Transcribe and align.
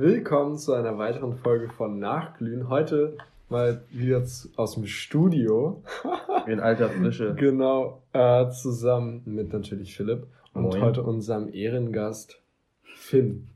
Willkommen 0.00 0.58
zu 0.58 0.74
einer 0.74 0.96
weiteren 0.96 1.34
Folge 1.38 1.70
von 1.70 1.98
Nachglühen. 1.98 2.68
Heute 2.68 3.18
mal 3.48 3.82
wieder 3.90 4.22
aus 4.54 4.74
dem 4.74 4.86
Studio. 4.86 5.82
In 6.46 6.60
alter 6.60 6.88
Frische. 6.88 7.34
Genau, 7.34 8.00
äh, 8.12 8.48
zusammen 8.50 9.22
mit 9.24 9.52
natürlich 9.52 9.96
Philipp 9.96 10.28
und 10.54 10.62
Moin. 10.62 10.82
heute 10.82 11.02
unserem 11.02 11.52
Ehrengast 11.52 12.40
Finn. 12.84 13.48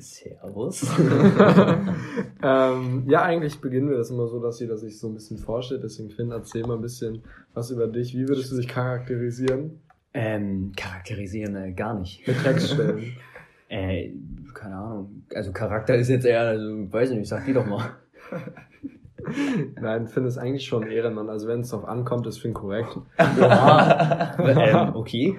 Servus. 0.00 0.82
ähm, 2.42 3.04
ja, 3.08 3.22
eigentlich 3.22 3.58
beginnen 3.62 3.88
wir 3.88 3.96
das 3.96 4.10
immer 4.10 4.26
so, 4.26 4.42
dass 4.42 4.60
jeder 4.60 4.76
sich 4.76 5.00
so 5.00 5.08
ein 5.08 5.14
bisschen 5.14 5.38
vorstellt. 5.38 5.82
Deswegen 5.82 6.10
Finn, 6.10 6.30
erzähl 6.30 6.66
mal 6.66 6.74
ein 6.74 6.82
bisschen 6.82 7.22
was 7.54 7.70
über 7.70 7.86
dich. 7.86 8.14
Wie 8.14 8.28
würdest 8.28 8.52
du 8.52 8.56
dich 8.56 8.68
charakterisieren? 8.68 9.80
Ähm, 10.12 10.72
charakterisieren 10.76 11.56
äh, 11.56 11.72
gar 11.72 11.98
nicht. 11.98 12.28
Mit 12.28 12.42
Textstellen. 12.42 13.16
äh, 13.70 14.10
keine 14.54 14.76
Ahnung. 14.76 15.24
Also 15.34 15.52
Charakter 15.52 15.94
ist 15.94 16.08
jetzt 16.08 16.24
eher, 16.24 16.42
also 16.42 16.92
weiß 16.92 17.10
ich 17.10 17.18
nicht, 17.18 17.28
sag 17.28 17.44
die 17.44 17.52
doch 17.52 17.66
mal. 17.66 17.90
Nein, 19.80 20.06
Finn 20.08 20.26
ist 20.26 20.38
eigentlich 20.38 20.66
schon 20.66 20.86
Ehrenmann. 20.86 21.30
Also 21.30 21.48
wenn 21.48 21.60
es 21.60 21.70
darauf 21.70 21.88
ankommt, 21.88 22.26
ist 22.26 22.38
Finn 22.38 22.52
korrekt. 22.52 22.98
ähm, 23.18 24.90
okay. 24.94 25.36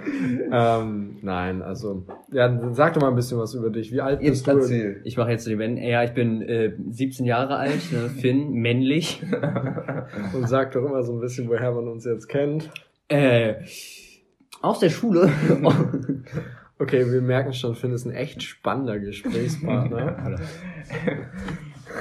Ähm, 0.52 1.18
nein, 1.22 1.62
also 1.62 2.06
ja, 2.32 2.73
sag 2.73 2.94
doch 2.94 3.02
mal 3.02 3.09
ein 3.09 3.16
bisschen 3.16 3.38
was 3.38 3.54
über 3.54 3.70
dich. 3.70 3.92
Wie 3.92 4.02
alt 4.02 4.22
jetzt 4.22 4.46
bist 4.46 4.48
du? 4.48 4.62
Erzähl. 4.62 5.02
Ich 5.04 5.18
mache 5.18 5.32
jetzt 5.32 5.45
den 5.48 5.58
Ben. 5.58 5.78
Ja, 5.78 6.04
ich 6.04 6.14
bin 6.14 6.42
äh, 6.42 6.73
17 6.90 7.26
Jahre 7.26 7.58
alt, 7.58 7.92
ne? 7.92 8.09
Finn, 8.09 8.54
männlich. 8.54 9.22
Und 10.34 10.48
sag 10.48 10.72
doch 10.72 10.84
immer 10.84 11.04
so 11.04 11.14
ein 11.14 11.20
bisschen, 11.20 11.48
woher 11.50 11.72
man 11.72 11.88
uns 11.88 12.06
jetzt 12.06 12.28
kennt. 12.28 12.72
Äh, 13.08 13.56
aus 14.62 14.80
der 14.80 14.90
Schule. 14.90 15.30
Okay, 16.80 17.12
wir 17.12 17.22
merken 17.22 17.54
schon, 17.54 17.76
Finn 17.76 17.94
ist 17.94 18.06
ein 18.06 18.12
echt 18.12 18.44
spannender 18.44 19.00
Gesprächspartner. 19.00 20.40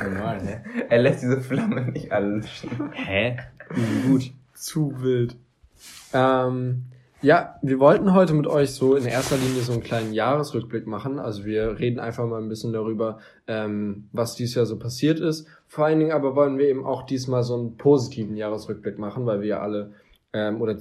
Normal, 0.03 0.43
ne? 0.43 0.65
Er 0.89 0.99
lässt 0.99 1.23
diese 1.23 1.41
Flamme 1.41 1.83
nicht 1.93 2.11
erlöschen. 2.11 2.71
Hä? 2.93 3.37
Gut. 4.07 4.33
Zu 4.55 5.03
wild. 5.03 5.37
Ähm, 6.13 6.85
ja, 7.25 7.59
wir 7.63 7.81
wollten 7.81 8.13
heute 8.13 8.35
mit 8.35 8.47
euch 8.47 8.73
so 8.73 8.97
in 8.97 9.07
erster 9.07 9.37
Linie 9.37 9.63
so 9.63 9.73
einen 9.73 9.83
kleinen 9.83 10.13
Jahresrückblick 10.13 10.87
machen. 10.87 11.19
Also 11.19 11.45
wir 11.45 11.79
reden 11.79 11.99
einfach 11.99 12.27
mal 12.27 12.41
ein 12.41 12.49
bisschen 12.49 12.73
darüber, 12.73 13.19
ähm, 13.47 14.09
was 14.13 14.35
dieses 14.35 14.55
Jahr 14.57 14.67
so 14.67 14.79
passiert 14.79 15.21
ist. 15.21 15.47
Vor 15.67 15.87
allen 15.87 16.01
Dingen 16.01 16.13
aber 16.13 16.37
wollen 16.37 16.59
wir 16.59 16.69
eben 16.69 16.85
auch 16.85 17.05
diesmal 17.05 17.43
so 17.43 17.55
einen 17.55 17.77
positiven 17.77 18.37
Jahresrückblick 18.37 18.99
machen, 18.99 19.27
weil 19.27 19.41
wir 19.41 19.49
ja 19.49 19.61
alle 19.61 19.93
ähm, 20.35 20.61
oder 20.61 20.77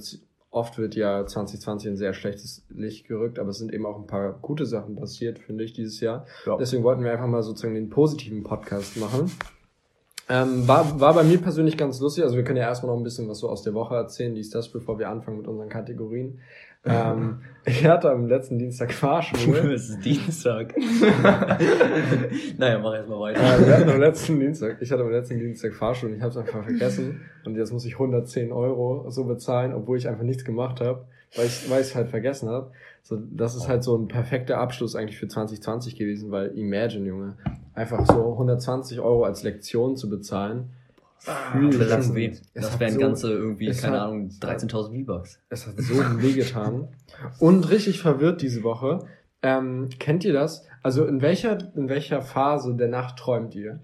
oft 0.54 0.78
wird 0.78 0.94
ja 0.94 1.26
2020 1.26 1.90
ein 1.90 1.96
sehr 1.96 2.14
schlechtes 2.14 2.64
Licht 2.70 3.08
gerückt, 3.08 3.38
aber 3.38 3.50
es 3.50 3.58
sind 3.58 3.72
eben 3.72 3.84
auch 3.86 3.98
ein 3.98 4.06
paar 4.06 4.32
gute 4.40 4.66
Sachen 4.66 4.94
passiert, 4.96 5.38
finde 5.38 5.64
ich, 5.64 5.72
dieses 5.72 6.00
Jahr. 6.00 6.26
Ja. 6.46 6.56
Deswegen 6.56 6.84
wollten 6.84 7.02
wir 7.02 7.12
einfach 7.12 7.26
mal 7.26 7.42
sozusagen 7.42 7.74
den 7.74 7.90
positiven 7.90 8.44
Podcast 8.44 8.96
machen. 8.96 9.30
Ähm, 10.28 10.66
war, 10.66 10.98
war 11.00 11.14
bei 11.14 11.22
mir 11.22 11.38
persönlich 11.38 11.76
ganz 11.76 12.00
lustig. 12.00 12.24
Also 12.24 12.36
wir 12.36 12.44
können 12.44 12.56
ja 12.56 12.64
erstmal 12.64 12.92
noch 12.92 12.98
ein 12.98 13.04
bisschen 13.04 13.28
was 13.28 13.38
so 13.38 13.48
aus 13.48 13.62
der 13.62 13.74
Woche 13.74 13.94
erzählen, 13.94 14.34
dies, 14.34 14.48
das, 14.48 14.70
bevor 14.70 14.98
wir 14.98 15.10
anfangen 15.10 15.38
mit 15.38 15.46
unseren 15.46 15.68
Kategorien. 15.68 16.40
Ähm, 16.86 17.38
ich 17.66 17.86
hatte 17.86 18.10
am 18.10 18.26
letzten 18.26 18.58
Dienstag 18.58 18.92
Fahrschule. 18.92 19.72
es 19.74 19.88
ist 19.88 20.04
Dienstag. 20.04 20.74
naja, 22.58 22.78
mach 22.78 22.94
erst 22.94 23.08
mal 23.08 23.20
weiter. 23.20 23.40
Äh, 23.40 23.66
wir 23.66 23.76
hatten 23.78 23.90
am 23.90 24.00
letzten 24.00 24.38
Dienstag, 24.38 24.76
ich 24.80 24.92
hatte 24.92 25.02
am 25.02 25.10
letzten 25.10 25.38
Dienstag 25.38 25.74
Fahrschule 25.74 26.12
und 26.12 26.18
ich 26.18 26.22
habe 26.22 26.30
es 26.30 26.36
einfach 26.36 26.62
vergessen. 26.62 27.22
Und 27.44 27.56
jetzt 27.56 27.72
muss 27.72 27.86
ich 27.86 27.94
110 27.94 28.52
Euro 28.52 29.06
so 29.10 29.24
bezahlen, 29.24 29.72
obwohl 29.72 29.96
ich 29.96 30.08
einfach 30.08 30.24
nichts 30.24 30.44
gemacht 30.44 30.80
habe, 30.80 31.06
weil 31.36 31.46
ich 31.46 31.70
weil 31.70 31.80
ich 31.80 31.94
halt 31.94 32.10
vergessen 32.10 32.50
habe. 32.50 32.70
So, 33.02 33.18
das 33.30 33.54
ist 33.54 33.66
halt 33.66 33.82
so 33.82 33.96
ein 33.96 34.08
perfekter 34.08 34.58
Abschluss 34.58 34.94
eigentlich 34.94 35.18
für 35.18 35.28
2020 35.28 35.96
gewesen, 35.96 36.30
weil 36.30 36.48
Imagine, 36.58 37.06
Junge, 37.06 37.36
einfach 37.74 38.06
so 38.06 38.32
120 38.32 39.00
Euro 39.00 39.24
als 39.24 39.42
Lektion 39.42 39.96
zu 39.96 40.10
bezahlen. 40.10 40.70
Ah, 41.26 41.58
das, 41.78 42.14
weh. 42.14 42.32
das 42.54 42.78
wären 42.78 42.92
so, 42.92 43.00
ganze 43.00 43.32
irgendwie, 43.32 43.70
keine 43.70 44.00
hat, 44.00 44.08
Ahnung, 44.08 44.28
13.000 44.28 45.00
V-Bucks. 45.00 45.40
Es 45.48 45.66
hat 45.66 45.74
so 45.78 45.94
wehgetan. 46.22 46.88
Und 47.38 47.70
richtig 47.70 48.00
verwirrt 48.00 48.42
diese 48.42 48.62
Woche. 48.62 49.00
Ähm, 49.42 49.88
kennt 49.98 50.24
ihr 50.24 50.32
das? 50.32 50.66
Also 50.82 51.06
in 51.06 51.22
welcher, 51.22 51.58
in 51.76 51.88
welcher 51.88 52.22
Phase 52.22 52.74
der 52.74 52.88
Nacht 52.88 53.18
träumt 53.18 53.54
ihr? 53.54 53.80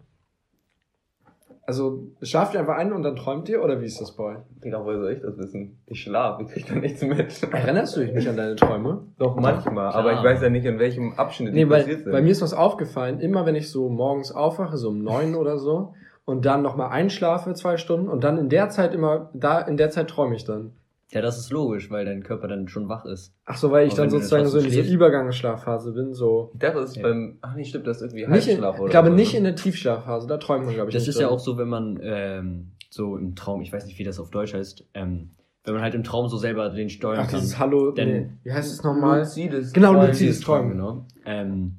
Also 1.70 2.08
schlaft 2.20 2.54
ihr 2.54 2.60
einfach 2.60 2.76
ein 2.76 2.92
und 2.92 3.04
dann 3.04 3.14
träumt 3.14 3.48
ihr 3.48 3.62
oder 3.62 3.80
wie 3.80 3.84
ist 3.84 4.00
das 4.00 4.16
bei 4.16 4.24
euch? 4.24 4.38
Digga, 4.64 4.84
woher 4.84 4.98
soll 4.98 5.12
ich 5.12 5.20
das 5.20 5.38
wissen? 5.38 5.78
Ich 5.86 6.02
schlafe, 6.02 6.42
ich 6.42 6.48
krieg 6.48 6.66
da 6.66 6.74
nichts 6.74 7.00
mit. 7.00 7.42
Erinnerst 7.52 7.96
du 7.96 8.00
dich 8.00 8.12
nicht 8.12 8.28
an 8.28 8.36
deine 8.36 8.56
Träume? 8.56 9.04
Doch, 9.18 9.36
manchmal, 9.36 9.90
Klar. 9.90 9.94
aber 9.94 10.14
ich 10.14 10.22
weiß 10.24 10.42
ja 10.42 10.50
nicht, 10.50 10.64
in 10.64 10.80
welchem 10.80 11.12
Abschnitt 11.12 11.54
nee, 11.54 11.64
die 11.64 11.70
weil, 11.70 11.82
passiert 11.82 12.02
sind. 12.02 12.10
Bei 12.10 12.22
mir 12.22 12.30
ist 12.32 12.42
was 12.42 12.54
aufgefallen, 12.54 13.20
immer 13.20 13.46
wenn 13.46 13.54
ich 13.54 13.70
so 13.70 13.88
morgens 13.88 14.32
aufwache, 14.32 14.78
so 14.78 14.88
um 14.88 15.00
neun 15.00 15.36
oder 15.36 15.58
so, 15.58 15.94
und 16.30 16.44
dann 16.46 16.62
nochmal 16.62 16.90
einschlafe 16.90 17.52
zwei 17.54 17.76
Stunden 17.76 18.08
und 18.08 18.24
dann 18.24 18.38
in 18.38 18.48
der 18.48 18.70
Zeit 18.70 18.94
immer, 18.94 19.30
da 19.34 19.60
in 19.60 19.76
der 19.76 19.90
Zeit 19.90 20.08
träume 20.08 20.36
ich 20.36 20.44
dann. 20.44 20.72
Ja, 21.12 21.20
das 21.20 21.38
ist 21.38 21.50
logisch, 21.50 21.90
weil 21.90 22.04
dein 22.04 22.22
Körper 22.22 22.46
dann 22.46 22.68
schon 22.68 22.88
wach 22.88 23.04
ist. 23.04 23.34
Ach 23.44 23.56
so, 23.56 23.72
weil 23.72 23.88
ich 23.88 23.94
dann 23.94 24.10
sozusagen 24.10 24.46
so 24.46 24.58
in 24.58 24.64
dieser 24.64 24.88
Übergangsschlafphase 24.88 25.92
bin, 25.92 26.14
so. 26.14 26.52
Das 26.54 26.76
ist 26.76 26.96
ja. 26.96 27.02
beim, 27.02 27.38
ach 27.40 27.56
nee, 27.56 27.64
stimmt, 27.64 27.88
das 27.88 28.00
ist 28.00 28.14
irgendwie 28.14 28.28
Halbschlaf 28.28 28.76
oder 28.78 28.86
Ich 28.86 28.90
glaube 28.92 29.08
so, 29.08 29.14
nicht 29.14 29.32
ne? 29.32 29.38
in 29.38 29.44
der 29.44 29.56
Tiefschlafphase, 29.56 30.28
da 30.28 30.36
träumt 30.36 30.66
man, 30.66 30.74
glaube 30.74 30.90
ich. 30.90 30.94
Das 30.94 31.08
ist 31.08 31.16
drin. 31.16 31.22
ja 31.22 31.28
auch 31.28 31.40
so, 31.40 31.58
wenn 31.58 31.68
man, 31.68 31.98
ähm, 32.00 32.70
so 32.90 33.16
im 33.16 33.34
Traum, 33.34 33.60
ich 33.60 33.72
weiß 33.72 33.86
nicht, 33.86 33.98
wie 33.98 34.04
das 34.04 34.20
auf 34.20 34.30
Deutsch 34.30 34.54
heißt, 34.54 34.84
ähm, 34.94 35.30
wenn 35.64 35.74
man 35.74 35.82
halt 35.82 35.94
im 35.94 36.04
Traum 36.04 36.28
so 36.28 36.36
selber 36.36 36.68
den 36.70 36.90
steuern 36.90 37.24
ach, 37.24 37.30
kann. 37.30 37.40
Dieses 37.40 37.58
Hallo, 37.58 37.90
denn, 37.90 38.08
nee. 38.08 38.30
wie 38.44 38.52
heißt 38.52 38.72
es 38.72 38.82
nochmal? 38.84 39.20
Luzides 39.20 39.72
Genau, 39.72 39.92
luzides 39.92 40.40
Träumen, 40.40 40.70
genau. 40.70 41.06
Ähm, 41.24 41.76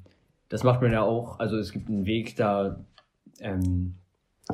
das 0.48 0.62
macht 0.62 0.82
man 0.82 0.92
ja 0.92 1.02
auch, 1.02 1.38
also 1.38 1.56
es 1.56 1.72
gibt 1.72 1.88
einen 1.88 2.04
Weg 2.04 2.36
da, 2.36 2.84
ähm, 3.40 3.94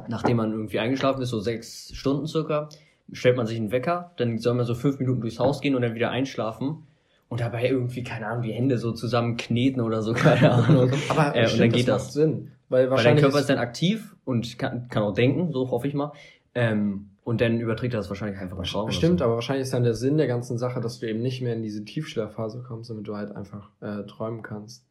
nachdem 0.09 0.37
man 0.37 0.53
irgendwie 0.53 0.79
eingeschlafen 0.79 1.23
ist, 1.23 1.31
so 1.31 1.41
sechs 1.41 1.95
Stunden 1.95 2.27
circa, 2.27 2.69
stellt 3.13 3.37
man 3.37 3.47
sich 3.47 3.57
einen 3.57 3.73
Wecker, 3.73 4.13
dann 4.17 4.39
soll 4.39 4.55
man 4.55 4.67
so 4.67 4.75
fünf 4.75 4.99
Minuten 4.99 5.21
durchs 5.21 5.39
Haus 5.39 5.61
gehen 5.61 5.75
und 5.75 5.83
dann 5.83 5.95
wieder 5.95 6.11
einschlafen 6.11 6.87
und 7.29 7.41
dabei 7.41 7.69
irgendwie, 7.69 8.03
keine 8.03 8.27
Ahnung, 8.27 8.43
die 8.43 8.53
Hände 8.53 8.79
so 8.79 8.93
zusammen 8.93 9.37
kneten 9.37 9.81
oder 9.81 10.03
so, 10.03 10.13
keine 10.15 10.51
Ahnung. 10.53 10.91
Aber 11.09 11.35
äh, 11.37 11.51
und 11.51 11.61
dann 11.61 11.71
geht 11.71 11.89
das. 11.89 12.13
Sinn. 12.13 12.53
Weil, 12.69 12.91
wahrscheinlich 12.91 13.07
weil 13.07 13.15
dein 13.15 13.23
Körper 13.23 13.41
ist 13.41 13.51
dann 13.51 13.59
aktiv 13.59 14.15
und 14.25 14.59
kann, 14.59 14.89
kann 14.89 15.03
auch 15.03 15.15
denken, 15.15 15.53
so 15.53 15.71
hoffe 15.71 15.89
ich 15.89 15.95
mal. 15.95 16.13
Ähm, 16.55 17.11
und 17.25 17.41
dann 17.41 17.61
überträgt 17.61 17.95
er 17.95 17.99
das 17.99 18.09
wahrscheinlich 18.09 18.39
einfach 18.41 18.57
im 18.59 18.65
Traum. 18.65 18.91
Stimmt, 18.91 19.19
so. 19.19 19.25
aber 19.25 19.35
wahrscheinlich 19.35 19.65
ist 19.65 19.75
dann 19.75 19.85
der 19.85 19.95
Sinn 19.95 20.17
der 20.17 20.27
ganzen 20.27 20.59
Sache, 20.59 20.81
dass 20.81 20.99
du 20.99 21.07
eben 21.07 21.21
nicht 21.21 21.43
mehr 21.43 21.55
in 21.55 21.63
diese 21.63 21.85
Tiefschlafphase 21.85 22.63
kommst, 22.67 22.91
damit 22.91 23.07
du 23.07 23.17
halt 23.17 23.35
einfach 23.37 23.71
äh, 23.81 24.05
träumen 24.05 24.43
kannst. 24.43 24.88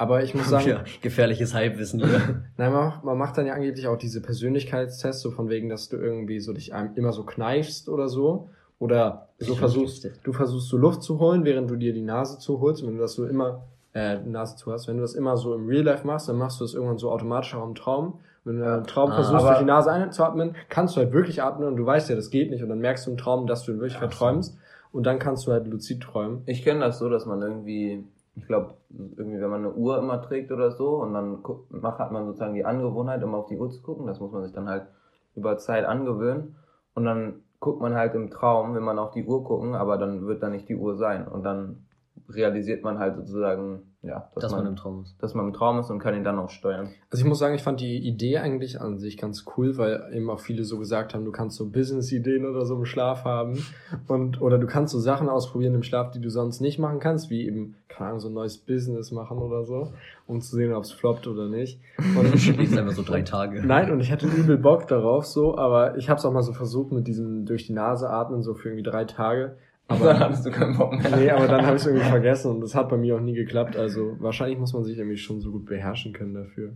Aber 0.00 0.22
ich 0.22 0.34
muss 0.34 0.48
sagen. 0.48 0.66
Ja, 0.66 0.84
gefährliches 1.02 1.52
Halbwissen 1.52 2.00
hier. 2.00 2.42
Nein, 2.56 2.72
man, 2.72 2.94
man 3.02 3.18
macht 3.18 3.36
dann 3.36 3.44
ja 3.44 3.52
angeblich 3.52 3.86
auch 3.86 3.98
diese 3.98 4.22
Persönlichkeitstests, 4.22 5.20
so 5.20 5.30
von 5.30 5.50
wegen, 5.50 5.68
dass 5.68 5.90
du 5.90 5.98
irgendwie 5.98 6.40
so 6.40 6.54
dich 6.54 6.72
immer 6.94 7.12
so 7.12 7.22
kneifst 7.22 7.86
oder 7.90 8.08
so. 8.08 8.48
Oder 8.78 9.28
so 9.36 9.54
versuchst, 9.54 10.08
du 10.22 10.32
versuchst 10.32 10.68
so 10.68 10.78
Luft 10.78 11.02
zu 11.02 11.18
holen, 11.18 11.44
während 11.44 11.70
du 11.70 11.76
dir 11.76 11.92
die 11.92 12.00
Nase 12.00 12.38
zuholst. 12.38 12.82
Wenn 12.82 12.94
du 12.94 12.98
das 13.02 13.12
so 13.12 13.26
immer, 13.26 13.66
äh, 13.92 14.16
Nase 14.20 14.56
zu 14.56 14.72
hast, 14.72 14.88
wenn 14.88 14.96
du 14.96 15.02
das 15.02 15.14
immer 15.14 15.36
so 15.36 15.54
im 15.54 15.68
Real 15.68 15.84
Life 15.84 16.06
machst, 16.06 16.30
dann 16.30 16.36
machst 16.36 16.60
du 16.60 16.64
das 16.64 16.72
irgendwann 16.72 16.96
so 16.96 17.10
automatisch 17.10 17.54
auch 17.54 17.66
im 17.66 17.74
Traum. 17.74 18.20
Wenn 18.44 18.58
du 18.58 18.64
im 18.64 18.86
Traum 18.86 19.10
ah, 19.10 19.16
versuchst, 19.16 19.44
durch 19.44 19.58
die 19.58 19.64
Nase 19.66 19.92
einzuatmen, 19.92 20.56
kannst 20.70 20.96
du 20.96 21.00
halt 21.00 21.12
wirklich 21.12 21.42
atmen 21.42 21.68
und 21.68 21.76
du 21.76 21.84
weißt 21.84 22.08
ja, 22.08 22.16
das 22.16 22.30
geht 22.30 22.50
nicht. 22.50 22.62
Und 22.62 22.70
dann 22.70 22.78
merkst 22.78 23.06
du 23.06 23.10
im 23.10 23.18
Traum, 23.18 23.46
dass 23.46 23.64
du 23.64 23.74
wirklich 23.74 23.98
verträumst. 23.98 24.56
Und 24.92 25.04
dann 25.04 25.18
kannst 25.18 25.46
du 25.46 25.52
halt 25.52 25.66
luzid 25.66 26.02
träumen. 26.02 26.40
Ich 26.46 26.64
kenne 26.64 26.80
das 26.80 26.98
so, 26.98 27.10
dass 27.10 27.26
man 27.26 27.42
irgendwie 27.42 28.02
ich 28.34 28.46
glaube, 28.46 28.74
irgendwie, 28.90 29.40
wenn 29.40 29.50
man 29.50 29.64
eine 29.64 29.74
Uhr 29.74 29.98
immer 29.98 30.22
trägt 30.22 30.52
oder 30.52 30.70
so 30.70 30.96
und 30.96 31.14
dann 31.14 31.42
macht, 31.70 31.98
hat 31.98 32.12
man 32.12 32.26
sozusagen 32.26 32.54
die 32.54 32.64
Angewohnheit, 32.64 33.22
immer 33.22 33.38
auf 33.38 33.46
die 33.46 33.58
Uhr 33.58 33.70
zu 33.70 33.82
gucken. 33.82 34.06
Das 34.06 34.20
muss 34.20 34.32
man 34.32 34.44
sich 34.44 34.52
dann 34.52 34.68
halt 34.68 34.86
über 35.34 35.58
Zeit 35.58 35.84
angewöhnen. 35.84 36.56
Und 36.94 37.04
dann 37.04 37.42
guckt 37.58 37.80
man 37.80 37.94
halt 37.94 38.14
im 38.14 38.30
Traum, 38.30 38.74
wenn 38.74 38.82
man 38.82 38.98
auf 38.98 39.10
die 39.12 39.24
Uhr 39.24 39.44
gucken, 39.44 39.74
aber 39.74 39.98
dann 39.98 40.26
wird 40.26 40.42
da 40.42 40.48
nicht 40.48 40.68
die 40.68 40.76
Uhr 40.76 40.96
sein. 40.96 41.26
Und 41.26 41.42
dann 41.44 41.86
realisiert 42.28 42.84
man 42.84 42.98
halt 42.98 43.16
sozusagen, 43.16 43.89
ja, 44.02 44.30
dass, 44.34 44.44
dass 44.44 44.52
man, 44.52 44.62
man, 44.62 44.72
im 44.72 44.76
Traum 44.76 45.02
ist. 45.02 45.22
Dass 45.22 45.34
man 45.34 45.46
im 45.46 45.52
Traum 45.52 45.78
ist 45.78 45.90
und 45.90 45.98
kann 45.98 46.14
ihn 46.14 46.24
dann 46.24 46.38
auch 46.38 46.48
steuern. 46.48 46.88
Also 47.10 47.22
ich 47.22 47.28
muss 47.28 47.38
sagen, 47.38 47.54
ich 47.54 47.62
fand 47.62 47.80
die 47.80 47.98
Idee 47.98 48.38
eigentlich 48.38 48.80
an 48.80 48.98
sich 48.98 49.18
ganz 49.18 49.44
cool, 49.56 49.76
weil 49.76 50.10
eben 50.14 50.30
auch 50.30 50.40
viele 50.40 50.64
so 50.64 50.78
gesagt 50.78 51.12
haben, 51.12 51.26
du 51.26 51.32
kannst 51.32 51.58
so 51.58 51.68
Business-Ideen 51.68 52.46
oder 52.46 52.64
so 52.64 52.76
im 52.76 52.86
Schlaf 52.86 53.24
haben 53.24 53.62
und 54.08 54.40
oder 54.40 54.58
du 54.58 54.66
kannst 54.66 54.92
so 54.92 54.98
Sachen 54.98 55.28
ausprobieren 55.28 55.74
im 55.74 55.82
Schlaf, 55.82 56.12
die 56.12 56.20
du 56.20 56.30
sonst 56.30 56.62
nicht 56.62 56.78
machen 56.78 56.98
kannst, 56.98 57.28
wie 57.28 57.46
eben, 57.46 57.74
keine 57.88 58.08
Ahnung, 58.08 58.20
so 58.20 58.28
ein 58.28 58.34
neues 58.34 58.56
Business 58.56 59.10
machen 59.10 59.36
oder 59.36 59.64
so, 59.64 59.92
um 60.26 60.40
zu 60.40 60.56
sehen, 60.56 60.72
ob 60.72 60.84
es 60.84 60.92
floppt 60.92 61.26
oder 61.26 61.48
nicht. 61.48 61.78
Und 61.98 62.34
ich 62.34 62.44
schließe 62.44 62.80
einfach 62.80 62.94
so 62.94 63.02
drei 63.02 63.20
Tage. 63.20 63.62
Nein, 63.66 63.90
und 63.90 64.00
ich 64.00 64.10
hatte 64.10 64.26
übel 64.26 64.56
Bock 64.56 64.88
darauf 64.88 65.26
so, 65.26 65.58
aber 65.58 65.98
ich 65.98 66.08
habe 66.08 66.16
es 66.16 66.24
auch 66.24 66.32
mal 66.32 66.42
so 66.42 66.54
versucht 66.54 66.90
mit 66.90 67.06
diesem 67.06 67.44
durch 67.44 67.66
die 67.66 67.74
Nase 67.74 68.08
atmen, 68.08 68.42
so 68.42 68.54
für 68.54 68.70
irgendwie 68.70 68.90
drei 68.90 69.04
Tage. 69.04 69.56
Aber 69.90 70.04
dann 70.04 70.20
hattest 70.20 70.46
du 70.46 70.50
keinen 70.50 70.76
Bock 70.76 70.92
mehr. 70.92 71.16
Nee, 71.16 71.30
aber 71.30 71.48
dann 71.48 71.66
habe 71.66 71.76
ich 71.76 71.82
es 71.82 71.86
irgendwie 71.86 72.06
vergessen 72.06 72.52
und 72.52 72.60
das 72.60 72.74
hat 72.74 72.88
bei 72.88 72.96
mir 72.96 73.16
auch 73.16 73.20
nie 73.20 73.34
geklappt. 73.34 73.76
Also 73.76 74.16
wahrscheinlich 74.20 74.58
muss 74.58 74.72
man 74.72 74.84
sich 74.84 74.96
irgendwie 74.96 75.16
schon 75.16 75.40
so 75.40 75.50
gut 75.50 75.66
beherrschen 75.66 76.12
können 76.12 76.34
dafür. 76.34 76.74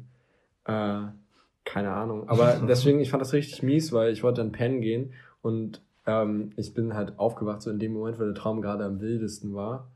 Äh, 0.64 1.12
keine 1.64 1.92
Ahnung. 1.92 2.28
Aber 2.28 2.60
deswegen, 2.68 2.98
ich 3.00 3.10
fand 3.10 3.20
das 3.20 3.32
richtig 3.32 3.62
mies, 3.62 3.92
weil 3.92 4.12
ich 4.12 4.22
wollte 4.24 4.40
dann 4.40 4.52
pennen 4.52 4.80
gehen 4.80 5.12
und 5.42 5.80
ähm, 6.06 6.50
ich 6.56 6.74
bin 6.74 6.94
halt 6.94 7.18
aufgewacht 7.18 7.62
so 7.62 7.70
in 7.70 7.78
dem 7.78 7.92
Moment, 7.92 8.18
weil 8.18 8.26
der 8.26 8.34
Traum 8.34 8.60
gerade 8.60 8.84
am 8.84 9.00
wildesten 9.00 9.54
war. 9.54 9.88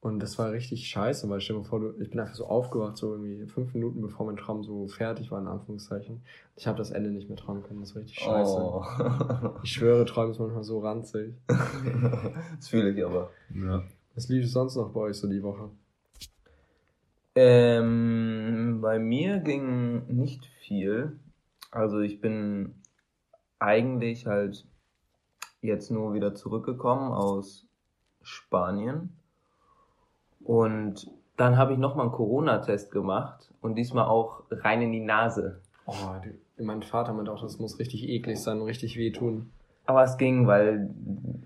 Und 0.00 0.20
das 0.20 0.38
war 0.38 0.52
richtig 0.52 0.86
scheiße, 0.88 1.28
weil 1.28 1.40
stell 1.40 1.56
dir 1.56 1.62
mal 1.62 1.68
vor, 1.68 1.80
du, 1.80 2.00
ich 2.00 2.10
bin 2.10 2.20
einfach 2.20 2.36
so 2.36 2.46
aufgewacht, 2.46 2.96
so 2.96 3.12
irgendwie 3.12 3.46
fünf 3.46 3.74
Minuten 3.74 4.00
bevor 4.00 4.26
mein 4.26 4.36
Traum 4.36 4.62
so 4.62 4.86
fertig 4.86 5.32
war, 5.32 5.40
in 5.40 5.48
Anführungszeichen. 5.48 6.22
Ich 6.54 6.68
habe 6.68 6.78
das 6.78 6.92
Ende 6.92 7.10
nicht 7.10 7.28
mehr 7.28 7.36
träumen 7.36 7.64
können, 7.64 7.80
das 7.80 7.96
war 7.96 8.02
richtig 8.02 8.20
scheiße. 8.20 8.56
Oh. 8.56 8.84
Ich 9.64 9.72
schwöre, 9.72 10.04
Träume 10.04 10.30
ist 10.30 10.38
manchmal 10.38 10.62
so 10.62 10.78
ranzig. 10.78 11.34
das 11.48 12.68
fühle 12.68 12.90
ich 12.90 13.04
aber. 13.04 13.30
Ja. 13.52 13.82
Was 14.14 14.28
lief 14.28 14.48
sonst 14.48 14.76
noch 14.76 14.92
bei 14.92 15.00
euch 15.00 15.16
so 15.16 15.28
die 15.28 15.42
Woche? 15.42 15.70
Ähm, 17.34 18.78
bei 18.80 19.00
mir 19.00 19.38
ging 19.38 20.06
nicht 20.06 20.46
viel. 20.46 21.18
Also 21.72 22.00
ich 22.00 22.20
bin 22.20 22.74
eigentlich 23.58 24.26
halt 24.26 24.66
jetzt 25.60 25.90
nur 25.90 26.14
wieder 26.14 26.34
zurückgekommen 26.34 27.12
aus 27.12 27.66
Spanien. 28.22 29.17
Und 30.48 31.10
dann 31.36 31.58
habe 31.58 31.74
ich 31.74 31.78
nochmal 31.78 32.06
einen 32.06 32.14
Corona-Test 32.14 32.90
gemacht 32.90 33.52
und 33.60 33.74
diesmal 33.74 34.06
auch 34.06 34.44
rein 34.50 34.80
in 34.80 34.92
die 34.92 35.04
Nase. 35.04 35.60
Oh, 35.84 35.92
die, 36.24 36.64
mein 36.64 36.82
Vater 36.82 37.12
meinte 37.12 37.30
auch, 37.30 37.42
das 37.42 37.58
muss 37.58 37.78
richtig 37.78 38.08
eklig 38.08 38.40
sein 38.40 38.58
und 38.58 38.66
richtig 38.66 38.96
wehtun. 38.96 39.50
Aber 39.84 40.02
es 40.04 40.16
ging, 40.16 40.46
weil, 40.46 40.88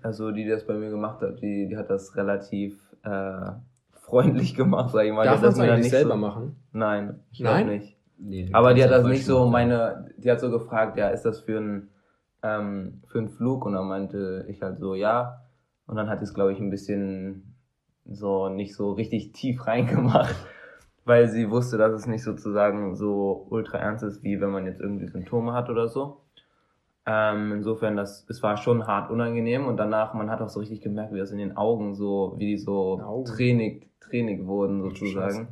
also 0.03 0.31
die, 0.31 0.45
die 0.45 0.49
das 0.49 0.65
bei 0.65 0.75
mir 0.75 0.89
gemacht 0.89 1.21
hat, 1.21 1.41
die, 1.41 1.67
die 1.67 1.75
hat 1.75 1.89
das 1.89 2.15
relativ 2.15 2.79
äh, 3.03 3.51
freundlich 3.91 4.55
gemacht, 4.55 4.91
sag 4.93 5.05
ich 5.05 5.11
mal. 5.11 5.25
Darf 5.25 5.41
die 5.41 5.47
hat 5.47 5.57
man 5.57 5.67
das 5.67 5.73
eigentlich 5.73 5.83
nicht 5.83 5.91
selber 5.91 6.13
so, 6.13 6.17
machen? 6.17 6.55
Nein, 6.71 7.19
ich 7.33 7.41
Nein? 7.41 7.65
glaube 7.65 7.79
nicht. 7.79 7.97
Nee, 8.19 8.49
Aber 8.53 8.73
die 8.73 8.85
hat 8.85 8.91
das 8.91 9.05
nicht 9.05 9.25
so 9.25 9.47
meine, 9.47 10.11
die 10.15 10.31
hat 10.31 10.39
so 10.39 10.49
gefragt, 10.49 10.97
ja, 10.97 11.09
ist 11.09 11.23
das 11.23 11.41
für 11.41 11.59
ein, 11.59 11.89
ähm, 12.41 13.01
für 13.07 13.19
einen 13.19 13.27
Flug? 13.27 13.65
Und 13.65 13.73
dann 13.73 13.89
meinte 13.89 14.45
ich 14.47 14.61
halt 14.61 14.79
so, 14.79 14.95
ja. 14.95 15.41
Und 15.87 15.97
dann 15.97 16.07
hat 16.07 16.21
es, 16.21 16.33
glaube 16.33 16.53
ich, 16.53 16.59
ein 16.61 16.69
bisschen 16.69 17.52
so 18.05 18.49
nicht 18.49 18.75
so 18.75 18.91
richtig 18.91 19.31
tief 19.33 19.65
reingemacht, 19.67 20.35
weil 21.05 21.27
sie 21.29 21.49
wusste, 21.49 21.77
dass 21.77 21.93
es 21.93 22.07
nicht 22.07 22.23
sozusagen 22.23 22.95
so 22.95 23.47
ultra 23.49 23.77
ernst 23.77 24.03
ist, 24.03 24.23
wie 24.23 24.39
wenn 24.41 24.51
man 24.51 24.65
jetzt 24.65 24.81
irgendwie 24.81 25.07
Symptome 25.07 25.53
hat 25.53 25.69
oder 25.69 25.87
so. 25.87 26.17
Ähm, 27.05 27.51
insofern, 27.51 27.97
das, 27.97 28.25
es 28.29 28.41
war 28.41 28.55
schon 28.55 28.87
hart 28.87 29.11
unangenehm 29.11 29.65
und 29.67 29.75
danach, 29.75 30.13
man 30.13 30.29
hat 30.29 30.39
auch 30.41 30.47
so 30.47 30.61
richtig 30.61 30.79
gemerkt, 30.81 31.13
wie 31.13 31.17
das 31.19 31.31
in 31.31 31.37
den 31.37 31.57
Augen 31.57 31.95
so, 31.95 32.35
wie 32.37 32.45
die 32.51 32.57
so 32.57 32.97
tränig, 33.25 33.89
tränig 33.99 34.45
wurden 34.45 34.81
sozusagen. 34.81 35.49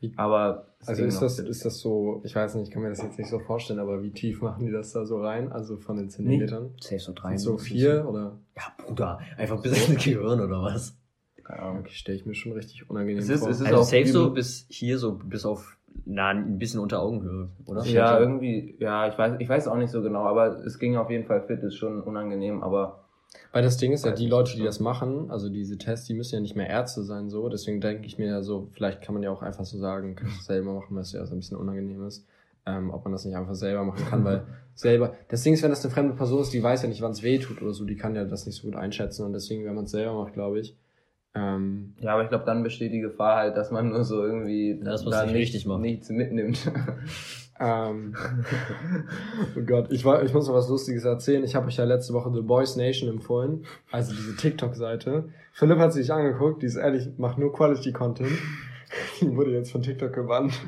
Wie- 0.00 0.14
Aber 0.16 0.68
Also 0.86 1.04
ist 1.04 1.20
das, 1.20 1.38
ist 1.40 1.64
das 1.66 1.78
so, 1.80 2.22
ich 2.24 2.34
weiß 2.34 2.54
nicht, 2.54 2.68
ich 2.68 2.70
kann 2.70 2.82
mir 2.82 2.88
das 2.88 3.02
jetzt 3.02 3.18
nicht 3.18 3.28
so 3.28 3.38
vorstellen, 3.38 3.80
aber 3.80 4.02
wie 4.02 4.12
tief 4.12 4.40
machen 4.40 4.64
die 4.64 4.72
das 4.72 4.92
da 4.92 5.04
so 5.04 5.20
rein? 5.20 5.52
Also 5.52 5.76
von 5.76 5.98
den 5.98 6.08
Zentimetern? 6.08 6.70
Safe 6.80 6.98
so 6.98 7.12
drei. 7.14 7.36
So 7.36 7.58
vier 7.58 8.06
oder? 8.08 8.38
Ja, 8.56 8.62
Bruder. 8.86 9.18
Einfach 9.36 9.60
bis 9.60 9.88
ins 9.88 10.02
Gehirn 10.02 10.40
oder 10.40 10.62
was? 10.62 10.96
Keine 11.44 11.60
Ahnung. 11.62 11.80
Okay, 11.80 11.92
stelle 11.92 12.16
ich 12.18 12.26
mir 12.26 12.34
schon 12.34 12.52
richtig 12.52 12.88
unangenehm 12.90 13.18
Es 13.22 13.28
ist- 13.28 13.40
vor. 13.40 13.50
es 13.50 13.60
ist 13.60 13.66
Also 13.66 13.80
auch 13.80 13.84
safe 13.84 14.06
so 14.06 14.30
bis 14.32 14.66
hier, 14.68 14.98
so 14.98 15.12
bis 15.12 15.44
auf, 15.44 15.76
na, 16.06 16.30
ein 16.30 16.58
bisschen 16.58 16.80
unter 16.80 17.00
Augenhöhe, 17.02 17.50
oder? 17.66 17.84
Ja, 17.84 18.18
irgendwie, 18.18 18.76
ja, 18.80 19.08
ich 19.08 19.16
weiß, 19.18 19.34
ich 19.38 19.48
weiß 19.48 19.68
auch 19.68 19.76
nicht 19.76 19.90
so 19.90 20.02
genau, 20.02 20.24
aber 20.24 20.64
es 20.64 20.78
ging 20.78 20.96
auf 20.96 21.10
jeden 21.10 21.26
Fall 21.26 21.42
fit, 21.42 21.62
ist 21.62 21.76
schon 21.76 22.00
unangenehm, 22.02 22.62
aber 22.62 23.04
Weil 23.52 23.62
das 23.62 23.76
Ding 23.76 23.92
ist 23.92 24.04
ja, 24.04 24.12
die 24.12 24.26
Leute, 24.26 24.56
die 24.56 24.62
das 24.64 24.80
machen, 24.80 25.30
also 25.30 25.48
diese 25.48 25.76
Tests, 25.76 26.06
die 26.06 26.14
müssen 26.14 26.34
ja 26.36 26.40
nicht 26.40 26.56
mehr 26.56 26.68
Ärzte 26.68 27.02
sein, 27.02 27.28
so. 27.30 27.48
Deswegen 27.48 27.80
denke 27.80 28.06
ich 28.06 28.16
mir 28.18 28.26
ja 28.28 28.42
so, 28.42 28.68
vielleicht 28.72 29.02
kann 29.02 29.14
man 29.14 29.22
ja 29.22 29.30
auch 29.30 29.42
einfach 29.42 29.64
so 29.64 29.76
sagen, 29.78 30.14
kann 30.16 30.28
ich 30.28 30.36
das 30.36 30.46
selber 30.46 30.72
machen, 30.72 30.94
weil 30.96 31.02
es 31.02 31.12
ja 31.12 31.24
so 31.26 31.34
ein 31.34 31.38
bisschen 31.40 31.56
unangenehm 31.58 32.04
ist. 32.06 32.26
Ähm, 32.66 32.90
ob 32.90 33.04
man 33.04 33.12
das 33.12 33.24
nicht 33.26 33.36
einfach 33.36 33.54
selber 33.54 33.84
machen 33.84 34.06
kann, 34.08 34.24
weil 34.24 34.46
selber, 34.74 35.12
das 35.28 35.42
Ding 35.42 35.52
ist, 35.52 35.62
wenn 35.62 35.68
das 35.70 35.84
eine 35.84 35.92
fremde 35.92 36.14
Person 36.14 36.40
ist, 36.40 36.52
die 36.54 36.62
weiß 36.62 36.82
ja 36.82 36.88
nicht, 36.88 37.02
wann 37.02 37.10
es 37.12 37.22
weh 37.22 37.38
tut 37.38 37.60
oder 37.60 37.74
so, 37.74 37.84
die 37.84 37.96
kann 37.96 38.14
ja 38.14 38.24
das 38.24 38.46
nicht 38.46 38.56
so 38.56 38.66
gut 38.68 38.74
einschätzen 38.76 39.26
und 39.26 39.34
deswegen, 39.34 39.64
wenn 39.66 39.74
man 39.74 39.84
es 39.84 39.90
selber 39.90 40.14
macht, 40.14 40.32
glaube 40.32 40.60
ich, 40.60 40.74
ähm, 41.34 41.94
ja, 42.00 42.12
aber 42.14 42.22
ich 42.22 42.28
glaube, 42.28 42.44
dann 42.44 42.62
besteht 42.62 42.92
die 42.92 43.00
Gefahr 43.00 43.36
halt, 43.38 43.56
dass 43.56 43.70
man 43.70 43.88
nur 43.90 44.04
so 44.04 44.24
irgendwie 44.24 44.78
Ja, 44.78 44.84
dass 44.84 45.04
man's 45.04 45.16
da 45.16 45.22
nicht 45.24 45.32
nicht- 45.34 45.42
richtig 45.42 45.66
macht. 45.66 45.80
nichts 45.80 46.08
mitnimmt. 46.10 46.70
Ähm, 47.60 48.14
oh 49.56 49.60
Gott, 49.66 49.92
ich, 49.92 50.04
war, 50.04 50.22
ich 50.24 50.32
muss 50.34 50.48
noch 50.48 50.54
was 50.54 50.68
Lustiges 50.68 51.04
erzählen. 51.04 51.44
Ich 51.44 51.54
habe 51.54 51.66
euch 51.68 51.76
ja 51.76 51.84
letzte 51.84 52.12
Woche 52.12 52.32
The 52.34 52.40
Boys 52.40 52.76
Nation 52.76 53.08
empfohlen, 53.08 53.64
also 53.92 54.12
diese 54.12 54.34
TikTok-Seite. 54.36 55.28
Philipp 55.52 55.78
hat 55.78 55.92
sich 55.92 56.12
angeguckt, 56.12 56.62
die 56.62 56.66
ist 56.66 56.76
ehrlich, 56.76 57.08
macht 57.16 57.38
nur 57.38 57.52
Quality-Content. 57.52 58.30
Die 59.20 59.34
wurde 59.34 59.50
jetzt 59.50 59.72
von 59.72 59.82
TikTok 59.82 60.12
gebannt. 60.12 60.52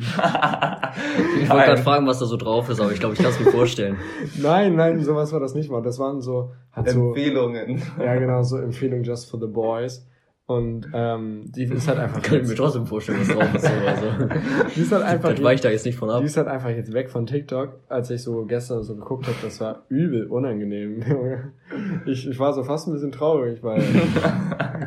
Ich 1.41 1.49
wollte 1.51 1.67
gerade 1.67 1.83
fragen, 1.83 2.07
was 2.07 2.19
da 2.19 2.25
so 2.27 2.37
drauf 2.37 2.69
ist, 2.71 2.81
aber 2.81 2.91
ich 2.91 2.99
glaube, 2.99 3.15
ich 3.15 3.21
kann 3.21 3.31
es 3.31 3.39
mir 3.39 3.51
vorstellen. 3.53 3.97
Nein, 4.41 4.75
nein, 4.75 5.05
sowas 5.05 5.33
war 5.33 5.39
das 5.41 5.55
nicht 5.55 5.71
mal. 5.71 5.83
Das 5.83 5.99
waren 5.99 6.21
so, 6.23 6.53
hat 6.73 6.89
so, 6.89 7.09
Empfehlungen. 7.09 7.83
ja 8.01 8.15
genau, 8.17 8.43
so 8.43 8.57
Empfehlungen 8.57 9.05
just 9.05 9.31
for 9.31 9.39
the 9.39 9.47
boys. 9.47 10.05
Und 10.49 10.87
ähm, 10.95 11.51
die 11.57 11.65
ist 11.65 11.89
halt 11.89 11.99
einfach, 11.99 12.23
Kann 12.23 12.43
ich 12.43 12.49
mir 12.49 12.55
trotzdem 12.55 12.87
vorstellen, 12.87 13.19
was 13.21 13.29
drauf 13.29 13.53
ist. 13.53 13.63
So, 13.65 13.69
also. 13.69 14.35
die 14.77 14.81
ist 14.81 14.93
halt 14.93 15.03
einfach, 15.03 15.31
Das 15.31 15.43
weicht 15.43 15.65
da 15.65 15.71
jetzt 15.71 15.85
nicht 15.85 15.99
von 15.99 16.09
ab. 16.09 16.21
Die 16.21 16.27
ist 16.27 16.37
halt 16.37 16.47
einfach 16.47 16.69
jetzt 16.71 16.93
weg 16.93 17.11
von 17.11 17.27
TikTok. 17.27 17.81
Als 17.89 18.11
ich 18.11 18.23
so 18.23 18.45
gestern 18.45 18.85
so 18.85 18.95
geguckt 18.95 19.27
habe, 19.27 19.37
das 19.43 19.61
war 19.61 19.83
übel 19.89 20.27
unangenehm. 20.29 21.03
Junge. 21.03 21.53
ich, 22.07 22.29
ich 22.29 22.39
war 22.39 22.53
so 22.53 22.63
fast 22.63 22.87
ein 22.87 22.93
bisschen 22.93 23.11
traurig, 23.11 23.61
weil 23.65 23.83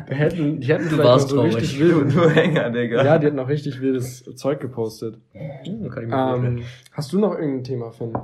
die 0.08 0.14
hätten, 0.14 0.60
die 0.60 0.68
hätten 0.68 0.84
vielleicht 0.84 0.96
noch 0.98 1.04
warst 1.04 1.28
so 1.28 1.36
traurig. 1.36 1.56
richtig 1.56 1.78
Du, 1.78 2.00
wild. 2.04 2.14
du 2.16 2.30
Hänger, 2.30 2.70
Digga. 2.70 3.04
Ja, 3.04 3.18
die 3.18 3.26
hätten 3.26 3.36
noch 3.36 3.48
richtig 3.48 3.82
wildes 3.82 4.24
Zeug 4.36 4.60
gepostet. 4.60 5.18
Hm, 5.32 5.90
kann 5.90 6.04
ich 6.04 6.08
mir 6.08 6.16
vorstellen. 6.16 6.58
Ähm, 6.58 6.64
hast 6.92 7.12
du 7.12 7.18
noch 7.20 7.34
irgendein 7.34 7.64
Thema, 7.64 7.90
Finn? 7.92 8.14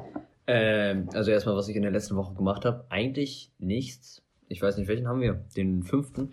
Ähm, 0.46 1.10
also 1.12 1.30
erstmal, 1.30 1.54
was 1.54 1.68
ich 1.68 1.76
in 1.76 1.82
der 1.82 1.90
letzten 1.90 2.16
Woche 2.16 2.34
gemacht 2.34 2.64
habe. 2.64 2.84
Eigentlich 2.88 3.52
nichts. 3.58 4.22
Ich 4.48 4.62
weiß 4.62 4.78
nicht, 4.78 4.88
welchen 4.88 5.06
haben 5.06 5.20
wir? 5.20 5.44
Den 5.54 5.82
fünften. 5.82 6.32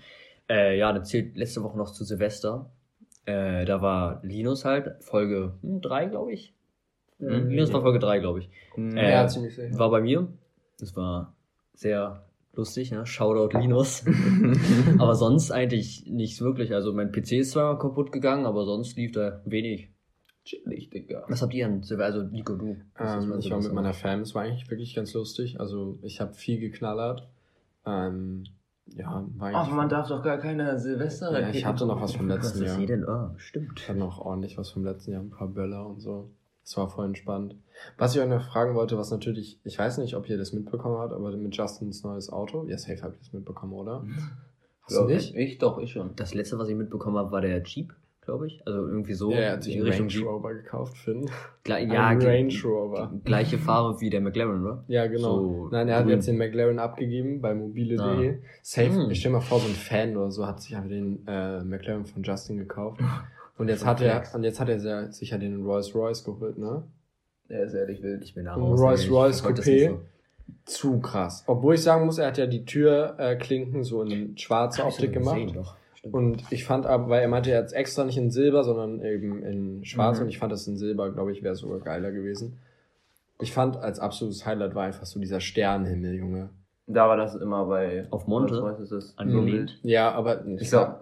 Äh, 0.54 0.78
ja, 0.78 0.94
das 0.94 1.10
zählt 1.10 1.36
letzte 1.36 1.64
Woche 1.64 1.78
noch 1.78 1.92
zu 1.92 2.04
Silvester. 2.04 2.70
Äh, 3.26 3.66
da 3.66 3.82
war 3.82 4.20
Linus 4.24 4.66
halt, 4.66 5.04
Folge 5.04 5.54
3, 5.64 6.06
glaube 6.08 6.34
ich. 6.34 6.54
Mhm. 7.20 7.50
Linus 7.50 7.72
war 7.74 7.82
Folge 7.82 8.00
3, 8.00 8.20
glaube 8.20 8.40
ich. 8.40 8.50
Hm, 8.76 8.96
Äh, 8.98 9.12
ja, 9.12 9.28
ziemlich 9.28 9.56
sicher. 9.56 9.78
War 9.80 9.90
bei 9.90 10.02
mir. 10.02 10.28
Das 10.80 10.96
war 10.96 11.34
sehr 11.74 12.26
lustig, 12.54 12.92
ne? 12.92 13.06
Shoutout 13.06 13.58
Linus. 13.58 14.04
aber 15.00 15.16
sonst 15.16 15.52
eigentlich 15.52 16.06
nichts 16.08 16.42
wirklich. 16.42 16.74
Also 16.74 16.94
mein 16.94 17.12
PC 17.12 17.32
ist 17.40 17.52
zweimal 17.52 17.80
kaputt 17.80 18.12
gegangen, 18.12 18.46
aber 18.46 18.66
sonst 18.66 18.98
lief 18.98 19.14
da 19.14 19.42
wenig. 19.46 19.90
chillig, 20.46 20.90
Digga. 20.90 21.24
Was 21.30 21.42
habt 21.42 21.54
ihr 21.54 21.66
denn? 21.68 21.82
Silvester? 21.84 22.20
Also 22.20 22.30
Nico, 22.30 22.56
du. 22.56 22.76
Ähm, 23.00 23.36
ich 23.40 23.50
war 23.50 23.62
mit 23.62 23.74
meiner 23.74 23.94
Fam, 23.94 24.20
es 24.22 24.36
war 24.36 24.44
eigentlich 24.44 24.70
wirklich 24.70 24.94
ganz 24.94 25.14
lustig. 25.14 25.60
Also 25.62 25.98
ich 26.02 26.20
habe 26.20 26.34
viel 26.34 26.60
geknallert. 26.60 27.28
Ähm, 27.86 28.44
ja, 28.88 29.26
war 29.38 29.52
Ach, 29.56 29.72
man 29.72 29.90
darf 29.90 30.08
doch 30.10 30.22
gar 30.24 30.38
keine 30.38 30.78
Silvester. 30.80 31.40
ja, 31.40 31.50
ich 31.50 31.66
hatte 31.66 31.86
noch 31.86 32.02
was 32.02 32.14
vom 32.16 32.28
Was 32.30 32.38
letzten 32.38 32.64
ist 32.64 32.68
Jahr. 32.70 32.78
hier 32.78 32.88
denn? 32.88 33.08
Ah, 33.08 33.34
stimmt. 33.38 33.80
Ich 33.80 33.90
hatte 33.90 34.00
noch 34.00 34.20
ordentlich 34.20 34.58
was 34.58 34.70
vom 34.70 34.84
letzten 34.84 35.12
Jahr, 35.12 35.22
ein 35.22 35.30
paar 35.30 35.48
Böller 35.48 35.86
und 35.88 36.00
so. 36.02 36.30
Das 36.64 36.78
war 36.78 36.90
voll 36.90 37.06
entspannt. 37.08 37.56
Was 37.98 38.16
ich 38.16 38.22
euch 38.22 38.30
noch 38.30 38.42
fragen 38.44 38.74
wollte, 38.76 38.98
was 38.98 39.12
natürlich, 39.12 39.60
ich 39.66 39.78
weiß 39.78 39.98
nicht, 39.98 40.16
ob 40.16 40.30
ihr 40.30 40.38
das 40.38 40.54
mitbekommen 40.54 40.98
habt, 40.98 41.12
aber 41.14 41.36
mit 41.36 41.56
Justins 41.56 42.04
neues 42.04 42.32
Auto. 42.32 42.66
Ja, 42.68 42.78
safe 42.78 43.02
habt 43.02 43.16
ihr 43.16 43.20
das 43.20 43.34
mitbekommen, 43.34 43.74
oder? 43.74 44.06
Hast 44.82 44.92
du 44.92 45.00
Glaub 45.00 45.08
nicht? 45.10 45.36
Ich, 45.36 45.54
ich 45.54 45.58
doch, 45.58 45.78
ich 45.80 45.92
schon. 45.92 46.16
Das 46.16 46.34
letzte, 46.34 46.58
was 46.60 46.70
ich 46.70 46.76
mitbekommen 46.76 47.18
habe, 47.18 47.32
war 47.32 47.42
der 47.42 47.62
Jeep, 47.64 47.94
glaube 48.26 48.48
ich. 48.48 48.62
Also 48.66 48.88
irgendwie 48.88 49.14
so. 49.14 49.32
ja, 49.32 49.38
er 49.38 49.52
hat 49.54 49.64
sich 49.64 49.76
in 49.76 49.82
einen 49.82 49.90
Richtung 49.90 50.08
Range. 50.10 50.26
Rover 50.38 50.54
gekauft, 50.54 50.98
Finn. 50.98 51.30
Gle 51.64 51.86
ja, 51.88 52.10
Range 52.12 52.54
Rover. 52.66 53.12
Gleiche 53.24 53.58
Farbe 53.58 54.00
wie 54.02 54.10
der 54.10 54.22
McLaren, 54.22 54.62
oder? 54.64 54.84
Ja, 54.88 55.08
genau. 55.08 55.38
So 55.42 55.70
Nein, 55.72 55.88
er 55.88 55.98
hat 55.98 56.04
grün. 56.06 56.16
jetzt 56.16 56.28
den 56.28 56.38
McLaren 56.38 56.80
abgegeben 56.80 57.42
bei 57.42 57.54
mobile.de. 57.54 58.40
Safe, 58.62 58.90
Hm. 58.90 59.12
ich 59.12 59.20
stell 59.20 59.32
mal 59.32 59.42
vor, 59.42 59.60
so 59.60 59.68
ein 59.68 59.74
Fan 59.76 60.16
oder 60.18 60.32
so 60.32 60.46
hat 60.48 60.62
sich 60.62 60.76
einfach 60.76 60.90
den 60.90 61.26
äh, 61.28 61.64
McLaren 61.64 62.06
von 62.06 62.24
Justin 62.24 62.58
gekauft. 62.58 63.00
Und 63.58 63.68
jetzt 63.70 63.86
hat 63.86 64.02
er, 64.02 64.24
und 64.34 64.44
jetzt 64.44 64.60
hat 64.60 64.68
er 64.68 64.80
sehr- 64.80 65.12
sicher 65.12 65.38
den 65.38 65.64
Rolls 65.64 65.94
Royce 65.94 66.24
geholt, 66.24 66.58
ne? 66.58 66.84
Der 67.50 67.64
ist 67.66 67.76
ehrlich 67.76 68.02
wild. 68.02 68.24
Ich 68.24 68.34
bin 68.34 68.46
da 68.46 68.56
Ein 68.56 68.62
raus. 68.62 68.80
Rolls 68.82 69.12
Royce 69.12 69.44
Coupé. 69.46 69.96
Zu 70.66 71.00
krass. 71.00 71.44
Obwohl 71.46 71.76
ich 71.76 71.84
sagen 71.84 72.06
muss, 72.06 72.18
er 72.18 72.28
hat 72.28 72.38
ja 72.40 72.48
die 72.48 72.66
Türklinken 72.66 73.20
äh, 73.20 73.36
Klinken 73.36 73.84
so 73.84 74.02
in 74.02 74.36
schwarze 74.38 74.84
Optik 74.84 75.14
gemacht. 75.14 75.36
gesehen, 75.36 75.54
doch. 75.54 75.76
Stimmt. 76.04 76.16
Und 76.16 76.52
ich 76.52 76.66
fand 76.66 76.86
aber, 76.86 77.08
weil 77.08 77.22
er 77.22 77.30
meinte, 77.30 77.50
er 77.52 77.60
hat 77.60 77.68
es 77.68 77.72
extra 77.72 78.04
nicht 78.04 78.18
in 78.18 78.30
Silber, 78.30 78.66
sondern 78.66 79.02
eben 79.02 79.42
in 79.42 79.86
Schwarz. 79.86 80.18
Mhm. 80.18 80.24
Und 80.24 80.30
ich 80.30 80.38
fand 80.38 80.52
das 80.52 80.68
in 80.68 80.76
Silber, 80.76 81.10
glaube 81.14 81.32
ich, 81.32 81.44
wäre 81.44 81.56
sogar 81.56 81.80
geiler 81.80 82.12
gewesen. 82.12 82.60
Ich 83.40 83.54
fand 83.54 83.78
als 83.78 84.00
absolutes 84.00 84.46
Highlight 84.46 84.76
war 84.76 84.84
einfach 84.84 85.06
so 85.06 85.18
dieser 85.20 85.40
Sternenhimmel, 85.40 86.16
Junge. 86.16 86.50
Da 86.88 87.08
war 87.08 87.16
das 87.16 87.36
immer 87.36 87.66
bei. 87.66 88.06
Auf 88.10 88.28
Monte? 88.28 88.62
Was 88.64 88.82
ist 88.82 88.92
das? 88.92 89.18
Angelehnt. 89.18 89.80
Ja, 89.84 90.12
aber 90.12 90.46
Ich 90.46 90.64
es 90.64 90.70
sah, 90.72 91.02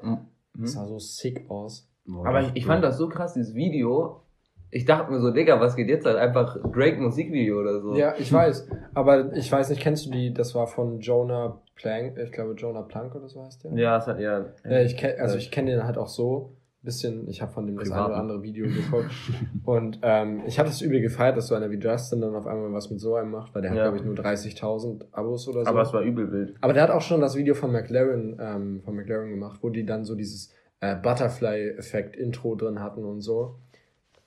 es 0.62 0.74
sah 0.74 0.86
so 0.86 1.00
sick 1.00 1.50
aus. 1.50 1.90
Boah, 2.06 2.28
Aber 2.28 2.42
ich, 2.42 2.52
ich 2.54 2.66
fand 2.68 2.84
das 2.84 2.98
so 2.98 3.10
krass, 3.10 3.34
dieses 3.34 3.56
Video. 3.56 4.22
Ich 4.70 4.86
dachte 4.86 5.12
mir 5.12 5.20
so, 5.20 5.32
Digga, 5.32 5.60
was 5.60 5.76
geht 5.76 5.90
jetzt 5.90 6.06
halt? 6.06 6.18
Einfach 6.18 6.58
Drake 6.72 7.02
Musikvideo 7.02 7.60
oder 7.60 7.82
so. 7.82 7.96
Ja, 7.96 8.14
ich 8.18 8.32
weiß. 8.32 8.68
Aber 8.94 9.34
ich 9.34 9.52
weiß 9.52 9.70
nicht, 9.70 9.82
kennst 9.82 10.06
du 10.06 10.12
die, 10.12 10.32
das 10.34 10.54
war 10.54 10.68
von 10.68 11.00
Jonah 11.00 11.60
Plank, 11.82 12.18
ich 12.18 12.32
glaube 12.32 12.54
Jonah 12.54 12.84
Plank 12.84 13.16
oder 13.16 13.28
so 13.28 13.44
heißt 13.44 13.64
der? 13.64 13.74
Ja, 13.74 13.98
es 13.98 14.08
hat 14.08 14.20
ja. 14.20 14.46
Ja, 14.64 14.80
ich 14.82 14.98
kenn, 14.98 15.20
also 15.20 15.38
ich 15.38 15.52
kenne 15.52 15.72
den 15.72 15.84
halt 15.84 15.98
auch 15.98 16.08
so 16.08 16.56
ein 16.82 16.86
bisschen. 16.86 17.28
Ich 17.30 17.42
habe 17.42 17.52
von 17.52 17.66
dem 17.66 17.78
das 17.78 17.90
Privat. 17.90 18.06
eine 18.06 18.14
oder 18.14 18.22
andere 18.22 18.44
Video 18.44 18.66
geguckt. 18.68 19.12
und 19.66 20.00
ähm, 20.04 20.42
ich 20.48 20.60
habe 20.60 20.70
das 20.70 20.82
übel 20.82 21.02
gefeiert, 21.02 21.38
dass 21.38 21.48
so 21.48 21.56
einer 21.56 21.72
wie 21.72 21.78
Justin 21.78 22.22
dann 22.22 22.36
auf 22.36 22.48
einmal 22.48 22.72
was 22.74 22.90
mit 22.90 23.00
so 23.00 23.16
einem 23.16 23.32
macht, 23.32 23.54
weil 23.56 23.62
der 23.62 23.72
hat, 23.72 23.78
Ja. 23.78 23.84
glaube 23.86 23.98
ich, 23.98 24.04
nur 24.04 24.16
30.000 24.16 25.06
Abos 25.12 25.48
oder 25.48 25.64
so. 25.64 25.70
Aber 25.70 25.82
es 25.82 25.94
war 25.94 26.02
übel 26.02 26.32
wild. 26.32 26.56
Aber 26.62 26.74
der 26.74 26.84
hat 26.84 26.90
auch 26.92 27.02
schon 27.02 27.22
das 27.22 27.36
Video 27.36 27.54
von 27.56 27.72
McLaren, 27.72 28.38
ähm, 28.40 28.82
von 28.84 28.96
McLaren 28.96 29.30
gemacht, 29.30 29.60
wo 29.62 29.70
die 29.70 29.86
dann 29.86 30.06
so 30.06 30.16
dieses 30.16 30.52
äh, 30.82 30.96
Butterfly-Effekt-Intro 30.96 32.56
drin 32.56 32.80
hatten 32.82 33.04
und 33.06 33.22
so. 33.22 33.56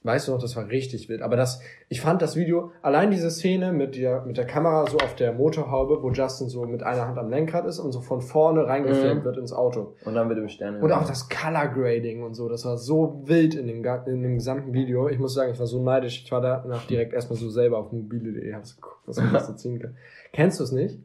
Weißt 0.07 0.29
du 0.29 0.33
noch, 0.33 0.39
das 0.39 0.55
war 0.55 0.69
richtig 0.69 1.09
wild. 1.09 1.23
Aber 1.23 1.35
das, 1.35 1.63
ich 1.89 2.03
fand 2.03 2.21
das 2.21 2.37
Video, 2.37 2.73
allein 2.83 3.11
diese 3.11 3.31
Szene 3.31 3.73
mit 3.73 3.97
der, 3.97 4.21
mit 4.27 4.37
der 4.37 4.45
Kamera 4.47 4.87
so 4.87 4.99
auf 4.99 5.15
der 5.15 5.33
Motorhaube, 5.33 6.03
wo 6.03 6.11
Justin 6.11 6.51
so 6.51 6.67
mit 6.67 6.83
einer 6.83 7.09
Hand 7.09 7.17
am 7.17 7.31
Lenkrad 7.31 7.65
ist 7.65 7.79
und 7.79 7.91
so 7.91 8.03
von 8.03 8.21
vorne 8.21 8.67
reingefilmt 8.67 9.23
Mhm. 9.23 9.25
wird 9.25 9.39
ins 9.39 9.55
Auto. 9.55 9.95
Und 10.05 10.15
dann 10.15 10.29
mit 10.29 10.37
dem 10.37 10.49
Stern. 10.49 10.83
Und 10.83 10.93
auch 10.93 11.07
das 11.07 11.31
Color 11.31 11.69
Grading 11.69 12.23
und 12.23 12.35
so, 12.35 12.51
das 12.51 12.67
war 12.67 12.77
so 12.77 13.23
wild 13.25 13.55
in 13.55 13.67
dem, 13.67 13.83
in 14.07 14.23
dem 14.23 14.35
gesamten 14.35 14.75
Video. 14.75 15.09
Ich 15.09 15.19
muss 15.19 15.33
sagen, 15.33 15.53
ich 15.53 15.59
war 15.59 15.67
so 15.67 15.83
neidisch. 15.83 16.23
Ich 16.23 16.31
war 16.31 16.43
danach 16.43 16.87
direkt 16.87 17.15
erstmal 17.15 17.39
so 17.39 17.49
selber 17.49 17.79
auf 17.79 17.91
mobile.de, 17.91 18.53
hab's 18.53 18.77
geguckt, 18.77 18.99
was 19.07 19.17
man 19.17 19.33
das 19.33 19.47
so 19.47 19.55
ziehen 19.55 19.79
kann. 19.81 19.97
Kennst 20.35 20.61
du 20.61 20.65
es 20.65 20.73
nicht? 20.73 20.99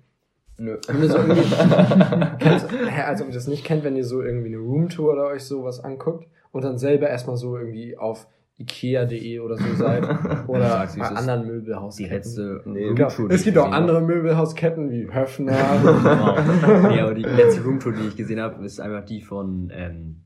Nö. 0.58 0.78
Wenn 0.90 1.02
ihr 1.04 1.10
so 1.10 1.18
kennst, 2.40 2.70
hä, 2.72 3.02
als 3.04 3.22
ob 3.22 3.30
ihr 3.30 3.34
das 3.34 3.48
nicht 3.48 3.64
kennt, 3.64 3.86
wenn 3.86 3.96
ihr 3.96 4.04
so 4.04 4.22
irgendwie 4.22 4.48
eine 4.54 4.58
Roomtour 4.58 5.14
oder 5.14 5.28
euch 5.28 5.44
sowas 5.44 5.82
anguckt 5.84 6.28
und 6.52 6.66
dann 6.66 6.78
selber 6.78 7.08
erstmal 7.08 7.38
so 7.38 7.58
irgendwie 7.58 7.98
auf 7.98 8.28
Ikea.de 8.60 9.40
oder 9.40 9.56
so 9.58 9.74
seid 9.76 10.04
oder 10.48 10.78
bei 10.80 10.84
es 10.84 10.96
ist. 10.96 11.02
anderen 11.02 11.44
Die 11.44 11.48
Möbelhausketten. 11.50 12.14
letzte 12.16 12.62
Nee, 12.66 12.94
Genau. 12.94 13.04
Roomtour, 13.08 13.30
die 13.30 13.36
Es 13.36 13.44
gibt 13.44 13.58
auch 13.58 13.72
andere 13.72 14.02
Möbelhausketten 14.02 14.92
wie 14.92 15.08
Höfner. 15.14 15.54
Wow. 15.54 16.90
nee, 16.92 17.00
aber 17.00 17.14
die 17.14 17.24
letzte 17.24 17.64
Roomtour, 17.64 17.94
die 17.94 18.08
ich 18.08 18.18
gesehen 18.18 18.42
habe, 18.42 18.64
ist 18.66 18.80
einfach 18.82 19.06
die 19.06 19.22
von, 19.22 19.72
ähm, 19.74 20.22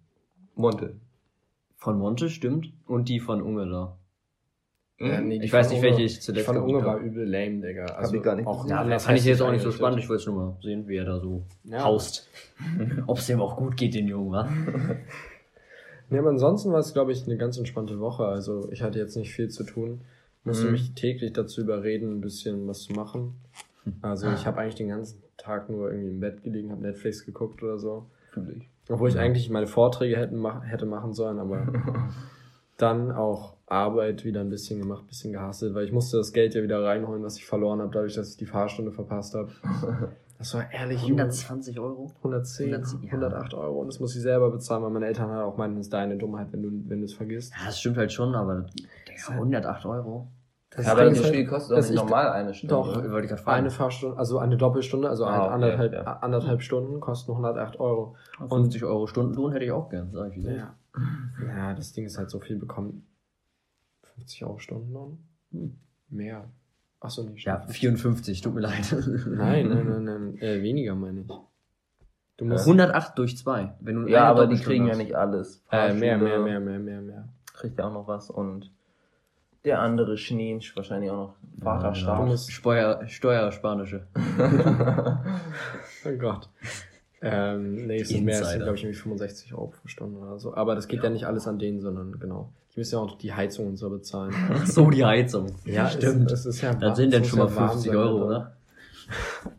Monte. 0.56 0.96
von 1.78 1.98
Monte, 2.00 2.30
stimmt, 2.30 2.72
und 2.88 3.08
die 3.10 3.20
von 3.20 3.42
Unge 3.42 3.68
da. 3.70 3.98
Ja, 5.00 5.20
nee, 5.22 5.40
Ich 5.44 5.52
weiß 5.52 5.70
nicht, 5.70 5.80
Unge- 5.80 5.84
welche 5.84 6.02
ich 6.04 6.22
zuletzt 6.22 6.48
Die 6.48 6.54
von 6.54 6.58
Unge 6.64 6.86
war 6.86 6.98
übel 6.98 7.26
lame, 7.30 7.62
Digga. 7.68 7.86
Also 7.86 8.16
ich 8.16 8.24
gar 8.24 8.36
nicht 8.36 8.48
auch. 8.48 8.68
Ja, 8.68 9.00
fand 9.00 9.18
ich 9.20 9.26
jetzt 9.26 9.42
auch 9.42 9.52
nicht 9.52 9.62
so 9.64 9.72
spannend. 9.72 10.00
Ich 10.00 10.08
wollte 10.10 10.30
nur 10.32 10.46
mal 10.46 10.58
sehen, 10.62 10.88
wie 10.88 10.96
er 10.98 11.06
da 11.06 11.20
so 11.20 11.44
Ja. 11.66 11.84
haust. 11.84 12.30
Ob 13.08 13.18
es 13.18 13.28
dem 13.28 13.42
auch 13.42 13.58
gut 13.58 13.76
geht, 13.76 13.94
den 13.96 14.08
Jungen, 14.08 14.32
wa? 14.32 14.48
Nee, 16.10 16.20
aber 16.20 16.30
ansonsten 16.30 16.72
war 16.72 16.80
es, 16.80 16.94
glaube 16.94 17.12
ich, 17.12 17.26
eine 17.26 17.38
ganz 17.38 17.58
entspannte 17.58 18.00
Woche. 18.00 18.26
Also 18.26 18.70
ich 18.72 18.82
hatte 18.84 19.00
jetzt 19.00 19.16
nicht 19.18 19.32
viel 19.34 19.50
zu 19.50 19.64
tun. 19.64 20.02
Musste 20.44 20.66
Mhm. 20.66 20.72
mich 20.74 20.94
täglich 20.94 21.34
dazu 21.34 21.62
überreden, 21.62 22.18
ein 22.18 22.22
bisschen 22.22 22.68
was 22.68 22.82
zu 22.82 22.94
machen. 22.94 23.36
Also 24.02 24.30
ich 24.32 24.46
habe 24.46 24.60
eigentlich 24.60 24.76
den 24.76 24.90
ganzen 24.90 25.22
Tag 25.38 25.70
nur 25.70 25.90
irgendwie 25.92 26.10
im 26.12 26.20
Bett 26.20 26.44
gelegen, 26.44 26.72
habe 26.72 26.82
Netflix 26.82 27.26
geguckt 27.26 27.64
oder 27.64 27.80
so. 27.80 28.06
Fühl 28.32 28.58
ich. 28.58 28.70
Obwohl 28.90 29.10
ich 29.10 29.18
eigentlich 29.18 29.50
meine 29.50 29.68
Vorträge 29.68 30.18
hätten 30.18 30.38
mach, 30.38 30.64
hätte 30.66 30.86
machen 30.86 31.14
sollen, 31.14 31.40
aber 31.40 31.68
dann 32.78 33.12
auch 33.12 33.54
Arbeit 33.68 34.26
wieder 34.26 34.42
ein 34.42 34.50
bisschen 34.50 34.80
gemacht, 34.80 35.04
ein 35.06 35.08
bisschen 35.08 35.32
gehasselt, 35.32 35.74
weil 35.74 35.86
ich 35.86 35.92
musste 35.92 36.18
das 36.18 36.34
Geld 36.34 36.54
ja 36.56 36.64
wieder 36.64 36.84
reinholen, 36.84 37.24
was 37.24 37.38
ich 37.38 37.46
verloren 37.46 37.80
habe, 37.82 37.92
dadurch, 37.94 38.16
dass 38.16 38.32
ich 38.32 38.38
die 38.38 38.46
Fahrstunde 38.46 38.92
verpasst 38.92 39.36
habe. 39.36 39.52
Das 40.44 40.54
war 40.56 40.72
ehrlich, 40.74 41.02
Junge. 41.02 41.22
120 41.24 41.80
Euro? 41.80 42.12
110, 42.18 42.66
110, 42.74 43.04
ja. 43.04 43.12
108 43.14 43.54
Euro 43.54 43.80
und 43.80 43.88
das 43.88 44.00
muss 44.02 44.14
ich 44.16 44.22
selber 44.22 44.52
bezahlen, 44.52 44.84
weil 44.84 44.90
meine 44.92 45.06
Eltern 45.08 45.30
halt 45.32 45.44
auch 45.44 45.56
meinen, 45.58 45.78
es 45.78 45.86
ist 45.88 45.94
deine 45.94 46.18
Dummheit, 46.18 46.52
wenn 46.52 46.62
du, 46.64 46.70
wenn 46.90 47.00
du 47.00 47.06
es 47.06 47.14
vergisst. 47.14 47.54
Ja, 47.58 47.66
das 47.68 47.80
stimmt 47.80 47.96
halt 47.98 48.12
schon, 48.12 48.36
aber 48.36 48.66
Digga, 49.08 49.34
108 49.34 49.86
Euro. 49.86 50.28
Das 50.72 50.86
Ja, 50.88 50.92
aber 50.94 51.06
Ding 51.06 51.14
so 51.14 51.20
ist 51.22 51.26
halt, 51.28 51.36
viel 51.36 51.46
kostet 51.48 51.72
doch 51.72 51.82
nicht 51.82 51.90
ich- 51.92 51.96
normal 51.96 52.30
eine 52.32 52.54
Stunde. 52.54 52.76
Doch. 52.76 52.88
Wollte 52.96 53.22
ich 53.26 53.30
gerade 53.30 53.42
fragen. 53.42 53.58
Eine 53.60 53.70
Fahrstunde, 53.70 54.18
also 54.18 54.40
eine 54.40 54.58
Doppelstunde, 54.58 55.08
also 55.10 55.24
Ah, 55.26 55.46
okay, 55.46 55.54
anderthalb, 55.54 55.94
ja. 55.94 56.02
anderthalb 56.20 56.62
Stunden 56.62 57.00
kosten 57.00 57.32
108 57.32 57.80
Euro. 57.80 58.16
50 58.50 58.84
Euro 58.84 59.08
Stundenlohn 59.08 59.52
hätte 59.54 59.66
ich 59.66 59.72
auch 59.72 59.90
gern, 59.90 60.12
sag 60.12 60.32
ich 60.32 60.38
wie 60.38 60.42
so. 60.42 60.50
Ja. 60.50 60.76
ja, 61.48 61.74
das 61.74 61.94
Ding 61.94 62.06
ist 62.06 62.18
halt 62.18 62.30
so 62.30 62.40
viel 62.40 62.58
bekommen. 62.58 63.08
50 64.16 64.44
Euro 64.46 64.58
Stundenlohn? 64.60 65.20
Hm. 65.52 65.78
Mehr. 66.10 66.50
Achso, 67.04 67.24
nicht. 67.24 67.46
Ja, 67.46 67.60
54, 67.68 68.42
tut 68.42 68.56
mir 68.56 68.62
leid. 68.62 68.96
Nein, 69.28 69.68
nein, 69.68 69.86
nein, 69.90 70.04
nein. 70.06 70.38
Äh, 70.40 70.62
weniger 70.64 70.96
meine 70.96 71.22
ich. 71.22 71.28
Du 72.38 72.46
musst. 72.46 72.66
108 72.66 73.18
durch 73.20 73.38
2. 73.38 73.76
Wenn 73.82 73.96
du 74.04 74.08
Ja, 74.10 74.24
aber 74.24 74.48
die 74.48 74.56
kriegen 74.58 74.86
ja 74.86 74.92
hast. 74.92 74.98
nicht 75.00 75.14
alles. 75.16 75.62
Äh, 75.70 75.94
mehr, 75.94 76.18
mehr, 76.18 76.40
mehr, 76.40 76.60
mehr, 76.62 76.80
mehr, 76.80 77.02
mehr. 77.02 77.28
Kriegt 77.54 77.78
ja 77.78 77.86
auch 77.88 77.94
noch 77.94 78.08
was 78.08 78.30
und 78.30 78.72
der 79.66 79.82
andere 79.82 80.18
Schniensch 80.18 80.76
wahrscheinlich 80.76 81.12
auch 81.12 81.18
noch 81.18 81.36
Vaterstaat. 81.62 82.26
musst. 82.26 82.52
Steuer, 82.52 83.06
Steuerspanische. 83.08 84.08
Oh 86.06 86.18
Gott. 86.18 86.50
Ähm, 87.24 87.88
nee, 87.88 88.02
es 88.02 88.10
sind 88.10 88.26
mehr, 88.26 88.42
es 88.42 88.50
sind, 88.50 88.64
glaube 88.64 88.76
ich, 88.76 88.84
irgendwie 88.84 89.00
65 89.00 89.54
Euro 89.54 89.68
pro 89.68 89.88
Stunde 89.88 90.20
oder 90.20 90.40
so. 90.40 90.54
Aber 90.54 90.76
das 90.76 90.88
geht 90.88 91.04
ja, 91.04 91.10
nicht 91.10 91.26
alles 91.26 91.48
an 91.48 91.58
denen, 91.58 91.80
sondern 91.80 92.20
genau. 92.20 92.52
Die 92.74 92.80
müssen 92.80 92.96
ja 92.96 93.02
auch 93.02 93.18
die 93.18 93.34
Heizung 93.34 93.68
und 93.68 93.78
so 93.78 93.90
bezahlen. 93.90 94.34
Ach 94.54 94.66
so, 94.66 94.90
die 94.90 95.06
Heizung. 95.06 95.48
Ja, 95.66 95.90
stimmt. 95.90 96.32
Es, 96.32 96.42
es 96.42 96.58
ist 96.58 96.62
ja 96.62 96.74
Dann 96.74 96.96
sind 96.96 97.14
dann 97.14 97.22
es 97.22 97.30
schon 97.30 97.40
mal 97.40 97.48
ja 97.48 97.56
warm 97.56 97.70
50 97.72 97.92
sein, 97.92 98.00
Euro, 98.00 98.26
oder? 98.26 98.58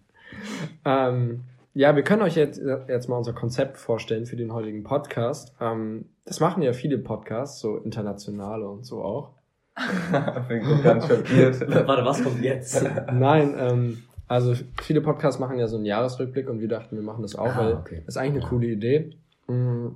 Ähm, 0.86 1.44
ja, 1.72 1.96
wir 1.96 2.02
können 2.02 2.22
euch 2.22 2.36
jetzt, 2.36 2.60
jetzt 2.88 3.08
mal 3.08 3.16
unser 3.16 3.32
Konzept 3.32 3.78
vorstellen 3.78 4.26
für 4.26 4.36
den 4.36 4.52
heutigen 4.52 4.84
Podcast. 4.84 5.54
Ähm, 5.60 6.06
das 6.24 6.40
machen 6.40 6.62
ja 6.62 6.72
viele 6.72 6.98
Podcasts, 6.98 7.60
so 7.60 7.78
internationale 7.78 8.68
und 8.68 8.84
so 8.84 9.02
auch. 9.02 9.32
Bin 10.48 10.62
ganz 10.82 11.08
schockiert. 11.08 11.60
Warte, 11.68 12.04
was 12.04 12.22
kommt 12.22 12.42
jetzt? 12.42 12.80
Nein, 13.12 13.54
ähm, 13.58 14.02
also 14.28 14.54
viele 14.80 15.00
Podcasts 15.00 15.38
machen 15.40 15.58
ja 15.58 15.66
so 15.68 15.76
einen 15.76 15.84
Jahresrückblick 15.86 16.48
und 16.48 16.60
wir 16.60 16.68
dachten, 16.68 16.96
wir 16.96 17.02
machen 17.02 17.22
das 17.22 17.34
auch, 17.36 17.54
Ah, 17.54 17.58
weil 17.58 17.74
okay. 17.74 18.02
das 18.06 18.14
ist 18.14 18.16
eigentlich 18.16 18.32
eine 18.34 18.42
Ja. 18.42 18.48
coole 18.48 18.66
Idee. 18.68 19.10
Mm, 19.46 19.88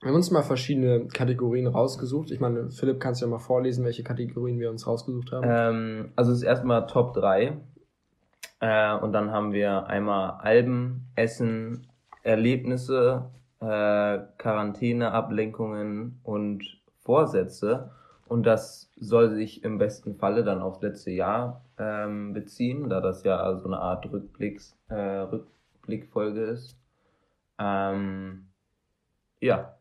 Wir 0.00 0.08
haben 0.08 0.16
uns 0.16 0.30
mal 0.32 0.42
verschiedene 0.42 1.06
Kategorien 1.06 1.68
rausgesucht. 1.68 2.32
Ich 2.32 2.40
meine, 2.40 2.70
Philipp, 2.70 2.98
kannst 2.98 3.20
du 3.22 3.26
ja 3.26 3.30
mal 3.30 3.38
vorlesen, 3.38 3.84
welche 3.84 4.02
Kategorien 4.02 4.58
wir 4.58 4.68
uns 4.70 4.84
rausgesucht 4.86 5.30
haben? 5.30 5.44
Ähm, 5.48 6.12
also 6.16 6.32
es 6.32 6.38
ist 6.38 6.42
erstmal 6.44 6.86
Top 6.88 7.14
3. 7.14 7.56
Äh, 8.60 8.96
und 8.96 9.12
dann 9.12 9.30
haben 9.30 9.52
wir 9.52 9.86
einmal 9.86 10.40
Alben, 10.40 11.06
Essen, 11.14 11.86
Erlebnisse, 12.24 13.26
äh, 13.60 14.18
Quarantäne, 14.38 15.12
Ablenkungen 15.12 16.18
und 16.24 16.64
Vorsätze. 17.04 17.90
Und 18.26 18.44
das 18.44 18.90
soll 18.98 19.30
sich 19.30 19.62
im 19.64 19.78
besten 19.78 20.16
Falle 20.16 20.42
dann 20.42 20.60
aufs 20.60 20.80
letzte 20.82 21.10
Jahr 21.12 21.62
ähm, 21.82 22.32
beziehen, 22.32 22.88
da 22.88 23.00
das 23.00 23.24
ja 23.24 23.56
so 23.58 23.66
eine 23.66 23.78
Art 23.78 24.10
Rückblicks, 24.12 24.76
äh, 24.88 24.94
Rückblickfolge 24.94 26.40
ist. 26.44 26.76
Ähm, 27.58 28.46
ja. 29.40 29.74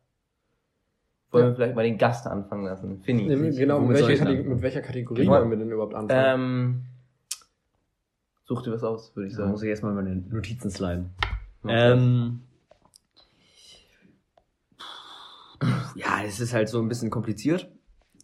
Wollen 1.31 1.43
Ja. 1.46 1.50
wir 1.51 1.55
vielleicht 1.55 1.75
mal 1.75 1.84
den 1.84 1.98
Gast 1.98 2.27
anfangen 2.27 2.65
lassen? 2.65 3.01
Finny. 3.01 3.24
Nee, 3.34 3.51
genau, 3.51 3.79
mit 3.79 3.98
welcher, 4.05 4.25
mit 4.31 4.62
welcher 4.62 4.81
Kategorie 4.81 5.22
Genau. 5.22 5.34
wollen 5.34 5.50
wir 5.50 5.58
denn 5.58 5.72
überhaupt 5.72 5.93
anfangen? 5.96 6.41
Ähm, 6.41 6.84
such 8.46 8.63
dir 8.63 8.72
was 8.74 8.84
aus, 8.84 9.15
würde 9.15 9.27
ich 9.27 9.34
Da 9.34 9.39
sagen. 9.39 9.51
muss 9.51 9.63
ich 9.63 9.70
erstmal 9.70 9.93
meine 9.93 10.15
Notizen 10.15 10.70
sliden. 10.70 11.12
Ähm, 11.67 12.41
ja, 15.96 16.24
es 16.25 16.39
ist 16.39 16.53
halt 16.53 16.70
so 16.70 16.81
ein 16.81 16.88
bisschen 16.88 17.10
kompliziert, 17.10 17.70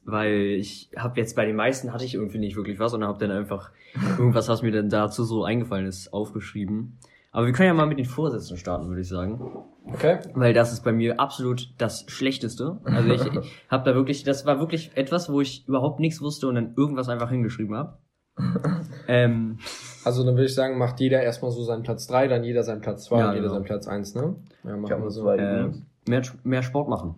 weil 0.07 0.31
ich 0.57 0.89
habe 0.95 1.19
jetzt 1.19 1.35
bei 1.35 1.45
den 1.45 1.55
meisten 1.55 1.93
hatte 1.93 2.05
ich 2.05 2.15
irgendwie 2.15 2.39
nicht 2.39 2.55
wirklich 2.55 2.79
was 2.79 2.93
und 2.93 3.03
habe 3.03 3.19
dann 3.19 3.29
einfach 3.37 3.71
irgendwas, 4.17 4.47
was 4.47 4.61
mir 4.61 4.71
dann 4.71 4.89
dazu 4.89 5.23
so 5.23 5.43
eingefallen 5.43 5.85
ist, 5.85 6.13
aufgeschrieben. 6.13 6.97
Aber 7.31 7.45
wir 7.45 7.53
können 7.53 7.67
ja 7.67 7.73
mal 7.73 7.85
mit 7.85 7.99
den 7.99 8.05
Vorsätzen 8.05 8.57
starten, 8.57 8.87
würde 8.87 9.01
ich 9.01 9.09
sagen. 9.09 9.39
okay. 9.85 10.19
Weil 10.33 10.53
das 10.53 10.71
ist 10.71 10.83
bei 10.83 10.93
mir 10.93 11.19
absolut 11.19 11.69
das 11.77 12.05
Schlechteste. 12.07 12.77
Also 12.85 13.09
ich 13.11 13.21
habe 13.69 13.83
da 13.83 13.95
wirklich, 13.95 14.23
das 14.23 14.45
war 14.45 14.59
wirklich 14.59 14.91
etwas, 14.95 15.29
wo 15.31 15.41
ich 15.41 15.67
überhaupt 15.67 15.99
nichts 15.99 16.21
wusste 16.21 16.47
und 16.47 16.55
dann 16.55 16.73
irgendwas 16.77 17.09
einfach 17.09 17.29
hingeschrieben 17.29 17.75
habe. 17.75 17.97
ähm, 19.07 19.59
Also 20.05 20.23
dann 20.23 20.35
würde 20.35 20.45
ich 20.45 20.55
sagen, 20.55 20.77
macht 20.77 20.99
jeder 20.99 21.21
erstmal 21.21 21.51
so 21.51 21.63
seinen 21.63 21.83
Platz 21.83 22.07
3, 22.07 22.27
dann 22.27 22.43
jeder 22.43 22.63
seinen 22.63 22.81
Platz 22.81 23.03
2 23.05 23.19
Ja, 23.19 23.27
und 23.27 23.31
jeder 23.35 23.41
genau. 23.43 23.53
seinen 23.55 23.65
Platz 23.65 23.87
1, 23.87 24.15
ne? 24.15 24.35
Ja, 24.63 24.75
Ich 24.75 24.81
machen 24.81 25.03
wir 25.03 25.11
so. 25.11 25.23
zwei 25.23 25.37
äh, 25.37 25.71
mehr, 26.07 26.21
mehr 26.43 26.63
Sport 26.63 26.87
machen. 26.87 27.15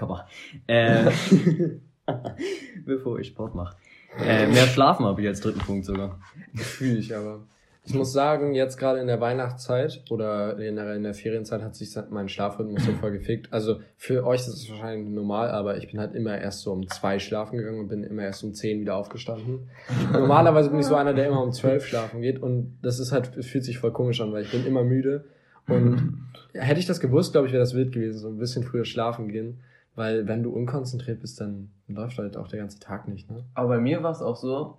Man. 0.00 0.20
Äh, 0.68 1.10
bevor 2.84 3.18
ich 3.18 3.28
Sport 3.28 3.54
mache. 3.54 3.76
Äh, 4.24 4.46
mehr 4.46 4.66
schlafen 4.66 5.04
habe 5.06 5.20
ich 5.20 5.28
als 5.28 5.40
dritten 5.40 5.60
Punkt 5.60 5.84
sogar. 5.84 6.18
Fühle 6.54 6.98
ich 6.98 7.14
aber. 7.14 7.40
Ich 7.84 7.94
muss 7.94 8.12
sagen, 8.12 8.52
jetzt 8.52 8.76
gerade 8.76 9.00
in 9.00 9.06
der 9.06 9.18
Weihnachtszeit 9.18 10.02
oder 10.10 10.58
in 10.58 10.76
der, 10.76 10.94
in 10.94 11.04
der 11.04 11.14
Ferienzeit 11.14 11.62
hat 11.62 11.74
sich 11.74 11.96
mein 12.10 12.28
Schlafrhythmus 12.28 12.84
so 12.84 12.92
voll 12.92 13.12
gefickt. 13.12 13.50
Also 13.50 13.80
für 13.96 14.26
euch 14.26 14.40
ist 14.40 14.48
es 14.48 14.70
wahrscheinlich 14.70 15.08
normal, 15.08 15.50
aber 15.50 15.78
ich 15.78 15.90
bin 15.90 15.98
halt 15.98 16.14
immer 16.14 16.36
erst 16.38 16.60
so 16.60 16.72
um 16.72 16.86
zwei 16.86 17.18
schlafen 17.18 17.56
gegangen 17.56 17.80
und 17.80 17.88
bin 17.88 18.04
immer 18.04 18.24
erst 18.24 18.44
um 18.44 18.52
zehn 18.52 18.82
wieder 18.82 18.94
aufgestanden. 18.94 19.70
Normalerweise 20.12 20.68
bin 20.68 20.80
ich 20.80 20.86
so 20.86 20.96
einer, 20.96 21.14
der 21.14 21.28
immer 21.28 21.42
um 21.42 21.52
zwölf 21.52 21.86
schlafen 21.86 22.20
geht 22.20 22.42
und 22.42 22.78
das 22.82 23.00
ist 23.00 23.10
halt, 23.10 23.28
fühlt 23.42 23.64
sich 23.64 23.78
voll 23.78 23.92
komisch 23.92 24.20
an, 24.20 24.34
weil 24.34 24.42
ich 24.42 24.50
bin 24.50 24.66
immer 24.66 24.84
müde 24.84 25.24
und 25.66 26.28
hätte 26.52 26.80
ich 26.80 26.86
das 26.86 27.00
gewusst, 27.00 27.32
glaube 27.32 27.46
ich, 27.46 27.54
wäre 27.54 27.62
das 27.62 27.74
wild 27.74 27.92
gewesen, 27.92 28.18
so 28.18 28.28
ein 28.28 28.36
bisschen 28.36 28.64
früher 28.64 28.84
schlafen 28.84 29.28
gehen, 29.28 29.60
weil 29.98 30.28
wenn 30.28 30.44
du 30.44 30.50
unkonzentriert 30.50 31.20
bist, 31.20 31.40
dann 31.40 31.70
läuft 31.88 32.18
halt 32.18 32.36
auch 32.36 32.46
der 32.46 32.60
ganze 32.60 32.78
Tag 32.78 33.08
nicht, 33.08 33.28
ne? 33.28 33.44
Aber 33.54 33.68
bei 33.68 33.78
mir 33.78 34.02
war 34.04 34.12
es 34.12 34.22
auch 34.22 34.36
so, 34.36 34.78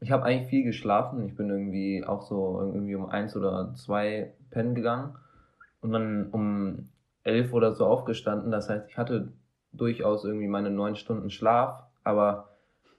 ich 0.00 0.10
habe 0.10 0.24
eigentlich 0.24 0.48
viel 0.50 0.64
geschlafen. 0.64 1.24
Ich 1.26 1.34
bin 1.34 1.48
irgendwie 1.48 2.04
auch 2.04 2.22
so 2.22 2.60
irgendwie 2.60 2.94
um 2.94 3.06
eins 3.06 3.34
oder 3.36 3.74
zwei 3.74 4.34
pennen 4.50 4.74
gegangen 4.74 5.16
und 5.80 5.92
dann 5.92 6.28
um 6.30 6.90
elf 7.22 7.54
oder 7.54 7.74
so 7.74 7.86
aufgestanden. 7.86 8.50
Das 8.50 8.68
heißt, 8.68 8.88
ich 8.88 8.98
hatte 8.98 9.32
durchaus 9.72 10.24
irgendwie 10.24 10.48
meine 10.48 10.70
neun 10.70 10.94
Stunden 10.94 11.30
Schlaf, 11.30 11.82
aber 12.04 12.50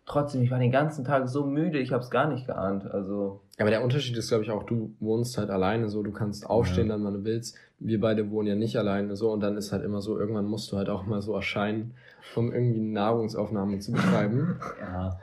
trotzdem, 0.05 0.41
ich 0.41 0.49
war 0.49 0.59
den 0.59 0.71
ganzen 0.71 1.05
Tag 1.05 1.27
so 1.29 1.45
müde, 1.45 1.77
ich 1.77 1.91
habe 1.91 2.03
es 2.03 2.09
gar 2.09 2.27
nicht 2.27 2.47
geahnt. 2.47 2.89
Also 2.89 3.40
Aber 3.59 3.69
der 3.69 3.83
Unterschied 3.83 4.15
ist, 4.17 4.29
glaube 4.29 4.43
ich, 4.43 4.51
auch, 4.51 4.63
du 4.63 4.95
wohnst 4.99 5.37
halt 5.37 5.49
alleine 5.49 5.89
so, 5.89 6.01
du 6.03 6.11
kannst 6.11 6.45
aufstehen, 6.49 6.87
Ja. 6.87 6.93
dann 6.95 7.03
wann 7.03 7.13
du 7.13 7.23
willst. 7.23 7.55
Wir 7.79 7.99
beide 7.99 8.29
wohnen 8.31 8.47
ja 8.47 8.55
nicht 8.55 8.77
alleine 8.77 9.15
so 9.15 9.31
und 9.31 9.41
dann 9.41 9.57
ist 9.57 9.71
halt 9.71 9.83
immer 9.83 10.01
so, 10.01 10.17
irgendwann 10.19 10.45
musst 10.45 10.71
du 10.71 10.77
halt 10.77 10.89
auch 10.89 11.05
mal 11.05 11.21
so 11.21 11.33
erscheinen, 11.35 11.93
um 12.35 12.51
irgendwie 12.51 12.79
eine 12.79 12.89
Nahrungsaufnahme 12.89 13.79
zu 13.79 13.91
betreiben. 13.91 14.59
Ja. 14.79 15.19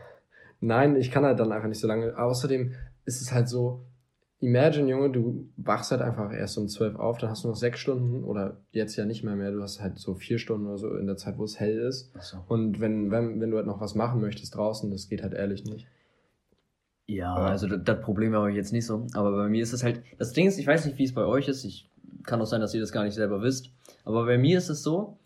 Nein, 0.61 0.97
ich 0.97 1.11
kann 1.12 1.25
halt 1.25 1.38
dann 1.38 1.52
einfach 1.52 1.68
nicht 1.68 1.80
so 1.80 1.87
lange. 1.87 2.16
Außerdem 2.18 2.73
ist 3.04 3.23
es 3.23 3.32
halt 3.32 3.49
so, 3.49 3.85
imagine, 4.40 4.88
Junge, 4.90 5.11
du 5.11 5.49
wachst 5.56 5.90
halt 5.92 6.00
einfach 6.02 6.32
erst 6.32 6.58
um 6.58 6.68
zwölf 6.68 6.97
auf, 6.97 7.18
dann 7.18 7.30
hast 7.30 7.44
du 7.44 7.49
noch 7.49 7.56
sechs 7.56 7.78
Stunden 7.80 8.25
oder 8.25 8.58
jetzt 8.73 8.97
ja 8.97 9.04
nicht 9.04 9.23
mehr 9.25 9.37
mehr, 9.37 9.52
du 9.52 9.62
hast 9.62 9.80
halt 9.80 9.99
so 9.99 10.14
vier 10.14 10.38
Stunden 10.38 10.66
oder 10.66 10.78
so 10.78 10.94
in 10.97 11.06
der 11.06 11.16
Zeit, 11.16 11.38
wo 11.38 11.44
es 11.44 11.58
hell 11.61 11.78
ist. 11.78 12.14
Achso. 12.16 12.38
Und 12.49 12.80
wenn, 12.80 13.11
wenn, 13.12 13.40
wenn 13.40 13.50
du 13.50 13.56
halt 13.56 13.66
noch 13.66 13.80
was 13.80 13.94
machen 13.94 14.20
möchtest 14.20 14.56
draußen, 14.56 14.90
das 14.90 15.08
geht 15.08 15.23
halt 15.23 15.35
ehrlich 15.35 15.64
nicht. 15.64 15.87
Ja, 17.08 17.34
also 17.34 17.66
das, 17.66 17.80
das 17.84 18.00
Problem 18.02 18.34
habe 18.34 18.50
ich 18.50 18.56
jetzt 18.56 18.72
nicht 18.72 18.86
so. 18.86 19.06
Aber 19.14 19.32
bei 19.32 19.48
mir 19.48 19.62
ist 19.62 19.72
es 19.72 19.82
halt, 19.82 20.02
das 20.18 20.32
Ding 20.32 20.46
ist, 20.46 20.58
ich 20.58 20.66
weiß 20.66 20.84
nicht, 20.84 20.98
wie 20.98 21.04
es 21.04 21.14
bei 21.14 21.24
euch 21.24 21.48
ist. 21.48 21.64
Ich 21.64 21.88
kann 22.24 22.40
auch 22.40 22.46
sein, 22.46 22.60
dass 22.60 22.74
ihr 22.74 22.80
das 22.80 22.92
gar 22.92 23.04
nicht 23.04 23.14
selber 23.14 23.40
wisst. 23.40 23.70
Aber 24.04 24.26
bei 24.26 24.36
mir 24.36 24.58
ist 24.58 24.68
es 24.68 24.82
so, 24.82 25.18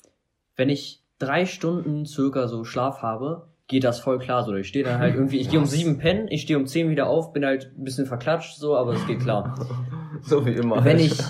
wenn 0.54 0.68
ich 0.68 1.02
drei 1.18 1.44
Stunden 1.44 2.06
circa 2.06 2.46
so 2.46 2.62
Schlaf 2.62 3.02
habe, 3.02 3.48
geht 3.66 3.82
das 3.82 3.98
voll 3.98 4.20
klar 4.20 4.44
so. 4.44 4.54
Ich 4.54 4.68
stehe 4.68 4.84
dann 4.84 5.00
halt 5.00 5.16
irgendwie, 5.16 5.38
ich 5.38 5.50
gehe 5.50 5.58
um 5.58 5.66
sieben 5.66 5.98
pennen, 5.98 6.28
ich 6.28 6.42
stehe 6.42 6.58
um 6.58 6.66
zehn 6.66 6.88
wieder 6.88 7.08
auf, 7.08 7.32
bin 7.32 7.44
halt 7.44 7.72
ein 7.76 7.82
bisschen 7.82 8.06
verklatscht 8.06 8.56
so, 8.56 8.76
aber 8.76 8.92
es 8.92 9.04
geht 9.08 9.20
klar. 9.20 9.66
so 10.22 10.46
wie 10.46 10.52
immer. 10.52 10.84
Wenn 10.84 11.00
ich, 11.00 11.18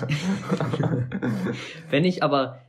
wenn 1.89 2.05
ich 2.05 2.21
aber, 2.21 2.59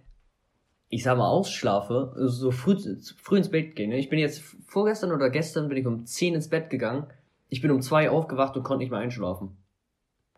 ich 0.88 1.02
sag 1.02 1.18
mal, 1.18 1.28
ausschlafe, 1.28 2.14
so 2.16 2.50
früh, 2.50 2.76
früh 3.20 3.36
ins 3.36 3.50
Bett 3.50 3.76
gehe, 3.76 3.88
ne? 3.88 3.98
ich 3.98 4.08
bin 4.08 4.18
jetzt 4.18 4.40
vorgestern 4.64 5.12
oder 5.12 5.28
gestern 5.28 5.68
bin 5.68 5.76
ich 5.76 5.86
um 5.86 6.06
10 6.06 6.34
ins 6.34 6.48
Bett 6.48 6.70
gegangen, 6.70 7.08
ich 7.48 7.60
bin 7.60 7.70
um 7.70 7.82
2 7.82 8.10
aufgewacht 8.10 8.56
und 8.56 8.62
konnte 8.62 8.82
nicht 8.82 8.90
mehr 8.90 9.00
einschlafen. 9.00 9.56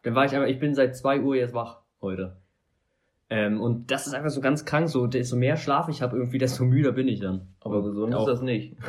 Dann 0.02 0.14
war 0.14 0.24
ich 0.24 0.34
einfach, 0.34 0.48
ich 0.48 0.58
bin 0.58 0.74
seit 0.74 0.96
2 0.96 1.20
Uhr 1.20 1.36
jetzt 1.36 1.54
wach 1.54 1.80
heute. 2.00 2.36
Ähm, 3.28 3.60
und 3.60 3.90
das 3.90 4.06
ist 4.06 4.14
einfach 4.14 4.30
so 4.30 4.40
ganz 4.40 4.64
krank, 4.64 4.88
so 4.88 5.06
desto 5.06 5.34
mehr 5.36 5.56
Schlaf 5.56 5.88
ich 5.88 6.00
habe 6.00 6.16
irgendwie, 6.16 6.38
desto 6.38 6.64
müder 6.64 6.92
bin 6.92 7.08
ich 7.08 7.20
dann. 7.20 7.48
aber 7.60 7.82
gesund 7.82 8.14
ist 8.14 8.26
das 8.26 8.40
nicht. 8.42 8.76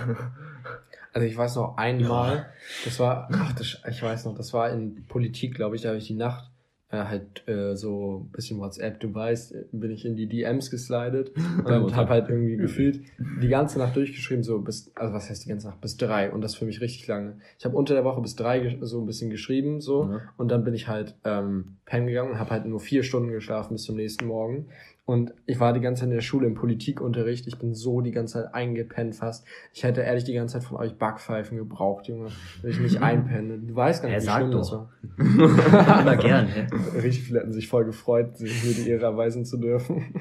Also 1.14 1.26
ich 1.26 1.36
weiß 1.36 1.56
noch 1.56 1.78
einmal, 1.78 2.46
das 2.86 3.00
war, 3.00 3.28
ach, 3.34 3.52
das, 3.54 3.82
ich 3.90 4.04
weiß 4.04 4.26
noch, 4.26 4.36
das 4.36 4.54
war 4.54 4.70
in 4.70 5.04
Politik, 5.08 5.56
glaube 5.56 5.76
ich, 5.76 5.82
da 5.82 5.88
habe 5.90 5.98
ich 5.98 6.06
die 6.06 6.14
Nacht 6.14 6.52
äh, 6.90 6.98
halt 7.04 7.48
äh, 7.48 7.76
so 7.76 8.26
ein 8.26 8.32
bisschen 8.32 8.60
WhatsApp, 8.60 9.00
du 9.02 9.14
weißt, 9.14 9.54
äh, 9.54 9.66
bin 9.74 9.92
ich 9.92 10.06
in 10.06 10.16
die 10.16 10.28
DMs 10.28 10.72
geslidet 10.72 11.32
und 11.66 11.96
habe 11.96 12.10
halt 12.10 12.30
irgendwie 12.30 12.56
gefühlt 12.58 13.02
die 13.42 13.50
ganze 13.50 13.78
Nacht 13.78 13.96
durchgeschrieben, 13.96 14.44
so 14.44 14.60
bis, 14.62 14.92
also 14.96 15.14
was 15.14 15.30
heißt 15.30 15.44
die 15.46 15.50
ganze 15.50 15.68
Nacht, 15.68 15.82
bis 15.82 15.98
drei 15.98 16.32
und 16.32 16.42
das 16.42 16.56
für 16.56 16.66
mich 16.66 16.80
richtig 16.80 17.06
lange. 17.08 17.40
Ich 17.60 17.66
habe 17.66 17.76
unter 17.76 17.94
der 17.94 18.06
Woche 18.06 18.22
bis 18.22 18.36
drei 18.36 18.78
so 18.82 19.02
ein 19.02 19.06
bisschen 19.06 19.30
geschrieben, 19.30 19.82
so 19.82 20.04
Ja. 20.12 20.22
und 20.38 20.50
dann 20.50 20.64
bin 20.64 20.74
ich 20.74 20.88
halt 20.88 21.16
ähm, 21.26 21.76
pennen 21.86 22.08
gegangen 22.08 22.32
und 22.32 22.40
habe 22.40 22.52
halt 22.52 22.66
nur 22.66 22.80
vier 22.80 23.04
Stunden 23.04 23.32
geschlafen 23.32 23.74
bis 23.74 23.84
zum 23.84 23.98
nächsten 23.98 24.26
Morgen. 24.26 24.68
Und 25.08 25.34
ich 25.46 25.58
war 25.62 25.72
die 25.72 25.80
ganze 25.80 26.02
Zeit 26.02 26.10
in 26.10 26.16
der 26.16 26.22
Schule 26.22 26.48
im 26.48 26.54
Politikunterricht. 26.54 27.48
Ich 27.48 27.58
bin 27.58 27.74
so 27.74 28.02
die 28.02 28.12
ganze 28.12 28.34
Zeit 28.44 28.54
eingepennt 28.54 29.16
fast. 29.16 29.46
Ich 29.74 29.86
hätte 29.86 30.02
ehrlich 30.02 30.26
die 30.26 30.34
ganze 30.34 30.56
Zeit 30.56 30.66
von 30.66 30.76
euch 30.76 30.98
Backpfeifen 30.98 31.58
gebraucht, 31.58 32.10
Junge. 32.10 32.28
Wenn 32.62 32.72
ich 32.72 32.80
nicht 32.82 33.02
einpenne. 33.02 33.58
Du 33.58 33.74
weißt 33.74 34.04
gar 34.04 34.10
nicht, 34.10 34.28
wie 34.28 34.30
schlimm 34.30 34.52
das 34.52 34.70
doch. 34.70 34.90
war. 35.18 36.02
Immer 36.02 36.18
gern, 36.18 36.48
hä? 36.48 36.68
Richtig 36.96 37.24
viele 37.24 37.40
hätten 37.40 37.54
sich 37.54 37.70
voll 37.70 37.86
gefreut, 37.86 38.38
sich 38.38 38.66
mir 38.66 38.74
die 38.74 38.90
Ehre 38.90 39.06
erweisen 39.06 39.46
zu 39.46 39.56
dürfen. 39.56 40.14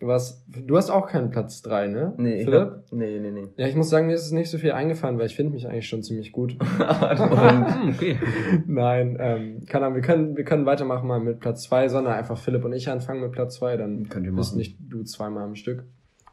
Was, 0.00 0.44
du 0.48 0.76
hast 0.76 0.90
auch 0.90 1.06
keinen 1.06 1.30
Platz 1.30 1.62
drei, 1.62 1.86
ne? 1.86 2.14
Nee, 2.16 2.44
Philipp? 2.44 2.60
hab, 2.60 2.92
nee, 2.92 3.18
nee, 3.18 3.30
nee. 3.30 3.48
Ja, 3.56 3.66
ich 3.66 3.76
muss 3.76 3.90
sagen, 3.90 4.06
mir 4.06 4.14
ist 4.14 4.24
es 4.24 4.32
nicht 4.32 4.50
so 4.50 4.58
viel 4.58 4.72
eingefallen, 4.72 5.18
weil 5.18 5.26
ich 5.26 5.36
finde 5.36 5.52
mich 5.52 5.68
eigentlich 5.68 5.88
schon 5.88 6.02
ziemlich 6.02 6.32
gut. 6.32 6.56
Hm, 6.70 7.90
okay. 7.94 8.18
Nein, 8.66 9.16
ähm, 9.20 9.64
keine 9.66 9.86
Ahnung, 9.86 9.96
wir 9.96 10.02
können, 10.02 10.36
wir 10.36 10.44
können 10.44 10.66
weitermachen 10.66 11.06
mal 11.06 11.20
mit 11.20 11.40
Platz 11.40 11.64
zwei, 11.64 11.88
sondern 11.88 12.14
einfach 12.14 12.38
Philipp 12.38 12.64
und 12.64 12.72
ich 12.72 12.88
anfangen 12.88 13.20
mit 13.20 13.32
Platz 13.32 13.56
zwei, 13.56 13.76
dann 13.76 14.08
Könnt 14.08 14.26
ihr 14.26 14.32
bist 14.34 14.52
machen. 14.52 14.58
nicht 14.58 14.78
du 14.80 15.02
zweimal 15.04 15.44
am 15.44 15.54
Stück. 15.54 15.84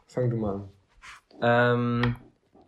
Fang 0.08 0.30
du 0.30 0.38
mal 0.38 0.56
an. 0.56 0.70
Ähm, 1.42 2.16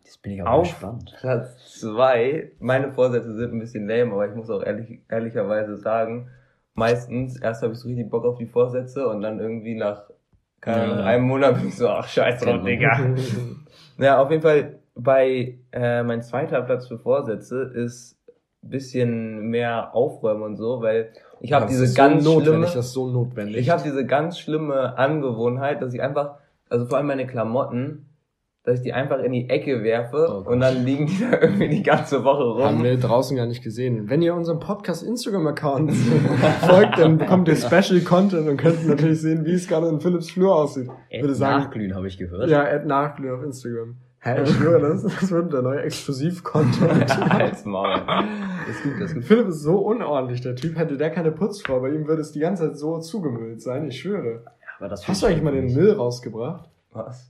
Jetzt 0.03 0.21
bin 0.23 0.33
ich 0.33 0.41
aber 0.41 0.51
Auf. 0.51 0.69
gespannt. 0.69 1.15
Platz 1.19 1.79
zwei. 1.79 2.51
Meine 2.59 2.91
Vorsätze 2.91 3.35
sind 3.35 3.53
ein 3.53 3.59
bisschen 3.59 3.88
lame, 3.88 4.11
aber 4.11 4.27
ich 4.27 4.35
muss 4.35 4.49
auch 4.49 4.63
ehrlich, 4.63 5.01
ehrlicherweise 5.09 5.77
sagen, 5.77 6.29
meistens 6.75 7.39
erst 7.39 7.62
habe 7.63 7.73
ich 7.73 7.79
so 7.79 7.88
richtig 7.88 8.10
Bock 8.10 8.25
auf 8.25 8.38
die 8.38 8.45
Vorsätze 8.45 9.08
und 9.08 9.21
dann 9.21 9.39
irgendwie 9.39 9.75
nach 9.75 10.03
keine 10.62 10.84
Ahnung, 10.84 10.97
Ja. 10.99 11.05
einem 11.05 11.23
Monat 11.25 11.55
bin 11.58 11.69
ich 11.69 11.75
so, 11.77 11.88
ach 11.88 12.08
scheiß 12.08 12.41
drauf, 12.41 12.58
man. 12.58 12.65
Digga. 12.65 12.99
Ja, 13.97 14.21
auf 14.21 14.29
jeden 14.32 14.41
Fall 14.41 14.79
bei 14.95 15.58
äh, 15.73 16.03
mein 16.03 16.21
zweiter 16.21 16.62
Platz 16.62 16.88
für 16.88 16.97
Vorsätze 16.99 17.62
ist 17.63 18.17
bisschen 18.62 19.47
mehr 19.49 19.95
aufräumen 19.95 20.43
und 20.43 20.55
so, 20.58 20.82
weil 20.82 21.12
ich 21.39 21.53
habe 21.53 21.63
Das 21.65 21.71
diese 21.71 21.93
ganz 21.95 22.23
so 22.25 22.41
schlimme 22.41 22.67
so 22.67 23.08
notwendig. 23.10 23.55
ich 23.58 23.69
habe 23.69 23.82
diese 23.84 24.05
ganz 24.05 24.38
schlimme 24.38 24.97
Angewohnheit, 24.97 25.82
dass 25.82 25.93
ich 25.93 26.01
einfach, 26.01 26.36
also 26.69 26.86
vor 26.86 26.97
allem 26.97 27.08
meine 27.08 27.25
Klamotten, 27.25 28.09
dass 28.63 28.78
ich 28.80 28.84
die 28.84 28.93
einfach 28.93 29.19
in 29.19 29.32
die 29.32 29.50
Ecke 29.50 29.84
werfe 29.84 30.28
Oh 30.30 30.50
und 30.50 30.60
dann 30.60 30.84
liegen 30.86 31.08
die 31.08 31.19
da 31.32 31.39
irgendwie 31.41 31.69
die 31.69 31.82
ganze 31.84 32.24
Woche 32.24 32.63
Haben 32.63 32.78
rum. 32.78 32.84
wir 32.84 32.98
draußen 32.98 33.36
gar 33.38 33.45
nicht 33.48 33.63
gesehen. 33.63 34.10
Wenn 34.10 34.22
ihr 34.22 34.36
unserem 34.36 34.60
Podcast 34.60 35.02
Instagram-Account 35.04 35.91
folgt, 36.62 37.00
dann 37.00 37.17
bekommt 37.17 37.48
ihr 37.48 37.56
Special 37.56 38.02
Content 38.02 38.48
und 38.48 38.58
könnt 38.58 38.86
natürlich 38.88 39.22
sehen, 39.22 39.45
wie 39.45 39.54
es 39.54 39.67
gerade 39.67 39.88
in 39.88 40.00
Philips 40.02 40.30
Flur 40.32 40.54
aussieht. 40.56 40.89
Ich 41.10 41.22
würde 41.22 41.36
sagen, 41.36 41.63
Nachglühen 41.63 41.95
habe 41.95 42.08
ich 42.08 42.17
gehört. 42.17 42.50
ja, 42.50 42.63
add 42.63 42.86
Nachglühen 42.86 43.36
auf 43.36 43.43
Instagram. 43.43 43.95
Hä, 44.22 44.43
ich 44.43 44.50
schwöre, 44.50 44.82
das, 44.82 45.04
das 45.04 45.32
wird 45.32 45.54
der 45.54 45.62
neue 45.62 45.82
Exklusiv-Content. 45.84 47.19
Als 47.32 47.63
Maul. 47.63 48.02
Das 48.06 48.76
ist 48.76 48.84
gut, 48.84 48.93
das 49.00 49.13
gut. 49.13 49.24
Philipp 49.24 49.48
ist 49.48 49.62
so 49.62 49.78
unordentlich, 49.78 50.41
der 50.41 50.58
Typ. 50.58 50.78
Hätte 50.78 50.98
der 50.98 51.10
keine 51.10 51.32
Putzfrau, 51.32 51.80
bei 51.80 51.89
ihm 51.91 52.06
würde 52.06 52.22
es 52.22 52.34
die 52.34 52.41
ganze 52.41 52.67
Zeit 52.67 52.78
so 52.78 53.00
zugemüllt 53.00 53.62
sein, 53.62 53.88
ich 53.88 54.02
schwöre. 54.02 54.43
Aber 54.78 54.89
das 54.89 55.08
Hast 55.08 55.24
du 55.24 55.28
eigentlich 55.28 55.41
mal 55.41 55.54
den 55.54 55.74
Müll 55.74 55.93
rausgebracht? 55.93 56.69
Was? 56.91 57.30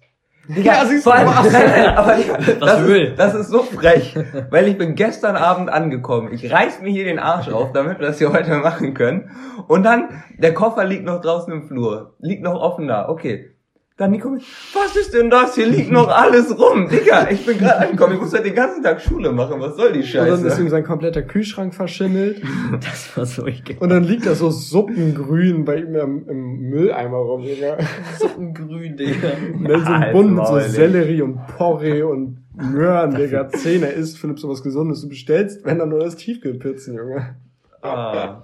Ja, 0.56 0.84
siehst 0.86 1.06
du, 1.06 1.12
nein, 1.12 1.28
aber 1.96 2.16
das, 2.60 2.82
ist, 2.82 3.20
das 3.20 3.36
ist 3.36 3.50
so 3.50 3.62
frech, 3.62 4.18
weil 4.50 4.68
ich 4.68 4.80
bin 4.80 4.96
gestern 4.96 5.36
Abend 5.36 5.70
angekommen. 5.70 6.34
Ich 6.34 6.52
reiß 6.52 6.82
mir 6.82 6.90
hier 6.90 7.06
den 7.06 7.20
Arsch 7.20 7.50
auf, 7.50 7.72
damit 7.72 8.00
wir 8.00 8.08
das 8.08 8.18
hier 8.18 8.34
heute 8.34 8.56
machen 8.56 8.96
können. 8.96 9.30
Und 9.68 9.84
dann, 9.84 10.10
der 10.38 10.56
Koffer 10.56 10.86
liegt 10.86 11.06
noch 11.06 11.22
draußen 11.22 11.54
im 11.54 11.68
Flur. 11.68 12.16
Liegt 12.20 12.42
noch 12.42 12.60
offen 12.60 12.88
da. 12.88 13.10
Okay. 13.10 13.52
Dann 14.00 14.12
Nico, 14.12 14.30
was 14.32 14.96
ist 14.96 15.14
denn 15.14 15.30
das? 15.30 15.56
Hier 15.56 15.68
liegt 15.68 15.92
noch 15.92 16.08
alles 16.08 16.58
rum. 16.58 16.88
Digga, 16.88 17.30
ich 17.30 17.46
bin 17.46 17.58
gerade 17.58 17.80
angekommen. 17.80 18.14
Ich 18.14 18.22
muss 18.22 18.32
heute 18.32 18.44
den 18.44 18.56
ganzen 18.56 18.82
Tag 18.82 19.02
Schule 19.02 19.34
machen. 19.34 19.60
Was 19.60 19.76
soll 19.76 19.92
die 19.92 20.00
Und 20.00 20.14
dann 20.14 20.36
ist 20.36 20.42
Scheiße? 20.44 20.62
ihm 20.62 20.70
sein 20.70 20.86
kompletter 20.86 21.22
Kühlschrank 21.22 21.76
verschimmelt. 21.76 22.42
Das 22.80 23.18
war 23.18 23.26
so 23.26 23.46
egal. 23.46 23.76
Und 23.82 23.90
dann 23.90 24.06
liegt 24.06 24.26
da 24.26 24.36
so 24.36 24.52
Suppengrün 24.52 25.66
bei 25.66 25.80
ihm 25.80 25.94
im, 25.96 26.30
im 26.30 26.60
Mülleimer 26.70 27.18
rum, 27.18 27.42
Digga. 27.44 27.78
Suppengrün, 28.18 28.96
Digga. 28.96 29.32
Und 29.54 29.68
dann 29.68 29.84
so 29.84 29.92
ein 29.92 30.14
Bund 30.14 30.34
mit 30.34 30.48
so. 30.48 30.60
Sellerie 30.60 31.22
und 31.22 31.46
Porree 31.58 32.02
und 32.04 32.38
Möhren, 32.56 33.16
Digga. 33.16 33.50
Zehn, 33.50 33.84
er 33.84 33.92
isst 33.92 34.18
Philipp 34.18 34.40
sowas 34.40 34.64
Gesundes. 34.64 35.02
Du 35.02 35.10
bestellst, 35.10 35.66
wenn 35.66 35.78
dann 35.78 35.90
nur 35.90 36.00
das 36.00 36.16
Tiefkühlpizzen, 36.16 36.96
Junge. 36.96 37.36
Ah. 37.82 38.44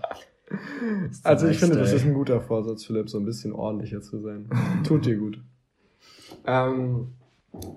Also 1.23 1.47
ich 1.47 1.59
finde, 1.59 1.77
das 1.77 1.91
ist 1.91 2.05
ein 2.05 2.13
guter 2.13 2.39
Vorsatz, 2.41 2.85
Philipp, 2.85 3.09
so 3.09 3.17
ein 3.19 3.25
bisschen 3.25 3.51
ordentlicher 3.53 4.01
zu 4.01 4.19
sein. 4.19 4.47
Tut 4.83 5.05
dir 5.05 5.17
gut. 5.17 5.39
Ähm, 6.45 7.13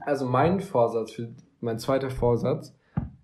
also 0.05 0.27
mein 0.27 0.61
Vorsatz, 0.61 1.13
für, 1.13 1.29
mein 1.61 1.79
zweiter 1.79 2.11
Vorsatz, 2.11 2.75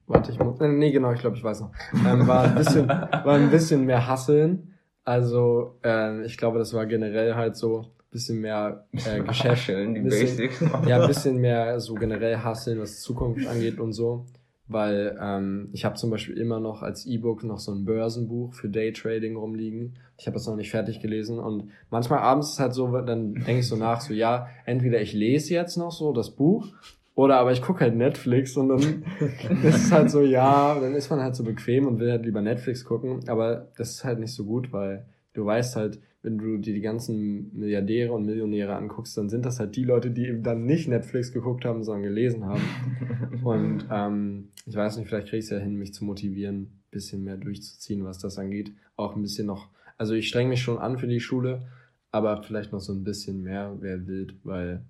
warte, 0.07 0.33
ich 0.33 0.39
muss, 0.39 0.61
äh, 0.61 0.69
nee, 0.69 0.93
genau, 0.93 1.13
ich 1.13 1.21
glaube, 1.21 1.37
ich 1.37 1.45
weiß 1.45 1.61
noch, 1.61 1.73
ähm, 2.07 2.27
war 2.27 2.45
ein 2.45 2.55
bisschen, 2.55 2.89
war 2.89 3.35
ein 3.35 3.51
bisschen 3.51 3.85
mehr 3.85 4.07
hasseln. 4.07 4.75
Also, 5.05 5.79
äh, 5.85 6.25
ich 6.25 6.39
glaube, 6.39 6.59
das 6.59 6.73
war 6.73 6.87
generell 6.87 7.35
halt 7.35 7.57
so 7.57 7.81
ein 7.81 7.87
bisschen 8.11 8.41
mehr 8.41 8.87
äh, 8.93 9.21
Geschäft, 9.27 9.65
Schön, 9.65 9.95
die 9.95 10.01
bisschen- 10.01 10.37
Basics. 10.39 10.61
ja, 10.87 11.03
ein 11.03 11.07
bisschen 11.09 11.37
mehr 11.37 11.79
so 11.81 11.95
generell 11.95 12.39
hasseln, 12.39 12.81
was 12.81 13.01
Zukunft 13.01 13.47
angeht 13.47 13.79
und 13.79 13.93
so. 13.93 14.25
Weil 14.67 15.19
ähm, 15.21 15.69
ich 15.73 15.85
habe 15.85 15.97
zum 15.97 16.11
Beispiel 16.11 16.39
immer 16.39 16.59
noch 16.59 16.83
als 16.83 17.05
E-Book 17.05 17.45
noch 17.45 17.59
so 17.59 17.73
ein 17.73 17.85
Börsenbuch 17.85 18.55
für 18.55 18.69
Daytrading 18.71 19.37
rumliegen. 19.37 19.99
Ich 20.17 20.27
habe 20.27 20.35
das 20.35 20.47
noch 20.47 20.57
nicht 20.57 20.71
fertig 20.71 21.01
gelesen 21.01 21.39
und 21.39 21.71
manchmal 21.91 22.21
abends 22.21 22.53
ist 22.53 22.61
halt 22.61 22.73
so, 22.73 22.91
dann 23.01 23.35
denke 23.35 23.59
ich 23.59 23.69
so 23.69 23.77
nach, 23.77 24.01
so 24.01 24.15
ja, 24.15 24.49
entweder 24.65 25.03
ich 25.03 25.13
lese 25.13 25.53
jetzt 25.53 25.77
noch 25.77 25.91
so 25.93 26.13
das 26.13 26.31
Buch 26.31 26.73
oder 27.15 27.37
aber 27.37 27.53
ich 27.53 27.61
gucke 27.61 27.81
halt 27.81 27.95
Netflix 27.95 28.57
und 28.57 28.69
dann 28.71 29.05
ist 29.63 29.87
es 29.87 29.93
halt 29.93 30.11
so, 30.11 30.23
ja, 30.23 30.79
dann 30.81 30.95
ist 30.95 31.11
man 31.11 31.21
halt 31.21 31.37
so 31.37 31.45
bequem 31.45 31.87
und 31.87 31.99
will 32.01 32.11
halt 32.11 32.25
lieber 32.25 32.41
Netflix 32.41 32.85
gucken, 32.85 33.29
aber 33.29 33.69
das 33.77 33.91
ist 33.91 34.05
halt 34.05 34.19
nicht 34.19 34.33
so 34.33 34.45
gut, 34.45 34.73
weil 34.73 35.05
du 35.35 35.45
weißt 35.45 35.77
halt, 35.77 36.01
wenn 36.25 36.39
du 36.39 36.57
dir 36.57 36.73
die 36.73 36.81
ganzen 36.81 37.55
Milliardäre 37.57 38.11
und 38.13 38.25
Millionäre 38.25 38.75
anguckst, 38.75 39.17
dann 39.19 39.29
sind 39.29 39.45
das 39.45 39.61
halt 39.61 39.77
die 39.77 39.85
Leute, 39.85 40.11
die 40.11 40.27
eben 40.27 40.43
dann 40.43 40.65
nicht 40.65 40.89
Netflix 40.89 41.33
geguckt 41.33 41.67
haben, 41.67 41.85
sondern 41.85 42.03
gelesen 42.03 42.47
haben. 42.47 42.63
Und 43.45 43.85
ähm, 43.91 44.49
ich 44.65 44.75
weiß 44.75 44.97
nicht, 44.97 45.07
vielleicht 45.07 45.29
kriege 45.29 45.39
ich 45.41 45.45
es 45.45 45.51
ja 45.51 45.59
hin, 45.59 45.77
mich 45.77 45.93
zu 45.93 46.03
motivieren, 46.03 46.57
ein 46.63 46.83
bisschen 46.91 47.25
mehr 47.25 47.37
durchzuziehen, 47.37 48.05
was 48.05 48.19
das 48.19 48.39
angeht. 48.39 48.73
Auch 48.97 49.15
ein 49.15 49.21
bisschen 49.21 49.47
noch, 49.47 49.69
also 49.99 50.15
ich 50.15 50.29
streng 50.29 50.49
mich 50.49 50.63
schon 50.63 50.79
an 50.79 50.97
für 50.99 51.07
die 51.09 51.21
Schule, 51.21 51.69
aber 52.11 52.43
vielleicht 52.43 52.73
noch 52.73 52.81
so 52.81 52.95
ein 52.95 53.05
bisschen 53.05 53.43
mehr 53.43 53.77
wäre 53.83 54.07
wild, 54.07 54.35
weil 54.45 54.83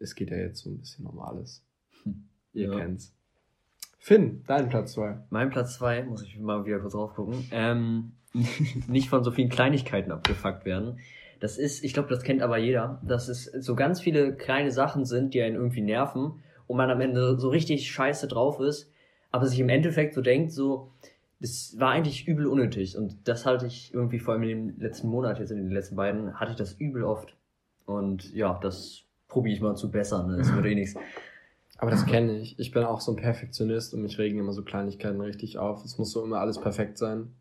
es 0.00 0.14
geht 0.14 0.30
ja 0.30 0.38
jetzt 0.38 0.60
so 0.62 0.70
ein 0.70 0.78
bisschen 0.78 1.04
um 1.04 1.18
alles. 1.20 1.62
Ihr 2.54 2.68
Ja. 2.72 2.78
kennt's. 2.78 3.12
Finn, 3.98 4.42
dein 4.46 4.70
Platz 4.70 4.94
zwei. 4.94 5.18
Mein 5.28 5.50
Platz 5.50 5.74
zwei 5.74 6.02
muss 6.02 6.22
ich 6.22 6.38
mal 6.38 6.64
wieder 6.64 6.78
kurz 6.78 6.94
drauf 6.94 7.12
gucken. 7.12 7.44
Ähm, 7.50 8.12
nicht 8.88 9.08
von 9.08 9.24
so 9.24 9.30
vielen 9.30 9.48
Kleinigkeiten 9.48 10.12
abgefuckt 10.12 10.64
werden. 10.64 10.98
Das 11.40 11.56
ist, 11.56 11.84
ich 11.84 11.94
glaube, 11.94 12.08
das 12.08 12.22
kennt 12.22 12.42
aber 12.42 12.58
jeder, 12.58 13.00
dass 13.04 13.28
es 13.28 13.44
so 13.44 13.76
ganz 13.76 14.00
viele 14.00 14.34
kleine 14.34 14.72
Sachen 14.72 15.04
sind, 15.04 15.34
die 15.34 15.42
einen 15.42 15.56
irgendwie 15.56 15.82
nerven 15.82 16.42
und 16.66 16.76
man 16.76 16.90
am 16.90 17.00
Ende 17.00 17.38
so 17.38 17.48
richtig 17.48 17.90
scheiße 17.90 18.26
drauf 18.26 18.60
ist, 18.60 18.90
aber 19.30 19.46
sich 19.46 19.60
im 19.60 19.68
Endeffekt 19.68 20.14
so 20.14 20.20
denkt, 20.20 20.52
so, 20.52 20.90
das 21.40 21.76
war 21.78 21.90
eigentlich 21.90 22.26
übel 22.26 22.46
unnötig. 22.46 22.96
Und 22.96 23.28
das 23.28 23.46
halte 23.46 23.66
ich 23.66 23.94
irgendwie 23.94 24.18
vor 24.18 24.34
allem 24.34 24.42
in 24.42 24.48
den 24.48 24.80
letzten 24.80 25.08
Monat, 25.08 25.38
jetzt 25.38 25.50
in 25.50 25.58
den 25.58 25.70
letzten 25.70 25.96
beiden, 25.96 26.38
hatte 26.40 26.52
ich 26.52 26.56
das 26.56 26.72
übel 26.72 27.04
oft. 27.04 27.34
Und 27.86 28.32
ja, 28.34 28.58
das 28.60 29.04
probiere 29.28 29.54
ich 29.54 29.60
mal 29.60 29.76
zu 29.76 29.90
bessern. 29.90 30.28
Ne? 30.28 30.38
Das 30.38 30.52
wird 30.52 30.66
eh 30.66 30.74
nichts. 30.74 30.96
Aber 31.78 31.92
das 31.92 32.06
kenne 32.06 32.38
ich. 32.40 32.58
Ich 32.58 32.72
bin 32.72 32.82
auch 32.82 33.00
so 33.00 33.12
ein 33.12 33.16
Perfektionist 33.16 33.94
und 33.94 34.02
mich 34.02 34.18
regen 34.18 34.38
immer 34.38 34.52
so 34.52 34.64
Kleinigkeiten 34.64 35.20
richtig 35.20 35.58
auf. 35.58 35.84
Es 35.84 35.96
muss 35.96 36.10
so 36.10 36.24
immer 36.24 36.40
alles 36.40 36.60
perfekt 36.60 36.98
sein. 36.98 37.32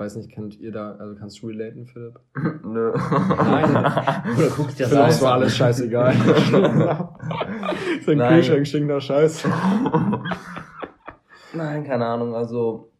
Ich 0.00 0.06
weiß 0.06 0.16
nicht, 0.16 0.32
kennt 0.32 0.58
ihr 0.58 0.72
da, 0.72 0.92
also 0.92 1.14
kannst 1.14 1.42
du 1.42 1.48
relaten, 1.48 1.84
Philipp? 1.84 2.18
Nö. 2.64 2.90
Nein. 3.36 3.70
Oder 4.38 4.48
guckst 4.56 4.78
dir 4.78 4.84
das 4.84 4.88
Philipp 4.88 5.04
an. 5.04 5.10
ist 5.10 5.20
so 5.20 5.26
alles 5.26 5.54
scheißegal. 5.54 6.14
Sein 8.06 8.16
Nein. 8.16 8.32
Kühlschrank 8.32 8.66
stinkt 8.66 8.88
nach 8.88 9.02
Scheiße. 9.02 9.46
Nein, 11.52 11.84
keine 11.84 12.06
Ahnung. 12.06 12.34
Also 12.34 12.92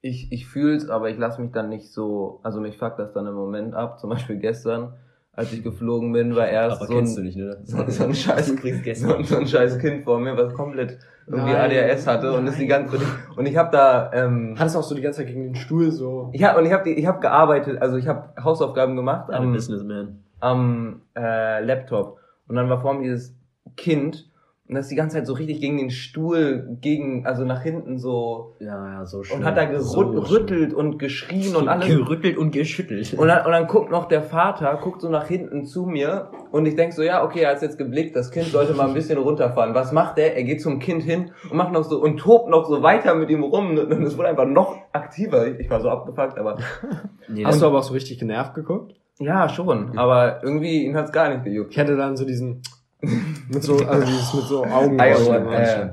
ich, 0.00 0.32
ich 0.32 0.46
fühl's, 0.46 0.88
aber 0.88 1.10
ich 1.10 1.18
lasse 1.18 1.42
mich 1.42 1.52
dann 1.52 1.68
nicht 1.68 1.92
so, 1.92 2.40
also 2.44 2.62
mich 2.62 2.78
fuckt 2.78 2.98
das 2.98 3.12
dann 3.12 3.26
im 3.26 3.34
Moment 3.34 3.74
ab. 3.74 4.00
Zum 4.00 4.08
Beispiel 4.08 4.38
gestern, 4.38 4.94
als 5.32 5.52
ich 5.52 5.62
geflogen 5.62 6.12
bin, 6.12 6.34
war 6.34 6.48
erst 6.48 6.78
Aber 6.78 6.86
so 6.86 6.94
kennst 6.94 7.18
du 7.18 7.20
ein, 7.20 7.26
nicht, 7.26 7.36
ne? 7.36 7.60
so, 7.64 7.76
so 7.88 8.04
ein 8.04 8.14
scheiß 8.14 8.54
so 8.94 9.36
ein 9.36 9.46
scheiß 9.46 9.78
Kind 9.78 10.04
vor 10.04 10.18
mir, 10.18 10.34
was 10.34 10.54
komplett 10.54 10.98
irgendwie 11.30 11.52
Nein. 11.52 11.70
ADHS 11.70 12.06
hatte 12.06 12.32
und 12.32 12.46
ist 12.46 12.58
die 12.58 12.66
ganze 12.66 12.96
und 12.96 13.02
ich, 13.02 13.38
und 13.38 13.46
ich 13.46 13.56
habe 13.56 13.70
da 13.70 14.10
ähm, 14.12 14.56
Hat 14.58 14.66
es 14.66 14.76
auch 14.76 14.82
so 14.82 14.94
die 14.94 15.00
ganze 15.00 15.18
Zeit 15.18 15.28
gegen 15.28 15.44
den 15.44 15.54
Stuhl 15.54 15.90
so. 15.90 16.30
ja 16.34 16.56
und 16.56 16.66
ich 16.66 16.72
habe 16.72 16.90
ich 16.90 17.06
habe 17.06 17.20
gearbeitet, 17.20 17.80
also 17.80 17.96
ich 17.96 18.08
habe 18.08 18.32
Hausaufgaben 18.42 18.96
gemacht 18.96 19.30
am, 19.30 19.52
Businessman. 19.52 20.24
am 20.40 21.02
äh, 21.16 21.62
Laptop 21.64 22.18
und 22.48 22.56
dann 22.56 22.68
war 22.68 22.80
vor 22.80 22.94
mir 22.94 23.04
dieses 23.04 23.36
Kind 23.76 24.29
und 24.70 24.76
das 24.76 24.86
die 24.88 24.94
ganze 24.94 25.16
Zeit 25.16 25.26
so 25.26 25.34
richtig 25.34 25.60
gegen 25.60 25.78
den 25.78 25.90
Stuhl 25.90 26.78
gegen 26.80 27.26
also 27.26 27.44
nach 27.44 27.62
hinten 27.62 27.98
so 27.98 28.54
Ja, 28.60 28.66
ja, 29.00 29.04
so 29.04 29.22
schön. 29.24 29.38
und 29.38 29.44
hat 29.44 29.56
da 29.56 29.64
gerüttelt 29.64 30.72
und 30.72 30.98
geschrien 30.98 31.56
und 31.56 31.68
alles 31.68 31.88
Gerüttelt 31.88 32.38
und 32.38 32.52
geschüttelt. 32.52 33.14
Und 33.14 33.26
dann, 33.28 33.44
und 33.44 33.52
dann 33.52 33.66
guckt 33.66 33.90
noch 33.90 34.06
der 34.06 34.22
Vater, 34.22 34.78
guckt 34.82 35.00
so 35.02 35.08
nach 35.08 35.26
hinten 35.26 35.64
zu 35.64 35.86
mir 35.86 36.30
und 36.52 36.66
ich 36.66 36.76
denk 36.76 36.92
so, 36.92 37.02
ja, 37.02 37.24
okay, 37.24 37.40
er 37.40 37.50
hat 37.56 37.62
jetzt 37.62 37.78
geblickt, 37.78 38.14
das 38.14 38.30
Kind 38.30 38.46
sollte 38.46 38.72
mal 38.74 38.86
ein 38.88 38.94
bisschen 38.94 39.18
runterfahren. 39.18 39.74
Was 39.74 39.92
macht 39.92 40.18
er? 40.18 40.36
Er 40.36 40.44
geht 40.44 40.60
zum 40.62 40.78
Kind 40.78 41.02
hin 41.02 41.32
und 41.50 41.56
macht 41.56 41.72
noch 41.72 41.82
so 41.84 42.00
und 42.00 42.18
tobt 42.18 42.48
noch 42.48 42.66
so 42.68 42.82
weiter 42.82 43.14
mit 43.16 43.28
ihm 43.28 43.42
rum 43.42 43.76
und 43.76 44.02
es 44.04 44.16
wurde 44.16 44.28
einfach 44.28 44.46
noch 44.46 44.76
aktiver. 44.92 45.58
Ich, 45.58 45.68
war 45.68 45.80
so 45.80 45.88
abgefuckt, 45.90 46.38
aber 46.38 46.58
nee, 47.28 47.44
Hast 47.44 47.54
das- 47.54 47.60
du 47.60 47.66
aber 47.66 47.78
auch 47.78 47.82
so 47.82 47.92
richtig 47.94 48.18
genervt 48.20 48.54
geguckt? 48.54 48.94
ja, 49.18 49.48
schon. 49.50 49.98
Aber 49.98 50.42
irgendwie 50.42 50.84
ihn 50.84 50.96
hat's 50.96 51.12
gar 51.12 51.28
nicht 51.28 51.44
gejuckt. 51.44 51.72
Ich 51.72 51.76
hätte 51.76 51.96
dann 51.96 52.16
so 52.16 52.24
diesen, 52.24 52.62
mit 53.02 53.62
so, 53.62 53.76
also 53.78 54.06
dieses 54.06 54.34
mit 54.34 54.44
so 54.44 54.64
Augen. 54.64 55.00
Ah, 55.00 55.06
äh, 55.06 55.90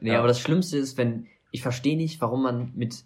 Nee, 0.00 0.12
Ja. 0.12 0.18
aber 0.18 0.28
das 0.28 0.40
Schlimmste 0.40 0.78
ist, 0.78 0.98
wenn, 0.98 1.26
ich 1.52 1.62
verstehe 1.62 1.96
nicht, 1.96 2.20
warum 2.20 2.42
man 2.42 2.72
mit 2.74 3.04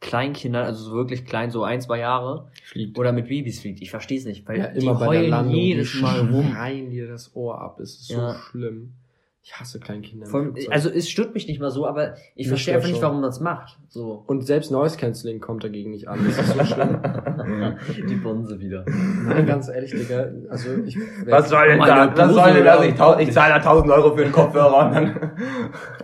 Kleinkindern, 0.00 0.64
also 0.64 0.82
so 0.84 0.92
wirklich 0.92 1.24
klein, 1.26 1.50
so 1.50 1.62
ein, 1.62 1.80
zwei 1.80 1.98
Jahre, 2.00 2.50
Fliegt. 2.64 2.98
oder 2.98 3.12
mit 3.12 3.28
Babys 3.28 3.60
fliegt. 3.60 3.80
Ich 3.82 3.90
verstehe 3.90 4.18
es 4.18 4.24
nicht, 4.24 4.48
weil 4.48 4.58
Ja, 4.58 4.66
die 4.68 4.80
immer 4.80 4.94
bei 4.94 5.00
der 5.00 5.08
heulen 5.08 5.30
Landung. 5.30 5.54
jedes 5.54 5.92
die 5.92 5.98
Mal 6.00 6.20
rum. 6.20 6.50
schreien 6.52 6.90
dir 6.90 7.06
das 7.06 7.36
Ohr 7.36 7.60
ab. 7.60 7.78
Es 7.78 8.00
ist 8.00 8.08
Ja. 8.10 8.32
so 8.32 8.38
schlimm. 8.38 8.94
Ich 9.44 9.58
hasse 9.58 9.80
Kleinkinder. 9.80 10.26
allem, 10.32 10.52
Flugzeug. 10.52 10.72
also 10.72 10.88
es 10.88 11.10
stört 11.10 11.34
mich 11.34 11.48
nicht 11.48 11.60
mal 11.60 11.72
so, 11.72 11.84
aber 11.84 12.14
ich 12.36 12.46
verstehe 12.46 12.76
einfach 12.76 12.88
nicht, 12.88 13.02
warum 13.02 13.20
man 13.20 13.30
es 13.30 13.40
macht. 13.40 13.76
So. 13.88 14.22
Und 14.28 14.46
selbst 14.46 14.70
Noise 14.70 14.96
Cancelling 14.96 15.40
kommt 15.40 15.64
dagegen 15.64 15.90
nicht 15.90 16.06
an. 16.06 16.20
Das 16.24 16.38
ist 16.38 16.56
so 16.56 16.64
schlimm. 16.64 17.00
Die 18.08 18.14
Bonse 18.14 18.60
wieder. 18.60 18.84
Nein, 18.86 19.44
ganz 19.44 19.68
ehrlich, 19.68 19.90
Digga. 19.90 20.30
Also 20.48 20.68
ich. 20.86 20.96
Was 21.26 21.48
soll 21.48 21.66
denn 21.66 21.78
Meine 21.78 22.12
da? 22.12 22.16
Was 22.16 22.34
soll 22.34 22.52
denn 22.52 22.64
das? 22.64 22.84
Ich, 22.84 23.28
ich 23.28 23.34
zahle 23.34 23.54
da 23.54 23.56
1000 23.56 23.90
Euro 23.90 24.14
für 24.14 24.22
den 24.22 24.32
Kopfhörer 24.32 24.86
und 24.86 24.94
dann. 24.94 25.32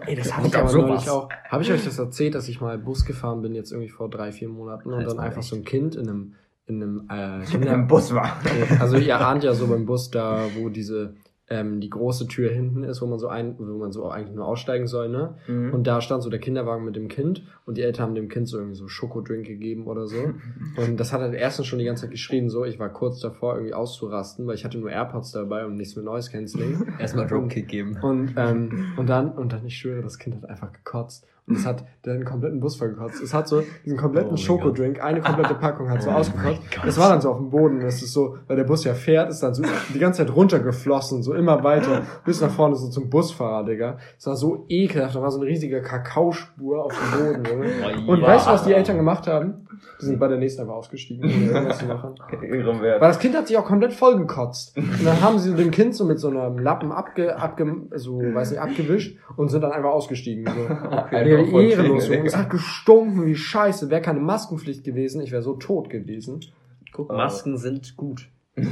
Ey, 0.04 0.16
das 0.16 0.32
hab 0.32 0.38
habe 0.38 0.48
ich 0.48 0.56
aber 0.56 0.68
sowas. 0.68 0.88
neulich 0.88 1.10
auch. 1.10 1.28
Habe 1.48 1.62
ich 1.62 1.70
euch 1.70 1.84
das 1.84 1.96
erzählt, 1.96 2.34
dass 2.34 2.48
ich 2.48 2.60
mal 2.60 2.76
Bus 2.76 3.04
gefahren 3.04 3.40
bin, 3.42 3.54
jetzt 3.54 3.70
irgendwie 3.70 3.88
vor 3.88 4.10
drei, 4.10 4.32
vier 4.32 4.48
Monaten 4.48 4.92
und 4.92 5.06
dann 5.06 5.20
einfach 5.20 5.38
echt. 5.38 5.48
so 5.48 5.54
ein 5.54 5.64
Kind 5.64 5.94
in 5.94 6.08
einem, 6.08 6.34
in 6.66 6.82
einem 6.82 7.08
äh, 7.08 7.36
in 7.44 7.44
Kinder 7.44 7.72
einem 7.72 7.86
Bus 7.86 8.12
war. 8.12 8.36
Also 8.80 8.96
ihr 8.96 9.20
ahnt 9.20 9.44
ja 9.44 9.54
so 9.54 9.68
beim 9.68 9.86
Bus 9.86 10.10
da, 10.10 10.42
wo 10.56 10.70
diese 10.70 11.14
ähm, 11.50 11.80
die 11.80 11.90
große 11.90 12.26
Tür 12.28 12.50
hinten 12.50 12.84
ist, 12.84 13.00
wo 13.00 13.06
man 13.06 13.18
so 13.18 13.28
ein, 13.28 13.56
wo 13.58 13.78
man 13.78 13.92
so 13.92 14.08
eigentlich 14.10 14.34
nur 14.34 14.46
aussteigen 14.46 14.86
soll, 14.86 15.08
ne? 15.08 15.36
Mhm. 15.46 15.72
Und 15.72 15.86
da 15.86 16.00
stand 16.00 16.22
so 16.22 16.30
der 16.30 16.40
Kinderwagen 16.40 16.84
mit 16.84 16.96
dem 16.96 17.08
Kind 17.08 17.42
und 17.64 17.78
die 17.78 17.82
Eltern 17.82 18.08
haben 18.08 18.14
dem 18.14 18.28
Kind 18.28 18.48
so 18.48 18.58
irgendwie 18.58 18.76
so 18.76 18.88
Schokodrink 18.88 19.46
gegeben 19.46 19.86
oder 19.86 20.06
so. 20.06 20.16
Und 20.76 20.98
das 20.98 21.12
hat 21.12 21.20
halt 21.20 21.34
erstens 21.34 21.66
schon 21.66 21.78
die 21.78 21.84
ganze 21.84 22.02
Zeit 22.02 22.10
geschrien, 22.10 22.48
so 22.50 22.64
ich 22.64 22.78
war 22.78 22.88
kurz 22.90 23.20
davor 23.20 23.54
irgendwie 23.54 23.74
auszurasten, 23.74 24.46
weil 24.46 24.54
ich 24.54 24.64
hatte 24.64 24.78
nur 24.78 24.90
AirPods 24.90 25.32
dabei 25.32 25.66
und 25.66 25.76
nichts 25.76 25.96
mit 25.96 26.04
Noise 26.04 26.30
Cancelling. 26.30 26.94
Erstmal 26.98 27.26
Dropkick 27.26 27.68
geben. 27.68 27.98
Und, 28.00 28.34
ähm, 28.36 28.92
und 28.96 29.08
dann, 29.08 29.32
und 29.32 29.52
dann, 29.52 29.66
ich 29.66 29.76
schwöre, 29.76 30.02
das 30.02 30.18
Kind 30.18 30.36
hat 30.36 30.48
einfach 30.48 30.72
gekotzt. 30.72 31.26
Und 31.48 31.56
es 31.56 31.66
hat 31.66 31.84
den 32.04 32.24
kompletten 32.24 32.60
Bus 32.60 32.76
voll 32.76 32.90
gekotzt. 32.90 33.22
Es 33.22 33.32
hat 33.32 33.48
so 33.48 33.62
diesen 33.84 33.96
kompletten 33.96 34.32
Oh 34.32 34.36
Schokodrink, 34.36 35.02
eine 35.02 35.20
komplette 35.20 35.54
Packung 35.54 35.90
hat 35.90 36.02
so 36.02 36.10
Oh 36.10 36.14
ausgekotzt. 36.14 36.60
Das 36.84 36.98
war 36.98 37.08
dann 37.08 37.20
so 37.20 37.30
auf 37.30 37.38
dem 37.38 37.50
Boden. 37.50 37.80
Es 37.82 38.02
ist 38.02 38.12
so, 38.12 38.36
weil 38.46 38.56
der 38.56 38.64
Bus 38.64 38.84
ja 38.84 38.94
fährt, 38.94 39.30
ist 39.30 39.42
dann 39.42 39.54
so 39.54 39.62
die 39.94 39.98
ganze 39.98 40.24
Zeit 40.24 40.34
runtergeflossen, 40.34 41.22
so 41.22 41.34
immer 41.34 41.64
weiter, 41.64 42.02
bis 42.24 42.40
nach 42.40 42.50
vorne 42.50 42.76
so 42.76 42.88
zum 42.88 43.08
Busfahrer, 43.10 43.64
Digga. 43.64 43.98
Es 44.18 44.26
war 44.26 44.36
so 44.36 44.66
ekelhaft. 44.68 45.14
Da 45.14 45.22
war 45.22 45.30
so 45.30 45.40
eine 45.40 45.48
riesige 45.48 45.80
Kakaospur 45.82 46.84
auf 46.84 46.92
dem 46.92 47.18
Boden, 47.18 47.44
Junge. 47.44 48.06
Und 48.06 48.22
weißt 48.22 48.46
du, 48.46 48.50
was 48.50 48.64
die 48.64 48.72
Eltern 48.72 48.96
gemacht 48.96 49.26
haben? 49.26 49.66
Die 50.00 50.06
sind 50.06 50.18
bei 50.18 50.28
der 50.28 50.38
nächsten 50.38 50.62
einfach 50.62 50.74
ausgestiegen, 50.74 51.24
ohne 51.24 51.44
irgendwas 51.46 51.78
zu 51.78 51.86
machen. 51.86 52.14
Weil 52.30 52.98
das 53.00 53.18
Kind 53.18 53.36
hat 53.36 53.46
sich 53.48 53.56
auch 53.56 53.64
komplett 53.64 53.92
voll 53.92 54.16
gekotzt. 54.18 54.76
Und 54.76 55.04
dann 55.04 55.20
haben 55.20 55.38
sie 55.38 55.54
dem 55.54 55.70
Kind 55.70 55.94
so 55.94 56.04
mit 56.04 56.18
so 56.18 56.28
einem 56.28 56.58
Lappen 56.58 56.92
abge, 56.92 57.36
abge, 57.36 57.76
so, 57.94 58.18
weiß 58.18 58.50
nicht, 58.50 58.60
abgewischt 58.60 59.18
und 59.36 59.48
sind 59.48 59.62
dann 59.62 59.72
einfach 59.72 59.90
ausgestiegen. 59.90 60.44
So. 60.46 60.74
Okay, 61.08 61.16
Wie 61.46 61.70
ehrenlos. 61.70 62.08
Es 62.08 62.36
hat 62.36 62.50
gestunken 62.50 63.26
wie 63.26 63.36
scheiße. 63.36 63.90
Wäre 63.90 64.02
keine 64.02 64.20
Maskenpflicht 64.20 64.84
gewesen, 64.84 65.20
ich 65.20 65.32
wäre 65.32 65.42
so 65.42 65.54
tot 65.54 65.90
gewesen. 65.90 66.40
Guck, 66.92 67.10
Masken 67.10 67.56
sind 67.56 67.96
gut. 67.96 68.28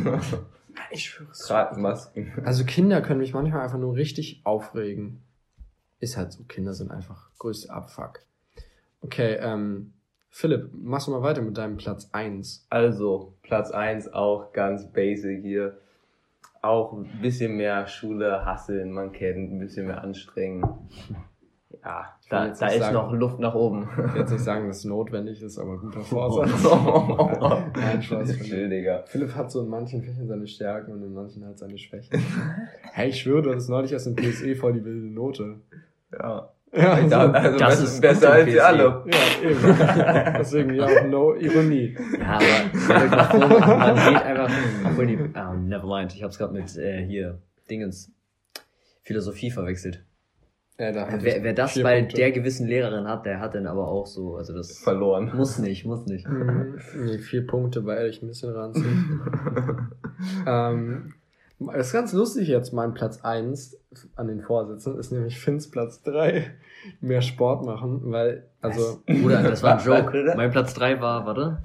Ich 0.91 1.05
schwöre 1.05 1.31
es. 1.31 1.79
Masken. 1.79 2.33
Also 2.45 2.65
Kinder 2.65 3.01
können 3.01 3.21
mich 3.21 3.33
manchmal 3.33 3.63
einfach 3.63 3.79
nur 3.79 3.97
richtig 3.97 4.43
aufregen. 4.45 5.23
Ist 6.01 6.17
halt 6.17 6.33
so, 6.33 6.45
Kinder 6.45 6.75
sind 6.75 6.91
einfach 6.91 7.31
größte 7.39 7.71
Abfuck. 7.71 8.21
Okay, 9.01 9.39
ähm, 9.41 9.95
Philipp, 10.29 10.71
machst 10.75 11.07
du 11.07 11.13
mal 11.13 11.23
weiter 11.23 11.41
mit 11.41 11.57
deinem 11.57 11.79
Platz 11.79 12.11
eins. 12.13 12.67
Also, 12.69 13.35
Platz 13.43 13.71
eins 13.71 14.13
auch 14.13 14.53
ganz 14.53 14.93
basic 14.93 15.43
hier. 15.43 15.79
Auch 16.61 16.93
ein 16.93 17.21
bisschen 17.23 17.57
mehr 17.57 17.87
Schule 17.87 18.45
hasseln, 18.45 18.93
man 18.93 19.13
kennt, 19.13 19.53
ein 19.53 19.59
bisschen 19.59 19.87
mehr 19.87 20.03
anstrengen. 20.03 20.63
Ja, 21.85 22.15
da, 22.31 22.49
da 22.49 22.67
ist 22.69 22.79
sagen- 22.79 22.95
noch 22.95 23.13
Luft 23.13 23.39
nach 23.41 23.55
oben. 23.55 23.89
Ich 24.07 24.15
will 24.15 24.21
jetzt 24.21 24.31
nicht 24.33 24.45
sagen, 24.45 24.69
dass 24.69 24.79
es 24.79 24.85
notwendig 24.85 25.43
ist, 25.43 25.59
aber 25.59 25.79
guter 25.79 26.01
Vorsatz. 26.03 26.63
Nein, 27.77 28.03
Spaß. 28.03 28.39
Chill, 28.41 28.69
Digga. 28.69 29.03
Philipp 29.07 29.35
hat 29.35 29.51
so 29.51 29.63
in 29.63 29.69
manchen 29.69 30.03
Fächern 30.03 30.27
seine 30.29 30.47
Stärken 30.47 30.93
und 30.93 31.03
in 31.03 31.13
manchen 31.13 31.45
halt 31.45 31.59
seine 31.59 31.77
Schwächen. 31.77 32.21
hey, 32.93 33.09
ich 33.11 33.21
schwöre, 33.21 33.43
du 33.43 33.51
hattest 33.51 33.69
neulich 33.69 33.93
erst 33.93 34.07
in 34.07 34.15
PSE 34.17 34.55
voll 34.57 34.75
die 34.75 34.85
wilde 34.85 35.13
Note. 35.13 35.57
Ja. 36.13 36.51
Ja, 36.73 36.99
Ich 36.99 37.09
dachte, 37.09 37.39
also 37.39 37.59
das 37.59 37.81
ist 37.81 38.01
besser 38.01 38.39
im 38.41 38.45
als 38.47 38.49
ihr 38.55 38.61
PC. 38.61 38.65
alle. 38.67 39.05
ja 39.07 39.51
eben. 39.51 40.35
Deswegen 40.39 40.75
ja 40.75 40.85
auch 40.87 41.07
no 41.07 41.35
Ironie. 41.35 41.97
Ja, 42.19 42.39
aber 42.89 43.77
man 43.77 43.95
geht 43.95 44.23
einfach, 44.23 44.51
obwohl 44.85 45.07
die, 45.07 45.17
never 45.17 45.87
mind, 45.87 46.13
ich 46.15 46.23
hab's 46.23 46.37
gerade 46.39 46.53
mit, 46.53 46.77
äh, 46.77 47.05
hier, 47.07 47.39
Dingens, 47.71 48.11
Philosophie 49.03 49.51
verwechselt. 49.51 50.05
Ja, 50.79 50.93
da 50.93 51.07
hatte 51.07 51.25
Wer, 51.25 51.39
ich 51.39 51.43
wer 51.43 51.55
das 51.55 51.81
bei 51.83 52.01
Punkte. 52.01 52.17
der 52.17 52.33
gewissen 52.33 52.67
Lehrerin 52.67 53.09
hat, 53.09 53.25
der 53.25 53.41
hat 53.41 53.55
dann 53.55 53.67
aber 53.67 53.89
auch 53.89 54.07
so, 54.07 54.37
also 54.37 54.53
das 54.53 54.79
Verloren. 54.79 55.33
muss 55.35 55.59
nicht, 55.59 55.87
muss 55.87 56.05
nicht. 56.07 56.29
Mhm. 56.29 56.79
Nee, 56.97 57.19
vier 57.19 57.47
Punkte 57.47 57.87
war 57.87 57.97
ehrlich 57.97 58.23
ein 58.23 58.29
bisschen 58.29 58.53
ranzig. 58.53 58.85
ähm, 60.47 61.15
das 61.59 61.87
ist 61.87 61.93
ganz 61.95 62.13
lustig 62.13 62.49
jetzt, 62.49 62.75
mein 62.75 62.93
Platz 62.93 63.21
eins 63.23 63.79
an 64.17 64.29
den 64.29 64.43
Vorsitzenden 64.43 65.01
ist 65.01 65.11
nämlich 65.13 65.41
Finns 65.41 65.71
Platz 65.71 66.03
drei 66.03 66.51
Mehr 67.01 67.23
Sport 67.23 67.65
machen, 67.65 68.01
weil, 68.05 68.45
also, 68.61 69.01
Bruder, 69.07 69.43
das 69.43 69.63
war 69.63 69.79
ein 69.79 69.85
Joke. 69.87 70.35
Mein 70.37 70.51
Platz 70.51 70.75
drei 70.75 71.01
war, 71.01 71.25
warte, 71.25 71.63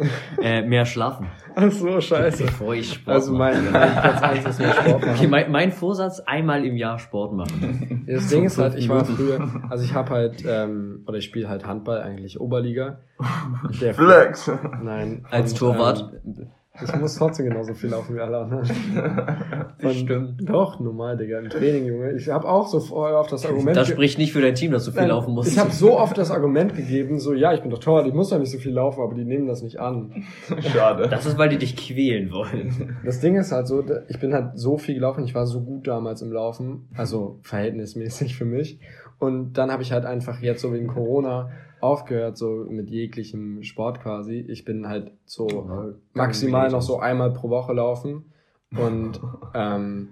äh, 0.42 0.62
mehr 0.62 0.84
schlafen. 0.86 1.26
ach 1.54 1.70
so, 1.70 2.00
scheiße. 2.00 2.44
Bevor 2.44 2.74
ich 2.74 2.92
Sport 2.94 3.14
Also 3.14 3.32
mein, 3.32 3.64
mache. 3.64 3.72
mein 3.72 3.92
Platz 4.00 4.22
eins 4.22 4.46
ist 4.46 4.58
mehr 4.60 4.72
Sport 4.72 5.00
machen. 5.00 5.14
Okay, 5.16 5.26
mein, 5.26 5.50
mein 5.50 5.72
Vorsatz, 5.72 6.20
einmal 6.20 6.64
im 6.64 6.76
Jahr 6.76 6.98
Sport 6.98 7.32
machen. 7.32 8.06
Das 8.08 8.28
Ding 8.28 8.44
ist 8.44 8.58
halt, 8.58 8.74
ich 8.76 8.88
war 8.88 9.04
früher, 9.04 9.48
also 9.68 9.84
ich 9.84 9.94
habe 9.94 10.10
halt, 10.10 10.44
ähm, 10.46 11.04
oder 11.06 11.18
ich 11.18 11.24
spiele 11.24 11.48
halt 11.48 11.66
Handball, 11.66 12.02
eigentlich 12.02 12.40
Oberliga. 12.40 13.00
Der 13.80 13.94
Flex. 13.94 14.50
Nein. 14.82 15.26
Als 15.30 15.52
Und, 15.52 15.58
Torwart. 15.58 16.12
Ähm, 16.24 16.48
Ich 16.82 16.96
muss 16.96 17.16
trotzdem 17.16 17.46
genauso 17.46 17.74
viel 17.74 17.90
laufen 17.90 18.14
wie 18.14 18.20
alle 18.20 18.38
anderen. 18.38 18.64
Von, 19.80 19.92
Stimmt. 19.92 20.48
Doch, 20.48 20.78
normal, 20.78 21.16
Digga. 21.16 21.38
Im 21.40 21.50
Training, 21.50 21.86
Junge. 21.86 22.12
Ich 22.12 22.28
habe 22.28 22.48
auch 22.48 22.68
so 22.68 22.80
voll 22.80 23.12
oft 23.12 23.32
das 23.32 23.44
Argument. 23.44 23.76
Das 23.76 23.88
spricht 23.88 24.18
nicht 24.18 24.32
für 24.32 24.40
dein 24.40 24.54
Team, 24.54 24.70
dass 24.70 24.84
du 24.84 24.92
viel 24.92 25.00
Nein, 25.00 25.10
laufen 25.10 25.34
musst. 25.34 25.50
Ich 25.50 25.58
habe 25.58 25.72
so 25.72 25.98
oft 25.98 26.16
das 26.16 26.30
Argument 26.30 26.76
gegeben, 26.76 27.18
so, 27.18 27.34
ja, 27.34 27.52
ich 27.52 27.60
bin 27.60 27.70
doch 27.70 27.78
Torwart, 27.78 28.06
ich 28.06 28.14
muss 28.14 28.30
doch 28.30 28.38
nicht 28.38 28.52
so 28.52 28.58
viel 28.58 28.72
laufen, 28.72 29.02
aber 29.02 29.14
die 29.14 29.24
nehmen 29.24 29.46
das 29.46 29.62
nicht 29.62 29.80
an. 29.80 30.24
Schade. 30.72 31.08
Das 31.08 31.26
ist, 31.26 31.38
weil 31.38 31.48
die 31.48 31.58
dich 31.58 31.76
quälen 31.76 32.30
wollen. 32.30 32.98
Das 33.04 33.20
Ding 33.20 33.36
ist 33.36 33.52
halt 33.52 33.66
so, 33.66 33.84
ich 34.08 34.20
bin 34.20 34.32
halt 34.32 34.58
so 34.58 34.78
viel 34.78 34.94
gelaufen, 34.94 35.24
ich 35.24 35.34
war 35.34 35.46
so 35.46 35.62
gut 35.62 35.86
damals 35.86 36.22
im 36.22 36.32
Laufen, 36.32 36.88
also 36.94 37.40
verhältnismäßig 37.42 38.36
für 38.36 38.44
mich. 38.44 38.78
Und 39.20 39.52
dann 39.52 39.70
habe 39.70 39.82
ich 39.82 39.92
halt 39.92 40.06
einfach 40.06 40.40
jetzt 40.40 40.62
so 40.62 40.72
wegen 40.72 40.88
Corona 40.88 41.50
aufgehört, 41.80 42.36
so 42.36 42.66
mit 42.68 42.90
jeglichem 42.90 43.62
Sport 43.62 44.00
quasi. 44.00 44.44
Ich 44.48 44.64
bin 44.64 44.88
halt 44.88 45.12
so 45.24 45.94
maximal 46.14 46.70
noch 46.70 46.82
so 46.82 46.98
einmal 46.98 47.32
pro 47.32 47.50
Woche 47.50 47.72
laufen. 47.72 48.32
Und, 48.76 49.20
ähm, 49.54 50.08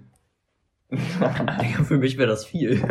für 0.91 1.97
mich 1.97 2.17
wäre 2.17 2.29
das 2.29 2.45
viel. 2.45 2.81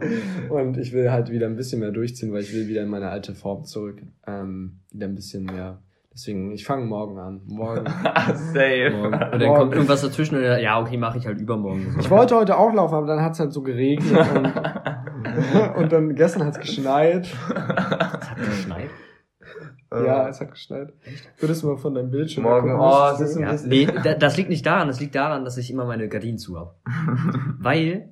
und 0.50 0.76
ich 0.76 0.92
will 0.92 1.10
halt 1.10 1.30
wieder 1.30 1.46
ein 1.46 1.56
bisschen 1.56 1.80
mehr 1.80 1.92
durchziehen, 1.92 2.32
weil 2.32 2.42
ich 2.42 2.52
will 2.52 2.68
wieder 2.68 2.82
in 2.82 2.88
meine 2.88 3.08
alte 3.08 3.34
Form 3.34 3.64
zurück. 3.64 4.02
Ähm, 4.26 4.80
wieder 4.90 5.06
ein 5.06 5.14
bisschen 5.14 5.44
mehr. 5.44 5.82
Deswegen, 6.12 6.50
ich 6.50 6.64
fange 6.64 6.84
morgen 6.84 7.18
an. 7.18 7.42
Morgen. 7.46 7.86
Safe. 8.34 8.90
Morgen. 8.90 9.14
Und 9.14 9.20
dann 9.20 9.40
Morgen. 9.40 9.54
kommt 9.54 9.72
irgendwas 9.72 10.02
dazwischen 10.02 10.36
und 10.36 10.42
dann, 10.42 10.60
ja, 10.60 10.80
okay, 10.80 10.96
mache 10.96 11.18
ich 11.18 11.26
halt 11.26 11.40
übermorgen. 11.40 11.96
Ich 12.00 12.10
wollte 12.10 12.34
heute 12.34 12.58
auch 12.58 12.72
laufen, 12.74 12.94
aber 12.94 13.06
dann 13.06 13.22
hat 13.22 13.32
es 13.32 13.40
halt 13.40 13.52
so 13.52 13.62
geregnet 13.62 14.26
und, 14.34 14.52
und 15.76 15.92
dann 15.92 16.14
gestern 16.14 16.44
hat 16.44 16.54
es 16.54 16.60
geschneit. 16.60 17.26
Es 17.26 18.30
hat 18.30 18.36
geschneit. 18.44 18.90
Ja, 19.90 20.28
es 20.28 20.40
hat 20.40 20.50
geschneit. 20.50 20.92
Würdest 21.38 21.62
du 21.62 21.68
mal 21.68 21.76
von 21.78 21.94
deinem 21.94 22.10
Bildschirm 22.10 22.44
Morgen, 22.44 22.68
gucken, 22.72 22.80
oh, 22.80 23.10
es 23.14 23.20
ist 23.20 23.36
ein 23.36 23.42
Ja, 23.42 23.52
bisschen- 23.52 23.68
nee, 23.70 23.86
da, 23.86 24.14
das 24.14 24.36
liegt 24.36 24.50
nicht 24.50 24.66
daran, 24.66 24.88
das 24.88 25.00
liegt 25.00 25.14
daran, 25.14 25.44
dass 25.44 25.56
ich 25.56 25.70
immer 25.70 25.86
meine 25.86 26.08
Gardinen 26.08 26.36
zu 26.38 26.58
habe. 26.58 26.74
Weil, 27.58 28.10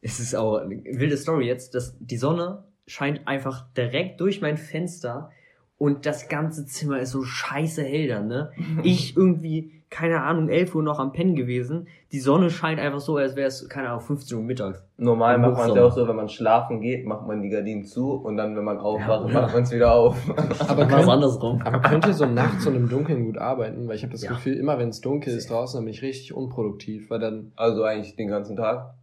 es 0.00 0.20
ist 0.20 0.34
auch 0.34 0.56
eine 0.58 0.76
wilde 0.84 1.16
Story 1.18 1.46
jetzt, 1.46 1.74
dass 1.74 1.96
die 1.98 2.16
Sonne 2.16 2.64
scheint 2.86 3.28
einfach 3.28 3.66
direkt 3.76 4.20
durch 4.22 4.40
mein 4.40 4.56
Fenster 4.56 5.30
und 5.78 6.06
das 6.06 6.28
ganze 6.28 6.66
Zimmer 6.66 6.98
ist 7.00 7.10
so 7.12 7.22
scheiße 7.22 7.82
hell 7.84 8.08
dann, 8.08 8.26
ne? 8.26 8.50
Ich 8.82 9.16
irgendwie, 9.16 9.70
keine 9.90 10.22
Ahnung, 10.22 10.48
11 10.48 10.74
Uhr 10.74 10.82
noch 10.82 10.98
am 10.98 11.12
Pennen 11.12 11.36
gewesen. 11.36 11.86
Die 12.10 12.18
Sonne 12.18 12.50
scheint 12.50 12.80
einfach 12.80 12.98
so, 13.00 13.16
als 13.16 13.36
wäre 13.36 13.46
es, 13.48 13.68
keine 13.68 13.88
Ahnung, 13.90 14.00
15 14.00 14.38
Uhr 14.38 14.42
mittags. 14.44 14.82
Normal 14.96 15.38
macht 15.38 15.56
man 15.56 15.70
es 15.70 15.76
ja 15.76 15.84
auch 15.84 15.92
so, 15.94 16.08
wenn 16.08 16.16
man 16.16 16.28
schlafen 16.28 16.80
geht, 16.80 17.06
macht 17.06 17.26
man 17.28 17.42
die 17.42 17.48
Gardinen 17.48 17.84
zu 17.84 18.12
und 18.12 18.36
dann, 18.36 18.56
wenn 18.56 18.64
man 18.64 18.78
aufwacht, 18.78 19.28
Ja. 19.30 19.40
macht 19.42 19.54
man 19.54 19.62
es 19.62 19.70
wieder 19.70 19.92
auf. 19.94 20.16
Aber, 20.68 20.82
Was 20.82 20.88
könnt, 20.88 21.08
andersrum. 21.08 21.62
aber 21.64 21.80
könnt 21.80 22.06
ihr 22.06 22.14
so 22.14 22.26
nachts 22.26 22.66
und 22.66 22.74
im 22.74 22.88
Dunkeln 22.88 23.24
gut 23.26 23.38
arbeiten? 23.38 23.86
Weil 23.86 23.94
ich 23.96 24.02
habe 24.02 24.12
das 24.12 24.22
Ja. 24.22 24.30
Gefühl, 24.30 24.54
immer 24.56 24.78
wenn 24.78 24.88
es 24.88 25.00
dunkel 25.00 25.32
ist 25.36 25.48
draußen, 25.50 25.78
dann 25.78 25.84
bin 25.84 25.94
ich 25.94 26.02
richtig 26.02 26.34
unproduktiv. 26.34 27.08
Weil 27.10 27.20
dann, 27.20 27.52
Also 27.54 27.84
eigentlich 27.84 28.16
den 28.16 28.28
ganzen 28.28 28.56
Tag. 28.56 28.94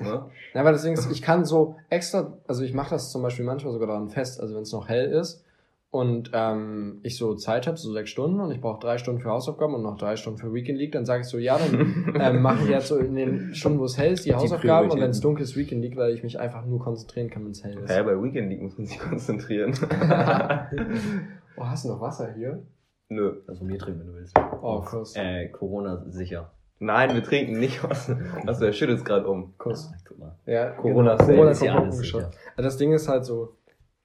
Ne? 0.00 0.24
na, 0.54 0.64
weil 0.64 0.74
ist, 0.74 1.10
ich 1.12 1.22
kann 1.22 1.44
so 1.44 1.76
extra, 1.88 2.32
also 2.48 2.64
ich 2.64 2.72
mache 2.74 2.90
das 2.90 3.12
zum 3.12 3.22
Beispiel 3.22 3.44
manchmal 3.44 3.72
sogar 3.72 3.88
daran 3.88 4.08
fest, 4.08 4.40
also 4.40 4.54
wenn 4.54 4.62
es 4.62 4.72
noch 4.72 4.88
hell 4.88 5.10
ist 5.12 5.44
und 5.90 6.30
ähm, 6.34 7.00
ich 7.02 7.16
so 7.16 7.34
Zeit 7.34 7.66
habe, 7.66 7.76
so 7.76 7.92
sechs 7.92 8.10
Stunden 8.10 8.40
und 8.40 8.52
ich 8.52 8.60
brauche 8.60 8.80
drei 8.80 8.98
Stunden 8.98 9.20
für 9.20 9.30
Hausaufgaben 9.30 9.74
und 9.74 9.82
noch 9.82 9.96
drei 9.96 10.14
Stunden 10.14 10.38
für 10.38 10.52
Weekend 10.54 10.78
League, 10.78 10.92
dann 10.92 11.04
sage 11.04 11.22
ich 11.22 11.26
so, 11.26 11.38
ja, 11.38 11.58
dann 11.58 12.14
ähm, 12.20 12.42
mache 12.42 12.62
ich 12.62 12.70
jetzt 12.70 12.88
so 12.88 12.96
in 12.98 13.14
den 13.16 13.54
Stunden, 13.54 13.80
wo 13.80 13.84
es 13.84 13.98
hell 13.98 14.12
ist, 14.12 14.24
die 14.24 14.34
Hausaufgaben 14.34 14.90
und 14.90 15.00
wenn 15.00 15.10
es 15.10 15.20
dunkel 15.20 15.42
ist, 15.42 15.56
Weekend 15.56 15.82
League, 15.82 15.96
weil 15.96 16.14
ich 16.14 16.22
mich 16.22 16.38
einfach 16.38 16.64
nur 16.64 16.78
konzentrieren 16.78 17.28
kann, 17.28 17.44
wenn 17.44 17.50
es 17.50 17.64
hell 17.64 17.76
ist. 17.78 17.90
Ja, 17.90 18.02
bei 18.04 18.20
Weekend 18.22 18.50
League 18.50 18.62
muss 18.62 18.78
man 18.78 18.86
sich 18.86 18.98
konzentrieren. 19.10 19.72
oh, 21.56 21.64
hast 21.64 21.84
du 21.84 21.88
noch 21.88 22.00
Wasser 22.00 22.32
hier? 22.34 22.62
Nö. 23.08 23.42
Das 23.48 23.58
von 23.58 23.66
mir 23.66 23.78
trinken, 23.78 24.00
wenn 24.00 24.06
du 24.06 24.14
willst. 24.14 24.36
Oh, 24.62 24.80
Kuss. 24.82 25.16
Äh, 25.16 25.48
Corona 25.48 26.04
sicher. 26.08 26.52
Nein, 26.78 27.14
wir 27.14 27.22
trinken 27.22 27.58
nicht 27.58 27.82
was. 27.82 28.10
Achso, 28.46 28.64
er 28.64 28.72
schüttelt 28.72 29.04
gerade 29.04 29.28
um. 29.28 29.54
Kuss. 29.58 29.92
Guck 30.06 30.18
mal. 30.18 30.38
Ja, 30.46 30.70
Corona 30.70 31.16
genau. 31.16 31.26
Corona 31.26 31.50
ist 31.50 31.62
ja 31.62 31.74
alles 31.74 31.98
sicher. 31.98 32.30
Also 32.56 32.62
Das 32.62 32.76
Ding 32.78 32.92
ist 32.92 33.08
halt 33.08 33.24
so, 33.24 33.56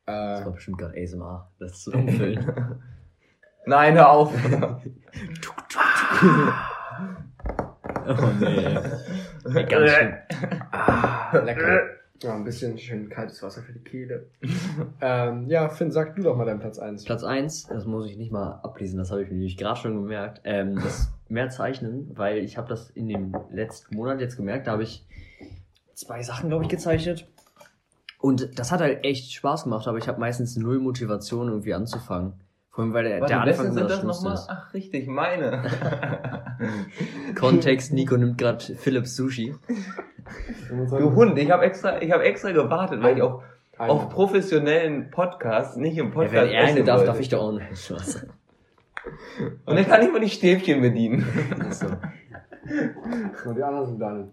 Das 0.05 0.41
äh, 0.41 0.45
war 0.45 0.51
bestimmt 0.53 0.77
gerade 0.77 1.01
ASMR. 1.01 1.51
Das 1.59 1.83
zu 1.83 1.91
umfüllen. 1.93 2.79
Nein, 3.65 3.95
hör 3.95 4.09
auf. 4.11 4.33
oh 8.07 8.29
nee. 8.39 8.77
Ey, 9.55 9.65
ganz 9.65 9.91
schön. 9.91 10.13
ah, 10.71 11.37
lecker. 11.39 11.81
Ja, 12.21 12.33
ein 12.33 12.45
bisschen 12.45 12.77
schön 12.77 13.09
kaltes 13.09 13.43
Wasser 13.43 13.61
für 13.61 13.73
die 13.73 13.83
Kehle. 13.83 14.27
ähm, 15.01 15.49
ja, 15.49 15.67
Finn, 15.69 15.91
sag 15.91 16.15
du 16.15 16.21
doch 16.23 16.37
mal 16.37 16.45
deinen 16.45 16.61
Platz 16.61 16.79
1. 16.79 17.03
Platz 17.03 17.23
eins, 17.23 17.67
das 17.67 17.85
muss 17.85 18.09
ich 18.09 18.15
nicht 18.17 18.31
mal 18.31 18.61
ablesen, 18.63 18.97
das 18.97 19.11
habe 19.11 19.23
ich 19.23 19.27
mir 19.27 19.35
nämlich 19.35 19.57
gerade 19.57 19.79
schon 19.79 19.95
gemerkt. 19.95 20.39
Ähm, 20.45 20.75
das 20.75 21.11
mehr 21.27 21.49
zeichnen, 21.49 22.11
weil 22.15 22.37
ich 22.37 22.57
habe 22.57 22.69
das 22.69 22.89
in 22.91 23.09
dem 23.09 23.35
letzten 23.51 23.95
Monat 23.97 24.21
jetzt 24.21 24.37
gemerkt, 24.37 24.67
da 24.67 24.71
habe 24.71 24.83
ich 24.83 25.05
zwei 25.93 26.23
Sachen, 26.23 26.47
glaube 26.49 26.63
ich, 26.63 26.69
gezeichnet. 26.69 27.27
Und 28.25 28.57
das 28.57 28.71
hat 28.71 28.81
halt 28.81 29.05
echt 29.05 29.31
Spaß 29.33 29.65
gemacht, 29.65 29.87
aber 29.87 29.99
ich 29.99 30.07
habe 30.07 30.19
meistens 30.19 30.57
null 30.57 30.79
Motivation, 30.79 31.47
irgendwie 31.47 31.75
anzufangen. 31.75 32.33
Vor 32.71 32.83
allem, 32.83 32.91
weil 32.95 33.03
der, 33.03 33.21
Warte, 33.21 33.33
der 33.33 33.41
Anfang 33.43 33.65
sind 33.71 33.77
immer 33.77 33.87
das 33.87 34.01
nochmal? 34.01 34.33
ist. 34.33 34.47
Ach, 34.49 34.73
richtig, 34.73 35.07
meine. 35.07 35.61
Kontext, 37.39 37.93
Nico 37.93 38.17
nimmt 38.17 38.39
gerade 38.39 38.63
Philips 38.63 39.15
Sushi. 39.15 39.53
Du 40.89 41.13
Hund, 41.13 41.37
ich 41.37 41.51
habe 41.51 41.65
extra, 41.65 42.01
ich 42.01 42.11
habe 42.11 42.23
extra 42.23 42.49
gewartet, 42.51 43.03
weil 43.03 43.17
ich 43.17 43.21
auf, 43.21 43.43
Eine. 43.77 43.91
auf 43.91 44.09
professionellen 44.09 45.11
Podcasts, 45.11 45.75
nicht 45.77 45.95
im 45.99 46.07
Ja, 46.07 46.11
Podcast 46.13 46.33
wenn 46.33 46.49
er 46.49 46.63
eine 46.63 46.83
darf, 46.83 46.97
wollte. 46.97 47.11
darf 47.11 47.19
ich 47.19 47.29
doch 47.29 47.41
auch 47.43 47.51
nicht. 47.51 47.77
Spaß. 47.77 48.25
Und 49.67 49.75
dann 49.75 49.85
kann 49.85 50.01
ich 50.01 50.11
mal 50.11 50.19
die 50.19 50.31
Stäbchen 50.31 50.81
bedienen. 50.81 51.23
So. 51.69 51.85
Und 53.45 53.55
die 53.55 53.61
anderen 53.61 53.85
sind 53.85 53.99
deine. 53.99 54.31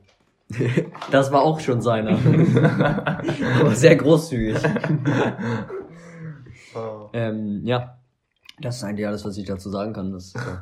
Das 1.10 1.32
war 1.32 1.42
auch 1.42 1.60
schon 1.60 1.80
seiner. 1.82 2.18
aber 3.60 3.74
sehr 3.74 3.96
großzügig. 3.96 4.58
Oh. 6.74 7.10
Ähm, 7.12 7.66
ja, 7.66 7.98
das 8.58 8.76
ist 8.76 8.84
eigentlich 8.84 9.06
alles, 9.06 9.26
was 9.26 9.36
ich 9.36 9.44
dazu 9.44 9.68
sagen 9.68 9.92
kann. 9.92 10.10
Das 10.10 10.28
ist 10.28 10.36
äh, 10.36 10.56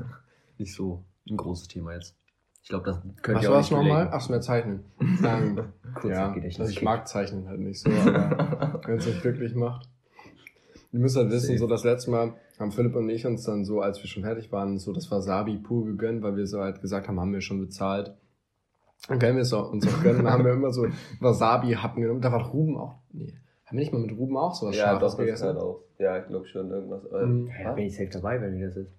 nicht 0.59 0.75
so 0.75 1.05
ein 1.29 1.37
großes 1.37 1.69
Thema 1.69 1.95
jetzt. 1.95 2.17
Ich 2.63 2.69
glaube, 2.69 2.85
das 2.85 3.01
könnt 3.23 3.39
Was 3.39 3.45
ihr 3.45 3.51
auch 3.51 3.55
war 3.55 3.61
nicht 3.61 3.71
nochmal? 3.71 4.09
Ach, 4.11 4.29
mehr 4.29 4.41
Zeichnen. 4.41 4.85
Ähm, 5.01 5.73
Kurz 5.95 6.13
ja, 6.13 6.29
Gedächtnis. 6.33 6.61
also 6.61 6.73
ich 6.73 6.83
mag 6.83 7.07
Zeichnen 7.07 7.47
halt 7.49 7.61
nicht 7.61 7.81
so, 7.81 7.91
aber 7.91 8.81
wenn 8.87 8.99
es 8.99 9.07
euch 9.07 9.21
glücklich 9.21 9.55
macht. 9.55 9.89
Ihr 10.93 10.99
müsst 10.99 11.17
halt 11.17 11.31
wissen, 11.31 11.47
Safe. 11.47 11.59
so 11.59 11.67
das 11.69 11.85
letzte 11.85 12.11
Mal 12.11 12.35
haben 12.59 12.73
Philipp 12.73 12.97
und 12.97 13.09
ich 13.09 13.25
uns 13.25 13.45
dann 13.45 13.65
so, 13.65 13.81
als 13.81 14.03
wir 14.03 14.09
schon 14.09 14.25
fertig 14.25 14.51
waren, 14.51 14.79
so 14.79 14.93
das 14.93 15.11
Wasabi 15.11 15.59
pur 15.59 15.87
gegönnt, 15.87 16.23
weil 16.23 16.37
wir 16.37 16.47
so 16.47 16.61
halt 16.61 16.81
gesagt 16.81 17.09
haben, 17.09 17.21
haben 17.21 17.33
wir 17.33 17.41
schon 17.41 17.61
bezahlt. 17.61 18.15
Dann 19.09 19.19
können 19.19 19.37
wir 19.37 19.43
es 19.43 19.53
auch, 19.53 19.73
uns 19.73 19.87
auch 19.89 20.03
gönnen. 20.03 20.25
Dann 20.25 20.33
haben 20.33 20.45
wir 20.45 20.53
immer 20.53 20.73
so 20.73 20.87
Wasabi-Happen 21.21 22.03
genommen. 22.03 22.21
Da 22.21 22.31
war 22.33 22.45
Ruben 22.51 22.77
auch. 22.77 22.97
Nee. 23.13 23.35
Haben 23.67 23.77
wir 23.79 23.81
nicht 23.81 23.93
mal 23.93 24.01
mit 24.01 24.13
Ruben 24.17 24.37
auch 24.37 24.55
sowas 24.55 24.77
Ja, 24.77 24.85
Scharfes 24.85 25.01
das 25.03 25.17
gegessen? 25.17 25.43
gehört 25.49 25.59
auch. 25.63 25.81
Ja, 25.99 26.19
ich 26.19 26.27
glaube 26.27 26.47
schon 26.47 26.71
irgendwas. 26.71 27.05
äh, 27.07 27.25
Mhm. 27.27 27.49
Ja, 27.59 27.69
da 27.69 27.73
bin 27.75 27.85
ich 27.87 27.97
safe 27.97 28.11
dabei, 28.13 28.41
wenn 28.41 28.57
ihr 28.57 28.67
das 28.67 28.77
ist. 28.77 28.91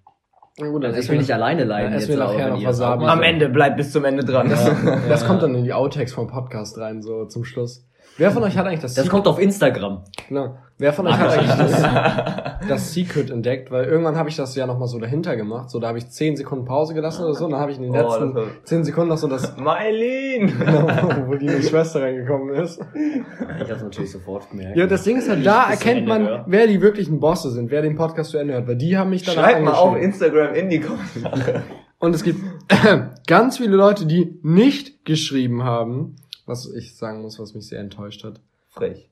Na 0.58 0.68
gut, 0.68 0.82
dann 0.84 0.90
Also 0.90 1.00
ich 1.00 1.08
will 1.10 1.18
nicht 1.18 1.32
alleine 1.32 1.64
leiden 1.64 1.92
nachher 1.92 2.08
wenn 2.08 2.18
noch 2.50 2.58
auch 2.58 2.64
Wasabi. 2.64 3.04
Am 3.06 3.22
Ende 3.22 3.48
bleibt 3.48 3.76
bis 3.78 3.90
zum 3.92 4.04
Ende 4.04 4.24
dran. 4.24 4.48
Das, 4.50 4.64
das 5.08 5.20
Ja. 5.22 5.26
kommt 5.26 5.42
dann 5.42 5.54
in 5.54 5.64
die 5.64 5.72
Outtakes 5.72 6.12
vom 6.12 6.26
Podcast 6.26 6.76
rein, 6.78 7.00
so 7.02 7.24
zum 7.26 7.44
Schluss. 7.44 7.86
Wer 8.18 8.30
von 8.30 8.42
euch 8.42 8.56
hat 8.56 8.66
eigentlich 8.66 8.80
das, 8.80 8.94
Das 8.94 9.08
kommt 9.08 9.26
auf 9.26 9.38
Instagram. 9.38 10.04
Genau. 10.28 10.56
Wer 10.78 10.92
von 10.92 11.06
euch 11.06 11.16
hat 11.16 11.30
eigentlich 11.30 11.56
das, 11.56 12.68
das 12.68 12.92
Secret 12.92 13.30
entdeckt? 13.30 13.70
Weil 13.70 13.84
irgendwann 13.84 14.16
habe 14.16 14.28
ich 14.28 14.36
das 14.36 14.54
ja 14.56 14.66
nochmal 14.66 14.88
so 14.88 14.98
dahinter 14.98 15.36
gemacht. 15.36 15.70
So, 15.70 15.78
da 15.78 15.88
habe 15.88 15.98
ich 15.98 16.08
10 16.10 16.36
Sekunden 16.36 16.64
Pause 16.64 16.92
gelassen 16.92 17.24
oder 17.24 17.34
so. 17.34 17.44
Und 17.46 17.52
dann 17.52 17.60
habe 17.60 17.70
ich 17.72 17.78
in 17.78 17.84
den 17.84 17.92
Oh, 17.94 17.96
letzten 17.96 18.36
10 18.64 18.84
Sekunden 18.84 19.08
noch 19.10 19.18
so 19.18 19.28
das, 19.28 19.56
Mylene! 19.56 20.52
genau, 20.52 21.26
wo 21.28 21.34
die 21.36 21.48
Schwester 21.62 22.02
reingekommen 22.02 22.54
ist. 22.56 22.80
Ich 22.94 23.70
habe 23.70 23.82
natürlich 23.82 24.10
sofort 24.12 24.50
gemerkt. 24.50 24.76
Ja, 24.76 24.86
das 24.86 25.04
Ding 25.04 25.16
ist 25.18 25.28
halt, 25.28 25.46
da 25.46 25.70
erkennt 25.70 26.00
Ende 26.00 26.08
man, 26.08 26.26
höre. 26.26 26.44
wer 26.48 26.66
die 26.66 26.80
wirklichen 26.80 27.20
Bosse 27.20 27.50
sind, 27.50 27.70
wer 27.70 27.82
den 27.82 27.96
Podcast 27.96 28.30
zu 28.30 28.38
Ende 28.38 28.54
hört. 28.54 28.66
Weil 28.68 28.76
die 28.76 28.96
haben 28.98 29.10
mich 29.10 29.22
dann 29.24 29.34
Schreibt 29.36 29.62
mal 29.64 29.74
auf 29.74 29.96
Instagram 29.96 30.54
in 30.54 30.68
die 30.68 30.80
Kommentare. 30.80 31.62
Und 31.98 32.14
es 32.14 32.24
gibt 32.24 32.40
ganz 33.26 33.58
viele 33.58 33.76
Leute, 33.76 34.06
die 34.06 34.38
nicht 34.42 35.04
geschrieben 35.04 35.62
haben. 35.62 36.16
Was 36.46 36.66
ich 36.72 36.96
sagen 36.96 37.22
muss, 37.22 37.38
was 37.38 37.54
mich 37.54 37.68
sehr 37.68 37.80
enttäuscht 37.80 38.24
hat. 38.24 38.40
Frech. 38.68 39.10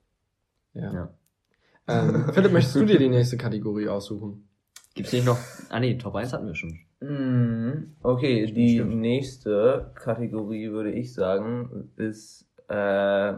Ja. 0.75 0.93
Ja. 0.93 1.11
Ähm, 1.89 2.25
Philipp, 2.33 2.53
möchtest 2.53 2.77
du 2.77 2.85
dir 2.85 2.99
die 2.99 3.09
nächste 3.09 3.37
Kategorie 3.37 3.89
aussuchen? 3.89 4.49
Gibt's 4.95 5.13
nicht 5.13 5.25
noch. 5.27 5.39
Ah 5.69 5.79
nee, 5.81 5.97
Top 5.97 6.15
1 6.17 6.33
hatten 6.33 6.47
wir 6.47 6.55
schon. 6.55 6.79
Mhm. 7.01 7.95
Okay, 8.03 8.47
die 8.47 8.75
Stimmt. 8.77 8.97
nächste 8.97 9.93
Kategorie 9.95 10.71
würde 10.71 10.91
ich 10.93 11.15
sagen, 11.15 11.91
ist 11.97 12.47
äh, 12.69 13.35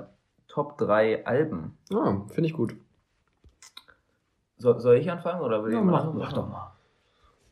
Top 0.49 0.79
3 0.79 1.25
Alben. 1.27 1.77
Ja, 1.91 2.25
finde 2.31 2.49
ich 2.49 2.55
gut. 2.55 2.75
So, 4.59 4.79
soll 4.79 4.97
ich 4.97 5.11
anfangen 5.11 5.41
oder 5.43 5.63
will 5.65 5.73
Ja, 5.73 5.79
jemand 5.79 5.93
mach- 5.97 6.05
anderes? 6.11 6.29
mach 6.29 6.33
doch 6.33 6.49
mal. 6.49 6.73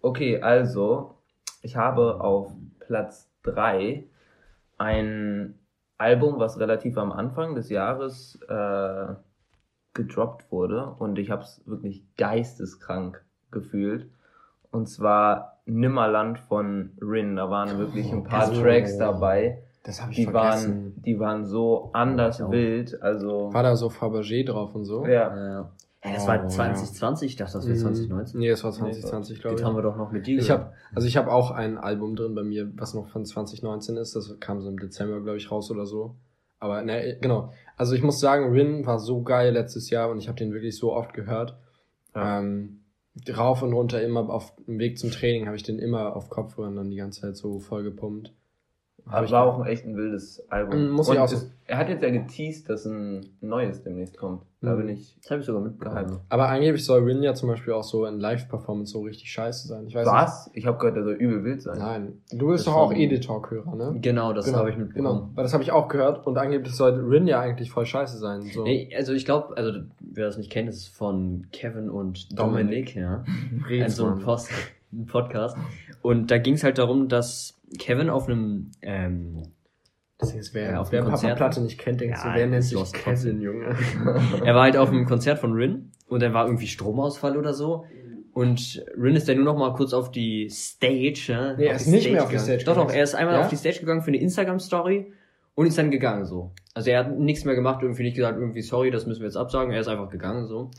Okay, 0.03 0.40
also 0.40 1.14
ich 1.62 1.76
habe 1.76 2.20
auf 2.20 2.53
Platz 2.79 3.29
3 3.42 4.05
ein 4.79 5.59
Album, 6.01 6.39
was 6.39 6.59
relativ 6.59 6.97
am 6.97 7.13
Anfang 7.13 7.55
des 7.55 7.69
Jahres 7.69 8.39
äh, 8.49 9.07
gedroppt 9.95 10.51
wurde 10.51 10.95
und 10.99 11.19
ich 11.19 11.31
habe 11.31 11.43
es 11.43 11.63
wirklich 11.67 12.05
geisteskrank 12.17 13.23
gefühlt. 13.51 14.09
Und 14.71 14.89
zwar 14.89 15.59
Nimmerland 15.67 16.39
von 16.39 16.93
Rin. 17.01 17.37
Da 17.37 17.51
waren 17.51 17.79
wirklich 17.79 18.11
ein 18.13 18.25
paar 18.25 18.43
also- 18.49 18.63
Tracks 18.63 18.97
dabei. 18.99 19.63
Das 19.83 20.01
habe 20.01 20.13
ich 20.13 20.19
Die 20.19 20.25
vergessen. 20.25 20.71
waren, 20.95 21.03
die 21.03 21.19
waren 21.21 21.45
so 21.47 21.91
anders 21.95 22.39
wild. 22.51 23.03
Also 23.03 23.53
War 23.53 23.63
da 23.63 23.77
so 23.77 23.89
Fabergé 23.89 24.45
drauf 24.47 24.75
und 24.75 24.85
so? 24.85 25.07
ja. 25.07 25.35
Ja. 25.37 25.71
Hey, 26.03 26.15
das 26.15 26.25
Oh, 26.25 26.29
war 26.29 26.37
ja. 26.37 26.49
2020, 26.49 27.31
ich 27.33 27.37
dachte, 27.37 27.53
das 27.55 27.67
wäre 27.67 27.77
Mhm. 27.77 27.81
2019. 27.83 28.41
Nee, 28.41 28.49
es 28.49 28.65
war 28.65 28.73
2020, 28.73 29.41
glaube 29.41 29.55
Das 29.57 29.61
ich. 29.61 29.67
haben 29.67 29.77
wir 29.77 29.83
doch 29.83 29.97
noch 29.97 30.13
mit 30.13 30.27
dir 30.27 30.39
Ich 30.39 30.51
habe 30.51 30.73
also 30.95 31.07
ich 31.07 31.17
habe 31.19 31.31
auch 31.31 31.51
ein 31.51 31.77
Album 31.77 32.17
drin 32.17 32.35
bei 32.35 32.43
mir, 32.43 32.71
was 32.77 32.95
noch 32.95 33.09
von 33.09 33.25
2019 33.27 33.97
ist. 33.99 34.17
Das 34.17 34.35
kam 34.41 34.61
so 34.63 34.69
im 34.71 34.79
Dezember, 34.79 35.21
glaube 35.21 35.37
ich, 35.37 35.51
raus 35.51 35.71
oder 35.71 35.85
so. 35.85 36.17
Aber 36.59 36.83
ne, 36.83 37.19
genau. 37.21 37.53
Also 37.77 37.95
ich 37.95 38.03
muss 38.03 38.19
sagen, 38.21 38.53
Rin 38.53 38.87
war 38.87 38.99
so 38.99 39.23
geil 39.23 39.53
letztes 39.53 39.91
Jahr 39.91 40.11
und 40.11 40.19
ich 40.19 40.29
habe 40.29 40.39
den 40.39 40.53
wirklich 40.53 40.77
so 40.79 40.93
oft 40.95 41.13
gehört. 41.13 41.59
Ja. 42.15 42.41
Ähm, 42.41 42.81
rauf 43.37 43.63
und 43.63 43.73
runter 43.75 44.01
immer 44.03 44.29
auf 44.31 44.55
dem 44.67 44.79
Weg 44.79 44.99
zum 44.99 45.11
Training 45.11 45.47
habe 45.47 45.57
ich 45.57 45.63
den 45.63 45.79
immer 45.79 46.17
auf 46.17 46.31
Kopfhörern 46.31 46.77
dann 46.77 46.91
die 46.91 46.97
ganze 46.97 47.21
Zeit 47.23 47.37
so 47.37 47.59
voll 47.61 47.83
gepumpt. 47.83 48.35
Aber 49.07 49.25
ich- 49.27 49.33
war 49.33 49.45
auch 49.47 49.61
ein 49.61 49.67
echt 49.67 49.85
ein 49.87 49.97
wildes 49.97 50.43
Album. 50.51 50.89
Mm, 50.89 50.91
muss 50.91 51.09
ich 51.09 51.19
auch 51.19 51.29
so- 51.29 51.37
es, 51.37 51.51
er 51.67 51.79
hat 51.79 51.89
jetzt 51.89 52.03
ja 52.03 52.11
geteased, 52.11 52.69
dass 52.69 52.85
ein 52.85 53.27
neues 53.41 53.83
demnächst 53.83 54.17
kommt. 54.19 54.43
Da 54.63 54.75
Mhm. 54.75 54.79
bin 54.79 54.89
ich. 54.91 55.17
Das 55.23 55.31
habe 55.31 55.41
ich 55.41 55.47
sogar 55.47 55.63
mitbekommen. 55.63 56.07
Gehypt. 56.07 56.21
Aber 56.29 56.49
angeblich 56.49 56.85
soll 56.85 57.03
Rin 57.03 57.23
ja 57.23 57.33
zum 57.35 57.49
Beispiel 57.49 57.73
auch 57.73 57.83
so 57.83 58.05
in 58.05 58.19
Live-Performance 58.21 58.93
so 58.93 59.01
richtig 59.03 59.33
scheiße 59.33 59.67
sein. 59.69 59.87
Ich 59.87 59.95
weiß 59.95 60.07
Was? 60.07 60.51
Ich 60.53 60.67
habe 60.67 60.77
gehört, 60.79 60.97
er 60.97 61.05
soll 61.05 61.15
übel 61.15 61.45
wild 61.45 61.55
nicht. 61.57 61.63
sein. 61.65 61.79
Nein. 61.79 62.13
Du 62.31 62.49
bist 62.49 62.67
Das 62.67 62.75
doch 62.75 62.79
auch 62.81 62.93
Editalk-Hörer, 62.93 63.75
ne? 63.75 63.99
Genau, 64.03 64.33
das 64.35 64.45
genau, 64.47 64.59
habe 64.59 64.71
ich 64.71 64.77
mitbekommen. 64.77 65.21
Genau, 65.21 65.31
weil 65.35 65.45
das 65.45 65.55
habe 65.55 65.63
ich 65.63 65.73
auch 65.73 65.89
gehört 65.89 66.27
und 66.27 66.37
angeblich 66.37 66.75
soll 66.75 66.93
Rin 67.01 67.27
ja 67.27 67.41
eigentlich 67.41 67.71
voll 67.71 67.87
scheiße 67.87 68.19
sein. 68.19 68.43
So. 68.43 68.65
Nee, 68.65 68.93
also 68.95 69.13
ich 69.15 69.25
glaube, 69.25 69.57
also 69.57 69.81
wer 70.01 70.27
das 70.27 70.37
nicht 70.37 70.51
kennt, 70.51 70.69
ist 70.69 70.89
von 70.89 71.47
Kevin 71.53 71.89
und 71.89 72.39
Dominik. 72.39 72.95
Dominik, 72.95 72.95
ja. 72.97 73.25
Ein 73.27 73.65
Red's, 73.67 73.97
so 73.97 74.07
ein. 74.07 74.19
Post, 74.21 74.51
ein 74.92 75.07
Podcast. 75.07 75.57
Und 76.03 76.31
da 76.31 76.38
ging 76.38 76.55
es 76.55 76.64
halt 76.64 76.79
darum, 76.79 77.09
dass 77.09 77.61
Kevin 77.79 78.11
auf 78.11 78.29
einem 78.29 78.70
ähm, 78.83 79.42
Deswegen 80.20 80.40
ist 80.40 80.53
wer, 80.55 80.72
Ja, 80.72 80.81
auf 80.81 80.92
wer 80.92 81.03
Papa. 81.03 81.35
Platte 81.35 81.62
nicht 81.62 81.79
kennt, 81.79 82.00
denkt 82.00 82.16
Ja, 82.18 82.22
so, 82.24 82.29
wer 82.35 82.46
nennt 82.46 82.64
sich 82.64 82.92
Kevin, 82.92 83.40
Junge? 83.40 83.74
er 84.44 84.55
war 84.55 84.64
halt 84.64 84.76
auf 84.76 84.90
einem 84.90 85.07
Konzert 85.07 85.38
von 85.38 85.53
Rin 85.53 85.92
und 86.09 86.20
dann 86.22 86.35
war 86.35 86.44
irgendwie 86.46 86.66
Stromausfall 86.66 87.38
oder 87.38 87.55
so. 87.55 87.85
Und 88.33 88.85
Rin 88.96 89.16
ist 89.16 89.29
dann 89.29 89.37
nur 89.37 89.44
noch 89.46 89.57
mal 89.57 89.72
kurz 89.74 89.92
auf 89.94 90.11
die 90.11 90.48
Stage. 90.50 91.33
Ja, 91.33 91.55
Nee, 91.57 91.66
er 91.66 91.76
ist 91.76 91.87
nicht 91.87 92.11
mehr 92.12 92.22
auf 92.22 92.29
die 92.29 92.37
gegangen. 92.37 92.59
Stage 92.61 92.64
Doch, 92.64 92.76
doch, 92.76 92.92
er 92.92 93.03
ist 93.03 93.14
einmal 93.14 93.37
Ja? 93.37 93.40
auf 93.42 93.48
die 93.48 93.57
Stage 93.57 93.81
gegangen 93.81 94.03
für 94.03 94.09
eine 94.09 94.18
Instagram-Story 94.20 95.12
und 95.55 95.66
ist 95.66 95.79
dann 95.79 95.90
gegangen 95.90 96.24
so. 96.26 96.53
Also 96.74 96.90
er 96.90 97.00
hat 97.00 97.18
nichts 97.18 97.44
mehr 97.44 97.55
gemacht, 97.55 97.83
irgendwie 97.83 98.03
nicht 98.05 98.14
gesagt, 98.16 98.38
irgendwie 98.38 98.62
sorry, 98.62 98.90
das 98.90 99.07
müssen 99.07 99.20
wir 99.20 99.26
jetzt 99.26 99.37
absagen. 99.37 99.72
Er 99.72 99.81
ist 99.81 99.88
einfach 99.88 100.11
gegangen 100.11 100.46
so. 100.46 100.70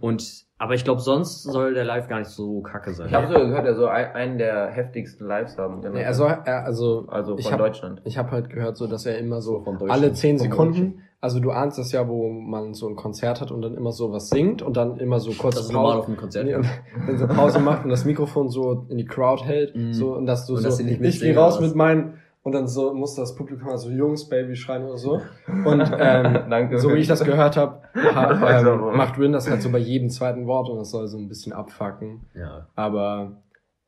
Und 0.00 0.44
aber 0.58 0.74
ich 0.74 0.84
glaube, 0.84 1.00
sonst 1.00 1.44
soll 1.44 1.74
der 1.74 1.84
Live 1.84 2.08
gar 2.08 2.18
nicht 2.18 2.30
so 2.30 2.60
kacke 2.62 2.92
sein. 2.92 3.06
Ich 3.08 3.14
habe 3.14 3.26
sogar 3.28 3.46
gehört, 3.46 3.64
er 3.66 3.74
soll 3.74 3.88
ein- 3.88 4.12
einen 4.14 4.38
der 4.38 4.66
heftigsten 4.68 5.26
Lives 5.26 5.56
haben. 5.56 5.80
Nee, 5.80 6.02
er 6.02 6.14
soll, 6.14 6.36
er, 6.44 6.64
also, 6.64 7.06
also 7.08 7.38
ich 7.38 7.44
von 7.44 7.52
hab- 7.52 7.60
Deutschland. 7.60 8.02
ich 8.04 8.18
habe 8.18 8.30
halt 8.32 8.50
gehört, 8.50 8.76
so, 8.76 8.86
dass 8.86 9.06
er 9.06 9.18
immer 9.18 9.40
so 9.40 9.60
Von 9.62 9.74
Deutschland. 9.78 9.90
alle 9.92 10.12
zehn 10.12 10.38
Sekunden, 10.38 11.02
also 11.20 11.40
du 11.40 11.50
ahnst 11.50 11.78
das 11.78 11.90
ja, 11.92 12.06
wo 12.08 12.28
man 12.28 12.74
so 12.74 12.88
ein 12.88 12.94
Konzert 12.96 13.40
hat 13.40 13.50
und 13.50 13.62
dann 13.62 13.74
immer 13.76 13.92
so 13.92 14.12
was 14.12 14.30
singt 14.30 14.62
und 14.62 14.76
dann 14.76 14.98
immer 14.98 15.18
so 15.20 15.32
kurz 15.32 15.56
das 15.56 15.68
Pause, 15.68 15.98
auf 15.98 16.06
einem 16.06 16.16
Konzert. 16.16 16.44
nee, 16.46 16.54
und 16.54 16.64
dann 17.06 17.18
so 17.18 17.26
Pause 17.26 17.58
macht 17.60 17.84
und 17.84 17.90
das 17.90 18.04
Mikrofon 18.04 18.48
so 18.48 18.86
in 18.88 18.98
die 18.98 19.04
Crowd 19.06 19.44
hält, 19.44 19.74
Mhm. 19.76 19.92
so, 19.92 20.14
und 20.14 20.26
dass 20.26 20.46
du 20.46 20.54
Und 20.54 20.58
so, 20.60 20.64
dass 20.68 20.76
sie 20.76 20.84
nicht 20.84 21.00
ich 21.02 21.20
gehe 21.20 21.36
raus 21.36 21.60
mit 21.60 21.74
meinen, 21.74 22.14
und 22.48 22.52
dann 22.52 22.66
so 22.66 22.94
muss 22.94 23.14
das 23.14 23.34
Publikum 23.34 23.68
also 23.68 23.90
Jungs, 23.90 24.26
Baby 24.26 24.56
schreien 24.56 24.84
oder 24.84 24.96
so. 24.96 25.20
Und 25.66 25.82
ähm, 25.98 26.44
Danke. 26.50 26.78
so 26.78 26.94
wie 26.94 26.98
ich 26.98 27.06
das 27.06 27.22
gehört 27.22 27.58
habe, 27.58 27.82
ha, 27.94 28.60
ähm, 28.60 28.96
macht 28.96 29.18
Rin 29.18 29.32
das 29.32 29.50
halt 29.50 29.60
so 29.60 29.70
bei 29.70 29.76
jedem 29.76 30.08
zweiten 30.08 30.46
Wort 30.46 30.70
und 30.70 30.78
das 30.78 30.90
soll 30.90 31.08
so 31.08 31.18
ein 31.18 31.28
bisschen 31.28 31.52
abfacken. 31.52 32.22
Ja. 32.32 32.66
Aber 32.74 33.42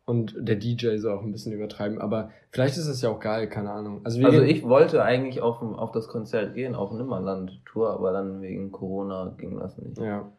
und 0.04 0.34
der 0.38 0.56
DJ 0.56 0.96
soll 0.98 1.16
auch 1.16 1.22
ein 1.22 1.32
bisschen 1.32 1.54
übertreiben, 1.54 2.02
aber 2.02 2.32
vielleicht 2.50 2.76
ist 2.76 2.86
es 2.86 3.00
ja 3.00 3.08
auch 3.08 3.20
geil, 3.20 3.48
keine 3.48 3.70
Ahnung. 3.70 4.02
Also, 4.04 4.18
wir 4.20 4.26
Also 4.26 4.42
ich 4.42 4.62
wollte 4.68 5.02
eigentlich 5.02 5.40
auf, 5.40 5.62
auf 5.62 5.92
das 5.92 6.08
Konzert 6.08 6.52
gehen, 6.52 6.74
auf 6.74 6.92
Nimmerland-Tour, 6.92 7.94
aber 7.94 8.12
dann 8.12 8.42
wegen 8.42 8.72
Corona 8.72 9.32
ging 9.38 9.58
das 9.58 9.78
nicht. 9.78 9.96
ja, 9.98 10.30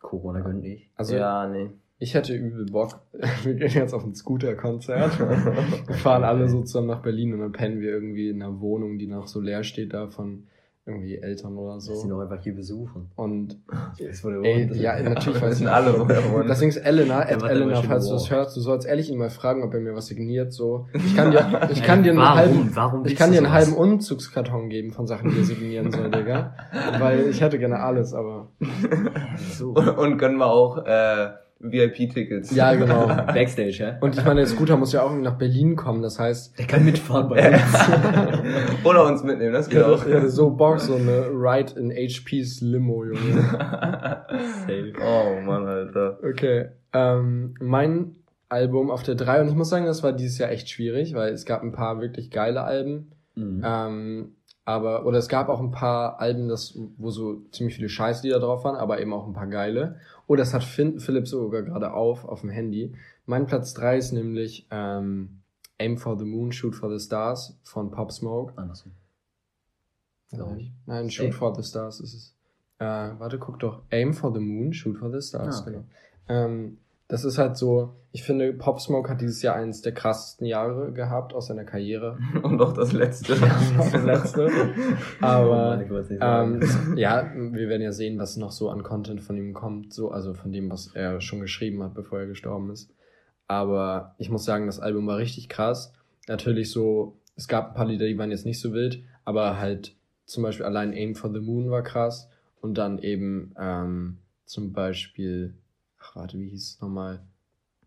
Corona 0.00 0.42
gönnt 0.42 0.62
nicht. 0.62 0.90
also 0.94 1.16
ja, 1.16 1.48
nee. 1.48 1.70
Ich 2.04 2.14
hätte 2.14 2.34
übel 2.34 2.66
Bock. 2.66 3.00
Wir 3.44 3.54
gehen 3.54 3.70
jetzt 3.70 3.94
auf 3.94 4.04
ein 4.04 4.14
Scooter-Konzert. 4.14 5.18
wir 5.18 5.94
fahren 5.96 6.22
alle 6.22 6.48
so 6.50 6.60
zusammen 6.62 6.88
nach 6.88 7.00
Berlin 7.00 7.32
und 7.32 7.40
dann 7.40 7.52
pennen 7.52 7.80
wir 7.80 7.90
irgendwie 7.92 8.28
in 8.28 8.42
einer 8.42 8.60
Wohnung, 8.60 8.98
die 8.98 9.06
noch 9.06 9.26
so 9.26 9.40
leer 9.40 9.64
steht 9.64 9.94
da 9.94 10.08
von 10.08 10.46
irgendwie 10.86 11.16
Eltern 11.16 11.56
oder 11.56 11.76
Lass 11.76 11.86
sie 11.86 11.94
so. 11.94 12.08
doch 12.10 12.20
einfach 12.20 12.42
hier 12.42 12.54
besuchen. 12.54 13.10
Und 13.16 13.58
Das 13.98 14.22
wurde 14.22 14.42
ey, 14.46 14.70
ja, 14.74 15.00
natürlich 15.02 15.40
weiß 15.40 15.52
wissen 15.52 15.62
ich 15.62 15.72
alle, 15.72 15.98
wo 15.98 16.04
er 16.12 16.30
wohnt. 16.30 16.46
Deswegen 16.50 16.68
ist 16.68 16.76
Elena, 16.76 17.26
Ed 17.26 17.40
war 17.40 17.50
Elena, 17.50 17.80
falls 17.80 18.06
du 18.06 18.12
das 18.12 18.30
hörst, 18.30 18.54
du 18.54 18.60
sollst 18.60 18.86
ehrlich 18.86 19.08
ihn 19.10 19.16
mal 19.16 19.30
fragen, 19.30 19.62
ob 19.62 19.72
er 19.72 19.80
mir 19.80 19.94
was 19.94 20.08
signiert, 20.08 20.52
so. 20.52 20.86
Ich 20.92 21.16
kann 21.16 21.30
dir, 21.30 21.68
ich 21.72 21.82
kann 21.82 22.02
dir 22.02 22.10
einen 22.10 22.18
warum? 22.20 22.36
halben, 22.36 22.76
Warum 22.76 23.06
Ich 23.06 23.16
kann 23.16 23.30
dir 23.32 23.38
einen 23.38 23.46
sowas? 23.46 23.66
halben 23.66 23.76
Umzugskarton 23.78 24.68
geben 24.68 24.92
von 24.92 25.06
Sachen, 25.06 25.30
die 25.30 25.38
er 25.38 25.44
signieren 25.44 25.90
soll, 25.90 26.10
Digga. 26.10 26.54
Weil 26.98 27.28
ich 27.30 27.40
hätte 27.40 27.58
gerne 27.58 27.78
alles, 27.80 28.12
aber. 28.12 28.50
So. 29.52 29.70
Und, 29.70 29.88
und 29.88 30.18
können 30.18 30.36
wir 30.36 30.48
auch 30.48 30.84
äh, 30.84 31.30
VIP-Tickets. 31.60 32.54
Ja, 32.54 32.74
genau. 32.74 33.06
Backstage, 33.26 33.78
ja? 33.78 33.98
Und 34.00 34.16
ich 34.18 34.24
meine, 34.24 34.40
der 34.40 34.46
Scooter 34.46 34.76
muss 34.76 34.92
ja 34.92 35.02
auch 35.02 35.10
irgendwie 35.10 35.24
nach 35.24 35.38
Berlin 35.38 35.76
kommen, 35.76 36.02
das 36.02 36.18
heißt, 36.18 36.58
Der 36.58 36.66
kann 36.66 36.84
mitfahren 36.84 37.28
bei 37.28 37.52
uns. 37.52 38.84
Oder 38.84 39.06
uns 39.06 39.22
mitnehmen, 39.22 39.52
das 39.52 39.68
geht 39.68 39.78
hätte, 39.78 39.88
auch. 39.88 40.04
hätte 40.04 40.28
so 40.28 40.50
Bock, 40.50 40.80
so 40.80 40.96
eine 40.96 41.28
Ride 41.30 41.78
in 41.78 41.90
HP's 41.90 42.60
Limo, 42.60 43.04
Junge. 43.04 43.42
Safe. 44.66 44.92
oh 45.00 45.40
Mann, 45.40 45.66
Alter. 45.66 46.18
Okay. 46.22 46.66
Ähm, 46.92 47.54
mein 47.60 48.16
Album 48.48 48.90
auf 48.90 49.02
der 49.02 49.14
3, 49.14 49.40
und 49.40 49.48
ich 49.48 49.54
muss 49.54 49.70
sagen, 49.70 49.86
das 49.86 50.02
war 50.02 50.12
dieses 50.12 50.38
Jahr 50.38 50.50
echt 50.50 50.68
schwierig, 50.68 51.14
weil 51.14 51.32
es 51.32 51.44
gab 51.44 51.62
ein 51.62 51.72
paar 51.72 52.00
wirklich 52.00 52.30
geile 52.30 52.62
Alben. 52.62 53.12
Mhm. 53.34 53.62
Ähm, 53.64 54.32
aber, 54.66 55.04
oder 55.04 55.18
es 55.18 55.28
gab 55.28 55.48
auch 55.48 55.60
ein 55.60 55.72
paar 55.72 56.20
Alben, 56.20 56.48
das, 56.48 56.78
wo 56.96 57.10
so 57.10 57.42
ziemlich 57.50 57.76
viele 57.76 57.90
Scheißlieder 57.90 58.40
drauf 58.40 58.64
waren, 58.64 58.76
aber 58.76 59.00
eben 59.00 59.12
auch 59.12 59.26
ein 59.26 59.34
paar 59.34 59.48
geile. 59.48 59.96
Oh, 60.26 60.36
das 60.36 60.54
hat 60.54 60.64
Finn, 60.64 61.00
Philipp 61.00 61.28
sogar 61.28 61.62
gerade 61.62 61.92
auf, 61.92 62.24
auf 62.24 62.40
dem 62.40 62.50
Handy. 62.50 62.94
Mein 63.26 63.46
Platz 63.46 63.74
3 63.74 63.98
ist 63.98 64.12
nämlich 64.12 64.66
ähm, 64.70 65.40
Aim 65.78 65.98
for 65.98 66.18
the 66.18 66.24
Moon, 66.24 66.52
Shoot 66.52 66.74
for 66.74 66.90
the 66.90 67.04
Stars 67.04 67.58
von 67.62 67.90
Pop 67.90 68.10
Smoke. 68.12 68.52
Andersrum. 68.56 68.92
Ich. 70.58 70.72
Nein, 70.86 71.10
Shoot 71.10 71.26
Aim- 71.26 71.32
for 71.32 71.54
the 71.54 71.62
Stars 71.62 72.00
ist 72.00 72.14
es. 72.14 72.34
Äh, 72.78 72.84
warte, 72.84 73.38
guck 73.38 73.58
doch. 73.60 73.82
Aim 73.90 74.12
for 74.14 74.32
the 74.32 74.40
Moon, 74.40 74.72
Shoot 74.72 74.98
for 74.98 75.10
the 75.10 75.20
Stars, 75.20 75.58
Ah, 75.58 75.62
okay. 75.62 75.70
genau. 75.72 75.84
Ähm, 76.28 76.78
das 77.14 77.24
ist 77.24 77.38
halt 77.38 77.56
so, 77.56 77.94
ich 78.10 78.24
finde, 78.24 78.52
Pop 78.52 78.80
Smoke 78.80 79.08
hat 79.08 79.20
dieses 79.20 79.40
Jahr 79.40 79.54
eines 79.54 79.82
der 79.82 79.94
krassesten 79.94 80.48
Jahre 80.48 80.92
gehabt 80.92 81.32
aus 81.32 81.46
seiner 81.46 81.62
Karriere. 81.62 82.18
Und 82.42 82.60
auch 82.60 82.72
das 82.72 82.92
letzte. 82.92 83.36
Das 83.36 84.02
letzte. 84.04 84.50
Aber 85.20 85.80
ähm, 86.20 86.60
ja, 86.96 87.30
wir 87.32 87.68
werden 87.68 87.82
ja 87.82 87.92
sehen, 87.92 88.18
was 88.18 88.36
noch 88.36 88.50
so 88.50 88.68
an 88.68 88.82
Content 88.82 89.20
von 89.20 89.36
ihm 89.36 89.54
kommt, 89.54 89.94
so, 89.94 90.10
also 90.10 90.34
von 90.34 90.50
dem, 90.50 90.68
was 90.72 90.88
er 90.88 91.20
schon 91.20 91.38
geschrieben 91.38 91.84
hat, 91.84 91.94
bevor 91.94 92.18
er 92.18 92.26
gestorben 92.26 92.72
ist. 92.72 92.92
Aber 93.46 94.16
ich 94.18 94.28
muss 94.28 94.44
sagen, 94.44 94.66
das 94.66 94.80
Album 94.80 95.06
war 95.06 95.18
richtig 95.18 95.48
krass. 95.48 95.92
Natürlich 96.26 96.72
so, 96.72 97.20
es 97.36 97.46
gab 97.46 97.68
ein 97.68 97.74
paar 97.74 97.86
Lieder, 97.86 98.06
die 98.06 98.18
waren 98.18 98.32
jetzt 98.32 98.44
nicht 98.44 98.60
so 98.60 98.72
wild, 98.72 99.04
aber 99.24 99.60
halt 99.60 99.94
zum 100.26 100.42
Beispiel 100.42 100.66
allein 100.66 100.92
Aim 100.92 101.14
for 101.14 101.32
the 101.32 101.38
Moon 101.38 101.70
war 101.70 101.84
krass. 101.84 102.28
Und 102.60 102.76
dann 102.76 102.98
eben 102.98 103.54
ähm, 103.56 104.18
zum 104.46 104.72
Beispiel, 104.72 105.54
ach 106.04 106.16
warte, 106.16 106.38
wie 106.38 106.48
hieß 106.48 106.74
es 106.74 106.80
nochmal? 106.80 107.20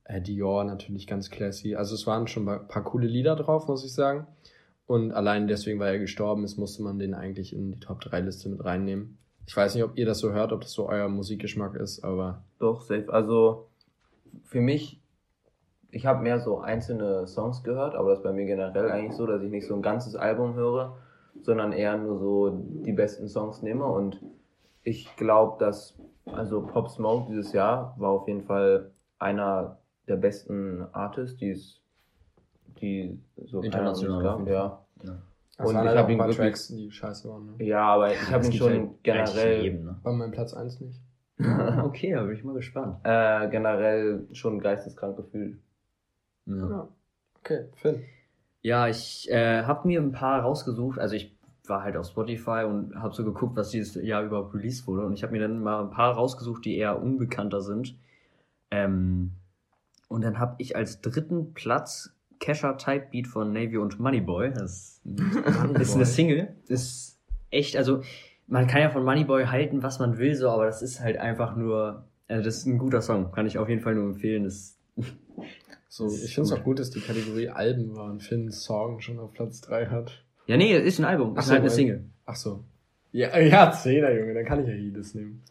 Äh, 0.04 0.22
Dior 0.22 0.64
natürlich 0.64 1.08
ganz 1.08 1.30
classy. 1.30 1.76
Also 1.76 1.96
es 1.96 2.08
waren 2.08 2.28
schon 2.28 2.48
ein 2.48 2.68
paar 2.68 2.84
coole 2.84 3.08
Lieder 3.08 3.36
drauf, 3.36 3.68
muss 3.68 3.86
ich 3.86 3.94
sagen. 3.94 4.28
Und 4.86 5.12
allein 5.12 5.48
deswegen, 5.48 5.80
weil 5.80 5.96
er 5.96 6.00
gestorben 6.00 6.46
ist, 6.46 6.58
musste 6.58 6.82
man 6.82 6.98
den 6.98 7.14
eigentlich 7.14 7.54
in 7.54 7.72
die 7.74 7.80
Top 7.80 8.00
3 8.00 8.22
Liste 8.22 8.48
mit 8.50 8.64
reinnehmen. 8.64 9.18
Ich 9.46 9.56
weiß 9.56 9.76
nicht, 9.76 9.84
ob 9.84 9.98
ihr 9.98 10.06
das 10.06 10.20
so 10.20 10.32
hört, 10.32 10.54
ob 10.54 10.62
das 10.62 10.72
so 10.72 10.88
euer 10.88 11.10
Musikgeschmack 11.10 11.76
ist, 11.76 12.04
aber 12.04 12.44
Doch, 12.60 12.82
safe. 12.82 13.12
Also 13.12 13.68
für 14.44 14.62
mich, 14.62 15.02
ich 15.92 16.06
habe 16.06 16.24
mehr 16.24 16.40
so 16.40 16.60
einzelne 16.60 17.28
Songs 17.28 17.64
gehört, 17.64 17.96
aber 17.96 18.10
das 18.10 18.20
ist 18.20 18.24
bei 18.24 18.34
mir 18.34 18.46
generell 18.46 18.90
eigentlich 18.92 19.16
so, 19.16 19.26
dass 19.26 19.42
ich 19.42 19.52
nicht 19.52 19.68
so 19.68 19.76
ein 19.76 19.82
ganzes 19.82 20.16
Album 20.16 20.56
höre, 20.56 20.98
sondern 21.42 21.74
eher 21.74 21.98
nur 21.98 22.18
so 22.18 22.50
die 22.84 22.94
besten 22.94 23.28
Songs 23.28 23.62
nehme. 23.62 23.86
Und 23.86 24.22
ich 24.84 25.16
glaube, 25.18 25.58
dass 25.60 25.98
also 26.34 26.62
Pop 26.62 26.90
Smoke 26.90 27.28
dieses 27.30 27.54
Jahr 27.54 27.96
war 27.98 28.12
auf 28.12 28.28
jeden 28.28 28.44
Fall 28.44 28.92
einer 29.20 29.78
der 30.08 30.18
besten 30.18 30.86
Artists, 30.94 31.38
die 31.38 31.50
es 31.52 31.82
die 32.82 33.20
so 33.46 33.62
International 33.62 34.38
jeden 34.40 34.48
ja. 34.54 34.82
Ja. 35.04 35.18
es 35.50 35.58
Und 35.60 35.66
waren 35.76 35.84
ich 35.84 35.88
halt 35.90 35.98
hab 35.98 36.06
auch 36.06 36.10
ein 36.10 36.12
ihn 36.14 36.20
wirklich- 36.20 36.38
Tracks, 36.38 36.68
die 36.68 36.92
scheiße 36.92 37.30
waren. 37.30 37.58
Ne? 37.58 37.66
Ja, 37.66 37.82
aber 37.88 38.12
ich 38.14 38.22
habe 38.28 38.38
Das 38.38 38.48
ihn 38.50 38.54
schon 38.54 38.70
halt 38.72 39.04
generell 39.04 39.62
jedem, 39.64 39.86
ne? 39.86 39.96
War 40.04 40.14
mein 40.14 40.32
Platz 40.32 40.54
1 40.54 40.80
nicht. 40.82 41.00
Okay, 41.84 42.14
da 42.14 42.24
bin 42.24 42.36
ich 42.36 42.44
mal 42.44 42.54
gespannt. 42.56 42.98
äh, 43.04 43.48
generell 43.50 44.28
schon 44.32 44.60
geisteskrank 44.60 45.18
gefühlt. 45.18 45.58
Ja. 46.46 46.56
Ja. 46.70 46.88
Okay, 47.40 47.66
Finn. 47.76 48.04
Ja, 48.62 48.88
ich 48.88 49.30
äh, 49.32 49.64
habe 49.64 49.88
mir 49.88 50.02
ein 50.02 50.12
paar 50.12 50.42
rausgesucht. 50.42 50.98
Also 51.00 51.16
ich 51.16 51.37
war 51.70 51.84
halt 51.84 51.98
auf 51.98 52.08
Spotify 52.08 52.66
und 52.68 52.96
habe 52.96 53.14
so 53.14 53.24
geguckt, 53.24 53.56
was 53.56 53.70
dieses 53.70 53.96
Jahr 54.04 54.24
überhaupt 54.24 54.54
released 54.54 54.88
wurde. 54.88 55.06
Und 55.06 55.14
ich 55.14 55.24
habe 55.24 55.34
mir 55.34 55.40
dann 55.40 55.62
mal 55.62 55.84
ein 55.84 55.90
paar 55.90 56.14
rausgesucht, 56.14 56.66
die 56.66 56.78
eher 56.78 57.02
unbekannter 57.02 57.62
sind. 57.62 57.98
Ähm, 58.72 59.32
Und 60.10 60.24
dann 60.24 60.40
habe 60.40 60.56
ich 60.60 60.76
als 60.76 61.02
dritten 61.02 61.54
Platz 61.54 62.14
Kesha 62.40 62.74
Type 62.74 63.08
Beat 63.12 63.28
von 63.28 63.52
Navy 63.52 63.78
und 63.78 64.00
Moneyboy. 64.00 64.52
Das 64.54 65.02
ist 65.80 65.96
eine 65.96 66.06
Single. 66.06 66.56
Ist 66.68 67.20
echt, 67.50 67.76
also 67.76 68.02
man 68.48 68.68
kann 68.68 68.82
ja 68.82 68.90
von 68.90 69.04
Moneyboy 69.04 69.46
halten, 69.48 69.84
was 69.84 70.00
man 70.00 70.18
will, 70.18 70.36
so, 70.36 70.50
aber 70.50 70.66
das 70.66 70.82
ist 70.82 71.00
halt 71.02 71.18
einfach 71.18 71.56
nur, 71.56 72.06
also 72.28 72.44
das 72.44 72.58
ist 72.58 72.66
ein 72.66 72.78
guter 72.78 73.02
Song. 73.02 73.32
Kann 73.32 73.48
ich 73.48 73.58
auf 73.58 73.68
jeden 73.70 73.82
Fall 73.82 73.96
nur 73.96 74.06
empfehlen. 74.06 74.44
Das, 74.46 74.78
So, 75.90 76.08
ich 76.08 76.36
finde 76.36 76.50
es 76.50 76.52
auch 76.52 76.64
gut, 76.64 76.80
dass 76.80 76.92
die 76.92 77.00
Kategorie 77.02 77.50
Alben 77.50 77.96
war 77.96 78.06
und 78.12 78.22
Finn 78.22 78.52
Song 78.52 79.00
schon 79.02 79.20
auf 79.20 79.32
Platz 79.34 79.62
3 79.62 79.88
hat. 79.88 80.24
Ja, 80.48 80.58
nee, 80.58 80.76
ist 80.76 81.00
ein 81.00 81.06
Album. 81.06 81.34
Ach 81.36 81.40
Ist 81.40 81.48
so, 81.48 81.52
halt 81.52 81.62
eine 81.62 81.70
Single. 81.70 82.06
Ach 82.26 82.36
so. 82.36 82.64
Ja, 83.12 83.38
ja, 83.40 83.72
Zehner, 83.72 84.12
Junge, 84.14 84.34
dann 84.34 84.46
kann 84.46 84.62
ich 84.62 84.68
ja 84.68 84.74
jedes 84.74 85.14
nehmen. 85.14 85.44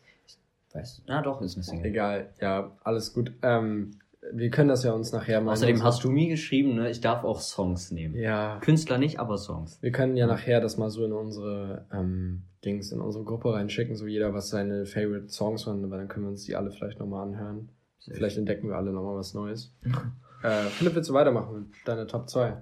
Weißt 0.73 0.99
du? 0.99 1.03
Na 1.07 1.23
doch, 1.23 1.41
ist 1.41 1.57
eine 1.57 1.63
Single. 1.63 1.87
Egal, 1.87 2.31
ja, 2.41 2.73
alles 2.83 3.13
gut. 3.13 3.33
Ähm, 3.43 3.93
wir 4.33 4.51
können 4.51 4.69
das 4.69 4.85
ja 4.85 4.93
uns 4.93 5.13
nachher 5.13 5.41
mal. 5.41 5.53
Außerdem 5.53 5.83
hast 5.83 6.03
du 6.05 6.11
mir 6.11 6.29
geschrieben, 6.29 6.75
ne, 6.75 6.91
ich 6.91 7.01
darf 7.01 7.25
auch 7.25 7.41
Songs 7.41 7.91
nehmen. 7.91 8.15
Ja, 8.15 8.59
Künstler 8.61 8.99
nicht, 8.99 9.19
aber 9.21 9.39
Songs. 9.39 9.79
wir 9.83 9.93
können 9.93 10.17
ja 10.17 10.27
nachher 10.27 10.61
das 10.61 10.77
mal 10.77 10.91
so 10.91 11.05
in 11.05 11.13
unsere 11.13 11.87
ähm, 11.93 12.43
Dings, 12.65 12.91
in 12.93 13.01
unsere 13.01 13.25
Gruppe 13.25 13.53
reinschicken, 13.53 13.97
so 13.97 14.07
jeder, 14.07 14.35
was 14.35 14.49
seine 14.49 14.87
Favorite 14.87 15.29
Songs 15.29 15.67
waren, 15.67 15.89
weil 15.91 15.99
dann 15.99 16.09
können 16.09 16.27
wir 16.27 16.31
uns 16.31 16.45
die 16.45 16.57
alle 16.57 16.71
vielleicht 16.71 16.99
nochmal 16.99 17.27
anhören. 17.27 17.71
Vielleicht 18.01 18.39
entdecken 18.39 18.69
wir 18.69 18.77
alle 18.77 18.93
nochmal 18.93 19.17
was 19.17 19.35
Neues. 19.35 19.75
äh, 20.43 20.63
Philipp, 20.71 20.95
willst 20.95 21.11
du 21.11 21.15
weitermachen 21.15 21.55
mit 21.55 21.67
deiner 21.85 22.07
Top 22.07 22.29
2? 22.29 22.57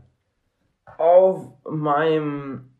Auf 0.98 1.52
meinem, 1.68 2.70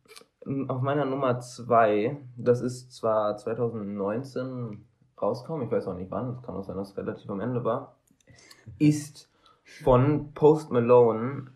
auf 0.69 0.83
meiner 0.83 1.05
Nummer 1.05 1.41
zwei, 1.41 2.19
das 2.37 2.61
ist 2.61 2.93
zwar 2.93 3.37
2019 3.37 4.85
rausgekommen, 5.21 5.67
ich 5.67 5.73
weiß 5.73 5.87
auch 5.89 5.95
nicht 5.95 6.11
wann, 6.11 6.31
es 6.31 6.43
kann 6.43 6.55
auch 6.55 6.63
sein, 6.65 6.77
dass 6.77 6.91
es 6.91 6.97
relativ 6.97 7.29
am 7.31 7.41
Ende 7.41 7.65
war, 7.65 7.97
ist 8.79 9.31
von 9.83 10.33
Post 10.35 10.71
Malone 10.71 11.47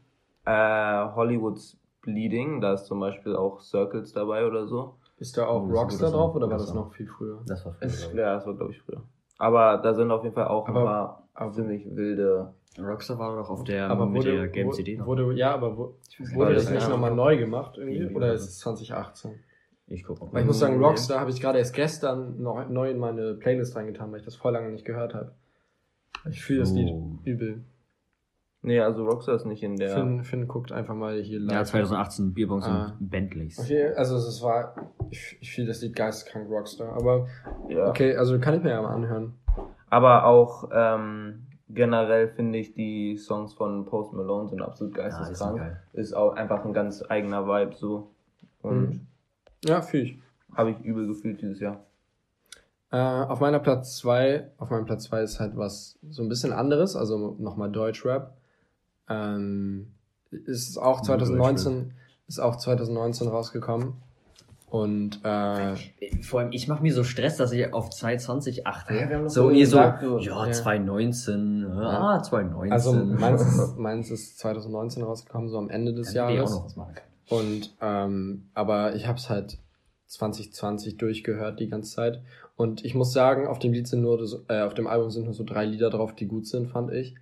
äh, 0.46 1.08
Hollywood's 1.14 1.76
Bleeding, 2.02 2.60
da 2.60 2.72
ist 2.72 2.86
zum 2.86 3.00
Beispiel 3.00 3.36
auch 3.36 3.60
Circles 3.60 4.12
dabei 4.12 4.46
oder 4.46 4.66
so. 4.66 4.94
Ist 5.18 5.36
da 5.36 5.46
auch 5.46 5.62
Oh, 5.62 5.66
Rockstar 5.72 6.10
drauf 6.10 6.34
oder 6.34 6.48
war 6.48 6.56
das 6.58 6.72
noch 6.72 6.92
viel 6.94 7.06
früher? 7.08 7.40
Das 7.46 7.66
war 7.66 7.74
früher. 7.74 8.14
ja, 8.14 8.34
das 8.34 8.46
war 8.46 8.54
glaube 8.54 8.70
ich 8.72 8.80
früher. 8.80 9.02
Aber 9.36 9.76
da 9.78 9.92
sind 9.92 10.10
auf 10.10 10.22
jeden 10.22 10.34
Fall 10.34 10.46
auch 10.48 10.66
Aber- 10.68 10.78
ein 10.80 10.86
paar 10.86 11.27
aber- 11.40 11.52
ziemlich 11.52 11.86
wilde. 11.94 12.52
Rockstar 12.78 13.18
war 13.18 13.34
doch 13.36 13.50
auf 13.50 13.64
der 13.64 13.88
aber 13.90 14.06
mit 14.06 14.18
wurde, 14.24 14.48
der 14.48 14.66
wo- 14.66 14.70
CD 14.72 14.96
noch. 14.96 15.06
wurde, 15.06 15.32
ja, 15.34 15.52
aber 15.52 15.76
wo, 15.76 15.94
weiß 16.18 16.34
wurde 16.34 16.54
das 16.54 16.70
nicht 16.70 16.88
nochmal 16.88 17.12
neu 17.14 17.36
gemacht 17.36 17.76
irgendwie? 17.76 18.06
Oder 18.06 18.16
oder 18.16 18.32
ist 18.34 18.42
es 18.42 18.58
2018? 18.60 19.32
Ich 19.88 20.04
gucke 20.04 20.32
Weil 20.32 20.42
ich 20.42 20.46
muss 20.46 20.58
sagen, 20.60 20.78
Nee. 20.78 20.84
Rockstar 20.84 21.18
habe 21.18 21.30
ich 21.30 21.40
gerade 21.40 21.58
erst 21.58 21.74
gestern 21.74 22.40
neu, 22.40 22.66
neu 22.66 22.90
in 22.90 22.98
meine 22.98 23.34
Playlist 23.34 23.74
reingetan, 23.74 24.12
weil 24.12 24.18
ich 24.20 24.24
das 24.24 24.36
voll 24.36 24.52
lange 24.52 24.70
nicht 24.70 24.84
gehört 24.84 25.14
habe. 25.14 25.32
Ich 26.30 26.42
fühle 26.44 26.60
das 26.60 26.68
So. 26.70 26.76
Lied 26.76 26.94
übel. 27.24 27.64
Nee, 28.60 28.80
also 28.80 29.04
Rockstar 29.06 29.36
ist 29.36 29.46
nicht 29.46 29.62
in 29.62 29.76
der. 29.76 29.90
Finn, 29.90 30.24
Finn 30.24 30.46
guckt 30.48 30.72
einfach 30.72 30.94
mal 30.94 31.20
hier 31.22 31.40
Ja, 31.40 31.64
2018 31.64 32.34
Bierbongs 32.34 32.66
Ah. 32.66 32.96
und 33.00 33.08
Bentleys. 33.10 33.58
Okay, 33.58 33.88
also 33.94 34.16
es 34.16 34.42
war, 34.42 34.74
ich, 35.10 35.38
ich 35.40 35.52
fühle 35.52 35.68
das 35.68 35.80
Lied 35.80 35.94
geisteskrank 35.96 36.48
Rockstar, 36.50 36.92
aber 36.92 37.28
ja. 37.68 37.88
okay, 37.88 38.14
also 38.16 38.38
kann 38.40 38.54
ich 38.54 38.62
mir 38.62 38.70
ja 38.70 38.82
mal 38.82 38.94
anhören. 38.94 39.34
Aber 39.90 40.24
auch 40.24 40.68
ähm, 40.72 41.46
generell 41.68 42.28
finde 42.28 42.58
ich 42.58 42.74
die 42.74 43.16
Songs 43.16 43.54
von 43.54 43.84
Post 43.86 44.12
Malone 44.12 44.48
sind 44.48 44.62
absolut 44.62 44.96
Ja, 44.96 45.04
geisteskrank. 45.08 45.58
geil. 45.58 45.80
ist 45.92 46.14
auch 46.14 46.34
einfach 46.34 46.64
ein 46.64 46.72
ganz 46.72 47.02
eigener 47.08 47.46
Vibe 47.46 47.74
so. 47.76 48.10
Und 48.62 48.80
Mhm. 48.88 49.06
Ja, 49.64 49.80
fühle 49.82 50.02
ich. 50.04 50.18
habe 50.54 50.70
ich 50.70 50.80
übel 50.80 51.06
gefühlt 51.06 51.40
dieses 51.42 51.60
Jahr. 51.60 51.80
Äh, 52.90 52.96
auf 52.96 53.40
meiner 53.40 53.58
Platz 53.58 53.98
zwei, 53.98 54.50
auf 54.58 54.70
meinem 54.70 54.86
Platz 54.86 55.04
zwei 55.04 55.22
ist 55.22 55.40
halt 55.40 55.56
was 55.56 55.98
so 56.08 56.22
ein 56.22 56.28
bisschen 56.28 56.52
anderes, 56.52 56.96
also 56.96 57.36
nochmal 57.38 57.70
Deutschrap. 57.70 58.34
Ähm, 59.08 59.92
ist 60.30 60.78
auch 60.78 60.96
Nur 60.98 61.04
2019, 61.04 61.92
ist 62.28 62.38
auch 62.38 62.56
2019 62.56 63.28
rausgekommen. 63.28 63.94
Und 64.70 65.20
äh, 65.24 65.74
Vor 66.22 66.40
allem, 66.40 66.52
ich 66.52 66.68
mache 66.68 66.82
mir 66.82 66.92
so 66.92 67.02
Stress, 67.02 67.38
dass 67.38 67.52
ich 67.52 67.72
auf 67.72 67.88
220 67.90 68.66
achte. 68.66 68.94
Ja, 68.94 69.08
wir 69.08 69.16
haben 69.16 69.24
doch 69.24 69.30
so, 69.30 69.50
ihr 69.50 69.66
so, 69.66 69.76
so- 70.00 70.18
ja, 70.18 70.46
Ja. 70.46 70.52
219, 70.52 71.64
ah, 71.66 72.22
219. 72.22 72.72
also 72.72 72.92
meins 72.92 73.42
ist, 73.42 73.76
meins 73.78 74.10
ist 74.10 74.38
2019 74.38 75.02
rausgekommen, 75.02 75.48
so 75.48 75.56
am 75.58 75.70
Ende 75.70 75.94
des 75.94 76.08
Hätten 76.08 76.16
wir 76.16 76.24
auch 76.24 76.30
Jahres. 76.36 76.50
noch 76.52 76.64
was 76.66 76.76
machen. 76.76 76.94
Und 77.30 77.74
ähm, 77.80 78.48
aber 78.54 78.94
ich 78.94 79.06
habe 79.06 79.18
es 79.18 79.28
halt 79.30 79.58
2020 80.06 80.96
durchgehört 80.96 81.60
die 81.60 81.68
ganze 81.68 81.94
Zeit. 81.94 82.20
Und 82.56 82.84
ich 82.84 82.94
muss 82.94 83.12
sagen, 83.12 83.46
auf 83.46 83.58
dem 83.58 83.72
Lied 83.72 83.86
sind 83.86 84.02
nur 84.02 84.20
äh, 84.48 84.62
auf 84.62 84.74
dem 84.74 84.86
Album 84.86 85.10
sind 85.10 85.24
nur 85.24 85.34
so 85.34 85.44
drei 85.44 85.64
Lieder 85.64 85.90
drauf, 85.90 86.14
die 86.14 86.26
gut 86.26 86.46
sind, 86.46 86.68
fand 86.70 86.92
ich. 86.92 87.14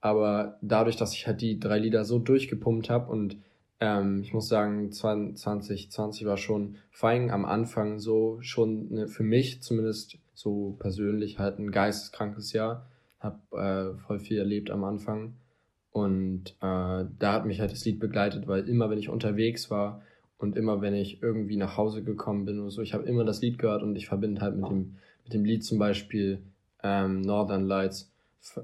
Aber 0.00 0.58
dadurch, 0.62 0.96
dass 0.96 1.14
ich 1.14 1.26
halt 1.26 1.40
die 1.40 1.58
drei 1.60 1.78
Lieder 1.78 2.04
so 2.04 2.18
durchgepumpt 2.18 2.90
habe 2.90 3.10
und 3.10 3.36
ähm, 3.82 4.20
ich 4.22 4.32
muss 4.32 4.46
sagen, 4.46 4.92
2020 4.92 6.24
war 6.24 6.36
schon 6.36 6.76
vor 6.92 7.08
allem 7.08 7.30
am 7.30 7.44
Anfang 7.44 7.98
so 7.98 8.38
schon 8.40 8.92
ne, 8.92 9.08
für 9.08 9.24
mich 9.24 9.60
zumindest 9.60 10.18
so 10.34 10.76
persönlich 10.78 11.40
halt 11.40 11.58
ein 11.58 11.72
geisteskrankes 11.72 12.52
Jahr. 12.52 12.86
Hab 13.18 13.52
äh, 13.52 13.94
voll 13.94 14.20
viel 14.20 14.38
erlebt 14.38 14.70
am 14.70 14.84
Anfang. 14.84 15.34
Und 15.90 16.50
äh, 16.60 17.04
da 17.18 17.32
hat 17.32 17.44
mich 17.44 17.58
halt 17.58 17.72
das 17.72 17.84
Lied 17.84 17.98
begleitet, 17.98 18.46
weil 18.46 18.68
immer 18.68 18.88
wenn 18.88 18.98
ich 18.98 19.08
unterwegs 19.08 19.68
war 19.68 20.00
und 20.38 20.56
immer 20.56 20.80
wenn 20.80 20.94
ich 20.94 21.20
irgendwie 21.20 21.56
nach 21.56 21.76
Hause 21.76 22.04
gekommen 22.04 22.44
bin 22.44 22.60
oder 22.60 22.70
so, 22.70 22.82
ich 22.82 22.94
habe 22.94 23.04
immer 23.04 23.24
das 23.24 23.42
Lied 23.42 23.58
gehört 23.58 23.82
und 23.82 23.96
ich 23.96 24.06
verbinde 24.06 24.42
halt 24.42 24.54
mit 24.56 24.70
dem, 24.70 24.94
mit 25.24 25.34
dem 25.34 25.44
Lied 25.44 25.64
zum 25.64 25.80
Beispiel 25.80 26.44
ähm, 26.84 27.20
Northern 27.20 27.64
Lights 27.64 28.11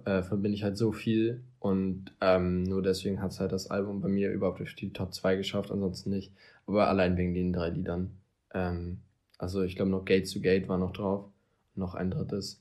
äh, 0.04 0.22
verbinde 0.22 0.56
ich 0.56 0.64
halt 0.64 0.76
so 0.76 0.92
viel 0.92 1.44
und 1.60 2.12
ähm, 2.20 2.64
nur 2.64 2.82
deswegen 2.82 3.22
hat 3.22 3.32
es 3.32 3.40
halt 3.40 3.52
das 3.52 3.70
Album 3.70 4.00
bei 4.00 4.08
mir 4.08 4.30
überhaupt 4.32 4.58
durch 4.58 4.74
die 4.74 4.92
Top 4.92 5.14
2 5.14 5.36
geschafft, 5.36 5.70
ansonsten 5.70 6.10
nicht. 6.10 6.32
Aber 6.66 6.88
allein 6.88 7.16
wegen 7.16 7.34
den 7.34 7.52
drei 7.52 7.70
Liedern. 7.70 8.10
Ähm, 8.52 8.98
also 9.38 9.62
ich 9.62 9.76
glaube 9.76 9.90
noch 9.90 10.04
Gate 10.04 10.30
to 10.30 10.40
Gate 10.40 10.68
war 10.68 10.78
noch 10.78 10.92
drauf. 10.92 11.30
Noch 11.74 11.94
ein 11.94 12.10
drittes. 12.10 12.60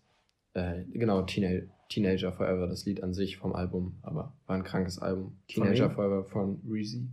Äh, 0.54 0.84
genau, 0.94 1.24
Teenager, 1.24 1.66
Teenager 1.90 2.32
Forever, 2.32 2.68
das 2.68 2.86
Lied 2.86 3.02
an 3.04 3.14
sich 3.14 3.38
vom 3.38 3.54
Album, 3.54 3.98
aber 4.02 4.34
war 4.46 4.56
ein 4.56 4.64
krankes 4.64 5.00
Album. 5.00 5.38
Teenager 5.48 5.90
wem? 5.90 5.96
Forever 5.96 6.24
von 6.24 6.62
Reezy. 6.70 7.08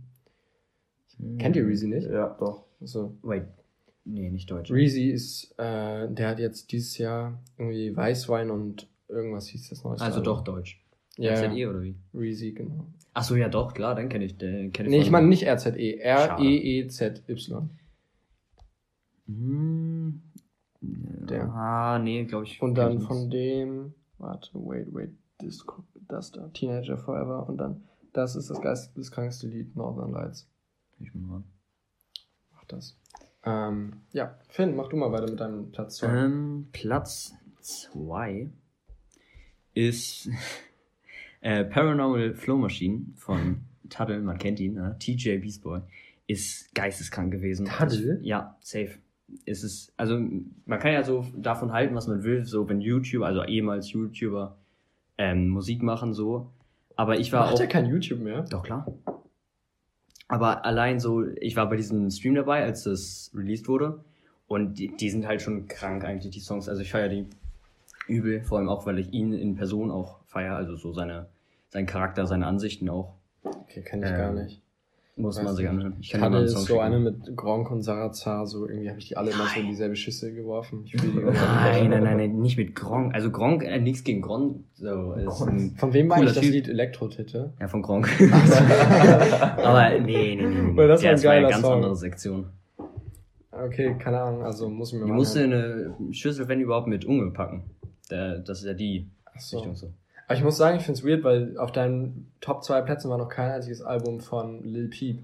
Kennt 1.39 1.55
ihr 1.55 1.65
Reezy 1.65 1.87
nicht? 1.87 2.07
Ja, 2.09 2.35
doch. 2.39 2.65
Also, 2.81 3.17
Wait, 3.21 3.45
nee, 4.03 4.29
nicht 4.29 4.51
Deutsch. 4.51 4.71
Reezy 4.71 5.09
ist, 5.09 5.53
äh, 5.57 6.11
der 6.11 6.27
hat 6.27 6.39
jetzt 6.39 6.71
dieses 6.71 6.97
Jahr 6.97 7.41
irgendwie 7.57 7.95
Weißwein 7.95 8.51
und 8.51 8.87
irgendwas 9.15 9.47
hieß 9.47 9.69
das 9.69 9.83
neueste 9.83 10.05
also 10.05 10.21
doch 10.21 10.41
Deutsch. 10.43 10.81
Ja, 11.17 11.31
RZE 11.33 11.69
oder 11.69 11.81
wie? 11.81 11.95
Reezy, 12.13 12.51
genau. 12.51 12.85
Ach 13.13 13.23
so, 13.23 13.35
ja 13.37 13.47
doch, 13.47 13.73
klar, 13.73 13.95
dann 13.95 14.09
kenne 14.09 14.25
ich 14.25 14.37
den. 14.37 14.71
Kenn 14.73 14.87
Nee, 14.87 14.97
von- 14.97 15.01
ich 15.05 15.11
meine 15.11 15.27
nicht 15.27 15.47
RZE, 15.47 15.69
E 15.77 15.93
R-E-E-Z-Y. 15.99 17.69
Hm, 19.27 20.21
Der. 20.81 21.45
Ah, 21.53 21.99
nee, 21.99 22.25
glaube 22.25 22.45
ich. 22.45 22.61
Und 22.61 22.75
dann 22.75 22.97
ich 22.99 23.03
von 23.03 23.29
dem, 23.29 23.93
warte, 24.17 24.49
wait, 24.53 24.93
wait, 24.93 25.11
das, 25.39 25.65
das 26.07 26.31
da, 26.31 26.47
Teenager 26.49 26.97
Forever 26.97 27.47
und 27.47 27.57
dann, 27.57 27.83
das 28.13 28.35
ist 28.35 28.49
das 28.49 28.61
geisteskrankste 28.61 29.47
Lied, 29.47 29.75
Northern 29.75 30.11
Lights. 30.11 30.47
Ich 30.99 31.13
mal. 31.15 31.43
Mach 32.53 32.65
das. 32.65 32.97
Ähm, 33.43 34.01
ja, 34.13 34.37
Finn, 34.49 34.75
mach 34.75 34.87
du 34.89 34.97
mal 34.97 35.11
weiter 35.11 35.29
mit 35.29 35.39
deinem 35.39 35.71
Platz 35.71 35.97
2. 35.97 36.07
Ähm, 36.25 36.67
Platz 36.71 37.33
2 37.61 38.49
ist 39.75 40.29
äh, 41.41 41.63
Paranormal 41.63 42.33
Flow 42.33 42.57
Machine 42.57 43.05
von 43.15 43.61
Tuttle, 43.89 44.19
man 44.19 44.39
kennt 44.39 44.59
ihn, 44.59 44.73
ne? 44.73 44.95
TJ 44.99 45.37
Beast 45.37 45.61
Boy, 45.61 45.81
ist 46.25 46.73
geisteskrank 46.73 47.31
gewesen. 47.31 47.67
Tuttle? 47.67 48.19
Ja, 48.23 48.57
safe. 48.61 48.97
Es 49.45 49.63
ist, 49.63 49.93
also 49.97 50.19
man 50.65 50.79
kann 50.79 50.93
ja 50.93 51.03
so 51.03 51.25
davon 51.35 51.71
halten, 51.71 51.95
was 51.95 52.07
man 52.07 52.23
will, 52.23 52.45
so 52.45 52.67
wenn 52.69 52.81
YouTuber, 52.81 53.25
also 53.25 53.43
ehemals 53.43 53.91
YouTuber, 53.91 54.57
ähm, 55.17 55.49
Musik 55.49 55.83
machen, 55.83 56.13
so. 56.13 56.51
Aber 56.95 57.19
ich 57.19 57.31
war 57.31 57.45
Macht 57.45 57.55
auch. 57.55 57.59
er 57.59 57.67
kein 57.67 57.85
YouTube 57.87 58.21
mehr? 58.21 58.43
Doch, 58.43 58.63
klar. 58.63 58.87
Aber 60.27 60.65
allein 60.65 60.99
so, 60.99 61.25
ich 61.27 61.55
war 61.55 61.69
bei 61.69 61.75
diesem 61.75 62.09
Stream 62.09 62.35
dabei, 62.35 62.63
als 62.63 62.83
das 62.83 63.31
released 63.35 63.67
wurde. 63.67 64.03
Und 64.47 64.75
die, 64.75 64.95
die 64.95 65.09
sind 65.09 65.27
halt 65.27 65.41
schon 65.41 65.67
krank 65.67 66.03
eigentlich, 66.03 66.31
die 66.31 66.39
Songs. 66.39 66.69
Also 66.69 66.81
ich 66.81 66.91
feiere 66.91 67.09
die 67.09 67.25
übel, 68.07 68.43
vor 68.43 68.57
allem 68.59 68.69
auch, 68.69 68.85
weil 68.85 68.99
ich 68.99 69.11
ihn 69.13 69.33
in 69.33 69.55
Person 69.55 69.91
auch 69.91 70.19
feiere. 70.25 70.55
Also 70.55 70.75
so 70.75 70.93
seine, 70.93 71.27
sein 71.69 71.85
Charakter, 71.85 72.25
seine 72.27 72.47
Ansichten 72.47 72.89
auch. 72.89 73.15
Okay, 73.43 73.81
kenn 73.81 74.01
ich 74.03 74.09
Ähm, 74.09 74.17
gar 74.17 74.31
nicht. 74.33 74.61
Muss 75.17 75.37
Weiß 75.37 75.45
man 75.45 75.55
sich 75.55 75.69
anhören. 75.69 75.95
Ich 76.01 76.13
ist 76.13 76.19
Song 76.51 76.61
so 76.63 76.65
schicken. 76.67 76.79
eine 76.81 76.99
mit 76.99 77.37
Gronk 77.37 77.71
und 77.71 77.83
Sarazar, 77.83 78.45
so 78.45 78.67
irgendwie 78.67 78.89
habe 78.89 78.99
ich 78.99 79.07
die 79.07 79.15
alle 79.15 79.31
immer 79.31 79.45
so 79.47 79.61
in 79.61 79.67
dieselbe 79.67 79.95
Schüssel 79.95 80.33
geworfen. 80.33 80.81
Ich 80.83 80.91
die 80.91 81.07
Nein, 81.07 81.89
nein, 81.89 82.03
nein, 82.03 82.17
nein, 82.17 82.35
nicht 82.39 82.57
mit 82.57 82.75
Gronk. 82.75 83.13
Also 83.15 83.31
Gronk, 83.31 83.63
äh, 83.63 83.79
nichts 83.79 84.03
gegen 84.03 84.21
Gronk. 84.21 84.65
So, 84.73 85.15
Von 85.77 85.93
wem 85.93 86.09
war 86.09 86.17
eigentlich 86.17 86.33
das. 86.33 86.43
Lied 86.43 86.67
Elektro-Titte? 86.67 87.53
ja, 87.61 87.67
von 87.69 87.81
Gronk. 87.81 88.09
Aber 89.57 89.89
nee, 89.99 90.35
nee, 90.35 90.35
nee. 90.35 90.47
nee. 90.47 90.75
Weil 90.77 90.89
das 90.89 90.99
war 91.01 91.03
Der 91.03 91.11
ein 91.11 91.15
ist 91.15 91.23
mal 91.23 91.31
eine 91.37 91.47
ganz 91.49 91.61
Song. 91.61 91.73
andere 91.75 91.95
Sektion. 91.95 92.45
Okay, 93.51 93.95
keine 93.97 94.19
Ahnung, 94.19 94.43
also 94.43 94.69
muss 94.69 94.91
ich 94.91 94.99
mir 94.99 95.05
Die 95.05 95.11
mal 95.11 95.15
musste 95.15 95.43
anhören. 95.45 95.95
eine 95.97 96.13
Schüssel, 96.13 96.49
wenn 96.49 96.59
überhaupt, 96.59 96.87
mit 96.87 97.05
Unge 97.05 97.31
packen. 97.31 97.63
Der, 98.11 98.39
das 98.39 98.59
ist 98.59 98.65
ja 98.65 98.73
die 98.73 99.07
so. 99.37 99.57
Richtung 99.57 99.75
so. 99.75 99.91
Aber 100.27 100.37
ich 100.37 100.43
muss 100.43 100.57
sagen, 100.57 100.77
ich 100.77 100.83
finde 100.83 100.99
es 100.99 101.05
weird, 101.05 101.23
weil 101.23 101.57
auf 101.57 101.71
deinen 101.71 102.31
Top 102.41 102.63
2 102.63 102.81
Plätzen 102.81 103.09
war 103.09 103.17
noch 103.17 103.29
kein 103.29 103.51
einziges 103.51 103.81
Album 103.81 104.19
von 104.21 104.63
Lil 104.63 104.87
Peep. 104.89 105.19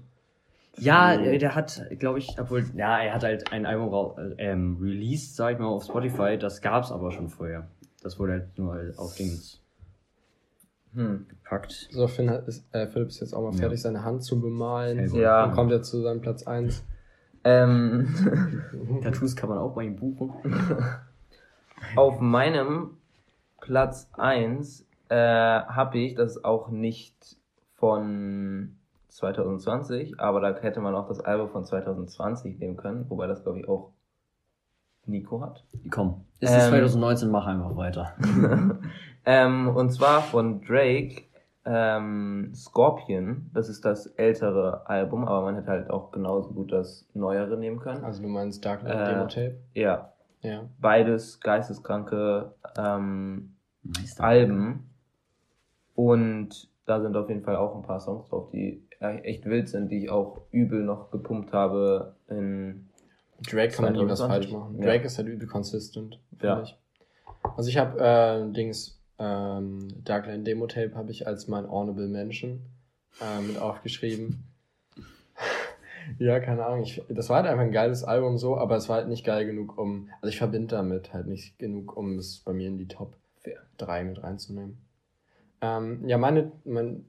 Ja, 0.78 1.14
äh, 1.14 1.38
der 1.38 1.54
hat, 1.54 1.82
glaube 1.98 2.18
ich, 2.18 2.36
obwohl, 2.38 2.64
ja, 2.74 2.98
er 2.98 3.14
hat 3.14 3.24
halt 3.24 3.52
ein 3.52 3.66
Album 3.66 4.16
äh, 4.16 4.34
ähm, 4.50 4.78
released, 4.80 5.36
sag 5.36 5.54
ich 5.54 5.58
mal, 5.58 5.66
auf 5.66 5.84
Spotify. 5.84 6.38
Das 6.38 6.60
gab's 6.62 6.90
aber 6.92 7.10
schon 7.10 7.28
vorher. 7.28 7.66
Das 8.02 8.18
wurde 8.18 8.32
halt 8.32 8.58
nur 8.58 8.72
halt 8.74 8.98
auf 8.98 9.14
Dings 9.16 9.58
Hm. 10.94 11.26
gepackt. 11.28 11.88
So, 11.90 12.06
Finn 12.06 12.30
hat, 12.30 12.46
ist, 12.48 12.64
äh, 12.74 12.86
Philipp 12.86 13.08
ist 13.08 13.20
jetzt 13.20 13.34
auch 13.34 13.42
mal 13.42 13.52
Ja. 13.54 13.58
fertig, 13.60 13.80
seine 13.82 14.04
Hand 14.04 14.24
zu 14.24 14.40
bemalen. 14.40 15.12
Ja. 15.14 15.46
Dann 15.46 15.54
kommt 15.54 15.72
er 15.72 15.82
zu 15.82 16.00
seinem 16.02 16.20
Platz 16.20 16.46
1. 16.46 16.84
Ähm, 17.44 18.14
Tattoos 19.02 19.34
kann 19.34 19.48
man 19.48 19.58
auch 19.58 19.74
bei 19.74 19.84
ihm 19.84 19.96
buchen. 19.96 20.32
auf 21.96 22.20
meinem 22.20 22.96
Platz 23.60 24.10
1 24.16 24.86
äh, 25.08 25.14
habe 25.16 25.98
ich, 25.98 26.14
das 26.14 26.36
ist 26.36 26.44
auch 26.44 26.68
nicht 26.68 27.36
von 27.74 28.76
2020, 29.08 30.18
aber 30.18 30.40
da 30.40 30.54
hätte 30.56 30.80
man 30.80 30.94
auch 30.94 31.06
das 31.08 31.20
Album 31.20 31.50
von 31.50 31.64
2020 31.64 32.58
nehmen 32.58 32.76
können, 32.76 33.06
wobei 33.08 33.26
das 33.26 33.42
glaube 33.42 33.60
ich 33.60 33.68
auch 33.68 33.92
Nico 35.04 35.40
hat. 35.40 35.64
Komm, 35.90 36.24
es 36.40 36.50
ist 36.50 36.64
Ähm. 36.64 36.70
2019, 36.70 37.30
mach 37.30 37.46
einfach 37.46 37.76
weiter. 37.76 38.14
ähm, 39.26 39.68
und 39.68 39.90
zwar 39.90 40.22
von 40.22 40.62
Drake 40.62 41.24
ähm, 41.64 42.52
Scorpion. 42.54 43.50
Das 43.52 43.68
ist 43.68 43.84
das 43.84 44.06
ältere 44.06 44.86
Album, 44.88 45.24
aber 45.26 45.42
man 45.42 45.56
hätte 45.56 45.68
halt 45.70 45.90
auch 45.90 46.10
genauso 46.10 46.50
gut 46.50 46.72
das 46.72 47.06
neuere 47.14 47.56
nehmen 47.56 47.78
können. 47.80 48.04
Also 48.04 48.22
du 48.22 48.28
meinst 48.28 48.64
Darknet 48.64 48.92
Äh, 48.92 49.04
Demo 49.04 49.26
Tape? 49.26 49.58
Ja, 49.74 50.11
Ja. 50.42 50.68
beides 50.80 51.40
geisteskranke 51.40 52.52
ähm. 52.76 53.54
Alben. 54.18 54.90
Und 55.94 56.68
da 56.86 57.00
sind 57.00 57.16
auf 57.16 57.28
jeden 57.28 57.42
Fall 57.42 57.56
auch 57.56 57.74
ein 57.74 57.82
paar 57.82 58.00
Songs 58.00 58.28
drauf, 58.28 58.48
die 58.50 58.82
e- 59.00 59.18
echt 59.22 59.44
wild 59.44 59.68
sind, 59.68 59.90
die 59.90 60.04
ich 60.04 60.10
auch 60.10 60.42
übel 60.50 60.82
noch 60.84 61.10
gepumpt 61.10 61.52
habe 61.52 62.14
in 62.28 62.88
Drake 63.44 63.72
kann 63.74 63.84
man 63.86 63.94
nie 63.94 64.08
was 64.08 64.20
2020. 64.20 64.28
falsch 64.28 64.52
machen. 64.52 64.78
Ja. 64.78 64.86
Drake 64.86 65.04
ist 65.06 65.18
halt 65.18 65.26
übel 65.28 65.48
consistent, 65.48 66.20
finde 66.30 66.46
Ja. 66.46 66.62
ich. 66.62 66.78
Also 67.56 67.68
ich 67.68 67.76
habe 67.76 67.98
äh, 68.00 68.52
Dings, 68.52 69.00
ähm, 69.18 69.88
Darkline 70.04 70.44
Demo 70.44 70.66
Tape 70.68 70.94
habe 70.94 71.10
ich 71.10 71.26
als 71.26 71.48
mein 71.48 71.68
Honorable 71.68 72.06
Mention 72.06 72.60
äh, 73.20 73.40
mit 73.42 73.58
aufgeschrieben. 73.58 74.44
Ja, 76.18 76.40
keine 76.40 76.64
Ahnung. 76.64 76.82
Ich, 76.82 77.02
das 77.08 77.28
war 77.28 77.36
halt 77.36 77.46
einfach 77.46 77.64
ein 77.64 77.72
geiles 77.72 78.04
Album 78.04 78.38
so, 78.38 78.56
aber 78.56 78.76
es 78.76 78.88
war 78.88 78.96
halt 78.96 79.08
nicht 79.08 79.24
geil 79.24 79.46
genug, 79.46 79.78
um. 79.78 80.08
Also 80.20 80.28
ich 80.28 80.38
verbinde 80.38 80.76
damit 80.76 81.12
halt 81.12 81.26
nicht 81.26 81.58
genug, 81.58 81.96
um 81.96 82.18
es 82.18 82.40
bei 82.40 82.52
mir 82.52 82.68
in 82.68 82.78
die 82.78 82.88
Top 82.88 83.16
3 83.78 84.04
mit 84.04 84.22
reinzunehmen. 84.22 84.78
Ähm, 85.60 86.06
ja, 86.06 86.18
meine, 86.18 86.52
mein, 86.64 87.04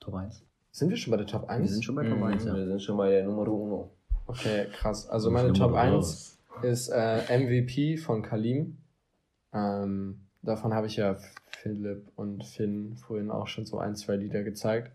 Top 0.00 0.14
1. 0.14 0.42
sind 0.72 0.90
wir 0.90 0.96
schon 0.96 1.10
bei 1.12 1.16
der 1.16 1.26
Top 1.26 1.48
1? 1.48 1.62
Wir 1.62 1.70
sind 1.70 1.84
schon 1.84 1.94
bei 1.94 2.08
Top 2.08 2.22
1, 2.22 2.44
ja. 2.44 2.54
Wir 2.54 2.66
sind 2.66 2.82
schon 2.82 2.96
bei 2.96 3.10
der 3.10 3.24
Nummer 3.24 3.48
uno. 3.48 3.90
Okay, 4.26 4.66
krass. 4.72 5.08
Also 5.08 5.30
meine 5.30 5.52
Top 5.52 5.74
1 5.74 6.38
ist 6.62 6.88
äh, 6.88 7.38
MVP 7.38 7.96
von 7.96 8.22
Kalim. 8.22 8.78
Ähm, 9.52 10.20
davon 10.42 10.74
habe 10.74 10.86
ich 10.86 10.96
ja 10.96 11.16
Philipp 11.62 12.10
und 12.16 12.44
Finn 12.44 12.96
vorhin 12.96 13.30
auch 13.30 13.46
schon 13.46 13.64
so 13.64 13.78
ein, 13.78 13.96
zwei 13.96 14.16
Lieder 14.16 14.42
gezeigt. 14.42 14.92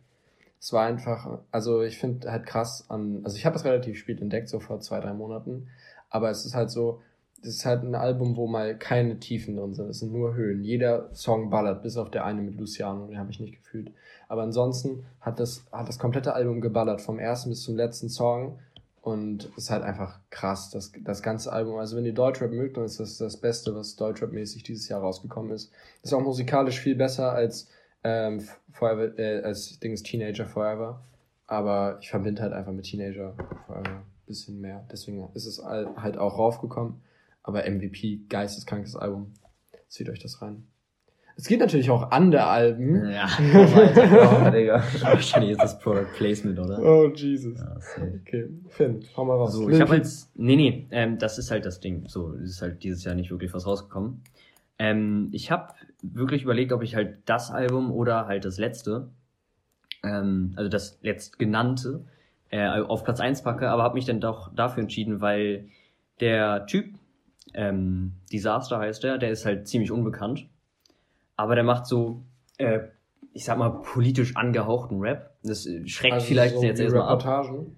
Es 0.60 0.74
war 0.74 0.86
einfach, 0.86 1.40
also 1.52 1.82
ich 1.84 1.98
finde 1.98 2.32
halt 2.32 2.46
krass 2.46 2.86
an, 2.90 3.22
also 3.24 3.38
ich 3.38 3.46
habe 3.46 3.54
das 3.54 3.66
relativ 3.66 3.98
spät 3.98 4.22
entdeckt, 4.22 4.50
so 4.50 4.60
vor 4.60 4.80
zwei, 4.82 5.00
drei 5.00 5.14
Monaten, 5.14 5.70
aber 6.10 6.30
es 6.30 6.46
ist 6.46 6.56
halt 6.56 6.70
so, 6.70 7.02
es 7.42 7.48
ist 7.56 7.66
halt 7.66 7.84
ein 7.84 7.96
Album, 7.96 8.36
wo 8.36 8.48
mal 8.48 8.78
keine 8.78 9.20
Tiefen 9.20 9.56
drin 9.56 9.74
sind, 9.74 9.90
es 9.90 10.00
sind 10.00 10.12
nur 10.12 10.36
Höhen. 10.36 10.64
Jeder 10.64 11.10
Song 11.14 11.50
ballert, 11.50 11.84
bis 11.84 11.98
auf 11.98 12.12
der 12.12 12.26
eine 12.26 12.42
mit 12.42 12.60
Luciano, 12.60 13.08
den 13.08 13.18
habe 13.18 13.32
ich 13.32 13.40
nicht 13.40 13.56
gefühlt. 13.56 13.94
Aber 14.28 14.44
ansonsten 14.44 15.06
hat 15.22 15.40
das, 15.40 15.66
hat 15.72 15.88
das 15.88 16.00
komplette 16.00 16.34
Album 16.34 16.62
geballert, 16.62 17.02
vom 17.02 17.20
ersten 17.20 17.50
bis 17.50 17.64
zum 17.64 17.76
letzten 17.76 18.10
Song. 18.10 18.60
Und 19.02 19.50
es 19.56 19.66
ist 19.66 19.72
halt 19.72 19.84
einfach 19.84 20.20
krass, 20.30 20.70
das, 20.70 20.92
das 21.04 21.24
ganze 21.24 21.52
Album. 21.54 21.78
Also 21.78 21.96
wenn 21.96 22.06
ihr 22.06 22.14
Deutschrap 22.14 22.52
mögt, 22.52 22.78
dann 22.78 22.84
ist 22.84 23.00
das 23.00 23.18
das 23.18 23.38
Beste, 23.38 23.74
was 23.74 23.96
Deutschrap-mäßig 23.96 24.64
dieses 24.64 24.90
Jahr 24.90 25.02
rausgekommen 25.02 25.52
ist. 25.52 25.72
Ist 26.04 26.14
auch 26.14 26.22
musikalisch 26.22 26.80
viel 26.80 26.96
besser 26.96 27.32
als, 27.32 27.70
ähm, 28.04 28.42
Forever, 28.72 29.18
äh, 29.18 29.42
als 29.42 29.80
Dings 29.80 30.04
Teenager 30.04 30.46
Forever. 30.46 31.02
Aber 31.48 31.98
ich 32.02 32.10
verbinde 32.10 32.42
halt 32.42 32.54
einfach 32.54 32.72
mit 32.72 32.86
Teenager 32.86 33.34
Forever 33.66 33.90
ein 33.90 34.26
bisschen 34.28 34.62
mehr. 34.62 34.86
Deswegen 34.92 35.30
ist 35.34 35.46
es 35.46 35.64
halt 35.64 36.18
auch 36.18 36.38
raufgekommen. 36.38 37.02
Aber 37.44 37.64
MVP, 37.70 38.22
geisteskrankes 38.30 38.96
Album. 38.96 39.34
Zieht 39.88 40.10
euch 40.10 40.20
das 40.20 40.42
rein. 40.42 40.68
Es 41.40 41.48
geht 41.48 41.62
natürlich 41.62 41.90
auch 41.90 42.12
andere 42.12 42.44
Alben. 42.48 43.10
Ja. 43.10 43.28
Ja, 43.40 44.52
Digga. 44.52 44.84
Wahrscheinlich 45.02 45.52
ist 45.52 45.62
das 45.62 45.80
Product 45.80 46.10
Placement, 46.18 46.60
oder? 46.60 46.80
Oh, 46.84 47.10
Jesus. 47.16 47.58
Ja. 47.58 47.78
Okay, 48.22 48.50
Finn, 48.68 49.06
hau 49.16 49.24
mal 49.24 49.36
raus. 49.36 49.54
So, 49.54 49.70
ich 49.70 49.80
habe 49.80 49.96
jetzt, 49.96 50.30
nee, 50.36 50.58
nee, 50.58 50.88
ähm, 50.92 51.18
das 51.18 51.38
ist 51.38 51.50
halt 51.50 51.66
das 51.66 51.80
Ding. 51.80 52.04
So, 52.08 52.34
es 52.34 52.52
ist 52.52 52.62
halt 52.62 52.84
dieses 52.84 53.06
Jahr 53.06 53.16
nicht 53.16 53.32
wirklich 53.32 53.54
was 53.54 53.66
rausgekommen. 53.66 54.22
Ähm, 54.80 55.30
ich 55.32 55.52
habe 55.52 55.74
wirklich 56.02 56.44
überlegt, 56.44 56.72
ob 56.72 56.82
ich 56.82 56.96
halt 56.96 57.18
das 57.26 57.52
Album 57.52 57.92
oder 57.92 58.26
halt 58.28 58.46
das 58.46 58.58
letzte, 58.58 59.10
ähm, 60.04 60.54
also 60.56 60.70
das 60.70 60.98
letztgenannte, 61.02 62.06
äh, 62.50 62.68
auf 62.68 63.04
Platz 63.04 63.20
1 63.20 63.44
packe, 63.44 63.70
aber 63.70 63.84
habe 63.84 63.96
mich 63.96 64.06
dann 64.06 64.22
doch 64.22 64.54
dafür 64.54 64.82
entschieden, 64.82 65.22
weil 65.22 65.68
der 66.20 66.66
Typ, 66.66 66.96
ähm, 67.54 68.14
Disaster 68.32 68.80
heißt 68.80 69.04
der, 69.04 69.18
der 69.18 69.32
ist 69.32 69.46
halt 69.46 69.68
ziemlich 69.68 69.92
unbekannt, 69.92 70.48
aber 71.36 71.56
der 71.56 71.64
macht 71.64 71.86
so, 71.86 72.24
äh, 72.58 72.80
ich 73.34 73.46
sag 73.46 73.58
mal, 73.58 73.70
politisch 73.70 74.36
angehauchten 74.36 75.00
Rap. 75.00 75.36
Das 75.44 75.66
äh, 75.66 75.88
schreckt 75.88 76.14
Also 76.16 76.28
vielleicht 76.28 76.56
so 76.56 76.64
jetzt 76.64 76.80
erstmal 76.80 77.04
ab. 77.04 77.24
Reportagen. 77.26 77.76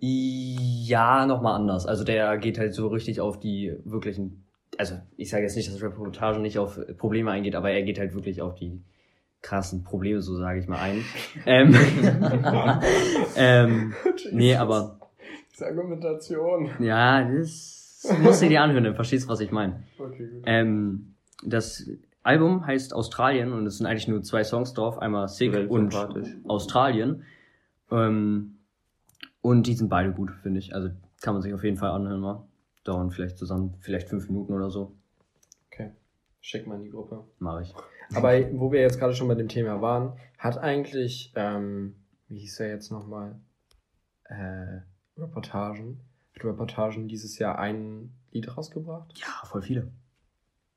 Ja, 0.00 1.26
nochmal 1.26 1.56
anders. 1.56 1.86
Also 1.86 2.04
der 2.04 2.38
geht 2.38 2.58
halt 2.58 2.72
so 2.74 2.86
richtig 2.88 3.20
auf 3.20 3.40
die 3.40 3.74
wirklichen, 3.84 4.44
also 4.78 4.94
ich 5.16 5.28
sage 5.28 5.42
jetzt 5.42 5.56
nicht, 5.56 5.70
dass 5.70 5.82
Reportage 5.82 6.38
nicht 6.38 6.58
auf 6.58 6.78
Probleme 6.96 7.30
eingeht, 7.30 7.54
aber 7.54 7.70
er 7.70 7.82
geht 7.82 7.98
halt 7.98 8.14
wirklich 8.14 8.40
auf 8.40 8.54
die 8.54 8.80
krassen 9.42 9.82
Probleme, 9.84 10.22
so 10.22 10.36
sage 10.36 10.60
ich 10.60 10.68
mal, 10.68 10.78
ein. 10.78 11.04
ähm, 11.46 11.74
ähm, 13.36 13.94
nee, 14.32 14.54
aber 14.54 14.98
Diese 15.52 15.66
Argumentation. 15.66 16.70
ja, 16.78 17.22
das 17.22 18.08
musst 18.22 18.42
du 18.42 18.48
dir 18.48 18.62
anhören, 18.62 18.84
dann 18.84 18.94
verstehst 18.94 19.26
du, 19.26 19.28
was 19.28 19.40
ich 19.40 19.50
meine. 19.50 19.82
Okay, 19.98 20.28
gut. 20.28 20.42
Ähm, 20.46 21.14
das 21.44 21.88
Album 22.22 22.66
heißt 22.66 22.94
Australien 22.94 23.52
und 23.52 23.66
es 23.66 23.78
sind 23.78 23.86
eigentlich 23.86 24.08
nur 24.08 24.22
zwei 24.22 24.44
Songs 24.44 24.74
drauf, 24.74 24.98
einmal 24.98 25.28
Sick 25.28 25.52
Wild 25.52 25.70
und. 25.70 25.94
Australien. 26.46 27.24
Ähm, 27.90 28.58
und 29.40 29.66
die 29.66 29.74
sind 29.74 29.88
beide 29.88 30.12
gut, 30.12 30.30
finde 30.42 30.58
ich. 30.58 30.74
Also 30.74 30.90
kann 31.22 31.34
man 31.34 31.42
sich 31.42 31.54
auf 31.54 31.64
jeden 31.64 31.76
Fall 31.76 31.90
anhören 31.90 32.20
mal. 32.20 32.47
Dauern 32.88 33.10
vielleicht 33.10 33.38
zusammen, 33.38 33.74
vielleicht 33.80 34.08
fünf 34.08 34.28
Minuten 34.28 34.52
oder 34.54 34.70
so. 34.70 34.96
Okay. 35.70 35.92
Schick 36.40 36.66
mal 36.66 36.76
in 36.76 36.82
die 36.84 36.90
Gruppe. 36.90 37.24
Mache 37.38 37.62
ich. 37.62 37.74
Aber 38.14 38.32
wo 38.58 38.72
wir 38.72 38.80
jetzt 38.80 38.98
gerade 38.98 39.14
schon 39.14 39.28
bei 39.28 39.34
dem 39.34 39.48
Thema 39.48 39.80
waren, 39.82 40.14
hat 40.38 40.58
eigentlich, 40.58 41.32
ähm, 41.36 41.94
wie 42.28 42.38
hieß 42.38 42.60
er 42.60 42.68
jetzt 42.70 42.90
nochmal? 42.90 43.38
Äh, 44.24 44.80
Reportagen. 45.18 46.00
Hat 46.34 46.44
Reportagen 46.44 47.08
dieses 47.08 47.38
Jahr 47.38 47.58
ein 47.58 48.12
Lied 48.30 48.56
rausgebracht? 48.56 49.12
Ja, 49.18 49.46
voll 49.46 49.62
viele. 49.62 49.90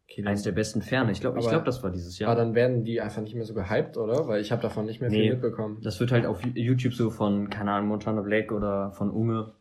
Okay, 0.10 0.26
Eins 0.26 0.44
der 0.44 0.52
besten 0.52 0.82
Ferne. 0.82 1.12
Ich 1.14 1.22
glaube, 1.22 1.40
ich 1.40 1.48
glaube, 1.48 1.64
das 1.64 1.84
war 1.84 1.90
dieses 1.90 2.20
Jahr. 2.20 2.32
Aber 2.32 2.42
dann 2.42 2.54
werden 2.54 2.84
die 2.84 3.00
einfach 3.00 3.22
nicht 3.22 3.34
mehr 3.36 3.46
so 3.46 3.54
gehypt, 3.54 3.96
oder? 3.96 4.28
Weil 4.28 4.42
ich 4.42 4.52
habe 4.52 4.62
davon 4.62 4.86
nicht 4.86 5.00
mehr 5.00 5.10
viel 5.10 5.20
Nee. 5.22 5.30
mitbekommen. 5.32 5.80
Das 5.82 6.02
wird 6.02 6.12
halt 6.12 6.26
auf 6.26 6.42
YouTube 6.54 6.94
so 6.94 7.10
von, 7.10 7.50
keine 7.50 7.72
Ahnung, 7.72 7.88
Montana 7.88 8.22
Black 8.22 8.52
oder 8.52 8.92
von 8.92 9.10
Unge. 9.10 9.54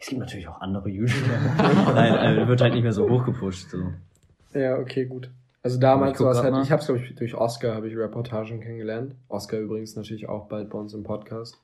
Es 0.00 0.08
gibt 0.08 0.20
natürlich 0.20 0.48
auch 0.48 0.60
andere 0.60 0.88
YouTuber. 0.88 1.38
Nein, 1.94 2.12
also 2.14 2.48
wird 2.48 2.60
halt 2.60 2.74
nicht 2.74 2.82
mehr 2.82 2.92
so 2.92 3.08
hochgepusht. 3.08 3.70
So. 3.70 3.92
Ja, 4.54 4.78
okay, 4.78 5.06
gut. 5.06 5.30
Also 5.62 5.78
damals 5.78 6.18
war 6.20 6.32
es 6.32 6.42
halt, 6.42 6.52
mal. 6.52 6.62
ich 6.62 6.72
habe 6.72 6.80
es, 6.80 6.86
glaube 6.86 7.00
ich, 7.00 7.14
durch 7.14 7.34
Oscar 7.34 7.74
habe 7.74 7.88
ich 7.88 7.96
Reportagen 7.96 8.60
kennengelernt. 8.60 9.14
Oscar 9.28 9.58
übrigens 9.58 9.94
natürlich 9.94 10.28
auch 10.28 10.48
bald 10.48 10.70
bei 10.70 10.78
uns 10.78 10.92
im 10.92 11.04
Podcast. 11.04 11.60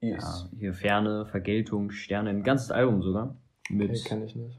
Ja, 0.00 0.18
hier 0.56 0.72
Ferne, 0.72 1.26
Vergeltung, 1.26 1.90
Sterne, 1.90 2.30
ein 2.30 2.44
ganzes 2.44 2.70
Album 2.70 3.02
sogar. 3.02 3.34
Mit 3.68 3.90
Okay, 3.90 4.02
kenne 4.04 4.24
ich 4.24 4.36
nicht. 4.36 4.56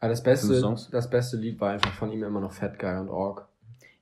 Aber 0.00 0.08
das 0.08 0.22
beste, 0.22 0.60
das 0.90 1.10
beste 1.10 1.36
Lied 1.36 1.60
war 1.60 1.70
einfach 1.70 1.92
von 1.92 2.10
ihm 2.10 2.24
immer 2.24 2.40
noch 2.40 2.52
Fat 2.52 2.78
Guy 2.78 2.98
und 2.98 3.10
Org. 3.10 3.46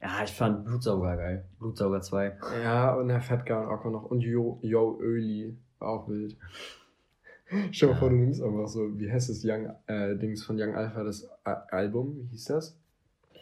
Ja, 0.01 0.22
ich 0.24 0.31
fand 0.31 0.64
Blutsauger 0.64 1.16
geil. 1.16 1.45
Blutsauger 1.59 2.01
2. 2.01 2.39
Ja, 2.62 2.95
und 2.95 3.09
der 3.09 3.20
Fat 3.20 3.45
Guy 3.45 3.57
und 3.57 3.66
Org 3.66 3.85
war 3.85 3.91
noch. 3.91 4.05
Und 4.05 4.20
Yo, 4.20 4.59
Yo 4.62 4.99
Öli 5.01 5.57
war 5.81 5.89
auch 5.89 6.09
wild. 6.09 6.37
Dir 7.51 7.89
mal 7.89 7.95
vor, 7.97 8.11
du 8.11 8.17
nimmst 8.17 8.43
einfach 8.43 8.69
so, 8.69 8.99
wie 8.99 9.11
heißt 9.11 9.31
das 9.31 9.43
Young, 9.45 9.71
äh, 9.87 10.17
Dings 10.17 10.45
von 10.45 10.61
Young 10.61 10.75
Alpha, 10.75 11.03
das 11.03 11.29
A 11.45 11.53
Album, 11.71 12.17
wie 12.23 12.27
hieß 12.33 12.45
das? 12.47 12.77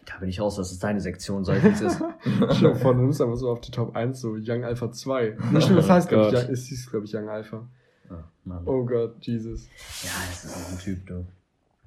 Da 0.04 0.18
bin 0.20 0.28
ich 0.28 0.40
raus, 0.40 0.54
das 0.56 0.70
ist 0.70 0.82
deine 0.84 1.00
Sektion, 1.00 1.42
ich 1.42 1.64
wie 1.64 1.68
es 1.68 1.80
ist. 1.80 2.00
Mal 2.62 2.74
vor, 2.76 2.94
du 2.94 3.00
nimmst 3.00 3.20
einfach 3.20 3.36
so 3.36 3.50
auf 3.50 3.60
die 3.60 3.72
Top 3.72 3.96
1 3.96 4.20
so 4.20 4.36
Young 4.40 4.62
Alpha 4.64 4.92
2. 4.92 5.36
Nicht 5.50 5.64
stimmt, 5.64 5.78
das 5.80 5.86
Oh 5.86 5.92
heißt, 5.92 6.08
glaube 6.08 6.36
ich, 6.36 6.48
es 6.48 6.66
hieß, 6.66 6.90
glaube 6.90 7.06
ich, 7.06 7.14
Young 7.16 7.28
Alpha. 7.28 7.66
Ja, 8.08 8.24
Mann. 8.44 8.62
Oh 8.66 8.84
Gott, 8.84 9.16
Jesus. 9.22 9.66
ja, 10.04 10.10
das 10.30 10.44
ist 10.44 10.56
auch 10.56 10.70
ein 10.72 10.78
Typ, 10.78 11.04
du. 11.06 11.24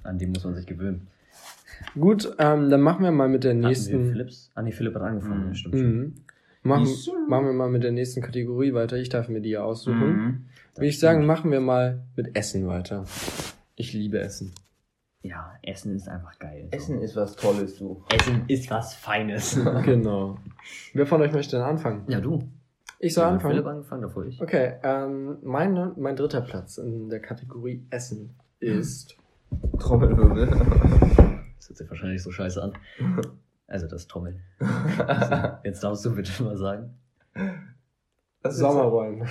An 0.03 0.17
dem 0.19 0.31
muss 0.31 0.43
man 0.43 0.55
sich 0.55 0.65
gewöhnen. 0.65 1.07
Gut, 1.97 2.35
ähm, 2.39 2.69
dann 2.69 2.81
machen 2.81 3.03
wir 3.05 3.11
mal 3.11 3.29
mit 3.29 3.45
der 3.45 3.53
nächsten. 3.53 4.09
Philips? 4.11 4.51
Ah 4.53 4.61
nee, 4.63 4.73
Philipp 4.73 4.95
hat 4.95 5.01
angefangen, 5.03 5.47
Mhm. 5.49 5.55
stimmt. 5.55 5.75
Mhm. 5.75 6.13
Machen, 6.61 6.85
Yes, 6.85 7.09
machen 7.27 7.45
wir 7.45 7.53
mal 7.53 7.69
mit 7.69 7.83
der 7.83 7.91
nächsten 7.91 8.21
Kategorie 8.21 8.73
weiter. 8.73 8.97
Ich 8.97 9.09
darf 9.09 9.29
mir 9.29 9.39
die 9.41 9.51
ja 9.51 9.63
aussuchen. 9.63 10.09
Mhm. 10.11 10.45
Würde 10.75 10.87
ich 10.87 10.99
sagen, 10.99 11.25
machen 11.25 11.51
wir 11.51 11.61
mal 11.61 12.03
mit 12.15 12.35
Essen 12.35 12.67
weiter. 12.67 13.05
Ich 13.75 13.93
liebe 13.93 14.19
Essen. 14.19 14.53
Ja, 15.21 15.53
Essen 15.63 15.95
ist 15.95 16.07
einfach 16.07 16.37
geil. 16.39 16.67
so. 16.71 16.77
Essen 16.77 17.01
ist 17.01 17.15
was 17.15 17.35
Tolles, 17.35 17.77
du. 17.77 18.03
Essen 18.13 18.43
ist 18.47 18.69
was 18.69 18.93
Feines. 18.93 19.59
genau. 19.85 20.37
Wer 20.93 21.05
von 21.05 21.21
euch 21.21 21.31
möchte 21.33 21.57
denn 21.57 21.65
anfangen? 21.65 22.03
ja, 22.07 22.19
du. 22.19 22.39
Ich 23.01 23.13
soll 23.13 23.23
Ja, 23.23 23.29
anfangen. 23.31 23.53
Philipp 23.53 23.67
angefangen, 23.67 24.01
davor 24.01 24.25
ich. 24.25 24.41
Okay, 24.41 24.73
ähm, 24.83 25.37
mein, 25.41 25.93
mein 25.97 26.17
dritter 26.17 26.41
Platz 26.41 26.77
in 26.77 27.07
der 27.09 27.21
Kategorie 27.21 27.85
Essen 27.89 28.35
ist. 28.59 29.15
Trommelwirbel. 29.79 30.47
Das 30.47 31.69
hört 31.69 31.77
sich 31.77 31.89
wahrscheinlich 31.89 32.21
so 32.21 32.31
scheiße 32.31 32.61
an. 32.61 32.73
Also 33.69 33.87
das 33.87 34.07
Trommeln. 34.07 34.41
Jetzt 35.63 35.83
darfst 35.83 36.03
du 36.03 36.15
bitte 36.15 36.43
mal 36.43 36.57
sagen. 36.57 36.97
Das 38.41 38.57
Sommerrollen. 38.57 39.27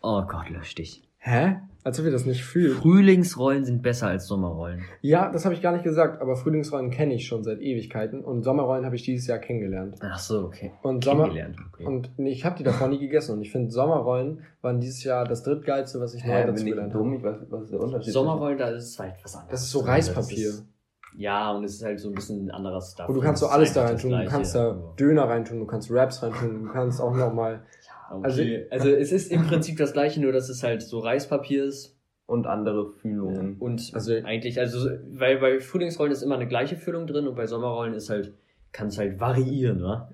Oh 0.00 0.22
Gott, 0.22 0.48
lösch 0.48 0.74
dich. 0.74 1.06
Hä? 1.18 1.56
Als 1.84 1.98
ob 2.00 2.06
ihr 2.06 2.12
das 2.12 2.24
nicht 2.24 2.44
fühlt. 2.44 2.78
Frühlingsrollen 2.78 3.64
sind 3.64 3.82
besser 3.82 4.08
als 4.08 4.26
Sommerrollen. 4.26 4.82
Ja, 5.02 5.30
das 5.30 5.44
habe 5.44 5.54
ich 5.54 5.60
gar 5.60 5.72
nicht 5.72 5.84
gesagt, 5.84 6.22
aber 6.22 6.36
Frühlingsrollen 6.36 6.90
kenne 6.90 7.14
ich 7.14 7.26
schon 7.26 7.44
seit 7.44 7.60
Ewigkeiten 7.60 8.24
und 8.24 8.42
Sommerrollen 8.42 8.84
habe 8.86 8.96
ich 8.96 9.02
dieses 9.02 9.26
Jahr 9.26 9.38
kennengelernt. 9.38 9.96
Ach 10.00 10.18
so, 10.18 10.44
okay. 10.44 10.72
Und 10.82 11.04
Sommer 11.04 11.24
Kennengelernt. 11.24 11.56
Okay. 11.72 11.84
und 11.84 12.10
nee, 12.18 12.30
ich 12.30 12.44
habe 12.44 12.56
die 12.56 12.62
davor 12.64 12.88
nie 12.88 12.98
gegessen 12.98 13.32
und 13.32 13.42
ich 13.42 13.52
finde 13.52 13.70
Sommerrollen 13.70 14.42
waren 14.62 14.80
dieses 14.80 15.04
Jahr 15.04 15.24
das 15.26 15.42
drittgeilste, 15.42 16.00
was 16.00 16.14
ich 16.14 16.24
neu 16.24 16.32
Hä, 16.32 16.46
dazu 16.46 16.64
bin 16.64 16.66
ich 16.66 16.72
gelernt 16.74 16.94
dumm? 16.94 17.06
habe. 17.06 17.16
Ich 17.16 17.22
weiß, 17.24 17.50
was 17.50 17.62
ist 17.64 17.72
der 17.72 17.80
Unterschied? 17.80 18.12
Sommerrollen, 18.12 18.58
da 18.58 18.68
ist 18.70 18.84
es 18.84 18.98
halt 18.98 19.14
was 19.22 19.34
anderes. 19.34 19.50
Das 19.52 19.62
ist 19.62 19.70
so 19.70 19.80
Reispapier. 19.80 20.52
Ja, 21.16 21.50
und 21.52 21.64
es 21.64 21.74
ist 21.74 21.84
halt 21.84 21.98
so 22.00 22.08
ein 22.10 22.14
bisschen 22.14 22.50
anderer 22.50 22.80
Stuff. 22.80 23.08
Und 23.08 23.14
du 23.16 23.20
kannst 23.20 23.40
so 23.40 23.48
alles 23.48 23.72
da 23.72 23.86
einfach 23.86 23.92
rein 23.92 23.96
das 23.96 24.02
tun. 24.02 24.10
Du 24.24 24.30
kannst 24.30 24.54
da 24.54 24.94
Döner 24.98 25.24
reintun, 25.28 25.58
du 25.60 25.66
kannst 25.66 25.90
Wraps 25.90 26.22
reintun, 26.22 26.64
du 26.66 26.72
kannst 26.72 27.00
auch 27.00 27.14
nochmal. 27.16 27.62
Ja, 27.86 28.18
Also- 28.22 28.42
okay. 28.42 28.66
Also, 28.70 28.88
es 28.90 29.10
ist 29.12 29.32
im 29.32 29.46
Prinzip 29.46 29.78
das 29.78 29.92
gleiche, 29.92 30.20
nur 30.20 30.32
dass 30.32 30.48
es 30.48 30.62
halt 30.62 30.82
so 30.82 30.98
Reispapier 31.00 31.64
ist. 31.64 31.94
Und 32.26 32.46
andere 32.46 32.90
Fühlungen. 32.90 33.56
Und 33.58 33.90
Also- 33.94 34.12
eigentlich, 34.12 34.60
also, 34.60 34.86
weil 35.12 35.38
bei 35.38 35.60
Frühlingsrollen 35.60 36.12
ist 36.12 36.22
immer 36.22 36.34
eine 36.34 36.46
gleiche 36.46 36.76
Füllung 36.76 37.06
drin 37.06 37.26
und 37.26 37.34
bei 37.36 37.46
Sommerrollen 37.46 37.94
ist 37.94 38.10
halt, 38.10 38.34
kann 38.70 38.88
es 38.88 38.98
halt 38.98 39.18
variieren, 39.18 39.82
wa? 39.82 40.10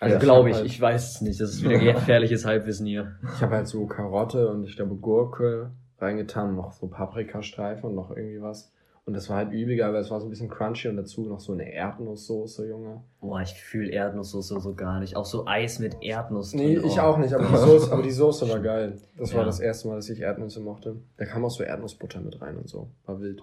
Also 0.00 0.14
Ja, 0.14 0.18
glaube 0.20 0.50
ich, 0.50 0.56
halt- 0.56 0.66
ich 0.66 0.80
weiß 0.80 1.12
es 1.14 1.20
nicht. 1.20 1.40
Das 1.40 1.50
ist 1.50 1.62
wieder 1.62 1.78
gefährliches 1.78 2.44
Halbwissen 2.44 2.86
hier. 2.86 3.14
Ich 3.36 3.40
habe 3.40 3.54
halt 3.54 3.68
so 3.68 3.86
Karotte 3.86 4.48
und 4.48 4.64
ich 4.64 4.74
glaube 4.76 4.96
Gurke 4.96 5.70
reingetan, 6.00 6.56
noch 6.56 6.72
so 6.72 6.88
Paprikastreifen 6.88 7.88
und 7.88 7.94
noch 7.94 8.10
irgendwie 8.10 8.42
was. 8.42 8.72
Und 9.06 9.14
das 9.14 9.28
war 9.30 9.36
halt 9.36 9.52
übel 9.52 9.76
geil, 9.76 9.92
weil 9.92 10.00
es 10.00 10.10
war 10.10 10.18
so 10.20 10.26
ein 10.26 10.30
bisschen 10.30 10.48
crunchy 10.50 10.88
und 10.88 10.96
dazu 10.96 11.22
noch 11.28 11.38
so 11.38 11.52
eine 11.52 11.72
Erdnusssoße, 11.72 12.68
Junge. 12.68 13.04
Boah, 13.20 13.40
ich 13.40 13.54
fühle 13.54 13.90
Erdnusssoße 13.92 14.58
so 14.60 14.74
gar 14.74 14.98
nicht. 14.98 15.14
Auch 15.14 15.24
so 15.24 15.46
Eis 15.46 15.78
mit 15.78 15.96
Erdnuss 16.02 16.52
Nee, 16.54 16.74
drin. 16.74 16.86
ich 16.88 16.98
oh. 16.98 17.02
auch 17.02 17.16
nicht, 17.18 17.32
aber 17.32 17.46
die 17.46 17.56
Soße, 17.56 17.92
aber 17.92 18.02
die 18.02 18.10
Soße 18.10 18.48
war 18.48 18.58
geil. 18.60 18.98
Das 19.16 19.32
war 19.32 19.40
Ja. 19.42 19.46
das 19.46 19.60
erste 19.60 19.86
Mal, 19.86 19.94
dass 19.94 20.08
ich 20.10 20.20
Erdnüsse 20.20 20.58
mochte. 20.60 20.96
Da 21.18 21.24
kam 21.24 21.44
auch 21.44 21.50
so 21.50 21.62
Erdnussbutter 21.62 22.20
mit 22.20 22.40
rein 22.42 22.56
und 22.56 22.68
so. 22.68 22.90
War 23.04 23.20
wild. 23.20 23.40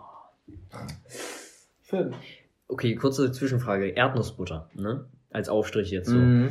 Phil. 1.81 2.11
Okay, 2.67 2.95
kurze 2.95 3.31
Zwischenfrage. 3.31 3.87
Erdnussbutter, 3.91 4.69
ne? 4.73 5.05
Als 5.31 5.47
Aufstrich 5.47 5.91
jetzt 5.91 6.09
so. 6.09 6.17
Mhm. 6.17 6.49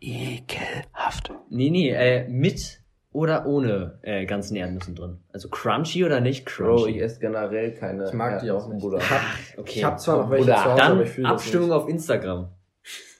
Ekelhaft. 0.00 1.32
Nee, 1.50 1.70
nee, 1.70 1.90
äh, 1.90 2.26
mit 2.28 2.81
oder 3.12 3.46
ohne 3.46 3.98
äh, 4.02 4.24
ganzen 4.26 4.56
Erdnüssen 4.56 4.94
drin? 4.94 5.18
Also 5.32 5.48
crunchy 5.48 6.04
oder 6.04 6.20
nicht 6.20 6.44
Bro, 6.44 6.76
crunchy? 6.76 6.90
ich 6.96 7.02
esse 7.02 7.20
generell 7.20 7.72
keine 7.74 8.06
Ich 8.06 8.12
mag 8.12 8.40
die 8.40 8.50
auch 8.50 8.66
nicht. 8.68 8.80
Bruder. 8.80 8.98
Ich 8.98 9.10
hab, 9.10 9.20
okay. 9.58 9.72
ich 9.78 9.84
hab 9.84 10.00
zwar 10.00 10.18
noch 10.22 10.30
welche 10.30 10.44
Bruder, 10.44 10.56
zu 10.56 10.64
Hause, 10.64 10.76
Dann 10.78 10.92
aber 10.92 11.02
ich 11.02 11.10
fühle 11.10 11.28
Abstimmung 11.28 11.72
auf 11.72 11.88
Instagram. 11.88 12.48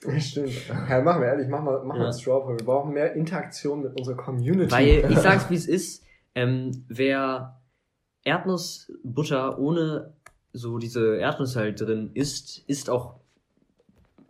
das 0.03 0.13
nicht. 0.15 0.29
Stimmt. 0.31 0.53
Ja, 0.89 1.01
machen 1.03 1.21
wir 1.23 1.29
ehrlich, 1.29 1.49
mach 1.49 1.63
mal, 1.63 1.83
mach 1.85 1.95
mal 1.97 2.01
Ja. 2.03 2.07
ein 2.09 2.13
Strawberry. 2.13 2.59
Wir 2.59 2.65
brauchen 2.67 2.93
mehr 2.93 3.13
Interaktion 3.15 3.83
mit 3.83 3.99
unserer 3.99 4.17
Community. 4.17 4.71
Weil 4.73 5.11
ich 5.11 5.19
sag's 5.21 5.51
wie 5.51 5.55
es 5.57 5.67
ist, 5.69 6.05
ähm, 6.35 6.85
wer 6.89 7.61
Erdnussbutter 8.25 9.59
ohne 9.59 10.15
so 10.53 10.79
diese 10.79 11.17
Erdnüsse 11.17 11.61
halt 11.61 11.81
drin 11.81 12.11
isst, 12.15 12.63
isst 12.69 12.91
auch 12.91 13.17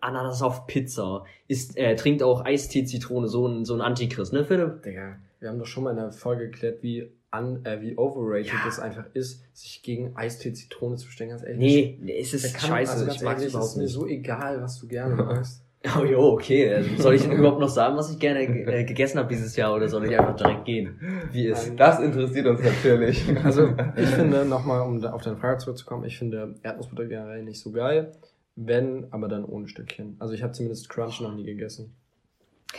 Ananas 0.00 0.42
auf 0.42 0.66
Pizza, 0.66 1.24
isst, 1.46 1.76
äh, 1.76 1.94
trinkt 1.96 2.22
auch 2.22 2.44
Eistee 2.44 2.84
Zitrone, 2.84 3.28
so 3.28 3.46
ein, 3.46 3.64
so 3.64 3.74
ein 3.74 3.80
Antichrist, 3.80 4.32
ne 4.32 4.44
Philipp? 4.44 4.82
Digga, 4.82 5.16
wir 5.42 5.50
haben 5.50 5.58
doch 5.58 5.66
schon 5.66 5.84
mal 5.84 5.90
in 5.90 5.96
der 5.96 6.12
Folge 6.12 6.44
geklärt, 6.48 6.82
wie, 6.82 7.12
un, 7.36 7.64
äh, 7.64 7.80
wie 7.80 7.98
overrated 7.98 8.46
Ja. 8.52 8.68
es 8.68 8.78
einfach 8.78 9.06
ist, 9.14 9.42
sich 9.52 9.82
gegen 9.82 10.16
Eistee 10.16 10.52
Zitrone 10.52 10.96
zu 10.96 11.08
stellen. 11.10 11.30
Ganz 11.30 11.42
ehrlich. 11.42 11.58
Nee, 11.58 11.98
nee, 12.00 12.18
es 12.18 12.32
ist 12.32 12.54
kann- 12.54 12.70
scheiße, 12.70 12.92
also 12.92 13.06
ganz 13.06 13.16
ich 13.16 13.26
ehrlich, 13.28 13.54
ist 13.54 13.76
mir 13.76 13.88
so 13.88 14.06
egal, 14.06 14.62
was 14.62 14.78
du 14.78 14.86
gerne 14.88 15.14
magst. 15.22 15.64
Oh 15.98 16.04
jo, 16.04 16.20
okay. 16.34 16.72
Also, 16.72 16.90
soll 17.02 17.14
ich 17.16 17.22
denn 17.22 17.32
überhaupt 17.32 17.58
noch 17.58 17.68
sagen, 17.68 17.96
was 17.96 18.08
ich 18.12 18.20
gerne 18.20 18.42
äh, 18.42 18.84
gegessen 18.84 19.18
habe 19.18 19.28
dieses 19.28 19.56
Jahr 19.56 19.74
oder 19.74 19.88
soll 19.88 20.04
ich 20.06 20.16
einfach 20.16 20.36
direkt 20.36 20.64
gehen? 20.64 20.96
Wie 21.32 21.48
ist? 21.48 21.72
Das 21.76 21.98
interessiert 21.98 22.46
uns 22.46 22.62
natürlich. 22.62 23.24
Also, 23.44 23.74
ich 23.96 24.06
finde, 24.10 24.44
nochmal, 24.44 24.82
um 24.82 25.04
auf 25.04 25.22
deine 25.22 25.36
Frage 25.38 25.58
zurückzukommen, 25.58 26.04
ich 26.04 26.16
finde 26.18 26.54
Erdnussbutter 26.62 27.06
generell 27.06 27.42
nicht 27.42 27.58
so 27.60 27.72
geil. 27.72 28.12
Wenn, 28.54 29.06
aber 29.10 29.26
dann 29.28 29.44
ohne 29.44 29.66
Stückchen. 29.66 30.14
Also 30.20 30.34
ich 30.34 30.42
habe 30.42 30.52
zumindest 30.52 30.88
Crunch 30.88 31.20
noch 31.20 31.34
nie 31.34 31.44
gegessen. 31.44 31.96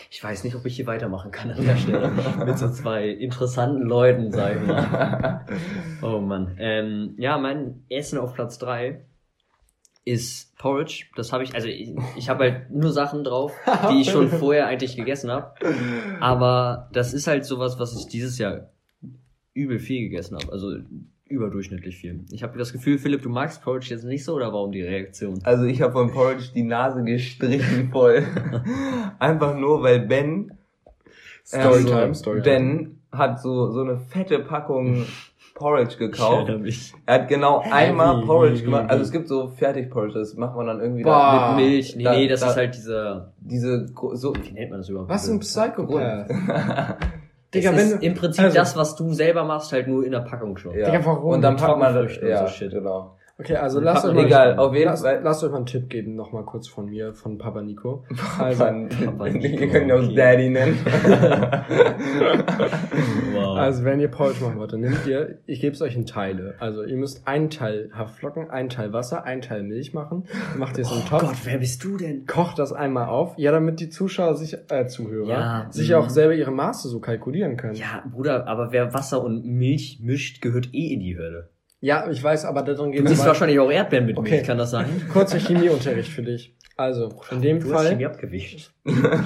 Ich 0.09 0.23
weiß 0.23 0.43
nicht, 0.43 0.55
ob 0.55 0.65
ich 0.65 0.75
hier 0.75 0.87
weitermachen 0.87 1.31
kann 1.31 1.51
an 1.51 1.63
der 1.63 1.77
Stelle. 1.77 2.09
Mit 2.45 2.57
so 2.57 2.69
zwei 2.69 3.09
interessanten 3.09 3.83
Leuten, 3.83 4.31
sag 4.31 4.55
ich 4.55 4.67
mal. 4.67 5.45
Oh 6.01 6.19
Mann. 6.19 6.55
Ähm, 6.59 7.15
ja, 7.17 7.37
mein 7.37 7.85
Essen 7.89 8.17
auf 8.19 8.33
Platz 8.33 8.57
drei 8.57 9.05
ist 10.05 10.57
Porridge. 10.57 11.05
Das 11.15 11.31
habe 11.31 11.43
ich, 11.43 11.55
also 11.55 11.67
ich, 11.67 11.95
ich 12.17 12.29
habe 12.29 12.43
halt 12.43 12.71
nur 12.71 12.91
Sachen 12.91 13.23
drauf, 13.23 13.53
die 13.89 14.01
ich 14.01 14.09
schon 14.09 14.29
vorher 14.39 14.67
eigentlich 14.67 14.97
gegessen 14.97 15.31
habe. 15.31 15.53
Aber 16.19 16.89
das 16.91 17.13
ist 17.13 17.27
halt 17.27 17.45
sowas, 17.45 17.79
was 17.79 17.97
ich 17.97 18.07
dieses 18.07 18.37
Jahr 18.37 18.69
übel 19.53 19.79
viel 19.79 20.01
gegessen 20.01 20.37
habe. 20.37 20.51
Also 20.51 20.75
überdurchschnittlich 21.33 21.97
viel. 21.97 22.21
Ich 22.31 22.43
habe 22.43 22.57
das 22.57 22.71
Gefühl, 22.73 22.97
Philipp, 22.97 23.21
du 23.21 23.29
magst 23.29 23.61
Porridge 23.61 23.87
jetzt 23.89 24.05
nicht 24.05 24.23
so 24.23 24.35
oder 24.35 24.53
warum 24.53 24.71
die 24.71 24.81
Reaktion? 24.81 25.39
Also 25.43 25.65
ich 25.65 25.81
habe 25.81 25.91
von 25.93 26.11
Porridge 26.11 26.51
die 26.55 26.63
Nase 26.63 27.03
gestrichen 27.03 27.89
voll. 27.91 28.23
Einfach 29.19 29.57
nur, 29.57 29.83
weil 29.83 29.99
Ben, 30.01 30.51
Storytime, 31.45 32.03
ähm, 32.03 32.13
Storytime. 32.13 32.43
Ben 32.43 32.99
hat 33.11 33.41
so, 33.41 33.69
so 33.71 33.81
eine 33.81 33.97
fette 33.99 34.39
Packung 34.39 35.05
Porridge 35.55 35.97
gekauft. 35.97 36.51
Er 37.05 37.13
hat 37.13 37.27
genau 37.27 37.59
einmal 37.69 38.21
wie, 38.21 38.25
Porridge 38.25 38.63
gemacht. 38.63 38.89
Also 38.89 39.03
es 39.03 39.11
gibt 39.11 39.27
so 39.27 39.49
Fertig-Porridge, 39.49 40.15
das 40.17 40.33
macht 40.35 40.55
man 40.55 40.65
dann 40.65 40.79
irgendwie 40.79 41.03
Boah. 41.03 41.51
da 41.51 41.55
Mit 41.55 41.65
Milch. 41.65 41.95
Nee, 41.95 42.03
da- 42.03 42.13
nee, 42.15 42.27
das 42.27 42.39
da- 42.39 42.49
ist 42.49 42.57
halt 42.57 42.75
diese 42.75 43.85
gro- 43.93 44.15
so 44.15 44.33
wie 44.41 44.51
nennt 44.51 44.71
man 44.71 44.79
das 44.79 44.89
überhaupt? 44.89 45.09
Was 45.09 45.27
ein 45.29 45.39
Diese- 45.39 45.61
Psychopath. 45.61 46.29
Digga, 47.53 47.71
ist 47.71 47.77
wenn 47.77 47.99
du- 47.99 48.05
im 48.05 48.13
Prinzip 48.15 48.43
also- 48.45 48.57
das, 48.57 48.75
was 48.75 48.95
du 48.95 49.13
selber 49.13 49.43
machst, 49.43 49.71
halt 49.71 49.87
nur 49.87 50.05
in 50.05 50.11
der 50.11 50.21
Packung 50.21 50.57
schon. 50.57 50.75
ja. 50.77 50.85
Digga, 50.89 51.05
warum? 51.05 51.33
Und 51.33 51.41
dann 51.41 51.55
packt 51.55 51.77
man 51.79 51.93
das, 51.93 52.17
ja, 52.21 52.47
so 52.47 52.53
Shit. 52.53 52.71
genau. 52.71 53.17
Okay, 53.39 53.55
also 53.55 53.79
lasst 53.79 54.05
euch, 54.05 54.13
mal, 54.13 54.25
Egal, 54.25 54.59
auf 54.59 54.75
jeden 54.75 54.85
lasst, 54.85 55.03
Fall. 55.03 55.21
lasst 55.23 55.43
euch 55.43 55.49
mal 55.49 55.57
einen 55.57 55.65
Tipp 55.65 55.89
geben, 55.89 56.15
nochmal 56.15 56.45
kurz 56.45 56.67
von 56.67 56.85
mir, 56.85 57.15
von 57.15 57.39
Papa 57.39 57.63
Nico. 57.63 58.05
Also, 58.37 58.63
Papa 58.63 58.89
wir 59.25 59.31
Nico, 59.33 59.67
können 59.71 59.89
ihn 59.89 59.91
auch 59.91 60.03
okay. 60.03 60.15
Daddy 60.15 60.49
nennen. 60.49 60.77
Wow. 63.33 63.57
also 63.57 63.83
wenn 63.83 63.99
ihr 63.99 64.09
Porridge 64.09 64.43
machen 64.43 64.59
wollt, 64.59 64.73
dann 64.73 64.81
nehmt 64.81 65.05
ihr, 65.07 65.39
ich 65.47 65.59
gebe 65.59 65.73
es 65.73 65.81
euch 65.81 65.95
in 65.95 66.05
Teile. 66.05 66.53
Also 66.59 66.83
ihr 66.83 66.97
müsst 66.97 67.27
einen 67.27 67.49
Teil 67.49 67.89
Haferflocken, 67.93 68.51
einen 68.51 68.69
Teil 68.69 68.93
Wasser, 68.93 69.23
einen 69.23 69.41
Teil 69.41 69.63
Milch 69.63 69.93
machen. 69.93 70.25
Macht 70.55 70.77
ihr 70.77 70.85
so 70.85 70.93
einen 70.93 71.03
oh 71.05 71.09
Topf. 71.09 71.21
Gott, 71.21 71.45
wer 71.45 71.57
bist 71.57 71.83
du 71.83 71.97
denn? 71.97 72.25
kocht 72.27 72.59
das 72.59 72.73
einmal 72.73 73.07
auf, 73.07 73.33
ja, 73.37 73.51
damit 73.51 73.79
die 73.79 73.89
Zuschauer 73.89 74.35
sich, 74.35 74.55
äh, 74.69 74.85
Zuhörer, 74.87 75.27
Ja, 75.27 75.67
sich 75.71 75.89
mhm. 75.89 75.95
auch 75.95 76.09
selber 76.09 76.35
ihre 76.35 76.51
Maße 76.51 76.87
so 76.87 76.99
kalkulieren 76.99 77.57
können. 77.57 77.75
Ja, 77.75 78.03
Bruder, 78.11 78.47
aber 78.47 78.71
wer 78.71 78.93
Wasser 78.93 79.23
und 79.23 79.45
Milch 79.45 79.99
mischt, 80.01 80.41
gehört 80.41 80.73
eh 80.73 80.93
in 80.93 80.99
die 80.99 81.17
Hölle. 81.17 81.49
Ja, 81.83 82.09
ich 82.09 82.23
weiß, 82.23 82.45
aber 82.45 82.61
darum 82.61 82.93
Du 82.93 82.97
geht 83.03 83.11
es 83.11 83.25
wahrscheinlich 83.25 83.59
auch 83.59 83.69
Erdbeeren 83.69 84.05
mit 84.05 84.17
Okay. 84.17 84.31
Milch, 84.35 84.47
kann 84.47 84.57
das 84.57 84.71
sein? 84.71 84.85
Kurzer 85.11 85.37
Chemieunterricht 85.37 86.09
für 86.09 86.21
dich. 86.21 86.55
Also, 86.77 87.09
in 87.29 87.41
dem 87.41 87.59
Du 87.59 87.65
hast 87.73 87.81
Fall, 87.81 87.89
Chemie 87.89 88.05
abgewischt. 88.05 88.71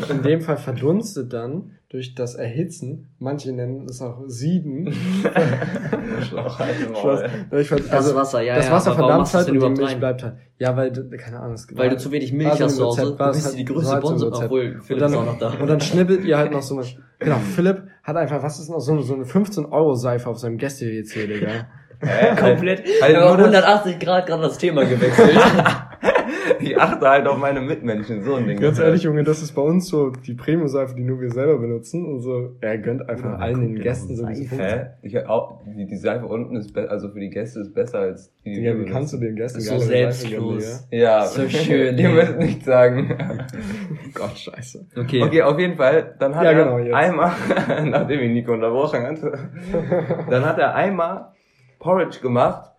in 0.10 0.24
dem 0.24 0.42
Fall 0.42 0.58
verdunstet 0.58 1.32
dann 1.32 1.78
durch 1.90 2.16
das 2.16 2.34
Erhitzen, 2.34 3.10
manche 3.20 3.52
nennen 3.54 3.86
es 3.88 4.02
auch 4.02 4.24
Sieden, 4.26 4.92
Schlauch, 6.28 6.58
halt. 6.60 6.76
Durch 7.52 7.70
Das 7.70 7.90
also, 7.92 8.16
Wasser, 8.16 8.42
ja, 8.42 8.56
das 8.56 8.66
ja. 8.66 8.72
Wasser 8.72 8.98
warum 8.98 9.26
verdampft 9.26 9.34
du 9.34 9.38
halt 9.38 9.48
und 9.48 9.54
die 9.54 9.58
überhaupt 9.58 9.78
Milch 9.78 9.92
rein? 9.92 10.00
bleibt 10.00 10.24
halt. 10.24 10.34
Ja, 10.58 10.76
weil, 10.76 10.92
keine 10.92 11.40
Ahnung, 11.40 11.54
es 11.54 11.68
Weil 11.78 11.90
du 11.92 11.98
zu 11.98 12.12
wenig 12.12 12.34
Milch 12.34 12.50
War 12.50 12.58
so 12.58 12.64
hast 12.66 12.76
zu 12.76 12.86
Hause. 12.86 13.16
Du 13.18 13.26
bist 13.32 13.46
halt- 13.46 13.58
die 13.60 13.66
größte 13.66 13.94
halt 13.94 14.02
Bonze, 14.04 14.32
obwohl 14.32 14.74
Und 14.78 14.84
Philipp 14.84 15.04
ist 15.04 15.14
auch 15.14 15.18
dann, 15.18 15.26
noch 15.28 15.38
da. 15.40 15.54
und 15.62 15.68
dann 15.68 15.80
schnippelt 15.80 16.26
ihr 16.26 16.38
halt 16.40 16.52
noch 16.52 16.64
so 16.64 16.76
eine, 16.76 16.88
genau, 17.20 17.38
Philipp 17.56 17.84
hat 18.04 18.16
einfach, 18.18 18.42
was 18.42 18.60
ist 18.60 18.70
noch, 18.70 18.80
so 18.80 18.94
eine, 18.94 19.04
so 19.04 19.14
eine 19.14 19.26
15-Euro-Seife 19.26 20.28
auf 20.28 20.40
seinem 20.40 20.58
Gäste-WC, 20.58 21.28
Digga. 21.28 21.68
Hä? 22.02 22.36
Komplett. 22.40 22.84
Halt 23.02 23.16
das- 23.16 23.32
180 23.32 24.00
Grad 24.00 24.26
gerade 24.28 24.44
das 24.44 24.58
Thema 24.58 24.84
gewechselt. 24.86 25.38
ich 26.60 26.80
achte 26.80 27.08
halt 27.10 27.26
auf 27.28 27.38
meine 27.38 27.60
Mitmenschen, 27.62 28.22
so 28.24 28.36
ein 28.36 28.48
Ding. 28.48 28.60
Ganz 28.60 28.78
ehrlich, 28.80 29.04
Junge, 29.04 29.24
das 29.24 29.42
ist 29.42 29.54
bei 29.54 29.62
uns 29.62 29.88
so 29.88 30.12
die 30.12 30.34
Premium-Seife, 30.36 30.96
die 30.96 31.04
nur 31.04 31.20
wir 31.20 31.32
selber 31.32 31.58
benutzen. 31.58 32.06
Und 32.06 32.22
so, 32.22 32.52
er 32.62 32.78
gönnt 32.78 33.08
einfach 33.10 33.32
Ja, 33.32 33.38
allen 33.38 33.62
den 33.62 33.82
Gästen 33.82 34.16
so 34.16 34.24
ja, 34.24 34.30
diese 34.30 34.44
Seife. 34.44 34.56
Punkte. 34.56 34.96
Hä? 35.02 35.08
Ich, 35.08 35.28
auch, 35.28 35.62
die, 35.66 35.86
die 35.88 35.96
Seife 35.98 36.26
unten 36.28 36.56
ist 36.56 36.74
besser, 36.74 36.92
also 36.92 37.10
für 37.10 37.20
die 37.20 37.30
Gäste 37.30 37.62
ist 37.62 37.74
besser 37.74 38.00
als 38.00 38.32
die, 38.46 38.52
die 38.52 38.56
Digga, 38.62 38.78
wir 38.78 38.86
wie 38.86 38.92
kannst 38.92 39.14
du 39.14 39.18
den 39.18 39.36
Gästen 39.36 39.62
So 39.62 39.80
selbstlos. 39.80 40.88
Ja, 40.92 41.26
So 41.26 41.48
schön, 41.50 41.98
Ihr 41.98 42.10
müsst 42.10 42.38
nicht 42.38 42.64
sagen. 42.64 43.18
Gott, 44.14 44.38
scheiße. 44.38 44.86
Okay. 44.96 45.24
Okay, 45.24 45.42
auf 45.42 45.58
jeden 45.60 45.78
Fall, 45.78 46.16
dann 46.20 46.36
hat 46.36 46.44
Ja, 46.46 46.52
er 46.52 46.64
genau, 46.64 46.78
jetzt. 46.80 46.94
einmal, 46.94 47.32
nachdem 47.86 48.20
ich 48.20 48.32
Nico 48.32 48.54
unterbrochen 48.54 49.04
hatte, 49.04 49.32
dann 50.30 50.46
hat 50.46 50.60
er 50.60 50.76
einmal 50.76 51.30
Porridge 51.80 52.20
gemacht, 52.22 52.72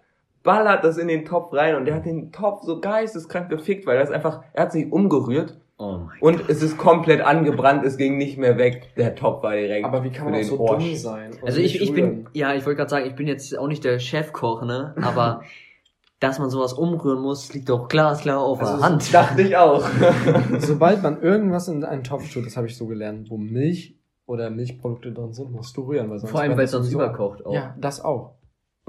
ballert 0.43 0.85
das 0.85 0.99
in 0.99 1.09
den 1.09 1.25
Topf 1.25 1.53
rein 1.53 1.75
und 1.77 1.85
der 1.85 1.95
hat 1.97 2.07
den 2.07 2.33
Topf 2.33 2.63
so 2.63 2.81
geisteskrank 2.81 3.49
gefickt, 3.51 3.87
weil 3.87 3.99
das 3.99 4.11
einfach, 4.11 4.43
er 4.53 4.65
hat 4.65 4.73
sich 4.73 4.91
umgerührt 4.93 5.59
Oh 5.81 5.99
mein 5.99 6.19
und 6.21 6.49
es 6.51 6.61
ist 6.61 6.77
komplett 6.77 7.21
angebrannt, 7.21 7.85
es 7.85 7.97
ging 7.97 8.17
nicht 8.19 8.37
mehr 8.37 8.59
weg. 8.59 8.95
Der 8.97 9.15
Topf 9.15 9.45
war 9.45 9.55
direkt 9.55 9.85
Aber 9.87 10.03
wie 10.03 10.11
kann 10.11 10.25
man 10.31 10.35
auch 10.41 10.43
so 10.43 10.69
Arsch. 10.69 10.83
dumm 10.85 10.95
sein? 10.97 11.31
Also 11.45 11.61
ich, 11.61 11.81
ich 11.81 11.93
bin, 11.93 12.27
ja, 12.33 12.53
ich 12.55 12.67
wollte 12.67 12.79
gerade 12.79 12.91
sagen, 12.91 13.07
ich 13.07 13.15
bin 13.15 13.29
jetzt 13.29 13.57
auch 13.57 13.69
nicht 13.69 13.85
der 13.85 14.01
Chefkoch, 14.01 14.63
ne? 14.63 14.95
Aber 15.01 15.43
dass 16.21 16.41
man 16.41 16.51
sowas 16.51 16.73
umrühren 16.73 17.21
muss, 17.23 17.55
liegt 17.55 17.69
doch 17.69 17.87
glasklar 17.87 18.41
auf 18.41 18.59
Also 18.59 18.73
der 18.73 18.79
so- 18.81 18.85
Hand. 18.85 19.15
Dachte 19.15 19.43
ich 19.43 19.57
auch. 19.57 19.85
Sobald 20.59 21.01
man 21.05 21.23
irgendwas 21.23 21.69
in 21.69 21.85
einen 21.85 22.03
Topf 22.03 22.33
tut, 22.33 22.45
das 22.45 22.57
habe 22.57 22.67
ich 22.67 22.77
so 22.77 22.87
gelernt, 22.87 23.31
wo 23.31 23.37
Milch 23.37 23.95
oder 24.27 24.51
Milchprodukte 24.51 25.13
drin 25.13 25.33
sind, 25.33 25.53
musst 25.53 25.77
du 25.77 25.83
rühren. 25.83 26.11
Weil 26.11 26.19
sonst 26.19 26.33
Vor 26.33 26.41
allem, 26.41 26.57
weil 26.57 26.65
es 26.65 26.73
sonst 26.73 26.91
überkocht 26.93 27.47
auch. 27.47 27.55
Ja, 27.55 27.77
das 27.79 28.05
auch. 28.05 28.33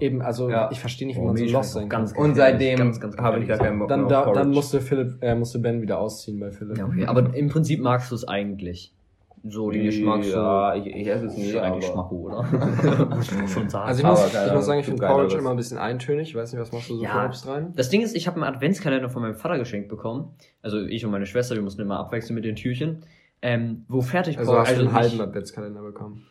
Eben, 0.01 0.21
also 0.21 0.49
Ja. 0.49 0.69
ich 0.71 0.79
verstehe 0.79 1.07
nicht, 1.07 1.17
wie 1.17 1.21
Oh, 1.21 1.25
man 1.25 1.37
so 1.37 1.43
lost 1.43 1.51
schmeckt 1.53 1.65
sein 1.65 1.89
kann. 1.89 1.99
ganz 2.05 2.11
Und 2.13 2.35
seitdem 2.35 2.79
habe 3.17 3.39
ich 3.39 3.47
gar 3.47 3.57
keinen 3.57 3.79
Bock 3.79 3.87
Dann, 3.89 4.05
mehr 4.07 4.19
auf 4.19 4.25
da, 4.25 4.33
dann 4.33 4.51
musste 4.51 4.81
Philipp, 4.81 5.17
äh, 5.21 5.35
musste 5.35 5.59
Ben 5.59 5.81
wieder 5.81 5.99
ausziehen 5.99 6.39
bei 6.39 6.51
Philipp. 6.51 6.77
Ja, 6.77 6.85
okay. 6.85 7.05
Aber 7.05 7.33
im 7.35 7.49
Prinzip 7.49 7.81
magst 7.81 8.11
du 8.11 8.15
es 8.15 8.27
eigentlich. 8.27 8.93
So 9.47 9.71
den 9.71 9.85
Geschmack 9.85 10.21
so. 10.25 10.35
Ja, 10.35 10.75
ich, 10.75 10.85
ich 10.87 11.07
esse 11.07 11.27
es 11.27 11.37
nie, 11.37 11.43
ist 11.45 11.55
eigentlich 11.55 11.85
aber- 11.89 11.93
Schmacko, 11.93 12.15
oder? 12.27 12.43
muss 13.15 13.51
schon 13.51 13.69
sagen. 13.69 13.87
Also 13.87 13.99
ich 14.01 14.05
Aber 14.05 14.19
muss, 14.21 14.33
keine 14.33 14.47
ich 14.47 14.53
muss 14.53 14.65
sagen, 14.65 14.79
ich 14.81 14.85
finde. 14.85 15.07
Porridge 15.07 15.37
immer 15.37 15.51
ein 15.51 15.55
bisschen 15.55 15.77
eintönig. 15.77 16.27
Ich 16.27 16.35
weiß 16.35 16.51
nicht, 16.51 16.61
was 16.61 16.73
machst 16.73 16.89
du 16.89 16.97
so 16.97 17.03
Ja. 17.03 17.11
für 17.21 17.25
Obst 17.27 17.47
rein? 17.47 17.71
Das 17.77 17.89
Ding 17.89 18.01
ist, 18.01 18.17
ich 18.17 18.27
habe 18.27 18.35
einen 18.43 18.53
Adventskalender 18.53 19.09
von 19.09 19.21
meinem 19.21 19.35
Vater 19.35 19.57
geschenkt 19.57 19.87
bekommen. 19.87 20.31
Also 20.61 20.81
ich 20.81 21.05
und 21.05 21.11
meine 21.11 21.25
Schwester, 21.25 21.55
wir 21.55 21.61
mussten 21.61 21.81
immer 21.81 21.99
abwechseln 21.99 22.35
mit 22.35 22.43
den 22.43 22.57
Türchen. 22.57 23.05
Ähm, 23.41 23.85
wo 23.87 24.01
fertig 24.01 24.37
Also 24.37 24.53
hast 24.57 24.71
du 24.71 24.75
einen 24.75 24.83
nicht- 24.87 24.93
halben 24.93 25.21
Adventskalender 25.21 25.81
bekommen. 25.83 26.25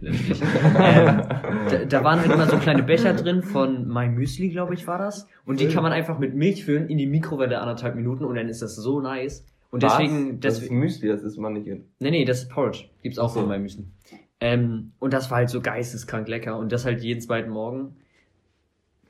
Letztlich. 0.00 0.40
ähm, 0.78 1.22
da, 1.70 1.84
da 1.88 2.04
waren 2.04 2.20
halt 2.20 2.32
immer 2.32 2.46
so 2.46 2.56
kleine 2.56 2.82
Becher 2.82 3.12
drin 3.14 3.42
von 3.42 3.86
My 3.86 4.08
Müsli, 4.08 4.48
glaube 4.48 4.74
ich, 4.74 4.86
war 4.86 4.98
das. 4.98 5.26
Und 5.44 5.60
die 5.60 5.68
kann 5.68 5.82
man 5.82 5.92
einfach 5.92 6.18
mit 6.18 6.34
Milch 6.34 6.64
füllen 6.64 6.88
in 6.88 6.98
die 6.98 7.06
Mikrowelle 7.06 7.60
anderthalb 7.60 7.94
Minuten 7.94 8.24
und 8.24 8.34
dann 8.34 8.48
ist 8.48 8.62
das 8.62 8.76
so 8.76 9.00
nice. 9.00 9.44
Und 9.70 9.82
Was? 9.82 9.98
deswegen, 9.98 10.40
das 10.40 10.62
ist 10.62 10.70
Müsli, 10.70 11.08
das 11.08 11.22
ist 11.22 11.36
man 11.38 11.52
nicht 11.52 11.66
in. 11.66 11.84
nee, 12.00 12.10
nee, 12.10 12.24
das 12.24 12.42
ist 12.42 12.50
Porridge. 12.50 12.86
Gibt's 13.02 13.18
auch 13.18 13.28
so. 13.28 13.40
von 13.40 13.48
My 13.48 13.58
Müsli. 13.58 13.84
Ähm, 14.40 14.92
und 14.98 15.12
das 15.12 15.30
war 15.30 15.38
halt 15.38 15.50
so 15.50 15.60
geisteskrank 15.60 16.26
lecker. 16.28 16.58
Und 16.58 16.72
das 16.72 16.84
halt 16.84 17.02
jeden 17.02 17.20
zweiten 17.20 17.50
Morgen 17.50 17.96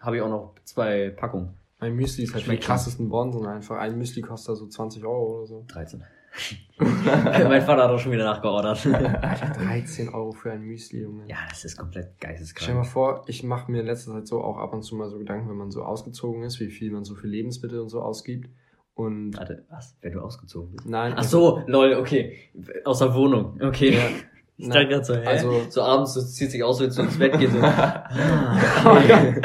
habe 0.00 0.16
ich 0.16 0.22
auch 0.22 0.28
noch 0.28 0.54
zwei 0.64 1.10
Packungen. 1.10 1.50
Mein 1.78 1.94
Müsli 1.94 2.24
ist 2.24 2.34
halt 2.34 2.44
Schmeckt 2.44 2.62
die 2.62 2.66
krassesten 2.66 3.08
Bonsen 3.08 3.46
einfach. 3.46 3.78
Ein 3.78 3.96
Müsli 3.96 4.22
kostet 4.22 4.56
so 4.56 4.66
20 4.66 5.04
Euro 5.04 5.38
oder 5.38 5.46
so. 5.46 5.64
13. 5.68 6.02
mein 6.78 7.62
Vater 7.62 7.84
hat 7.84 7.90
auch 7.90 7.98
schon 7.98 8.12
wieder 8.12 8.24
nachgeordert. 8.24 8.84
13 8.84 10.08
Euro 10.10 10.32
für 10.32 10.52
ein 10.52 10.62
Müsli, 10.62 11.02
Junge. 11.02 11.24
ja, 11.28 11.36
das 11.48 11.64
ist 11.64 11.76
komplett 11.76 12.12
Stell 12.16 12.28
dir 12.28 12.28
mal 12.28 12.38
geisteskrank. 12.38 12.86
vor, 12.86 13.24
ich 13.26 13.42
mache 13.42 13.70
mir 13.70 13.80
in 13.80 13.86
letzter 13.86 14.12
Zeit 14.12 14.26
so 14.26 14.42
auch 14.42 14.56
ab 14.58 14.72
und 14.72 14.82
zu 14.82 14.96
mal 14.96 15.08
so 15.10 15.18
Gedanken, 15.18 15.48
wenn 15.50 15.56
man 15.56 15.70
so 15.70 15.82
ausgezogen 15.82 16.42
ist, 16.42 16.58
wie 16.60 16.70
viel 16.70 16.90
man 16.90 17.04
so 17.04 17.14
für 17.14 17.26
Lebensmittel 17.26 17.80
und 17.80 17.88
so 17.90 18.00
ausgibt. 18.00 18.48
Und 18.94 19.36
Warte, 19.36 19.64
was? 19.70 19.96
Wenn 20.00 20.12
du 20.12 20.20
ausgezogen 20.20 20.72
bist? 20.72 20.86
nein, 20.88 21.14
Ach 21.16 21.24
so, 21.24 21.62
lol, 21.66 21.94
okay. 21.94 22.38
Aus 22.84 22.98
der 22.98 23.14
Wohnung, 23.14 23.58
okay. 23.62 23.94
Ja. 23.94 24.02
Ich 24.62 24.68
dachte 24.68 24.88
gerade 24.88 25.04
so, 25.04 25.14
hä? 25.14 25.26
also- 25.26 25.60
so 25.70 25.82
abends, 25.82 26.14
so 26.14 26.20
zieht 26.22 26.50
sich 26.50 26.62
aus, 26.62 26.80
wenn 26.80 26.90
du 26.90 27.02
ins 27.02 27.18
Bett 27.18 27.38
gehst. 27.38 27.52
So. 27.54 27.60
Ah, 28.82 28.96
okay. 28.96 29.40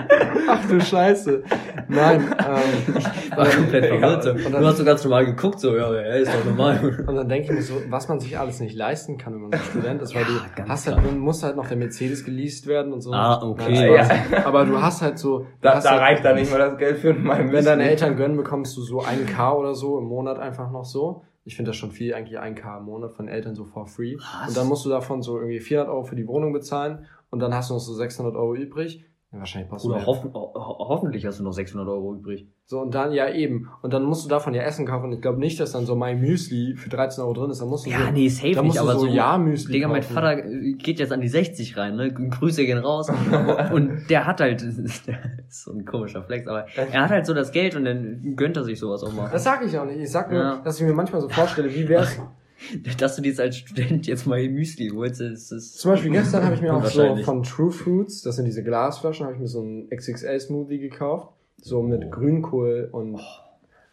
Ach 0.47 0.65
du 0.69 0.79
Scheiße. 0.81 1.43
Nein, 1.87 2.21
ähm, 2.39 2.95
War 3.37 3.45
komplett 3.47 3.85
verwirrt. 3.99 4.23
So. 4.23 4.31
Und 4.31 4.43
dann- 4.53 4.61
Du 4.61 4.67
hast 4.67 4.77
so 4.77 4.85
ganz 4.85 5.03
normal 5.03 5.25
geguckt, 5.25 5.59
so, 5.59 5.75
ja, 5.75 5.93
ja, 5.93 6.01
ist 6.15 6.31
doch 6.33 6.45
normal. 6.45 7.03
Und 7.07 7.15
dann 7.15 7.27
denke 7.29 7.47
ich 7.49 7.51
mir 7.53 7.61
so, 7.61 7.75
was 7.89 8.07
man 8.07 8.19
sich 8.19 8.37
alles 8.37 8.59
nicht 8.59 8.75
leisten 8.75 9.17
kann, 9.17 9.33
wenn 9.33 9.41
man 9.41 9.51
so 9.51 9.57
Student 9.71 10.01
ist, 10.01 10.15
weil 10.15 10.21
Ja, 10.23 10.27
du 10.27 10.69
hast 10.69 10.85
klar. 10.85 10.95
halt, 10.97 11.05
dann 11.07 11.19
muss 11.19 11.43
halt 11.43 11.55
noch 11.55 11.67
der 11.67 11.77
Mercedes 11.77 12.23
geleast 12.25 12.67
werden 12.67 12.93
und 12.93 13.01
so. 13.01 13.11
Ah, 13.13 13.41
okay. 13.43 13.95
Ja. 13.95 14.45
Aber 14.45 14.65
du 14.65 14.81
hast 14.81 15.01
halt 15.01 15.17
so, 15.19 15.45
Da, 15.61 15.79
da 15.79 15.91
halt, 15.91 16.01
reicht 16.01 16.25
da 16.25 16.33
nicht 16.33 16.51
mal 16.51 16.57
das 16.59 16.77
Geld 16.77 16.97
für 16.99 17.13
mein 17.13 17.51
wenn 17.51 17.65
deine 17.65 17.89
Eltern 17.89 18.15
gönnen, 18.15 18.37
bekommst 18.37 18.75
du 18.77 18.81
so 18.81 19.01
ein 19.01 19.25
K 19.25 19.53
oder 19.53 19.75
so 19.75 19.97
im 19.99 20.05
Monat 20.05 20.39
einfach 20.39 20.71
noch 20.71 20.85
so. 20.85 21.23
Ich 21.47 21.55
finde 21.55 21.69
das 21.69 21.77
schon 21.77 21.91
viel, 21.91 22.13
eigentlich 22.13 22.39
ein 22.39 22.55
K 22.55 22.79
im 22.79 22.85
Monat 22.85 23.13
von 23.13 23.27
Eltern 23.27 23.55
so 23.55 23.65
for 23.65 23.85
free. 23.85 24.15
Was? 24.17 24.49
Und 24.49 24.57
dann 24.57 24.67
musst 24.67 24.83
du 24.83 24.89
davon 24.89 25.21
so 25.21 25.37
irgendwie 25.37 25.59
400 25.59 25.93
Euro 25.93 26.03
für 26.03 26.15
die 26.15 26.27
Wohnung 26.27 26.51
bezahlen 26.51 27.05
und 27.29 27.39
dann 27.39 27.53
hast 27.53 27.69
du 27.69 27.75
noch 27.75 27.79
so 27.79 27.93
600 27.93 28.35
Euro 28.35 28.55
übrig. 28.55 29.05
Ja, 29.35 29.39
wahrscheinlich 29.39 29.69
du 29.69 29.89
Oder 29.89 30.05
hoffen, 30.05 30.33
ho 30.33 30.53
ho- 30.55 30.87
hoffentlich 30.87 31.25
hast 31.25 31.39
du 31.39 31.43
noch 31.43 31.51
600 31.51 31.87
Euro 31.89 32.15
übrig. 32.15 32.47
So, 32.65 32.79
und 32.79 32.95
dann, 32.95 33.11
ja 33.11 33.29
eben. 33.29 33.67
Und 33.81 33.93
dann 33.93 34.03
musst 34.03 34.23
du 34.23 34.29
davon 34.29 34.53
ja 34.53 34.61
Essen 34.63 34.85
kaufen. 34.85 35.05
Und 35.07 35.11
ich 35.13 35.21
glaube 35.21 35.39
nicht, 35.39 35.59
dass 35.59 35.73
dann 35.73 35.85
so 35.85 35.95
mein 35.95 36.21
Müsli 36.21 36.75
für 36.77 36.87
13 36.89 37.21
Euro 37.23 37.33
drin 37.33 37.49
ist. 37.51 37.59
Dann 37.59 37.67
musst 37.67 37.85
du 37.85 37.89
Ja, 37.89 38.05
so, 38.05 38.11
nee, 38.13 38.29
safe 38.29 38.63
nicht, 38.63 38.79
aber 38.79 38.93
so 38.93 38.99
so, 38.99 39.07
Ja-Müsli 39.07 39.73
Digga, 39.73 39.89
mein 39.89 40.01
kaufen. 40.01 40.13
Vater 40.13 40.45
äh, 40.45 40.71
geht 40.73 40.99
jetzt 40.99 41.11
an 41.11 41.19
die 41.19 41.27
60 41.27 41.75
rein, 41.75 41.95
ne? 41.97 42.13
Grüße 42.13 42.65
gehen 42.65 42.77
raus. 42.77 43.09
und 43.73 44.09
der 44.09 44.25
hat 44.25 44.39
halt, 44.39 44.61
das 44.65 44.77
ist 44.77 45.05
so 45.49 45.73
ein 45.73 45.83
komischer 45.85 46.23
Flex, 46.23 46.47
aber 46.47 46.65
er 46.75 47.01
hat 47.03 47.09
halt 47.11 47.25
so 47.25 47.33
das 47.33 47.51
Geld 47.51 47.75
und 47.75 47.83
dann 47.85 48.35
gönnt 48.37 48.55
er 48.55 48.63
sich 48.63 48.79
sowas 48.79 49.03
auch 49.03 49.11
mal. 49.13 49.29
Das 49.31 49.43
sag 49.43 49.65
ich 49.65 49.77
auch 49.77 49.85
nicht. 49.85 49.99
Ich 49.99 50.11
sag 50.11 50.31
nur, 50.31 50.39
Ja. 50.41 50.61
dass 50.63 50.79
ich 50.79 50.85
mir 50.87 50.93
manchmal 50.93 51.19
so 51.21 51.27
vorstelle, 51.29 51.73
wie 51.73 51.87
wär's. 51.89 52.17
Dass 52.97 53.15
du 53.15 53.21
dir 53.21 53.29
jetzt 53.29 53.39
als 53.39 53.57
Student 53.57 54.07
jetzt 54.07 54.25
mal 54.25 54.47
Müsli 54.47 54.89
holst, 54.89 55.21
ist, 55.21 55.51
ist 55.51 55.79
Zum 55.79 55.91
Beispiel 55.91 56.11
gestern 56.11 56.43
habe 56.43 56.55
ich 56.55 56.61
mir 56.61 56.73
auch 56.73 56.85
so 56.85 57.15
von 57.17 57.43
True 57.43 57.71
Fruits, 57.71 58.21
das 58.21 58.37
sind 58.37 58.45
diese 58.45 58.63
Glasflaschen, 58.63 59.25
habe 59.25 59.35
ich 59.35 59.41
mir 59.41 59.47
so 59.47 59.61
einen 59.61 59.89
XXL-Smoothie 59.89 60.79
gekauft. 60.79 61.29
So 61.61 61.81
mit 61.81 62.11
Grünkohl 62.11 62.89
und 62.91 63.19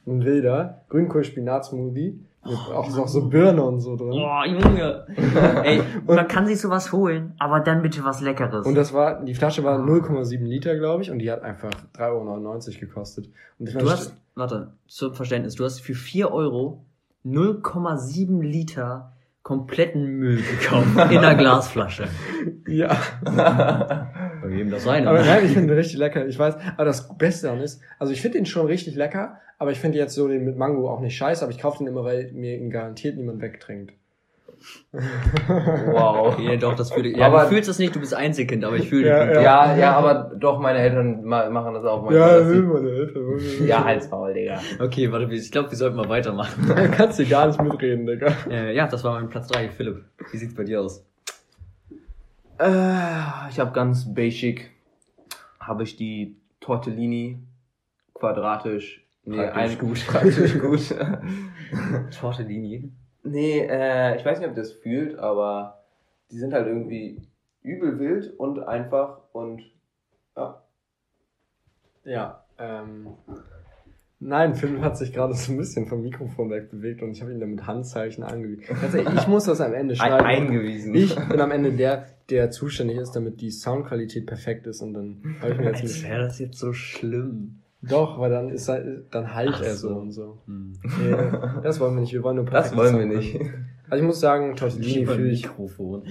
ein 0.06 0.24
wilder 0.24 0.82
Grünkohl-Spinat-Smoothie. 0.90 2.20
Mit 2.44 2.58
auch 2.74 2.90
noch 2.96 3.06
so 3.06 3.28
Birne 3.28 3.62
und 3.62 3.80
so 3.80 3.94
drin. 3.94 4.14
Oh, 4.14 4.44
Junge. 4.44 5.06
Ey, 5.64 5.80
man 6.06 6.26
kann 6.26 6.46
sich 6.46 6.60
sowas 6.60 6.92
holen, 6.92 7.34
aber 7.38 7.60
dann 7.60 7.82
bitte 7.82 8.02
was 8.02 8.20
Leckeres. 8.20 8.66
Und 8.66 8.74
das 8.74 8.92
war, 8.92 9.24
die 9.24 9.34
Flasche 9.34 9.62
war 9.62 9.78
0,7 9.78 10.42
Liter, 10.42 10.76
glaube 10.76 11.04
ich, 11.04 11.10
und 11.12 11.20
die 11.20 11.30
hat 11.30 11.42
einfach 11.42 11.70
3,99 11.96 12.02
Euro 12.08 12.80
gekostet. 12.80 13.30
Und 13.60 13.72
du 13.72 13.88
hast, 13.88 14.16
warte, 14.34 14.72
zum 14.88 15.14
Verständnis, 15.14 15.54
du 15.54 15.64
hast 15.64 15.80
für 15.80 15.94
4 15.94 16.32
Euro 16.32 16.84
0,7 17.24 18.42
Liter 18.42 19.12
kompletten 19.42 20.18
Müll 20.18 20.40
gekauft 20.42 20.86
in 21.10 21.18
einer 21.18 21.34
Glasflasche. 21.36 22.08
ja. 22.66 22.96
Bei 23.24 24.48
jedem 24.48 24.70
das 24.70 24.84
seine. 24.84 25.08
Aber 25.08 25.20
nein, 25.24 25.44
ich 25.44 25.52
finde 25.52 25.68
den 25.68 25.76
richtig 25.78 25.98
lecker. 25.98 26.26
Ich 26.26 26.38
weiß, 26.38 26.56
aber 26.76 26.84
das 26.84 27.16
Beste 27.16 27.46
daran 27.46 27.60
ist, 27.60 27.80
also 27.98 28.12
ich 28.12 28.20
finde 28.20 28.38
den 28.38 28.46
schon 28.46 28.66
richtig 28.66 28.94
lecker, 28.94 29.38
aber 29.58 29.72
ich 29.72 29.80
finde 29.80 29.98
jetzt 29.98 30.14
so 30.14 30.28
den 30.28 30.44
mit 30.44 30.56
Mango 30.56 30.90
auch 30.90 31.00
nicht 31.00 31.16
scheiße, 31.16 31.42
aber 31.44 31.52
ich 31.52 31.58
kaufe 31.58 31.78
den 31.78 31.88
immer, 31.88 32.04
weil 32.04 32.32
mir 32.32 32.56
ihn 32.56 32.70
garantiert 32.70 33.16
niemand 33.16 33.40
wegtrinkt. 33.40 33.94
Wow. 34.92 36.32
Okay, 36.34 36.56
doch, 36.56 36.74
das 36.74 36.92
fühle 36.92 37.08
ich. 37.10 37.16
Ja, 37.16 37.26
Aber- 37.26 37.42
du 37.42 37.48
fühlst 37.48 37.68
das 37.68 37.78
nicht, 37.78 37.94
du 37.94 38.00
bist 38.00 38.14
Einzelkind, 38.14 38.64
aber 38.64 38.76
ich 38.76 38.88
fühle 38.88 39.08
Ja, 39.08 39.24
dich. 39.26 39.34
ja. 39.36 39.42
Ja, 39.42 39.76
ja, 39.76 39.92
aber 39.96 40.32
doch, 40.36 40.58
meine 40.60 40.78
Eltern 40.78 41.24
ma- 41.24 41.48
machen 41.50 41.74
das 41.74 41.84
auch 41.84 42.10
Ja, 42.10 42.42
sie- 42.44 42.60
meine 42.60 42.88
Eltern. 42.90 43.66
ja, 43.66 43.84
halt's 43.84 44.06
faul, 44.06 44.32
Digga. 44.34 44.60
Okay, 44.80 45.10
warte, 45.12 45.32
ich 45.34 45.50
glaube, 45.50 45.70
wir 45.70 45.76
sollten 45.78 45.96
mal 45.96 46.08
weitermachen. 46.08 46.66
Da 46.74 46.88
kannst 46.88 47.18
du 47.18 47.26
gar 47.26 47.46
nicht 47.46 47.60
mitreden, 47.62 48.06
Digga. 48.06 48.32
äh, 48.50 48.74
ja, 48.74 48.86
das 48.86 49.02
war 49.04 49.14
mein 49.20 49.28
Platz 49.28 49.48
3. 49.48 49.68
Philipp, 49.70 50.04
wie 50.30 50.36
sieht's 50.36 50.54
bei 50.54 50.64
dir 50.64 50.80
aus? 50.80 51.04
Äh, 52.58 53.48
ich 53.50 53.58
habe 53.58 53.72
ganz 53.72 54.12
basic, 54.14 54.70
habe 55.58 55.82
ich 55.82 55.96
die 55.96 56.36
Tortellini 56.60 57.38
quadratisch, 58.14 59.04
nee, 59.24 59.36
Praktisch 59.36 59.72
ein, 59.72 59.78
gut. 59.78 60.06
praktisch 60.06 60.58
gut. 60.60 60.94
Tortellini. 62.20 62.92
Nee, 63.22 63.60
äh, 63.60 64.16
ich 64.16 64.24
weiß 64.24 64.38
nicht, 64.38 64.48
ob 64.48 64.56
ihr 64.56 64.62
das 64.62 64.72
fühlt, 64.72 65.18
aber 65.18 65.82
die 66.30 66.38
sind 66.38 66.52
halt 66.52 66.66
irgendwie 66.66 67.20
übel 67.62 67.98
wild 67.98 68.38
und 68.38 68.60
einfach 68.60 69.20
und 69.32 69.62
ja. 70.36 70.62
Ja, 72.04 72.44
ähm. 72.58 73.08
Nein, 74.24 74.54
Philipp 74.54 74.80
hat 74.82 74.96
sich 74.96 75.12
gerade 75.12 75.34
so 75.34 75.50
ein 75.50 75.58
bisschen 75.58 75.88
vom 75.88 76.02
Mikrofon 76.02 76.48
wegbewegt 76.48 77.02
und 77.02 77.10
ich 77.10 77.20
habe 77.22 77.32
ihn 77.32 77.40
dann 77.40 77.50
mit 77.50 77.66
Handzeichen 77.66 78.22
angewiesen. 78.22 78.76
Ehrlich, 78.80 79.12
ich 79.18 79.26
muss 79.26 79.44
das 79.44 79.60
am 79.60 79.74
Ende 79.74 79.96
schneiden. 79.96 80.24
eingewiesen. 80.24 80.94
Ich 80.94 81.16
bin 81.28 81.40
am 81.40 81.50
Ende 81.50 81.72
der, 81.72 82.06
der 82.30 82.52
zuständig 82.52 82.98
ist, 82.98 83.16
damit 83.16 83.40
die 83.40 83.50
Soundqualität 83.50 84.26
perfekt 84.26 84.68
ist 84.68 84.80
und 84.80 84.94
dann 84.94 85.36
habe 85.40 85.52
ich 85.52 85.58
mir 85.58 85.66
jetzt 85.66 85.82
Als 85.82 86.02
wäre 86.04 86.22
das 86.22 86.38
jetzt 86.38 86.58
so 86.58 86.72
schlimm. 86.72 87.62
Doch, 87.82 88.18
weil 88.20 88.30
dann 88.30 88.48
ist 88.50 88.68
er, 88.68 88.80
dann 89.10 89.34
halt 89.34 89.50
Ach 89.54 89.62
er 89.62 89.74
so 89.74 89.88
so. 89.88 89.94
und 89.96 90.12
so. 90.12 90.38
Hm. 90.46 90.72
Nee, 91.00 91.16
das 91.62 91.80
wollen 91.80 91.94
wir 91.94 92.00
nicht, 92.00 92.12
wir 92.12 92.22
wollen 92.22 92.36
nur 92.36 92.44
das 92.50 92.76
wollen 92.76 92.96
wir 92.98 93.06
nicht. 93.06 93.40
Also 93.90 94.02
ich 94.02 94.06
muss 94.06 94.20
sagen, 94.20 94.54
Tortellini 94.56 95.04
fühle 95.06 95.28
ich. 95.30 95.42
Mikrofon. 95.46 96.04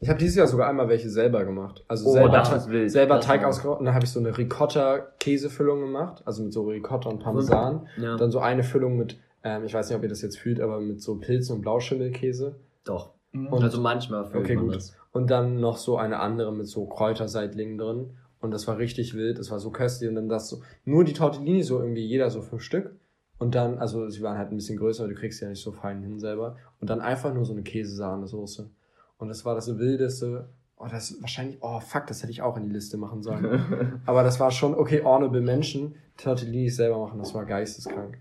Ich 0.00 0.08
habe 0.08 0.18
dieses 0.20 0.36
Jahr 0.36 0.46
sogar 0.46 0.68
einmal 0.68 0.88
welche 0.88 1.10
selber 1.10 1.44
gemacht. 1.44 1.84
Also 1.88 2.08
Oh, 2.10 2.12
selber, 2.12 2.42
Te- 2.44 2.88
selber 2.88 3.18
Teig 3.20 3.42
ausgerollt 3.44 3.80
und 3.80 3.86
dann 3.86 3.94
habe 3.94 4.04
ich 4.04 4.12
so 4.12 4.20
eine 4.20 4.36
Ricotta-Käsefüllung 4.38 5.80
gemacht, 5.80 6.22
also 6.24 6.42
mit 6.44 6.52
so 6.52 6.62
Ricotta 6.68 7.08
und 7.10 7.18
Parmesan. 7.20 7.86
Ja. 8.00 8.16
Dann 8.16 8.30
so 8.30 8.38
eine 8.38 8.62
Füllung 8.62 8.96
mit, 8.96 9.18
ähm, 9.42 9.64
ich 9.64 9.74
weiß 9.74 9.88
nicht, 9.88 9.96
ob 9.96 10.02
ihr 10.02 10.08
das 10.08 10.22
jetzt 10.22 10.38
fühlt, 10.38 10.60
aber 10.60 10.80
mit 10.80 11.02
so 11.02 11.16
Pilzen 11.16 11.56
und 11.56 11.62
Blauschimmelkäse. 11.62 12.56
Doch. 12.84 13.10
Und, 13.34 13.62
also 13.62 13.80
manchmal 13.80 14.24
fühlt 14.24 14.44
okay, 14.44 14.54
man 14.56 14.66
gut. 14.66 14.76
das. 14.76 14.96
Und 15.12 15.30
dann 15.30 15.60
noch 15.60 15.76
so 15.76 15.96
eine 15.98 16.18
andere 16.20 16.52
mit 16.52 16.66
so 16.66 16.86
Kräuterseitlingen 16.86 17.76
drin. 17.76 18.10
Und 18.40 18.52
das 18.52 18.66
war 18.68 18.78
richtig 18.78 19.14
wild, 19.14 19.38
das 19.38 19.50
war 19.50 19.58
so 19.58 19.70
köstlich. 19.70 20.08
Und 20.08 20.14
dann 20.14 20.28
das 20.28 20.48
so, 20.48 20.62
nur 20.84 21.04
die 21.04 21.12
Tortellini 21.12 21.62
so 21.62 21.80
irgendwie 21.80 22.04
jeder 22.04 22.30
so 22.30 22.40
fünf 22.40 22.62
Stück. 22.62 22.94
Und 23.38 23.54
dann, 23.54 23.78
also 23.78 24.08
sie 24.08 24.22
waren 24.22 24.36
halt 24.36 24.50
ein 24.50 24.56
bisschen 24.56 24.78
größer, 24.78 25.04
aber 25.04 25.12
du 25.12 25.18
kriegst 25.18 25.38
sie 25.38 25.44
ja 25.44 25.50
nicht 25.50 25.62
so 25.62 25.72
fein 25.72 26.02
hin 26.02 26.18
selber. 26.18 26.56
Und 26.80 26.90
dann 26.90 27.00
einfach 27.00 27.32
nur 27.32 27.44
so 27.44 27.52
eine 27.52 27.62
Käsesahnesoße. 27.62 28.70
Und 29.18 29.28
das 29.28 29.44
war 29.44 29.54
das 29.54 29.78
wildeste. 29.78 30.48
Oh, 30.76 30.86
das 30.88 31.10
ist 31.10 31.20
wahrscheinlich, 31.20 31.58
oh 31.60 31.80
fuck, 31.80 32.06
das 32.06 32.22
hätte 32.22 32.30
ich 32.30 32.42
auch 32.42 32.56
in 32.56 32.62
die 32.64 32.70
Liste 32.70 32.96
machen 32.96 33.22
sollen. 33.22 34.00
aber 34.06 34.22
das 34.22 34.38
war 34.38 34.52
schon, 34.52 34.74
okay, 34.74 35.02
honorable 35.02 35.40
Menschen, 35.40 35.96
Tortellinis 36.16 36.76
selber 36.76 36.98
machen, 36.98 37.18
das 37.18 37.34
war 37.34 37.44
geisteskrank. 37.44 38.18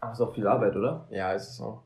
Ach, 0.00 0.12
ist 0.12 0.20
auch 0.20 0.34
viel 0.34 0.46
Arbeit, 0.46 0.74
oder? 0.74 1.06
Ja, 1.10 1.32
ist 1.32 1.50
es 1.50 1.60
auch. 1.60 1.83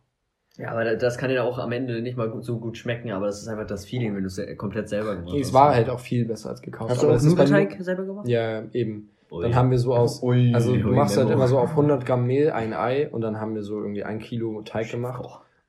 Ja, 0.58 0.72
aber 0.72 0.96
das 0.96 1.16
kann 1.18 1.30
ja 1.30 1.44
auch 1.44 1.58
am 1.58 1.70
Ende 1.70 2.02
nicht 2.02 2.16
mal 2.16 2.42
so 2.42 2.58
gut 2.58 2.76
schmecken, 2.76 3.12
aber 3.12 3.26
das 3.26 3.40
ist 3.40 3.48
einfach 3.48 3.66
das 3.66 3.84
Feeling, 3.84 4.14
wenn 4.16 4.22
du 4.22 4.26
es 4.26 4.40
komplett 4.58 4.88
selber 4.88 5.14
gemacht 5.14 5.32
hast. 5.32 5.40
Es 5.40 5.52
war 5.52 5.72
halt 5.74 5.88
auch 5.88 6.00
viel 6.00 6.24
besser 6.26 6.50
als 6.50 6.60
gekauft. 6.60 6.90
Hast 6.90 7.02
du 7.02 7.10
auch 7.10 7.22
Nudelteig 7.22 7.76
selber 7.80 8.04
gemacht? 8.04 8.26
Ja, 8.28 8.64
eben. 8.72 9.10
Ui. 9.30 9.42
Dann 9.42 9.54
haben 9.54 9.70
wir 9.70 9.78
so 9.78 9.94
aus, 9.94 10.22
Ui, 10.22 10.52
also 10.54 10.74
du 10.74 10.88
ui, 10.88 10.96
machst 10.96 11.16
halt 11.16 11.30
immer 11.30 11.46
so 11.48 11.58
auf 11.58 11.70
100 11.70 12.04
Gramm 12.04 12.26
Mehl 12.26 12.50
ein 12.50 12.72
Ei 12.72 13.08
und 13.10 13.20
dann 13.20 13.38
haben 13.40 13.54
wir 13.54 13.62
so 13.62 13.78
irgendwie 13.78 14.02
ein 14.02 14.18
Kilo 14.20 14.62
Teig 14.62 14.90
gemacht 14.90 15.22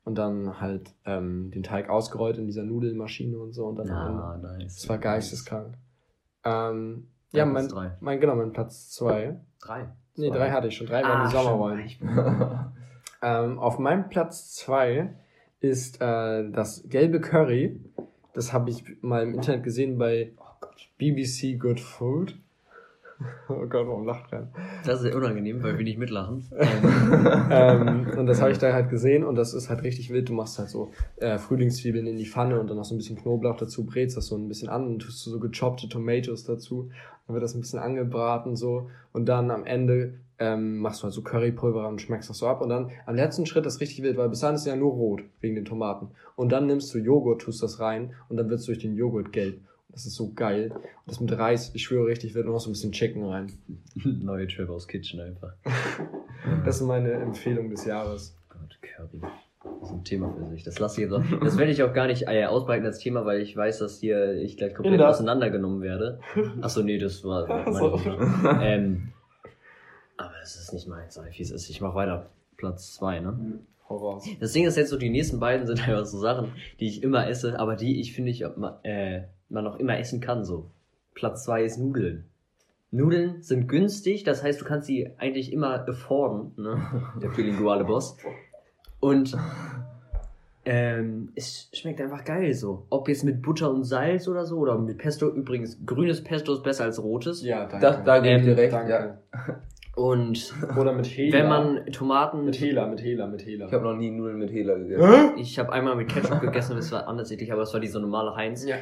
und 0.06 0.18
dann 0.18 0.60
halt 0.62 0.94
ähm, 1.06 1.52
den 1.52 1.62
Teig 1.62 1.90
ausgerollt 1.90 2.38
in 2.38 2.46
dieser 2.48 2.64
Nudelmaschine 2.64 3.38
und 3.38 3.54
so 3.54 3.66
und 3.66 3.76
dann. 3.76 3.90
Ah, 3.92 4.40
nice. 4.42 4.76
Das 4.78 4.90
war 4.90 4.98
geisteskrank. 4.98 5.76
Ähm, 6.46 7.08
Ja, 7.32 7.46
mein, 7.46 7.68
mein, 8.00 8.20
genau, 8.20 8.36
mein 8.36 8.54
Platz 8.54 8.90
zwei. 8.92 9.40
Drei. 9.62 9.90
Nee, 10.16 10.30
Zwei. 10.30 10.38
drei 10.38 10.52
hatte 10.52 10.68
ich 10.70 10.76
schon. 10.78 10.88
Drei 10.88 11.04
waren 11.04 11.22
Ah, 11.22 11.28
die 11.28 11.36
Sommerrollen. 11.36 11.90
Ähm, 13.22 13.60
auf 13.60 13.80
meinem 13.80 14.10
Platz 14.10 14.56
zwei 14.56 15.14
ist 15.60 16.02
äh, 16.02 16.50
das 16.52 16.84
gelbe 16.88 17.20
Curry. 17.20 17.80
Das 18.34 18.54
habe 18.54 18.70
ich 18.70 18.84
mal 19.02 19.24
im 19.24 19.34
Internet 19.34 19.64
gesehen 19.64 19.98
bei 19.98 20.32
BBC 20.98 21.60
Good 21.60 21.80
Food. 21.80 22.36
Oh 23.50 23.66
Gott, 23.68 23.86
warum 23.86 24.06
lacht 24.06 24.32
er? 24.32 24.48
Das 24.86 24.96
ist 24.96 25.02
sehr 25.02 25.16
unangenehm, 25.16 25.62
weil 25.62 25.78
wir 25.78 25.84
nicht 25.84 26.00
mitlachen. 26.00 26.46
Ähm, 27.52 28.08
und 28.18 28.28
das 28.28 28.42
habe 28.42 28.52
ich 28.52 28.60
da 28.60 28.72
halt 28.72 28.90
gesehen 28.90 29.26
und 29.26 29.36
das 29.36 29.54
ist 29.54 29.70
halt 29.70 29.84
richtig 29.84 30.10
wild. 30.10 30.30
Du 30.30 30.34
machst 30.34 30.58
halt 30.58 30.70
so 30.70 30.92
äh, 31.18 31.38
Frühlingszwiebeln 31.38 32.08
in 32.08 32.18
die 32.18 32.26
Pfanne 32.26 32.60
und 32.60 32.70
dann 32.70 32.78
noch 32.78 32.86
so 32.86 32.96
ein 32.96 32.98
bisschen 32.98 33.18
Knoblauch 33.18 33.58
dazu, 33.58 33.86
brätst 33.86 34.16
das 34.16 34.28
so 34.28 34.38
ein 34.38 34.48
bisschen 34.48 34.70
an 34.70 34.88
und 34.88 35.00
tust 35.00 35.26
du 35.26 35.32
so 35.32 35.40
gechoppte 35.40 35.90
Tomatoes 35.90 36.46
dazu. 36.46 36.92
Dann 37.28 37.34
wird 37.34 37.44
das 37.44 37.56
ein 37.56 37.60
bisschen 37.60 37.80
angebraten 37.80 38.56
so 38.56 38.90
und 39.12 39.28
dann 39.28 39.52
am 39.52 39.66
Ende 39.66 40.14
ähm, 40.40 40.78
machst 40.80 41.02
du 41.02 41.04
halt 41.06 41.14
so 41.14 41.22
Currypulver 41.22 41.88
und 41.88 42.02
schmeckst 42.02 42.30
das 42.30 42.38
so 42.38 42.48
ab 42.48 42.62
und 42.62 42.70
dann 42.70 42.92
am 43.06 43.16
letzten 43.16 43.46
Schritt 43.46 43.66
ist 43.66 43.82
richtig 43.82 44.02
wild, 44.04 44.18
weil 44.18 44.30
bis 44.30 44.40
dahin 44.40 44.56
ist 44.56 44.62
es 44.62 44.68
ja 44.68 44.76
nur 44.76 44.92
rot 44.94 45.22
wegen 45.42 45.56
den 45.56 45.66
Tomaten. 45.66 46.10
Und 46.36 46.52
dann 46.52 46.66
nimmst 46.68 46.94
du 46.94 46.98
Joghurt, 47.00 47.42
tust 47.42 47.62
das 47.62 47.80
rein 47.80 48.14
und 48.30 48.38
dann 48.38 48.50
wird 48.50 48.60
es 48.62 48.66
durch 48.66 48.80
den 48.80 48.96
Joghurt 48.96 49.32
gelb. 49.34 49.60
Das 49.92 50.06
ist 50.06 50.16
so 50.16 50.32
geil. 50.34 50.72
Und 50.72 50.84
das 51.08 51.20
mit 51.20 51.36
Reis, 51.38 51.72
ich 51.74 51.84
schwöre 51.84 52.08
richtig, 52.08 52.36
wird 52.36 52.46
noch 52.46 52.60
so 52.60 52.70
ein 52.70 52.74
bisschen 52.74 52.92
Chicken 52.92 53.26
rein. 53.26 53.52
Neue 53.96 54.48
Trevor's 54.48 54.88
Kitchen 54.88 55.20
einfach. 55.20 55.54
Das 56.66 56.78
ist 56.80 56.88
meine 56.88 57.12
Empfehlung 57.12 57.70
des 57.70 57.84
Jahres. 57.86 58.34
Gott, 58.48 58.80
Curry. 58.82 59.20
Das 59.82 59.90
ist 59.90 59.94
ein 59.96 60.04
Thema 60.06 60.34
für 60.34 60.48
sich. 60.48 60.64
Das 60.64 60.80
lasse 60.80 61.02
ich 61.04 61.10
jetzt 61.10 61.14
auch. 61.14 61.40
Das 61.44 61.58
werde 61.58 61.72
ich 61.74 61.84
auch 61.84 61.94
gar 61.94 62.08
nicht 62.08 62.28
äh, 62.30 62.46
ausbreiten 62.46 62.86
als 62.86 63.00
Thema, 63.00 63.26
weil 63.26 63.42
ich 63.42 63.58
weiß, 63.58 63.80
dass 63.80 64.00
hier 64.00 64.36
ich 64.36 64.56
gleich 64.56 64.74
komplett 64.74 64.94
Inder. 64.96 65.10
auseinandergenommen 65.10 65.82
werde. 65.82 66.20
Achso, 66.62 66.82
nee, 66.82 66.98
das 66.98 67.26
war 67.26 67.46
meine 67.66 67.74
So. 67.78 67.92
Güte. 67.92 68.18
ähm, 68.62 69.10
Aber 70.20 70.34
es 70.44 70.58
ist 70.58 70.74
nicht 70.74 70.88
meins, 70.88 71.18
wie 71.32 71.42
es 71.42 71.50
ist. 71.50 71.70
Ich 71.70 71.80
mach 71.80 71.96
weiter. 71.96 72.30
Platz 72.58 72.96
zwei, 72.96 73.22
ne? 73.22 73.60
Horror. 73.88 74.22
Das 74.42 74.52
Ding 74.52 74.66
ist 74.66 74.76
jetzt 74.76 74.90
so, 74.90 74.98
die 74.98 75.10
nächsten 75.10 75.40
beiden 75.40 75.66
sind 75.66 75.80
einfach 75.88 76.06
so 76.06 76.20
Sachen, 76.20 76.52
die 76.80 76.90
ich 76.90 77.04
immer 77.04 77.28
esse, 77.28 77.58
aber 77.58 77.78
die 77.78 78.02
ich 78.02 78.14
finde 78.14 78.32
ich, 78.32 78.46
ob 78.46 78.58
man, 78.58 78.84
äh, 78.84 79.24
man 79.48 79.64
noch 79.64 79.78
immer 79.78 79.98
essen 79.98 80.20
kann, 80.20 80.44
so. 80.44 80.70
Platz 81.16 81.46
zwei 81.46 81.64
ist 81.64 81.78
Nudeln. 81.78 82.26
Nudeln 82.92 83.42
sind 83.42 83.68
günstig, 83.68 84.26
das 84.26 84.44
heißt, 84.44 84.60
du 84.60 84.66
kannst 84.66 84.88
sie 84.88 85.10
eigentlich 85.18 85.54
immer 85.54 85.88
afforden, 85.88 86.52
ne? 86.58 86.82
Der 87.22 87.30
bilinguale 87.30 87.86
Boss. 87.86 88.18
Und 89.00 89.38
ähm, 90.66 91.32
es 91.36 91.70
schmeckt 91.72 92.02
einfach 92.02 92.26
geil 92.26 92.54
so. 92.54 92.86
Ob 92.90 93.08
jetzt 93.08 93.24
mit 93.24 93.42
Butter 93.42 93.72
und 93.72 93.86
Salz 93.86 94.28
oder 94.28 94.46
so, 94.46 94.58
oder 94.58 94.78
mit 94.78 94.98
Pesto. 94.98 95.30
Übrigens, 95.30 95.78
grünes 95.86 96.22
Pesto 96.22 96.54
ist 96.54 96.64
besser 96.64 96.84
als 96.84 97.02
rotes. 97.02 97.42
Ja, 97.42 97.66
danke. 97.66 97.80
Das, 97.80 98.04
da 98.04 98.22
Ähm, 98.22 98.54
recht, 98.54 98.74
danke. 98.74 98.92
ja. 98.92 99.62
Und 100.00 100.54
Oder 100.80 100.94
mit 100.94 101.06
Hela. 101.08 101.38
wenn 101.38 101.50
man 101.50 101.86
Tomaten. 101.92 102.46
Mit 102.46 102.60
Hela, 102.60 102.88
mit 102.88 103.02
Hela, 103.04 103.28
mit 103.28 103.46
Hela. 103.46 103.66
Ich 103.68 103.74
habe 103.74 103.84
noch 103.84 103.96
nie 103.96 104.12
Nudeln 104.12 104.38
mit 104.40 104.52
Hela 104.52 104.76
gegessen. 104.76 105.06
Hä? 105.36 105.42
Ich 105.42 105.60
habe 105.60 105.72
einmal 105.74 105.96
mit 105.96 106.08
Ketchup 106.10 106.40
gegessen, 106.42 106.76
das 106.78 106.92
war 106.92 107.08
anders 107.08 107.32
eklig, 107.32 107.52
aber 107.52 107.64
es 107.64 107.74
war 107.74 107.80
diese 107.80 108.00
normale 108.00 108.36
Heinz. 108.36 108.66
Ja. 108.66 108.78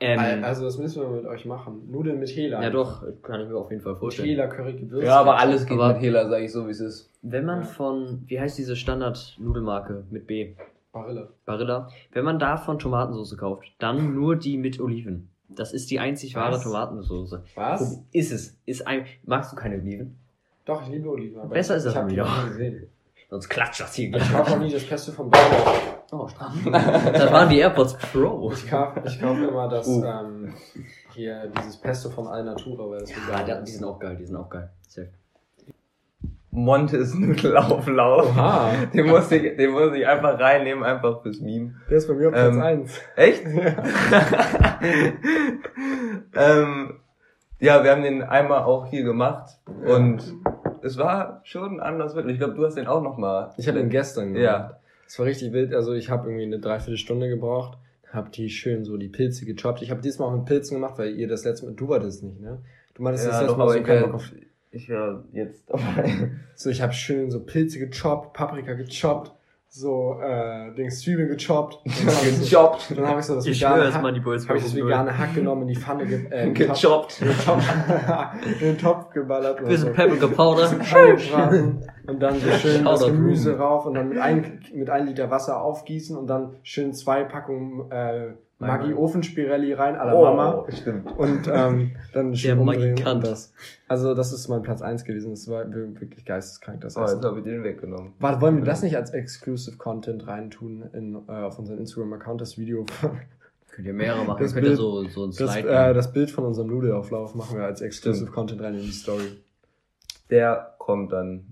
Ähm, 0.00 0.44
Also 0.44 0.64
das 0.64 0.78
müssen 0.78 1.02
wir 1.02 1.08
mit 1.08 1.26
euch 1.26 1.44
machen. 1.44 1.90
Nudeln 1.90 2.20
mit 2.20 2.28
Hela. 2.28 2.62
ja 2.62 2.70
doch, 2.70 3.02
kann 3.22 3.40
ich 3.40 3.48
mir 3.48 3.56
auf 3.56 3.70
jeden 3.70 3.82
Fall 3.82 3.92
Mit 3.94 4.00
vorstellen. 4.00 4.28
Hela, 4.28 4.46
Curry, 4.46 4.74
Gewürz. 4.74 5.04
Ja, 5.04 5.18
aber 5.20 5.38
alles 5.38 5.66
geht 5.66 5.76
Aber- 5.78 5.94
mit 5.94 6.02
Hela, 6.02 6.28
sage 6.28 6.44
ich 6.44 6.52
so, 6.52 6.66
wie 6.66 6.70
es 6.70 6.80
ist. 6.80 7.10
Wenn 7.22 7.44
man 7.46 7.60
Ja. 7.60 7.66
von, 7.66 8.22
wie 8.26 8.38
heißt 8.38 8.56
diese 8.58 8.76
Standard-Nudelmarke 8.76 10.04
mit 10.10 10.26
B? 10.26 10.54
Barilla. 10.92 11.28
Barilla. 11.44 11.88
Wenn 12.12 12.24
man 12.24 12.38
davon 12.38 12.78
Tomatensauce 12.78 13.36
kauft, 13.36 13.72
dann 13.78 14.14
nur 14.14 14.36
die 14.36 14.56
mit 14.56 14.80
Oliven. 14.80 15.28
Das 15.48 15.72
ist 15.72 15.90
die 15.90 15.98
einzig 15.98 16.34
wahre 16.36 16.54
Was? 16.56 16.62
Tomatensauce. 16.62 17.38
Was? 17.54 18.04
Ist 18.12 18.32
es. 18.32 18.56
Ist 18.66 18.86
ein, 18.86 19.04
magst 19.24 19.50
du 19.52 19.56
keine 19.56 19.76
Oliven? 19.80 20.16
Doch, 20.68 20.82
ich 20.82 20.88
liebe 20.88 21.08
Oliven. 21.08 21.40
aber 21.40 21.48
Besser 21.54 21.76
ist 21.76 21.84
das 21.86 21.92
ich 21.94 21.98
habe 21.98 22.08
die 22.08 22.16
wieder. 22.16 22.24
noch 22.26 22.42
nie 22.44 22.48
gesehen. 22.50 22.86
Sonst 23.30 23.48
klatscht 23.48 23.80
das 23.80 23.94
hier 23.94 24.08
Ich 24.08 24.12
gleich. 24.14 24.32
kaufe 24.32 24.52
auch 24.52 24.58
nie 24.58 24.70
das 24.72 24.84
Pesto 24.84 25.12
von 25.12 25.30
Barilla. 25.30 25.72
Oh, 26.12 26.28
stramm. 26.28 26.60
das 26.72 27.32
waren 27.32 27.48
die 27.48 27.58
AirPods 27.58 27.96
Pro. 27.98 28.50
Ich 28.52 28.68
kaufe 28.70 29.02
ich 29.06 29.18
kauf 29.20 29.36
immer 29.38 29.68
das, 29.68 29.86
Uh. 29.88 30.04
ähm, 30.04 30.54
hier, 31.14 31.50
dieses 31.58 31.78
Pesto 31.78 32.10
von 32.10 32.26
Alnatura, 32.26 32.88
weil 32.90 33.00
das 33.00 33.10
Ja, 33.10 33.16
vegan 33.28 33.46
da- 33.46 33.54
ist. 33.60 33.64
die 33.68 33.72
sind 33.72 33.84
auch 33.84 33.98
geil, 33.98 34.16
die 34.16 34.24
sind 34.26 34.36
auch 34.36 34.48
geil. 34.50 34.70
Sehr. 34.88 35.08
Montes 36.50 37.14
Nudelauflauf. 37.14 38.30
Oha. 38.36 38.70
Den 38.94 39.06
muss, 39.06 39.30
ich, 39.32 39.56
den 39.56 39.70
muss 39.70 39.94
ich 39.94 40.06
einfach 40.06 40.38
reinnehmen, 40.40 40.82
einfach 40.84 41.22
fürs 41.22 41.40
Meme. 41.40 41.74
Der 41.90 41.98
ist 41.98 42.08
bei 42.08 42.14
mir 42.14 42.28
auf 42.28 42.32
Platz 42.34 42.54
Ähm, 42.54 42.62
1. 42.62 43.00
Echt? 43.16 43.44
ähm, 46.34 47.00
ja, 47.60 47.82
wir 47.84 47.90
haben 47.90 48.02
den 48.02 48.22
einmal 48.22 48.62
auch 48.62 48.86
hier 48.86 49.02
gemacht 49.04 49.58
und 49.84 50.22
es 50.82 50.96
war 50.96 51.40
schon 51.44 51.80
anders 51.80 52.14
wirklich. 52.14 52.34
Ich 52.34 52.38
glaube, 52.38 52.54
du 52.54 52.64
hast 52.64 52.76
den 52.76 52.86
auch 52.86 53.02
noch 53.02 53.18
mal. 53.18 53.52
Ich 53.56 53.68
habe 53.68 53.78
den 53.78 53.90
gestern 53.90 54.34
gemacht. 54.34 54.42
Ja. 54.42 54.80
Es 55.06 55.18
war 55.18 55.26
richtig 55.26 55.52
wild. 55.52 55.74
Also 55.74 55.94
ich 55.94 56.10
habe 56.10 56.28
irgendwie 56.28 56.44
eine 56.44 56.58
Dreiviertelstunde 56.58 57.28
gebraucht. 57.28 57.78
Hab 58.12 58.32
die 58.32 58.48
schön 58.48 58.84
so 58.84 58.96
die 58.96 59.08
Pilze 59.08 59.44
gechoppt. 59.44 59.82
Ich 59.82 59.90
habe 59.90 60.00
diesmal 60.00 60.28
auch 60.28 60.36
mit 60.36 60.46
Pilzen 60.46 60.76
gemacht, 60.76 60.98
weil 60.98 61.14
ihr 61.14 61.28
das 61.28 61.44
letzte 61.44 61.66
Mal, 61.66 61.74
du 61.74 61.88
wartest 61.88 62.22
nicht, 62.22 62.40
ne? 62.40 62.58
Du 62.94 63.02
meintest 63.02 63.26
das 63.26 63.34
Ja, 63.34 63.40
letzte 63.40 63.52
doch, 63.52 63.58
Mal 63.58 63.68
so 63.70 63.78
ich 63.78 63.84
keinen 63.84 64.02
Bock 64.02 64.14
auf 64.14 64.32
ich 64.70 64.88
wär 64.88 65.24
jetzt 65.32 65.64
dabei. 65.68 66.30
So, 66.54 66.68
ich 66.68 66.82
habe 66.82 66.92
schön 66.92 67.30
so 67.30 67.40
Pilze 67.40 67.78
gechoppt, 67.78 68.34
Paprika 68.34 68.74
gechoppt, 68.74 69.32
so 69.70 70.18
äh, 70.22 70.74
Dings 70.74 71.00
Zwiebeln 71.00 71.28
gechoppt. 71.28 71.80
Hab 72.06 72.22
Gejobbt. 72.22 72.96
Dann 72.96 73.06
habe 73.06 73.20
ich 73.20 73.26
so 73.26 73.34
das 73.34 73.46
Ich 73.46 73.60
vegane 73.60 73.74
schwöre, 73.74 73.86
dass 73.86 73.94
Hack, 73.94 74.48
habe 74.48 74.58
ich 74.58 74.64
das 74.64 74.74
vegane 74.74 75.18
Hack 75.18 75.34
genommen, 75.34 75.62
in 75.62 75.68
die 75.68 75.76
Pfanne 75.76 76.06
ge 76.06 76.26
äh, 76.30 76.50
Gejobbt. 76.52 77.20
in 77.22 78.58
den 78.60 78.78
Topf, 78.78 79.10
geballert 79.10 79.60
und 79.60 79.68
Bisschen 79.68 79.88
so 79.88 79.92
Paprika 79.92 80.26
Powder. 80.26 80.70
und 82.06 82.20
dann 82.20 82.40
so 82.40 82.50
schön 82.52 82.84
das 82.84 83.04
Gemüse 83.04 83.58
rauf 83.58 83.84
und 83.84 83.94
dann 83.94 84.08
mit 84.08 84.18
ein, 84.18 84.60
mit 84.72 84.88
ein 84.88 85.06
Liter 85.06 85.30
Wasser 85.30 85.60
aufgießen 85.62 86.16
und 86.16 86.26
dann 86.26 86.56
schön 86.62 86.94
zwei 86.94 87.24
Packungen 87.24 87.90
äh, 87.90 88.34
Maggi 88.60 88.92
Ofenspirelli 88.92 89.72
rein, 89.72 89.94
à 89.94 90.04
la 90.04 90.14
Mama. 90.14 90.64
Oh, 90.66 90.70
stimmt. 90.72 91.16
Und 91.16 91.48
ähm, 91.52 91.92
dann 92.12 92.34
schön 92.36 92.58
umdrehen 92.58 92.96
und 93.06 93.24
das. 93.24 93.52
Also 93.86 94.14
das 94.14 94.32
ist 94.32 94.48
mein 94.48 94.62
Platz 94.62 94.82
1 94.82 95.04
gewesen. 95.04 95.30
Das 95.30 95.46
war 95.48 95.72
wirklich 95.72 96.24
geisteskrank, 96.24 96.80
das 96.80 96.96
Oh, 96.96 97.02
jetzt 97.02 97.24
habe 97.24 97.38
ich 97.38 97.44
den 97.44 97.62
weggenommen. 97.62 98.14
Warte, 98.18 98.40
wollen 98.40 98.56
wir 98.58 98.64
das 98.64 98.82
nicht 98.82 98.96
als 98.96 99.10
Exclusive 99.10 99.76
Content 99.76 100.26
reintun 100.26 100.82
in, 100.92 101.14
äh, 101.28 101.30
auf 101.30 101.58
unseren 101.60 101.78
Instagram-Account, 101.78 102.40
das 102.40 102.58
Video? 102.58 102.84
Könnt 103.70 103.86
ihr 103.86 103.94
mehrere 103.94 104.24
machen, 104.24 104.42
Das 104.42 104.52
könnt 104.54 104.64
ihr 104.66 104.70
Bild- 104.70 104.78
so, 104.80 105.04
so 105.04 105.24
ein 105.26 105.30
Das, 105.38 105.52
Slide. 105.52 105.68
äh, 105.68 105.94
das 105.94 106.12
Bild 106.12 106.30
von 106.32 106.44
unserem 106.44 106.66
Nudelauflauf 106.68 107.36
machen 107.36 107.58
wir 107.58 107.64
als 107.64 107.80
Exclusive 107.80 108.24
Stimmt. 108.24 108.34
Content 108.34 108.60
rein 108.60 108.74
in 108.74 108.80
die 108.80 108.90
Story. 108.90 109.38
Der 110.30 110.74
kommt 110.78 111.12
dann 111.12 111.44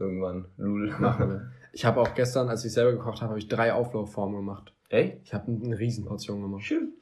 irgendwann. 0.00 0.46
Lul. 0.56 0.92
Machen 0.98 1.28
wir. 1.30 1.40
Ich 1.72 1.84
habe 1.84 2.00
auch 2.00 2.14
gestern, 2.16 2.48
als 2.48 2.64
ich 2.64 2.72
selber 2.72 2.90
gekocht 2.90 3.20
habe, 3.20 3.28
habe 3.28 3.38
ich 3.38 3.46
drei 3.46 3.72
Auflaufformen 3.72 4.34
gemacht. 4.38 4.72
Echt? 4.90 5.18
Ich 5.24 5.32
habe 5.32 5.50
eine 5.50 5.78
Riesenportion 5.78 6.42
gemacht. 6.42 6.64
Schön. 6.64 6.92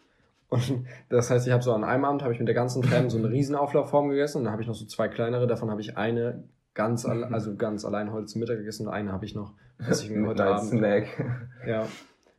Und 0.48 0.84
das 1.08 1.30
heißt, 1.30 1.46
ich 1.46 1.52
habe 1.52 1.62
so 1.62 1.72
an 1.72 1.84
einem 1.84 2.04
Abend 2.04 2.22
habe 2.22 2.32
ich 2.32 2.38
mit 2.38 2.48
der 2.48 2.54
ganzen 2.54 2.82
Tram 2.82 3.10
so 3.10 3.18
eine 3.18 3.30
Riesenauflaufform 3.30 4.08
gegessen 4.08 4.38
und 4.38 4.44
dann 4.44 4.52
habe 4.52 4.62
ich 4.62 4.68
noch 4.68 4.74
so 4.74 4.86
zwei 4.86 5.08
kleinere. 5.08 5.46
Davon 5.46 5.70
habe 5.70 5.80
ich 5.80 5.98
eine 5.98 6.44
ganz, 6.74 7.04
alle, 7.04 7.30
also 7.32 7.56
ganz 7.56 7.84
allein 7.84 8.12
heute 8.12 8.26
zum 8.26 8.40
Mittag 8.40 8.58
gegessen 8.58 8.86
und 8.86 8.92
eine 8.92 9.12
habe 9.12 9.24
ich 9.24 9.34
noch, 9.34 9.54
was 9.78 10.02
ich 10.02 10.10
mir 10.10 10.26
heute 10.26 10.44
Abend 10.44 10.70
Snack. 10.70 11.06
Ja. 11.66 11.86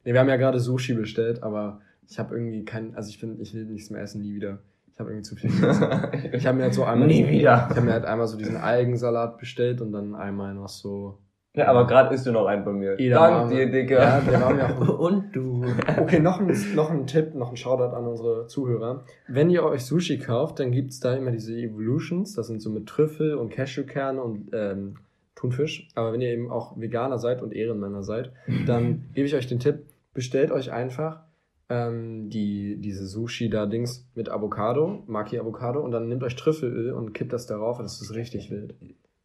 Nee, 0.05 0.13
wir 0.13 0.19
haben 0.19 0.29
ja 0.29 0.37
gerade 0.37 0.59
Sushi 0.59 0.93
bestellt, 0.93 1.43
aber 1.43 1.81
ich 2.07 2.17
habe 2.17 2.35
irgendwie 2.35 2.65
kein, 2.65 2.95
also 2.95 3.09
ich 3.09 3.19
bin, 3.19 3.39
ich 3.39 3.53
will 3.53 3.65
nichts 3.65 3.89
mehr 3.89 4.01
essen, 4.01 4.21
nie 4.21 4.33
wieder. 4.33 4.59
Ich 4.93 4.99
habe 4.99 5.11
irgendwie 5.11 5.23
zu 5.23 5.35
viel 5.35 5.51
gegessen. 5.51 5.87
ich 6.33 6.47
habe 6.47 6.57
mir 6.57 6.63
halt 6.63 6.73
so 6.73 6.83
einmal, 6.83 7.07
Nie 7.07 7.27
wieder. 7.27 7.67
Ich 7.69 7.75
habe 7.75 7.81
mir 7.81 7.93
halt 7.93 8.05
einmal 8.05 8.27
so 8.27 8.37
diesen 8.37 8.57
Algensalat 8.57 9.37
bestellt 9.37 9.81
und 9.81 9.91
dann 9.91 10.15
einmal 10.15 10.53
noch 10.53 10.69
so. 10.69 11.19
Ja, 11.59 11.67
aber 11.67 11.87
gerade 11.87 12.13
isst 12.15 12.25
du 12.25 12.31
noch 12.31 12.45
einen 12.45 12.63
von 12.63 12.77
mir. 12.79 12.91
Dank 12.91 13.01
Edamame. 13.01 13.55
dir, 13.55 13.71
Digga. 13.71 14.01
Ja, 14.01 14.21
der 14.21 14.41
war 14.41 14.53
mir 14.53 14.65
auch. 14.65 14.99
Und 14.99 15.35
du. 15.35 15.65
Okay, 15.99 16.19
noch 16.19 16.39
ein, 16.39 16.55
noch 16.75 16.89
ein 16.89 17.05
Tipp, 17.05 17.35
noch 17.35 17.49
ein 17.49 17.57
Shoutout 17.57 17.95
an 17.95 18.07
unsere 18.07 18.47
Zuhörer. 18.47 19.03
Wenn 19.27 19.49
ihr 19.49 19.63
euch 19.63 19.85
Sushi 19.85 20.19
kauft, 20.19 20.59
dann 20.59 20.71
gibt's 20.71 20.99
da 20.99 21.13
immer 21.13 21.31
diese 21.31 21.53
Evolutions, 21.53 22.35
das 22.35 22.47
sind 22.47 22.61
so 22.61 22.69
mit 22.69 22.87
Trüffel 22.87 23.35
und 23.35 23.49
Cashewkerne 23.49 24.21
und 24.21 24.51
ähm, 24.53 24.95
Thunfisch. 25.35 25.87
Aber 25.95 26.13
wenn 26.13 26.21
ihr 26.21 26.29
eben 26.29 26.51
auch 26.51 26.79
Veganer 26.79 27.17
seid 27.17 27.41
und 27.41 27.53
Ehrenmänner 27.53 28.03
seid, 28.03 28.31
dann 28.65 29.09
gebe 29.13 29.27
ich 29.27 29.35
euch 29.35 29.47
den 29.47 29.59
Tipp, 29.59 29.85
bestellt 30.13 30.51
euch 30.51 30.71
einfach 30.71 31.23
ähm, 31.69 32.29
die, 32.29 32.77
diese 32.79 33.05
Sushi 33.05 33.49
da 33.49 33.65
Dings 33.65 34.07
mit 34.15 34.29
Avocado, 34.29 35.03
Maki 35.07 35.39
Avocado 35.39 35.81
und 35.81 35.91
dann 35.91 36.07
nehmt 36.07 36.23
euch 36.23 36.35
Trüffelöl 36.35 36.93
und 36.93 37.13
kippt 37.13 37.31
das 37.31 37.47
darauf 37.47 37.79
und 37.79 37.85
das 37.85 38.01
ist 38.01 38.13
richtig 38.13 38.49
wild. 38.49 38.75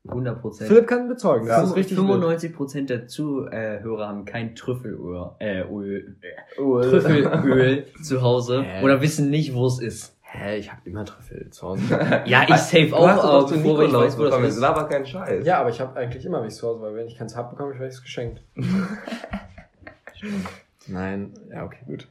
100 0.06 0.40
Prozent. 0.40 0.68
Philipp 0.68 0.86
kann 0.86 1.08
bezeugen, 1.08 1.46
das 1.48 1.70
ist 1.70 1.76
richtig 1.76 1.96
wild. 1.96 2.08
95 2.08 2.54
Prozent 2.54 2.90
der 2.90 3.06
Zuhörer 3.06 4.06
haben 4.08 4.24
kein 4.26 4.54
Trüffelöl, 4.54 5.30
äh, 5.38 5.62
Öl, 5.62 6.16
äh, 6.20 6.60
Uhl. 6.60 6.82
Trüffelöl 6.82 7.86
zu 8.02 8.20
Hause 8.20 8.62
Hä? 8.62 8.84
oder 8.84 9.00
wissen 9.00 9.30
nicht, 9.30 9.54
wo 9.54 9.66
es 9.66 9.80
ist. 9.80 10.14
Hä, 10.20 10.58
ich 10.58 10.70
habe 10.70 10.82
immer 10.84 11.04
Trüffel 11.04 11.48
zu 11.50 11.68
Hause. 11.68 11.82
Ja, 12.26 12.42
ich 12.42 12.56
safe 12.56 12.88
Du 12.88 12.96
auch, 12.96 13.08
hast 13.08 13.22
doch 13.22 13.32
aber 13.32 13.46
zu 13.46 13.54
bevor 13.54 13.82
ich 13.82 13.92
weiß, 13.92 14.18
wo 14.18 14.22
das 14.24 14.30
bekommen. 14.30 14.44
Das 14.44 14.56
ist. 14.56 14.60
war 14.60 14.76
aber 14.76 14.88
kein 14.88 15.06
Scheiß. 15.06 15.46
Ja, 15.46 15.60
aber 15.60 15.70
ich 15.70 15.80
habe 15.80 15.96
eigentlich 15.98 16.26
immer 16.26 16.42
welches 16.42 16.58
zu 16.58 16.66
Hause, 16.66 16.82
weil 16.82 16.94
wenn 16.96 17.06
ich 17.06 17.16
keins 17.16 17.36
hab, 17.36 17.50
bekomme 17.50 17.72
ich 17.72 17.80
welches 17.80 18.02
geschenkt. 18.02 18.42
Nein, 20.86 21.32
ja, 21.50 21.64
okay, 21.64 21.84
gut. 21.86 22.08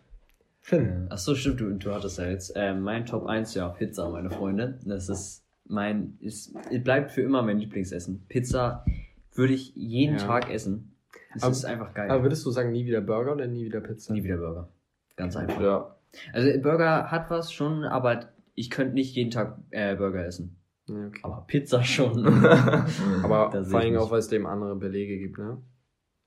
Finn. 0.61 1.07
Ach 1.09 1.17
so, 1.17 1.35
stimmt, 1.35 1.59
du, 1.59 1.69
du 1.71 1.93
hattest 1.93 2.17
ja 2.17 2.25
jetzt 2.25 2.55
äh, 2.55 2.73
mein 2.73 3.05
Top 3.05 3.27
1, 3.27 3.53
ja, 3.53 3.67
Pizza, 3.67 4.09
meine 4.09 4.29
Freunde. 4.31 4.79
Das 4.85 5.09
ist 5.09 5.42
mein, 5.66 6.18
ist, 6.20 6.53
bleibt 6.84 7.11
für 7.11 7.22
immer 7.22 7.41
mein 7.41 7.59
Lieblingsessen. 7.59 8.26
Pizza 8.28 8.86
würde 9.34 9.53
ich 9.53 9.74
jeden 9.76 10.18
Ja. 10.18 10.26
Tag 10.26 10.49
essen. 10.51 10.95
Es 11.36 11.43
Aber- 11.43 11.51
ist 11.51 11.66
einfach 11.66 11.93
geil. 11.93 12.09
Aber 12.11 12.24
würdest 12.24 12.45
du 12.45 12.51
sagen, 12.51 12.72
nie 12.72 12.86
wieder 12.86 13.01
Burger 13.01 13.34
oder 13.34 13.47
nie 13.47 13.66
wieder 13.66 13.82
Pizza? 13.82 14.14
Nie 14.14 14.24
wieder 14.24 14.38
Burger. 14.38 14.70
Ganz 15.16 15.36
einfach. 15.36 15.61
Ja. 15.61 15.95
Also 16.32 16.59
Burger 16.61 17.09
hat 17.11 17.30
was 17.32 17.51
schon, 17.51 17.84
aber 17.86 18.30
ich 18.55 18.70
könnte 18.70 18.93
nicht 18.93 19.16
jeden 19.16 19.32
Tag 19.32 19.57
äh, 19.72 19.95
Burger 19.95 20.26
essen. 20.26 20.57
Ja, 20.88 21.07
okay. 21.07 21.20
Aber 21.24 21.43
Pizza 21.47 21.84
schon. 21.84 22.26
Aber 23.24 23.64
vor 23.66 23.80
allem 23.80 23.97
auch, 23.97 24.11
weil 24.11 24.20
es 24.20 24.28
dem 24.28 24.45
andere 24.45 24.76
Belege 24.76 25.18
gibt, 25.18 25.38
ne? 25.39 25.57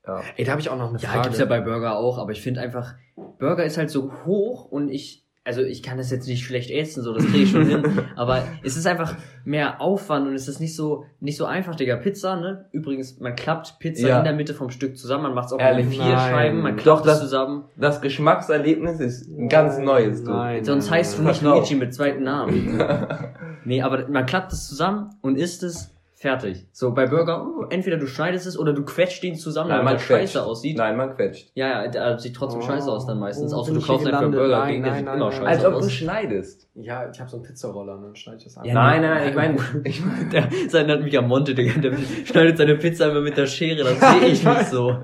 ja. 0.05 0.21
Ey, 0.35 0.43
da 0.45 0.51
habe 0.53 0.61
ich 0.61 0.69
auch 0.69 0.77
noch 0.77 0.89
eine 0.89 0.97
Ja, 0.99 1.09
Frage. 1.09 1.23
gibt's 1.25 1.39
ja 1.39 1.45
bei 1.45 1.61
Burger 1.61 1.95
auch, 1.95 2.17
aber 2.17 2.31
ich 2.31 2.41
finde 2.41 2.59
einfach, 2.61 2.95
Burger 3.39 3.63
ist 3.65 3.77
halt 3.77 3.91
so 3.91 4.11
hoch 4.25 4.65
und 4.65 4.89
ich, 4.89 5.26
also 5.47 5.61
ich 5.61 5.81
kann 5.81 5.97
das 5.97 6.11
jetzt 6.11 6.27
nicht 6.27 6.43
schlecht 6.45 6.69
essen, 6.69 7.01
so, 7.01 7.13
das 7.13 7.25
kriege 7.25 7.43
ich 7.45 7.51
schon 7.51 7.65
hin, 7.65 7.83
aber 8.15 8.43
es 8.63 8.75
ist 8.77 8.85
einfach 8.85 9.15
mehr 9.45 9.79
Aufwand 9.81 10.27
und 10.27 10.35
es 10.35 10.47
ist 10.49 10.59
nicht 10.59 10.75
so, 10.75 11.05
nicht 11.21 11.37
so 11.37 11.45
einfach, 11.45 11.73
Digga. 11.75 11.95
Pizza, 11.95 12.35
ne? 12.35 12.65
Übrigens, 12.73 13.19
man 13.19 13.33
klappt 13.35 13.79
Pizza 13.79 14.07
Ja. 14.09 14.17
in 14.19 14.25
der 14.25 14.33
Mitte 14.33 14.53
vom 14.53 14.69
Stück 14.69 14.97
zusammen, 14.97 15.23
man 15.23 15.33
macht 15.33 15.47
es 15.47 15.53
auch 15.53 15.59
Ehrlich? 15.59 15.85
mit 15.85 15.95
vier 15.95 16.03
Nein. 16.03 16.31
Scheiben, 16.31 16.61
man 16.61 16.75
Doch, 16.75 16.83
klappt 16.83 17.01
es 17.01 17.05
das- 17.13 17.19
zusammen. 17.21 17.63
Das 17.77 18.01
Geschmackserlebnis 18.01 18.99
ist 18.99 19.27
ein 19.29 19.47
ganz 19.49 19.77
neues, 19.79 20.23
du. 20.23 20.31
Nein, 20.31 20.63
Sonst 20.65 20.89
nein, 20.89 20.99
heißt 20.99 21.17
du 21.17 21.23
nicht. 21.23 21.41
Luigi 21.41 21.75
mit 21.75 21.93
zweiten 21.93 22.23
Namen. 22.23 22.81
nee, 23.65 23.81
aber 23.81 24.07
man 24.09 24.25
klappt 24.25 24.51
es 24.51 24.67
zusammen 24.67 25.11
und 25.21 25.37
isst 25.37 25.63
es 25.63 25.93
fertig. 26.19 26.65
So, 26.71 26.93
bei 26.93 27.05
Burger, 27.05 27.45
uh, 27.45 27.65
entweder 27.69 27.97
du 27.97 28.07
schneidest 28.07 28.47
es 28.47 28.57
oder 28.57 28.73
du 28.73 28.83
quetscht 28.83 29.23
ihn 29.23 29.35
zusammen, 29.35 29.69
Nein, 29.69 29.77
damit 29.77 29.85
man 29.85 29.95
er 29.95 29.99
scheiße 29.99 30.33
quetscht. 30.33 30.37
aussieht. 30.49 30.77
Nein, 30.77 30.97
man 30.97 31.15
quetscht. 31.15 31.51
Ja, 31.53 31.83
ja, 31.83 31.87
der 31.87 32.17
sieht 32.17 32.35
trotzdem 32.35 32.61
Oh, 32.61 32.65
scheiße 32.65 32.91
aus 32.91 33.05
dann 33.05 33.19
meistens. 33.19 33.53
wo 33.53 33.57
Außer 33.57 33.73
du 33.73 33.81
kaufst 33.81 34.07
einfach 34.07 34.21
einen? 34.21 34.31
Burger 34.31 34.59
Nein, 34.59 34.81
der 34.81 34.91
nein, 34.91 34.97
sieht 34.97 35.05
nein, 35.05 35.15
immer 35.17 35.31
scheiße 35.31 35.47
Als 35.47 35.65
ob 35.65 35.71
du 35.73 35.77
aus. 35.79 35.91
schneidest. 35.91 36.67
Ja, 36.73 37.09
ich 37.11 37.19
habe 37.19 37.29
so 37.29 37.37
einen 37.37 37.45
Pizzaroller 37.45 37.93
und 37.95 38.01
dann 38.03 38.15
schneide 38.15 38.37
ich 38.39 38.43
das 38.45 38.57
ab. 38.57 38.65
Ja, 38.65 38.73
Nein, 38.73 39.01
nein, 39.01 39.11
nein, 39.11 39.29
ich 39.29 39.35
meine, 39.35 39.57
ich 39.83 40.03
Der, 40.31 40.49
sein 40.69 40.89
hat 40.89 41.01
mich 41.01 41.17
am 41.17 41.27
Monte, 41.27 41.53
Digga. 41.53 41.79
Der 41.79 41.93
schneidet 42.25 42.57
seine 42.57 42.75
Pizza 42.75 43.09
immer 43.11 43.21
mit 43.21 43.37
der 43.37 43.45
Schere, 43.47 43.83
das 43.83 43.99
sehe 43.99 44.27
ich 44.29 44.43
nicht 44.43 44.65
so. 44.67 44.95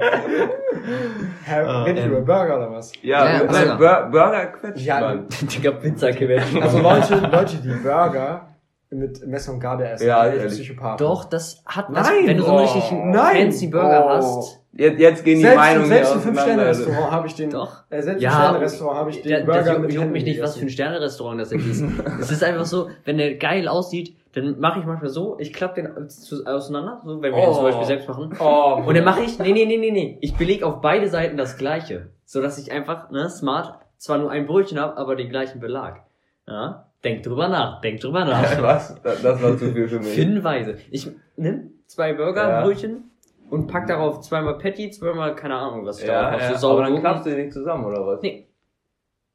Hä, 1.46 1.56
Ah, 1.66 1.84
redet 1.84 2.00
ihr 2.00 2.06
ähm. 2.06 2.12
über 2.18 2.22
Burger 2.22 2.58
oder 2.58 2.72
was? 2.72 2.92
ja, 3.02 3.26
Ja, 3.26 3.44
nein, 3.44 3.78
Burger. 3.78 4.02
Bur 4.04 4.12
Burger 4.12 4.46
quetscht 4.48 4.86
Ja, 4.86 5.00
man. 5.00 5.28
Digga, 5.42 5.72
Pizza 5.72 6.12
quetschen. 6.12 6.62
Also 6.62 6.80
Leute, 6.80 7.16
Leute, 7.32 7.58
die 7.58 7.70
Burger 7.84 8.48
mit 8.94 9.26
Messer 9.28 9.54
und 9.54 9.60
Gabel 9.60 9.86
essen, 9.86 10.08
Ja, 10.08 10.28
ehrlich. 10.28 10.54
Psychopathen. 10.54 11.06
Doch, 11.06 11.26
das 11.26 11.64
hat 11.66 11.88
was, 11.90 12.08
Nein, 12.08 12.28
wenn 12.28 12.38
du 12.38 12.44
so 12.44 12.50
einen 12.50 12.60
oh, 12.60 12.62
richtig 12.62 12.92
nein, 12.92 13.36
fancy 13.38 13.68
Burger 13.68 14.06
oh. 14.06 14.10
hast. 14.10 14.60
Jetzt, 14.76 15.00
jetzt 15.00 15.24
gehen 15.24 15.38
die 15.38 15.44
Selbst, 15.44 15.58
Meinungen 15.58 15.88
selbst 15.88 16.16
im. 16.16 16.22
Fünf-Sterne-Restaurant 16.22 17.12
habe 17.12 17.28
ich 17.28 17.36
den. 17.36 17.50
Doch. 17.52 17.84
Äh, 17.92 18.02
selbst 18.02 18.22
Ja, 18.24 18.30
im 18.32 18.36
Sterne-Restaurant 18.38 18.98
habe 18.98 19.10
ich 19.12 19.22
den 19.22 19.30
Der, 19.30 19.40
Burger 19.42 19.64
das 19.64 19.78
mit 19.78 19.92
juckt 19.92 20.02
Händen 20.02 20.14
mich 20.14 20.24
nicht, 20.24 20.42
was 20.42 20.58
für 20.58 20.66
ein. 20.66 20.70
Sterne-Restaurant 20.70 21.40
das 21.42 21.52
ist. 21.52 21.84
es 22.20 22.32
ist 22.32 22.44
einfach 22.44 22.66
so, 22.66 22.90
wenn 23.06 23.18
der 23.18 23.36
geil 23.36 23.68
aussieht, 23.68 24.16
dann 24.34 24.60
mache 24.60 24.80
ich 24.80 24.86
manchmal 24.86 25.12
so, 25.12 25.38
ich 25.40 25.54
klappe 25.54 25.82
den 25.82 26.10
auseinander, 26.48 27.02
so, 27.06 27.22
wenn 27.22 27.34
wir 27.34 27.42
den 27.42 27.50
Oh. 27.50 27.54
zum 27.54 27.64
Beispiel 27.66 27.86
selbst 27.86 28.08
machen. 28.08 28.36
Oh, 28.40 28.82
Und 28.84 28.96
dann 28.96 29.04
mache 29.04 29.22
ich, 29.22 29.38
nee, 29.38 29.52
nee, 29.52 29.66
nee, 29.66 29.78
nee, 29.78 29.92
nee, 29.92 30.18
ich 30.22 30.36
belege 30.36 30.66
auf 30.66 30.82
beide 30.82 31.08
Seiten 31.08 31.38
das 31.38 31.58
gleiche. 31.58 32.10
So 32.26 32.42
dass 32.42 32.58
ich 32.58 32.72
einfach, 32.72 33.12
ne, 33.12 33.30
smart, 33.30 33.78
zwar 33.98 34.18
nur 34.18 34.32
ein 34.32 34.48
Brötchen 34.48 34.80
habe, 34.80 34.98
aber 34.98 35.16
den 35.16 35.30
gleichen 35.30 35.60
Belag. 35.60 36.02
Ja? 36.48 36.88
Denk 37.04 37.24
drüber 37.24 37.50
nach, 37.50 37.82
denk 37.82 38.00
drüber 38.00 38.24
nach. 38.26 38.62
was? 38.62 38.96
Das, 39.02 39.24
war 39.24 39.58
zu 39.58 39.72
viel 39.74 39.88
für 39.88 40.00
mich. 40.00 40.08
Finnweise. 40.14 40.78
Ich 40.90 41.10
nimm 41.36 41.72
zwei 41.88 42.12
Ja. 42.12 42.16
Burgerbrötchen 42.16 43.04
und 43.50 43.68
pack 43.68 43.88
darauf 43.88 44.22
zweimal 44.22 44.58
Patty, 44.58 44.90
zweimal, 44.90 45.36
keine 45.36 45.56
Ahnung, 45.56 45.86
was 45.86 46.00
ich 46.00 46.08
ja, 46.08 46.32
darauf 46.32 46.42
ja. 46.42 46.58
So 46.58 46.72
aber 46.72 46.84
dann 46.84 47.00
klappst 47.00 47.26
du 47.26 47.30
die 47.32 47.44
nicht 47.44 47.54
zusammen, 47.54 47.86
oder 47.86 48.06
was? 48.08 48.22
Nee. 48.22 48.48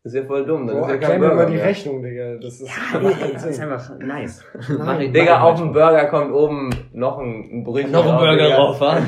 Das 0.03 0.15
ist 0.15 0.21
ja 0.21 0.27
voll 0.27 0.47
dumm. 0.47 0.67
Das 0.67 0.77
Boah, 0.77 0.87
ist 0.87 1.03
ja 1.03 1.09
kein 1.09 1.21
Burger 1.21 1.35
mal 1.35 1.47
die 1.47 1.55
mehr. 1.57 1.65
Rechnung, 1.67 2.03
Digga. 2.03 2.37
Das 2.37 2.61
ist, 2.61 2.71
Gurken. 2.93 3.15
Das 3.35 3.45
ist 3.45 3.61
einfach 3.61 3.99
nice. 3.99 4.45
Nein. 4.69 4.79
Mach 4.79 5.01
ich- 5.01 5.13
Digga, 5.13 5.43
auf 5.43 5.59
dem 5.59 5.73
Burger 5.73 6.07
kommt 6.07 6.33
oben 6.33 6.71
noch 6.93 7.19
ein, 7.19 7.49
ein 7.53 7.65
Brötchen 7.65 7.91
Noch 7.93 8.07
ein 8.07 8.17
Burger 8.17 8.49
drauf, 8.49 8.81
wa? 8.81 8.97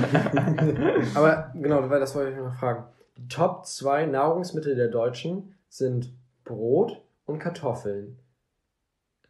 Aber 1.14 1.52
genau, 1.54 1.88
weil 1.88 2.00
das 2.00 2.14
wollte 2.14 2.32
ich 2.32 2.36
noch 2.36 2.54
fragen. 2.54 2.84
Die 3.16 3.28
Top 3.28 3.64
2 3.64 4.06
Nahrungsmittel 4.06 4.74
der 4.74 4.88
Deutschen 4.88 5.54
sind 5.68 6.12
Brot 6.44 7.00
und 7.24 7.38
Kartoffeln. 7.38 8.18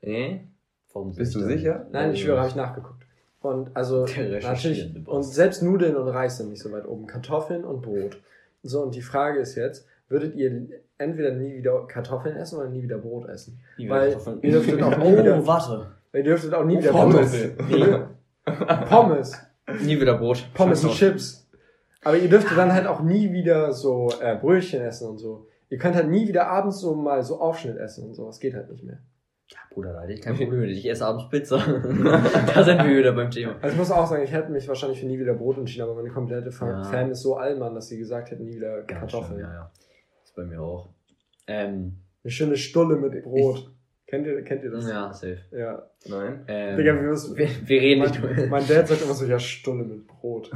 Nee? 0.03 0.47
Warum 0.93 1.15
Bist 1.15 1.35
du 1.35 1.41
sicher? 1.41 1.87
Nein, 1.93 2.13
ich 2.13 2.23
schwöre, 2.23 2.39
habe 2.39 2.49
ich 2.49 2.57
nachgeguckt. 2.57 3.05
Und 3.41 3.75
also 3.75 4.05
natürlich, 4.43 5.07
und 5.07 5.23
selbst 5.23 5.63
Nudeln 5.63 5.97
und 5.97 6.09
Reis 6.09 6.37
sind 6.39 6.51
nicht 6.51 6.63
so 6.63 6.73
weit 6.73 6.87
oben. 6.87 7.07
Kartoffeln 7.07 7.65
und 7.65 7.81
Brot. 7.83 8.21
So, 8.63 8.83
und 8.83 8.95
die 8.95 9.01
Frage 9.03 9.39
ist 9.41 9.55
jetzt, 9.55 9.87
würdet 10.09 10.35
ihr 10.35 10.69
entweder 10.99 11.33
nie 11.33 11.55
wieder 11.57 11.87
Kartoffeln 11.87 12.37
essen 12.37 12.59
oder 12.59 12.69
nie 12.69 12.83
wieder 12.83 12.99
Brot 12.99 13.29
essen? 13.29 13.59
Nie 13.79 13.89
Weil 13.89 14.09
wieder 14.09 14.17
Kartoffeln. 14.19 14.41
ihr 14.43 14.51
dürftet 14.51 14.83
auch 14.83 14.99
nie 14.99 15.17
wieder, 15.19 15.41
Oh, 15.43 15.47
warte. 15.47 15.87
ihr 16.13 16.23
dürftet 16.25 16.53
auch 16.55 16.65
nie 16.65 16.79
wieder 16.79 16.91
Pommes. 16.91 17.33
Brot- 17.57 18.09
Pommes. 18.89 19.33
Nie 19.85 20.01
wieder 20.01 20.19
Brot. 20.19 20.45
Pommes 20.55 20.85
und. 20.85 20.93
Chips. 20.93 21.47
Aber 22.03 22.17
ihr 22.17 22.29
dürftet 22.29 22.59
dann 22.59 22.73
halt 22.73 22.87
auch 22.87 23.01
nie 23.03 23.33
wieder 23.33 23.73
so 23.73 24.11
äh, 24.21 24.37
Brötchen 24.37 24.81
essen 24.83 25.09
und 25.09 25.19
so. 25.19 25.47
Ihr 25.69 25.79
könnt 25.79 25.95
halt 25.95 26.09
nie 26.09 26.27
wieder 26.27 26.49
abends 26.49 26.81
so 26.81 26.95
mal 26.95 27.23
so 27.23 27.41
Aufschnitt 27.41 27.77
essen 27.79 28.05
und 28.09 28.15
so. 28.15 28.27
Das 28.27 28.41
geht 28.41 28.55
halt 28.55 28.71
nicht 28.71 28.83
mehr. 28.85 28.99
Ja, 29.53 29.59
Bruder, 29.71 29.93
da 29.93 30.03
hätte 30.03 30.13
ich 30.13 30.21
kein 30.23 30.37
Problem 30.37 30.61
mit. 30.61 30.71
Ich 30.71 30.89
esse 30.89 31.05
abends 31.07 31.29
Pizza. 31.29 31.57
da 32.55 32.63
sind 32.65 32.79
wir 32.85 32.97
wieder 32.99 33.13
beim 33.13 33.31
Thema. 33.31 33.55
Also 33.61 33.69
ich 33.75 33.77
muss 33.77 33.91
auch 33.91 34.07
sagen, 34.07 34.23
ich 34.23 34.33
hätte 34.33 34.51
mich 34.51 34.67
wahrscheinlich 34.69 35.01
für 35.01 35.07
nie 35.07 35.19
wieder 35.19 35.35
Brot 35.35 35.59
entschieden, 35.59 35.83
aber 35.85 35.95
meine 35.95 36.11
komplette 36.11 36.51
Ja. 36.51 36.83
Fan 36.85 37.11
ist 37.11 37.23
so 37.23 37.37
allmann, 37.37 37.75
dass 37.75 37.89
sie 37.89 37.99
gesagt 37.99 38.31
hätten, 38.31 38.45
nie 38.45 38.57
wieder 38.57 38.83
Ganz 38.83 39.01
Kartoffeln. 39.13 39.41
schön, 39.41 39.49
Ja, 39.49 39.55
ja. 39.55 39.71
Ist 40.25 40.35
bei 40.37 40.45
mir 40.45 40.61
auch. 40.61 40.91
Ähm, 41.47 41.97
Eine 42.23 42.31
schöne 42.31 42.57
Stulle 42.57 42.97
mit 42.97 43.23
Brot. 43.25 43.73
Kennt 44.07 44.27
ihr, 44.27 44.43
kennt 44.43 44.65
ihr 44.65 44.71
das? 44.73 44.89
ja, 44.89 45.13
safe. 45.13 45.39
Ja. 45.53 45.83
Nein. 46.09 46.45
Ähm, 46.49 46.77
Digga, 46.77 46.95
wir 46.95 47.03
müssen, 47.03 47.37
wir, 47.37 47.49
wir 47.65 47.81
reden 47.81 48.03
nicht 48.03 48.21
mein, 48.23 48.49
mein 48.49 48.67
Dad 48.67 48.89
sagt 48.89 49.03
immer 49.03 49.15
so, 49.15 49.25
ja, 49.25 49.39
Stulle 49.39 49.85
mit 49.85 50.07
Brot. 50.07 50.51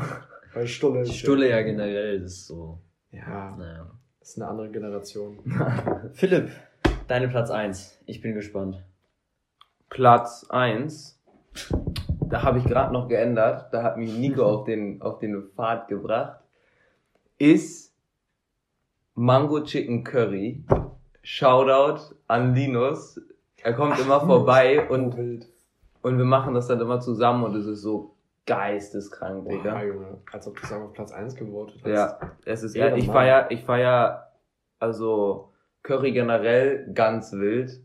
Weil 0.52 0.66
Stulle 0.66 1.00
ist 1.02 1.14
Stulle 1.14 1.48
ja 1.50 1.62
generell, 1.62 2.20
das 2.20 2.32
ist 2.32 2.46
so. 2.46 2.78
Ja, 3.12 3.56
Naja. 3.56 3.90
das 4.20 4.30
ist 4.30 4.36
eine 4.40 4.48
andere 4.50 4.70
Generation. 4.70 5.38
Philipp, 6.14 6.50
deine 7.06 7.28
Platz 7.28 7.50
1. 7.50 8.00
Ich 8.06 8.20
bin 8.20 8.34
gespannt. 8.34 8.82
Platz 9.90 10.46
1. 10.48 11.20
Da 12.28 12.42
habe 12.42 12.58
ich 12.58 12.64
gerade 12.64 12.92
noch 12.92 13.08
geändert. 13.08 13.72
Da 13.72 13.82
hat 13.82 13.96
mich 13.96 14.16
Nico 14.16 14.44
auf 14.46 14.64
den, 14.64 15.02
auf 15.02 15.18
den 15.18 15.50
Pfad 15.54 15.88
gebracht. 15.88 16.40
Ist 17.38 17.94
Mango 19.14 19.62
Chicken 19.62 20.04
Curry. 20.04 20.64
Shoutout 21.22 22.14
an 22.26 22.54
Linus. 22.54 23.20
Er 23.62 23.72
kommt 23.72 23.98
immer 23.98 24.20
vorbei 24.20 24.88
und, 24.88 25.16
wild. 25.16 25.48
und 26.02 26.18
wir 26.18 26.24
machen 26.24 26.54
das 26.54 26.66
dann 26.66 26.80
immer 26.80 27.00
zusammen 27.00 27.44
und 27.44 27.54
es 27.54 27.66
ist 27.66 27.80
so 27.80 28.14
geisteskrank, 28.44 29.44
Boah, 29.44 29.50
Digga. 29.50 29.82
Junge, 29.84 30.18
als 30.30 30.46
ob 30.46 30.56
du 30.56 30.62
es 30.64 30.72
auf 30.72 30.92
Platz 30.92 31.12
1 31.12 31.34
gewotet 31.34 31.76
hast. 31.82 31.90
Ja, 31.90 32.18
es 32.44 32.62
ist, 32.62 32.76
ja, 32.76 32.94
ich 32.94 33.06
feier, 33.06 33.50
ich 33.50 33.64
feier, 33.64 34.32
also 34.78 35.53
Curry 35.84 36.12
generell 36.12 36.90
ganz 36.92 37.32
wild 37.32 37.80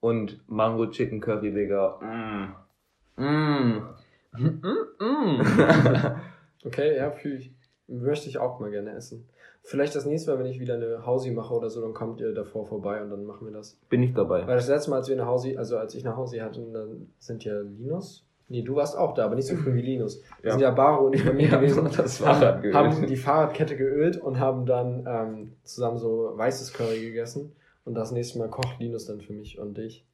und 0.00 0.38
Mango 0.48 0.86
Chicken 0.90 1.20
Curry, 1.20 1.54
Digga. 1.54 1.98
Mm. 2.02 3.22
Mm. 3.22 3.94
Mm, 4.36 4.60
mm. 5.00 5.40
Okay, 6.66 6.96
ja, 6.96 7.10
fühl 7.10 7.36
ich. 7.36 7.52
Möchte 7.86 8.28
ich 8.28 8.38
auch 8.38 8.58
mal 8.58 8.70
gerne 8.70 8.92
essen. 8.92 9.28
Vielleicht 9.62 9.94
das 9.94 10.06
nächste 10.06 10.30
Mal, 10.30 10.40
wenn 10.40 10.50
ich 10.50 10.60
wieder 10.60 10.74
eine 10.74 11.06
Hausi 11.06 11.30
mache 11.30 11.54
oder 11.54 11.70
so, 11.70 11.80
dann 11.80 11.92
kommt 11.92 12.20
ihr 12.20 12.32
davor 12.32 12.66
vorbei 12.66 13.02
und 13.02 13.10
dann 13.10 13.24
machen 13.24 13.46
wir 13.46 13.52
das. 13.52 13.78
Bin 13.88 14.02
ich 14.02 14.14
dabei. 14.14 14.46
Weil 14.46 14.56
das 14.56 14.68
letzte 14.68 14.90
Mal, 14.90 14.96
als 14.96 15.08
wir 15.08 15.16
eine 15.16 15.26
Hausi, 15.26 15.56
also 15.56 15.76
als 15.76 15.94
ich 15.94 16.06
eine 16.06 16.16
Hausi 16.16 16.38
hatte, 16.38 16.60
dann 16.72 17.12
sind 17.18 17.44
ja 17.44 17.60
Linus. 17.60 18.23
Nee, 18.48 18.62
du 18.62 18.76
warst 18.76 18.96
auch 18.96 19.14
da, 19.14 19.24
aber 19.24 19.36
nicht 19.36 19.46
so 19.46 19.56
früh 19.56 19.74
wie 19.74 19.80
Linus. 19.82 20.20
Wir 20.42 20.48
Ja. 20.48 20.50
sind 20.52 20.60
ja 20.60 20.70
Baro 20.70 21.06
und 21.06 21.14
ich 21.14 21.24
bei 21.24 21.32
mir 21.32 21.48
Ja, 21.48 21.56
gewesen. 21.56 21.88
das 21.96 22.18
Fahrrad 22.18 22.60
geölt. 22.62 22.74
haben 22.74 23.06
die 23.06 23.16
Fahrradkette 23.16 23.76
geölt 23.76 24.18
und 24.20 24.38
haben 24.38 24.66
dann 24.66 25.04
ähm, 25.08 25.52
zusammen 25.64 25.98
so 25.98 26.32
weißes 26.34 26.72
Curry 26.74 27.00
gegessen. 27.00 27.52
Und 27.84 27.94
das 27.94 28.12
nächste 28.12 28.38
Mal 28.38 28.48
kocht 28.48 28.78
Linus 28.80 29.06
dann 29.06 29.20
für 29.20 29.32
mich 29.32 29.58
und 29.58 29.76
dich 29.78 30.06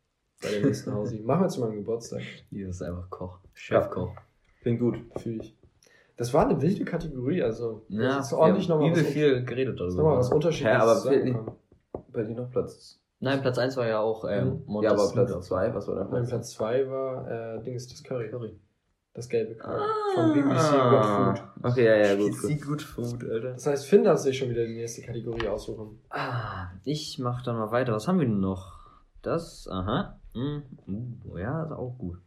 bei 0.42 0.48
der 0.50 0.64
nächsten 0.64 0.92
Hausi. 0.94 1.20
Machen 1.20 1.42
wir 1.42 1.48
zu 1.48 1.60
meinem 1.60 1.74
Geburtstag. 1.76 2.22
Hier 2.50 2.68
ist 2.68 2.82
einfach 2.82 3.10
Koch. 3.10 3.38
Chefkoch. 3.54 4.12
Klingt 4.62 4.80
gut. 4.80 4.98
Fühl 5.16 5.40
ich. 5.40 5.56
Das 6.16 6.32
war 6.34 6.46
eine 6.48 6.60
wilde 6.60 6.84
Kategorie, 6.84 7.42
also 7.42 7.82
Ja, 7.88 8.18
das 8.18 8.26
ist 8.28 8.32
ordentlich 8.34 8.68
haben 8.68 8.78
nochmal 8.80 8.92
was, 8.92 9.06
viel 9.12 9.42
geredet 9.44 9.80
ist 9.80 9.94
nochmal 9.94 10.18
was 10.18 10.26
darüber. 10.28 10.36
Unterschiedliches 10.36 11.04
Hä, 11.06 11.30
aber. 11.30 11.56
Bei 12.12 12.22
dir 12.24 12.34
noch 12.34 12.50
Platz. 12.50 12.99
Nein, 13.20 13.42
Platz 13.42 13.58
1 13.58 13.76
war 13.76 13.86
ja 13.86 14.00
auch 14.00 14.24
ähm, 14.28 14.46
Mhm. 14.48 14.62
Montes 14.66 14.90
ja, 14.90 14.96
aber 14.98 15.12
Platz 15.12 15.28
Noodles. 15.30 15.46
2, 15.46 15.74
was 15.74 15.88
war 15.88 15.94
Mein 15.96 16.08
Platz? 16.08 16.28
Platz 16.30 16.50
2 16.52 16.90
war 16.90 17.30
äh, 17.30 17.62
Dings 17.62 17.86
das 17.88 18.02
Curry. 18.02 18.28
Curry. 18.30 18.58
Das 19.12 19.28
gelbe 19.28 19.56
Curry. 19.56 19.80
Ah. 19.82 20.14
Von 20.14 20.32
BBC 20.32 20.44
Good 20.46 21.04
Food. 21.04 21.70
Okay, 21.72 21.84
ja, 21.84 21.96
ja, 21.96 22.14
gut. 22.16 22.40
gut. 22.40 22.62
Good 22.62 22.82
Food, 22.82 23.24
Alter. 23.30 23.52
Das 23.52 23.66
heißt, 23.66 23.86
Finn 23.86 24.04
darf 24.04 24.18
sich 24.18 24.38
schon 24.38 24.48
wieder 24.50 24.64
die 24.64 24.74
nächste 24.76 25.02
Kategorie 25.02 25.48
aussuchen. 25.48 25.98
Ah, 26.10 26.68
ich 26.84 27.18
mach 27.18 27.42
dann 27.42 27.56
mal 27.56 27.70
weiter. 27.72 27.92
Was 27.92 28.08
haben 28.08 28.18
wir 28.20 28.26
denn 28.26 28.40
noch? 28.40 28.78
Das, 29.22 29.68
aha. 29.70 30.18
Hm, 30.32 30.62
uh, 31.24 31.36
ja, 31.36 31.64
ist 31.64 31.72
auch 31.72 31.96
gut. 31.98 32.18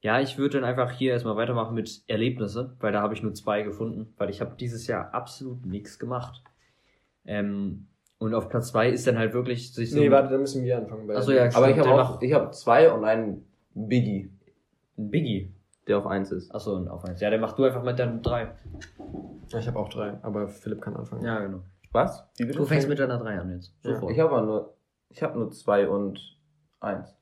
Ja, 0.00 0.20
ich 0.20 0.38
würde 0.38 0.60
dann 0.60 0.64
einfach 0.68 0.90
hier 0.92 1.12
erstmal 1.12 1.36
weitermachen 1.36 1.74
mit 1.74 2.02
Erlebnisse, 2.08 2.74
weil 2.80 2.92
da 2.92 3.02
habe 3.02 3.14
ich 3.14 3.22
nur 3.22 3.34
zwei 3.34 3.62
gefunden, 3.62 4.14
weil 4.16 4.30
ich 4.30 4.40
habe 4.40 4.56
dieses 4.58 4.86
Jahr 4.86 5.12
absolut 5.12 5.66
nichts 5.66 5.98
gemacht. 5.98 6.42
Ähm, 7.26 7.86
und 8.18 8.34
auf 8.34 8.48
Platz 8.48 8.68
zwei 8.68 8.88
ist 8.90 9.06
dann 9.06 9.18
halt 9.18 9.32
wirklich 9.34 9.72
sich 9.74 9.90
so 9.90 9.98
Nee, 9.98 10.10
warte, 10.10 10.28
da 10.30 10.38
müssen 10.38 10.64
wir 10.64 10.76
anfangen. 10.78 11.06
bei- 11.06 11.16
Ach 11.16 11.22
so, 11.22 11.32
ja, 11.32 11.44
Aber 11.54 11.68
ich 11.68 11.74
Stimmt, 11.76 11.88
habe 11.88 12.02
auch, 12.02 12.22
ich 12.22 12.32
habe 12.32 12.50
zwei 12.50 12.90
und 12.92 13.04
einen 13.04 13.44
Biggie, 13.74 14.30
ein 14.96 15.10
Biggie. 15.10 15.54
der 15.86 15.98
auf 15.98 16.06
eins 16.06 16.30
ist. 16.32 16.54
Achso, 16.54 16.74
und 16.76 16.88
auf 16.88 17.04
eins. 17.04 17.20
Ja, 17.20 17.30
der 17.30 17.38
machst 17.38 17.58
du 17.58 17.64
einfach 17.64 17.82
mit 17.82 17.98
deinen 17.98 18.22
drei. 18.22 18.52
Ja, 19.50 19.58
Ich 19.58 19.66
habe 19.66 19.78
auch 19.78 19.88
drei, 19.88 20.18
aber 20.22 20.48
Philipp 20.48 20.82
kann 20.82 20.94
anfangen. 20.96 21.24
Ja, 21.24 21.38
genau. 21.40 21.60
Was? 21.92 22.24
Wie 22.36 22.44
bitte? 22.44 22.58
Du 22.58 22.66
fängst 22.66 22.88
mit 22.88 22.98
deiner 22.98 23.18
drei 23.18 23.38
an 23.38 23.50
jetzt. 23.52 23.72
Ja. 23.82 23.94
Sofort. 23.94 24.12
Ich 24.12 24.20
habe 24.20 24.30
aber 24.30 24.42
nur, 24.44 24.74
ich 25.08 25.22
habe 25.22 25.38
nur 25.38 25.50
zwei 25.52 25.88
und 25.88 26.20
eins. 26.80 27.14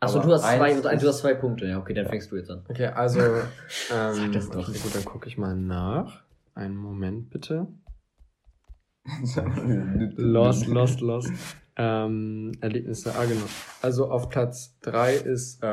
Achso, 0.00 0.18
aber 0.18 0.26
du 0.26 0.32
hast 0.34 0.42
zwei 0.42 0.74
und 0.76 0.86
ein, 0.86 0.98
du 0.98 1.06
hast 1.06 1.18
zwei 1.18 1.34
Punkte. 1.34 1.66
Ja, 1.66 1.78
okay, 1.78 1.94
dann 1.94 2.06
fängst 2.06 2.30
du 2.32 2.36
jetzt 2.36 2.50
an. 2.50 2.64
Okay, 2.68 2.86
also, 2.86 3.20
ähm, 3.20 3.42
Sag 4.12 4.32
das 4.32 4.50
doch. 4.50 4.68
okay, 4.68 4.78
gut, 4.78 4.94
dann 4.94 5.04
gucke 5.04 5.28
ich 5.28 5.38
mal 5.38 5.54
nach. 5.56 6.24
Einen 6.54 6.76
Moment 6.76 7.30
bitte. 7.30 7.68
Lost, 10.16 10.66
lost, 10.66 11.00
lost. 11.00 11.32
Ähm, 11.78 12.52
Erlebnisse, 12.60 13.12
ah 13.14 13.24
genau. 13.24 13.44
Also 13.82 14.10
auf 14.10 14.30
Platz 14.30 14.78
drei 14.80 15.14
ist, 15.14 15.62
äh, 15.62 15.66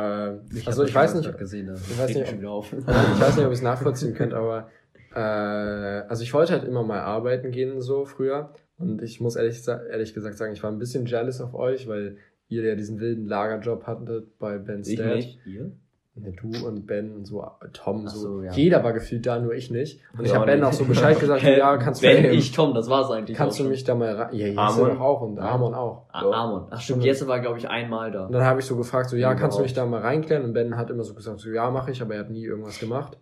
also 0.66 0.84
ich 0.84 0.94
weiß 0.94 1.16
nicht, 1.16 1.38
gesehen, 1.38 1.74
ich 1.92 1.98
weiß 1.98 2.14
nicht, 2.14 2.28
ob- 2.30 2.38
wieder 2.40 2.52
auf. 2.52 2.74
ich 2.74 2.86
weiß 2.86 3.38
nicht, 3.38 3.46
ob 3.46 3.52
ihr 3.52 3.52
es 3.52 3.62
nachvollziehen 3.62 4.14
könnt, 4.14 4.34
aber 4.34 4.70
äh, 5.16 5.20
also 5.20 6.24
ich 6.24 6.34
wollte 6.34 6.52
halt 6.54 6.66
immer 6.66 6.84
mal 6.84 7.00
arbeiten 7.00 7.52
gehen 7.52 7.80
so 7.82 8.04
früher 8.06 8.54
und 8.78 9.02
ich 9.02 9.22
muss 9.22 9.36
ehrlich, 9.38 9.66
ehrlich 9.68 10.14
gesagt 10.14 10.38
sagen, 10.38 10.52
ich 10.52 10.62
war 10.62 10.72
ein 10.72 10.80
bisschen 10.80 11.06
jealous 11.06 11.40
auf 11.40 11.54
euch, 11.54 11.88
weil 11.88 12.18
ihr 12.50 12.64
ja 12.66 12.76
diesen 12.76 13.00
wilden 13.00 13.26
Lagerjob 13.26 13.88
hattet 13.88 14.38
bei 14.40 14.58
Ben 14.58 14.82
Ich 14.82 14.94
Stead. 15.00 15.16
nicht. 15.16 15.40
Ihr? 15.46 15.72
Du 16.16 16.51
und 16.68 16.86
Ben 16.86 17.11
und 17.16 17.26
so, 17.26 17.43
Tom, 17.74 18.07
so. 18.07 18.18
so, 18.20 18.41
ja. 18.43 18.51
Jeder 18.51 18.84
war 18.84 18.93
gefühlt 18.93 19.26
da, 19.26 19.39
nur 19.39 19.53
ich 19.55 19.72
nicht. 19.72 19.99
Und 20.16 20.26
ich 20.26 20.30
Ja, 20.32 20.36
habe 20.38 20.45
Ben 20.45 20.64
auch 20.64 20.72
so 20.72 20.86
Bescheid 20.86 21.20
gesagt, 21.20 21.41
so, 21.43 21.47
ja, 21.47 21.76
kannst 21.78 22.03
du, 22.03 22.07
mir- 22.07 22.32
ich, 22.32 22.51
Tom, 22.51 22.76
das 22.76 22.88
war's 22.88 23.09
eigentlich. 23.09 23.36
kannst 23.36 23.59
du 23.59 23.64
mich 23.64 23.84
da 23.84 23.95
mal 23.95 24.14
rein. 24.16 24.36
Ja, 24.36 24.45
jetzt 24.45 24.57
Amon. 24.59 24.89
doch 24.91 24.99
auch 24.99 25.22
und 25.22 25.39
Amon 25.39 25.74
auch. 25.74 26.05
Ah, 26.11 26.22
Amon. 26.43 26.68
Ach 26.70 26.80
stimmt, 26.80 27.03
jetzt 27.03 27.28
war, 27.28 27.39
glaube 27.39 27.57
ich, 27.57 27.68
einmal 27.68 28.11
da. 28.11 28.28
Und 28.28 28.32
dann 28.32 28.43
habe 28.43 28.59
ich 28.59 28.66
so 28.68 28.78
gefragt, 28.78 29.09
so, 29.09 29.16
ja, 29.16 29.34
kannst 29.34 29.57
du 29.57 29.64
mich 29.64 29.74
da 29.74 29.88
mal 29.88 30.01
reinklären? 30.01 30.43
Und 30.43 30.53
Ben 30.53 30.78
hat 30.78 30.91
immer 30.91 31.03
so 31.03 31.16
gesagt, 31.16 31.39
so, 31.39 31.49
ja, 31.49 31.72
mache 31.72 31.89
ich, 31.89 31.99
aber 32.03 32.14
er 32.14 32.20
hat 32.20 32.30
nie 32.30 32.43
irgendwas 32.45 32.80
gemacht. 32.80 33.18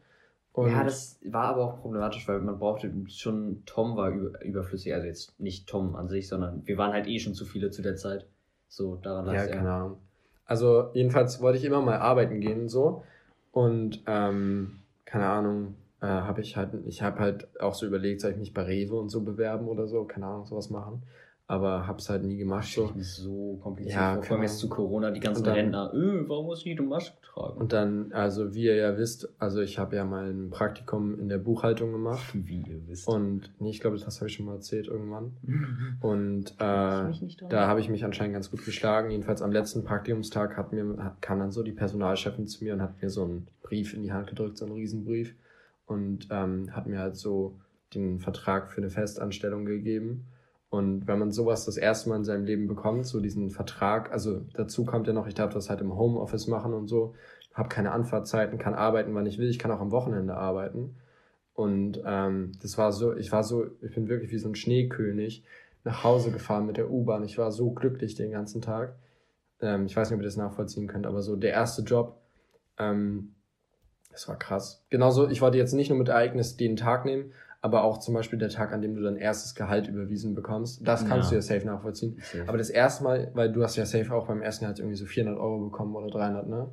Und 0.51 0.69
ja, 0.71 0.83
das 0.83 1.17
war 1.23 1.45
aber 1.45 1.63
auch 1.63 1.81
problematisch, 1.81 2.27
weil 2.27 2.39
man 2.41 2.59
brauchte 2.59 2.91
schon, 3.07 3.63
Tom 3.65 3.95
war 3.95 4.09
über, 4.09 4.41
überflüssig, 4.43 4.93
also 4.93 5.07
jetzt 5.07 5.39
nicht 5.39 5.69
Tom 5.69 5.95
an 5.95 6.09
sich, 6.09 6.27
sondern 6.27 6.63
wir 6.65 6.77
waren 6.77 6.91
halt 6.91 7.07
eh 7.07 7.19
schon 7.19 7.35
zu 7.35 7.45
viele 7.45 7.69
zu 7.71 7.81
der 7.81 7.95
Zeit. 7.95 8.25
So, 8.67 8.97
daran 8.97 9.27
ja, 9.33 9.43
es 9.45 9.51
keine 9.51 9.71
Ahnung. 9.71 9.97
Also, 10.51 10.89
jedenfalls 10.93 11.41
wollte 11.41 11.59
ich 11.59 11.63
immer 11.63 11.81
mal 11.81 11.99
arbeiten 11.99 12.41
gehen, 12.41 12.67
so. 12.67 13.05
Und, 13.53 14.03
ähm, 14.05 14.81
keine 15.05 15.27
Ahnung, 15.27 15.75
äh, 16.01 16.07
habe 16.07 16.41
ich 16.41 16.57
halt, 16.57 16.71
ich 16.87 17.01
habe 17.01 17.19
halt 17.19 17.47
auch 17.61 17.73
so 17.73 17.85
überlegt, 17.85 18.19
soll 18.19 18.31
ich 18.31 18.37
mich 18.37 18.53
bei 18.53 18.63
Rewe 18.63 18.99
und 18.99 19.07
so 19.07 19.21
bewerben 19.21 19.69
oder 19.69 19.87
so, 19.87 20.03
keine 20.03 20.25
Ahnung, 20.25 20.45
sowas 20.45 20.69
machen. 20.69 21.03
Aber 21.47 21.85
hab's 21.85 22.09
halt 22.09 22.23
nie 22.23 22.37
gemacht, 22.37 22.65
so. 22.65 22.93
so 22.99 23.57
kompliziert 23.61 23.95
Ja, 23.95 24.13
vor. 24.15 24.23
Vor 24.23 24.35
allem 24.37 24.43
jetzt 24.43 24.59
zu 24.59 24.69
Corona, 24.69 25.11
die 25.11 25.19
ganzen 25.19 25.43
dann- 25.43 25.55
Rentner, 25.55 25.91
öh, 25.93 26.23
warum 26.27 26.45
muss 26.45 26.59
ich 26.59 26.65
nicht 26.65 26.79
eine 26.79 26.87
Maske 26.87 27.17
tragen? 27.21 27.59
Und 27.59 27.73
dann, 27.73 28.13
also 28.13 28.53
wie 28.53 28.63
ihr 28.63 28.75
ja 28.75 28.97
wisst, 28.97 29.27
also 29.37 29.59
ich 29.59 29.77
habe 29.77 29.97
ja 29.97 30.05
mal 30.05 30.29
ein 30.29 30.49
Praktikum 30.49 31.19
in 31.19 31.27
der 31.27 31.39
Buchhaltung 31.39 31.91
gemacht. 31.91 32.23
Wie 32.33 32.61
ihr 32.61 32.87
wisst. 32.87 33.05
Und 33.07 33.51
nee, 33.59 33.71
ich 33.71 33.81
glaube, 33.81 33.97
das 33.97 34.17
habe 34.21 34.29
ich 34.29 34.35
schon 34.35 34.45
mal 34.45 34.55
erzählt 34.55 34.87
irgendwann. 34.87 35.33
Und 35.99 36.51
äh, 36.51 36.55
da 37.49 37.67
habe 37.67 37.81
ich 37.81 37.89
mich 37.89 38.05
anscheinend 38.05 38.33
ganz 38.33 38.49
gut 38.49 38.63
geschlagen. 38.63 39.11
Jedenfalls 39.11 39.41
am 39.41 39.51
letzten 39.51 39.83
Praktikumstag 39.83 40.55
hat 40.55 40.71
mir, 40.71 40.95
hat, 41.03 41.21
kam 41.21 41.39
dann 41.39 41.51
so 41.51 41.63
die 41.63 41.73
Personalchefin 41.73 42.47
zu 42.47 42.63
mir 42.63 42.73
und 42.73 42.81
hat 42.81 43.01
mir 43.01 43.09
so 43.09 43.23
einen 43.25 43.47
Brief 43.61 43.93
in 43.93 44.03
die 44.03 44.13
Hand 44.13 44.27
gedrückt, 44.27 44.57
so 44.57 44.65
einen 44.65 44.75
Riesenbrief. 44.75 45.35
Und 45.85 46.29
ähm, 46.31 46.73
hat 46.73 46.87
mir 46.87 46.99
halt 46.99 47.17
so 47.17 47.57
den 47.93 48.19
Vertrag 48.19 48.71
für 48.71 48.79
eine 48.79 48.89
Festanstellung 48.89 49.65
gegeben. 49.65 50.27
Und 50.71 51.05
wenn 51.05 51.19
man 51.19 51.31
sowas 51.31 51.65
das 51.65 51.75
erste 51.75 52.07
Mal 52.07 52.15
in 52.15 52.23
seinem 52.23 52.45
Leben 52.45 52.65
bekommt, 52.65 53.05
so 53.05 53.19
diesen 53.19 53.49
Vertrag, 53.51 54.09
also 54.13 54.39
dazu 54.53 54.85
kommt 54.85 55.05
ja 55.05 55.11
noch, 55.11 55.27
ich 55.27 55.33
darf 55.33 55.53
das 55.53 55.69
halt 55.69 55.81
im 55.81 55.97
Homeoffice 55.97 56.47
machen 56.47 56.73
und 56.73 56.87
so, 56.87 57.13
habe 57.53 57.67
keine 57.67 57.91
Anfahrtzeiten, 57.91 58.57
kann 58.57 58.73
arbeiten, 58.73 59.13
wann 59.13 59.25
ich 59.25 59.37
will, 59.37 59.49
ich 59.49 59.59
kann 59.59 59.69
auch 59.71 59.81
am 59.81 59.91
Wochenende 59.91 60.33
arbeiten. 60.33 60.95
Und 61.53 62.01
ähm, 62.05 62.53
das 62.61 62.77
war 62.77 62.93
so, 62.93 63.13
ich 63.17 63.33
war 63.33 63.43
so, 63.43 63.65
ich 63.81 63.93
bin 63.93 64.07
wirklich 64.07 64.31
wie 64.31 64.37
so 64.37 64.47
ein 64.47 64.55
Schneekönig 64.55 65.43
nach 65.83 66.05
Hause 66.05 66.31
gefahren 66.31 66.67
mit 66.67 66.77
der 66.77 66.89
U-Bahn. 66.89 67.25
Ich 67.25 67.37
war 67.37 67.51
so 67.51 67.71
glücklich 67.71 68.15
den 68.15 68.31
ganzen 68.31 68.61
Tag. 68.61 68.95
Ähm, 69.59 69.87
ich 69.87 69.97
weiß 69.97 70.09
nicht, 70.09 70.15
ob 70.15 70.21
ihr 70.21 70.25
das 70.27 70.37
nachvollziehen 70.37 70.87
könnt, 70.87 71.05
aber 71.05 71.21
so 71.21 71.35
der 71.35 71.51
erste 71.51 71.81
Job, 71.81 72.21
ähm, 72.77 73.35
das 74.09 74.29
war 74.29 74.39
krass. 74.39 74.85
Genauso, 74.89 75.27
ich 75.27 75.41
wollte 75.41 75.57
jetzt 75.57 75.73
nicht 75.73 75.89
nur 75.89 75.99
mit 75.99 76.07
Ereignis 76.07 76.55
den 76.55 76.77
Tag 76.77 77.03
nehmen, 77.03 77.33
aber 77.61 77.83
auch 77.83 77.99
zum 77.99 78.13
Beispiel 78.15 78.39
der 78.39 78.49
Tag, 78.49 78.73
an 78.73 78.81
dem 78.81 78.95
du 78.95 79.01
dein 79.03 79.15
erstes 79.17 79.53
Gehalt 79.55 79.87
überwiesen 79.87 80.33
bekommst. 80.33 80.85
Das 80.87 81.05
kannst 81.05 81.25
Ja. 81.27 81.29
du 81.29 81.35
ja 81.35 81.41
safe 81.41 81.65
nachvollziehen. 81.65 82.17
Safe. 82.19 82.43
Aber 82.47 82.57
das 82.57 82.69
erste 82.69 83.03
Mal, 83.03 83.29
weil 83.35 83.51
du 83.51 83.63
hast 83.63 83.75
ja 83.75 83.85
safe 83.85 84.11
auch 84.13 84.27
beim 84.27 84.41
ersten 84.41 84.65
Jahr 84.65 84.77
irgendwie 84.77 84.95
so 84.97 85.05
400 85.05 85.39
Euro 85.39 85.59
bekommen 85.69 85.95
oder 85.95 86.09
300, 86.09 86.47
ne? 86.47 86.69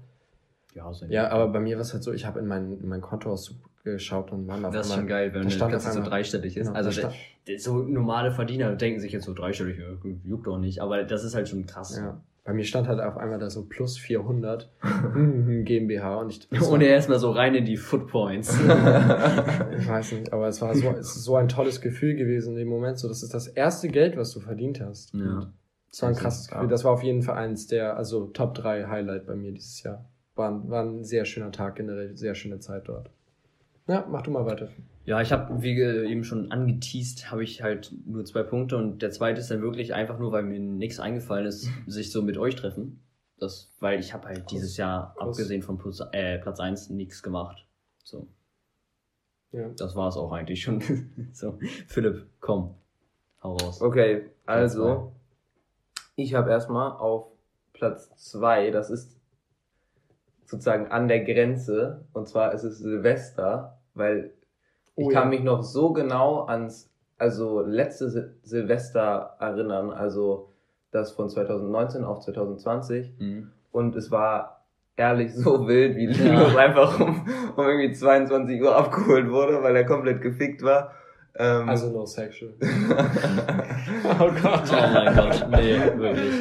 ja, 0.75 0.93
so 0.93 1.07
Ja, 1.07 1.29
aber 1.31 1.49
bei 1.49 1.61
mir 1.61 1.77
war 1.77 1.83
es 1.83 1.93
halt 1.93 2.03
so, 2.03 2.13
ich 2.13 2.25
habe 2.25 2.41
in 2.41 2.47
mein, 2.47 2.79
in 2.81 2.89
mein 2.89 3.01
Kontoauszug 3.01 3.57
geschaut 3.85 4.33
und 4.33 4.47
waren 4.49 4.65
auf 4.65 4.75
das 4.75 4.89
ist 4.89 4.95
schon 4.95 5.07
geil, 5.07 5.33
wenn 5.35 5.43
da 5.49 5.49
das 5.49 5.85
Ganze 5.85 5.93
so 5.93 6.03
dreistellig 6.03 6.57
ist. 6.57 6.67
Genau, 6.67 6.77
also 6.79 6.91
der, 7.01 7.13
der, 7.47 7.59
so 7.59 7.79
normale 7.83 8.31
Verdiener 8.31 8.75
denken 8.77 9.01
sich 9.01 9.13
jetzt 9.13 9.25
so 9.25 9.35
dreistellig, 9.35 9.79
juckt 10.25 10.47
doch 10.47 10.59
nicht, 10.59 10.81
aber 10.81 11.05
das 11.05 11.25
ist 11.25 11.35
halt 11.35 11.49
schon 11.49 11.67
krass. 11.67 11.97
Ja. 11.97 12.21
Bei 12.49 12.55
mir 12.55 12.65
stand 12.65 12.89
halt 12.89 12.99
auf 12.99 13.19
einmal 13.19 13.39
da 13.39 13.51
so 13.51 13.67
plus 13.67 13.99
400 13.99 14.71
mhm, 15.15 15.67
GmbH 15.67 16.17
und 16.17 16.31
ich, 16.51 16.63
Ohne 16.63 16.87
erstmal 16.87 17.19
so 17.19 17.31
rein 17.31 17.55
in 17.55 17.67
die 17.67 17.77
Foot 17.77 18.07
Points. 18.09 18.59
war, 18.67 19.71
ich 19.79 19.87
weiß 19.87 20.13
nicht, 20.13 20.33
aber 20.33 20.49
es 20.49 20.63
war 20.63 20.75
so, 20.75 20.89
es 20.93 21.13
so 21.13 21.37
ein 21.37 21.49
tolles 21.49 21.83
Gefühl 21.83 22.15
gewesen 22.17 22.53
in 22.55 22.61
dem 22.61 22.69
Moment, 22.69 22.99
so 22.99 23.07
das 23.07 23.23
ist 23.23 23.35
das 23.35 23.49
erste 23.49 23.89
Geld, 23.91 24.17
was 24.17 24.33
du 24.33 24.41
verdient 24.41 24.81
hast. 24.81 25.13
Ja. 25.13 25.21
Und 25.21 25.53
Das 25.91 26.01
war 26.01 26.09
ein 26.09 26.15
ist 26.15 26.21
krasses. 26.21 26.49
Gefühl. 26.49 26.69
Das 26.69 26.85
war 26.85 26.93
auf 26.93 27.03
jeden 27.03 27.21
Fall 27.21 27.37
eins 27.37 27.67
der, 27.67 27.99
also 27.99 28.29
Top 28.29 28.55
3 28.55 28.87
Highlight 28.87 29.27
bei 29.27 29.37
mir 29.37 29.53
dieses 29.53 29.83
Jahr. 29.83 30.07
War, 30.35 30.51
ein- 30.51 30.71
war 30.71 30.83
ein 30.85 31.05
sehr 31.05 31.27
schöner 31.27 31.53
Tag, 31.53 31.77
generell 31.77 32.17
sehr 32.17 32.35
schöne 32.35 32.61
Zeit 32.61 32.89
dort. 32.89 33.11
Ja, 33.89 34.07
mach 34.11 34.23
du 34.23 34.31
mal 34.31 34.47
weiter. 34.47 34.69
Ja, 35.09 35.23
ich 35.23 35.33
habe, 35.33 35.63
wie 35.63 35.81
eben 35.81 36.23
schon 36.23 36.53
angeteased, 36.53 37.31
habe 37.31 37.43
ich 37.43 37.63
halt 37.63 37.95
nur 38.05 38.27
zwei 38.27 38.43
Punkte 38.43 38.77
und 38.77 39.01
der 39.01 39.11
zweite 39.11 39.41
ist 39.41 39.51
dann 39.51 39.63
wirklich 39.63 39.95
einfach 39.95 40.19
nur, 40.19 40.33
weil 40.33 40.43
mir 40.43 40.61
nichts 40.61 41.01
eingefallen 41.01 41.47
ist, 41.47 41.67
sich 41.87 42.13
so 42.13 42.21
mit 42.21 42.37
euch 42.37 42.57
treffen. 42.57 43.01
Das, 43.39 43.73
weil 43.81 44.01
ich 44.01 44.13
habe 44.13 44.29
halt 44.29 44.51
dieses 44.51 44.77
Jahr, 44.77 45.15
Kuss. 45.15 45.29
abgesehen 45.29 45.63
von 45.63 45.79
Plus, 45.79 46.03
äh, 46.13 46.39
Platz 46.41 46.61
eins 46.61 46.91
nichts 46.91 47.23
gemacht. 47.23 47.67
So, 48.05 48.29
Ja. 49.51 49.71
das 49.79 49.97
war 49.97 50.09
es 50.09 50.17
auch 50.19 50.31
eigentlich 50.31 50.61
schon. 50.61 50.83
so, 51.33 51.59
Philipp, 51.87 52.27
komm, 52.41 52.75
hau 53.43 53.57
raus. 53.57 53.81
Okay, 53.81 54.27
also 54.45 55.15
ich 56.17 56.35
habe 56.35 56.51
erstmal 56.51 56.93
auf 56.93 57.29
Platz 57.73 58.11
zwei, 58.17 58.71
das 58.71 58.91
ist 58.91 59.17
sozusagen 60.45 60.89
an 60.89 61.09
der 61.09 61.25
Grenze, 61.25 62.05
und 62.13 62.29
zwar 62.29 62.53
ist 62.53 62.65
es 62.65 62.77
Silvester, 62.77 63.81
weil 63.95 64.35
ich 64.99 65.07
Oh 65.07 65.11
kann 65.11 65.25
ja. 65.25 65.29
mich 65.39 65.43
noch 65.43 65.63
so 65.63 65.93
genau 65.93 66.45
ans, 66.47 66.91
also 67.19 67.63
letzte 67.63 68.11
Sil 68.11 68.37
Silvester 68.43 69.35
erinnern, 69.41 69.91
also 69.91 70.49
das 70.91 71.13
von 71.13 71.29
2019 71.29 72.05
auf 72.05 72.21
2020, 72.21 73.13
Mhm. 73.19 73.51
und 73.73 73.97
es 73.97 74.11
war 74.11 74.63
ehrlich 74.97 75.33
so 75.35 75.67
wild, 75.69 75.97
wie 75.97 76.07
Linus 76.07 76.53
ja. 76.55 76.59
einfach 76.59 76.99
um, 77.01 77.27
um 77.57 77.65
irgendwie 77.67 77.93
22 77.93 78.61
Uhr 78.63 78.75
abgeholt 78.77 79.31
wurde, 79.31 79.63
weil 79.63 79.77
er 79.77 79.85
komplett 79.85 80.21
gefickt 80.23 80.63
war. 80.63 80.93
Ähm, 81.37 81.69
also 81.69 81.91
no 81.93 82.05
sexual. 82.05 82.53
oh 82.61 84.31
Gott. 84.43 84.63
Oh 84.73 84.93
mein 84.93 85.15
Gott, 85.15 85.47
nee, 85.51 85.79
wirklich. 85.97 86.35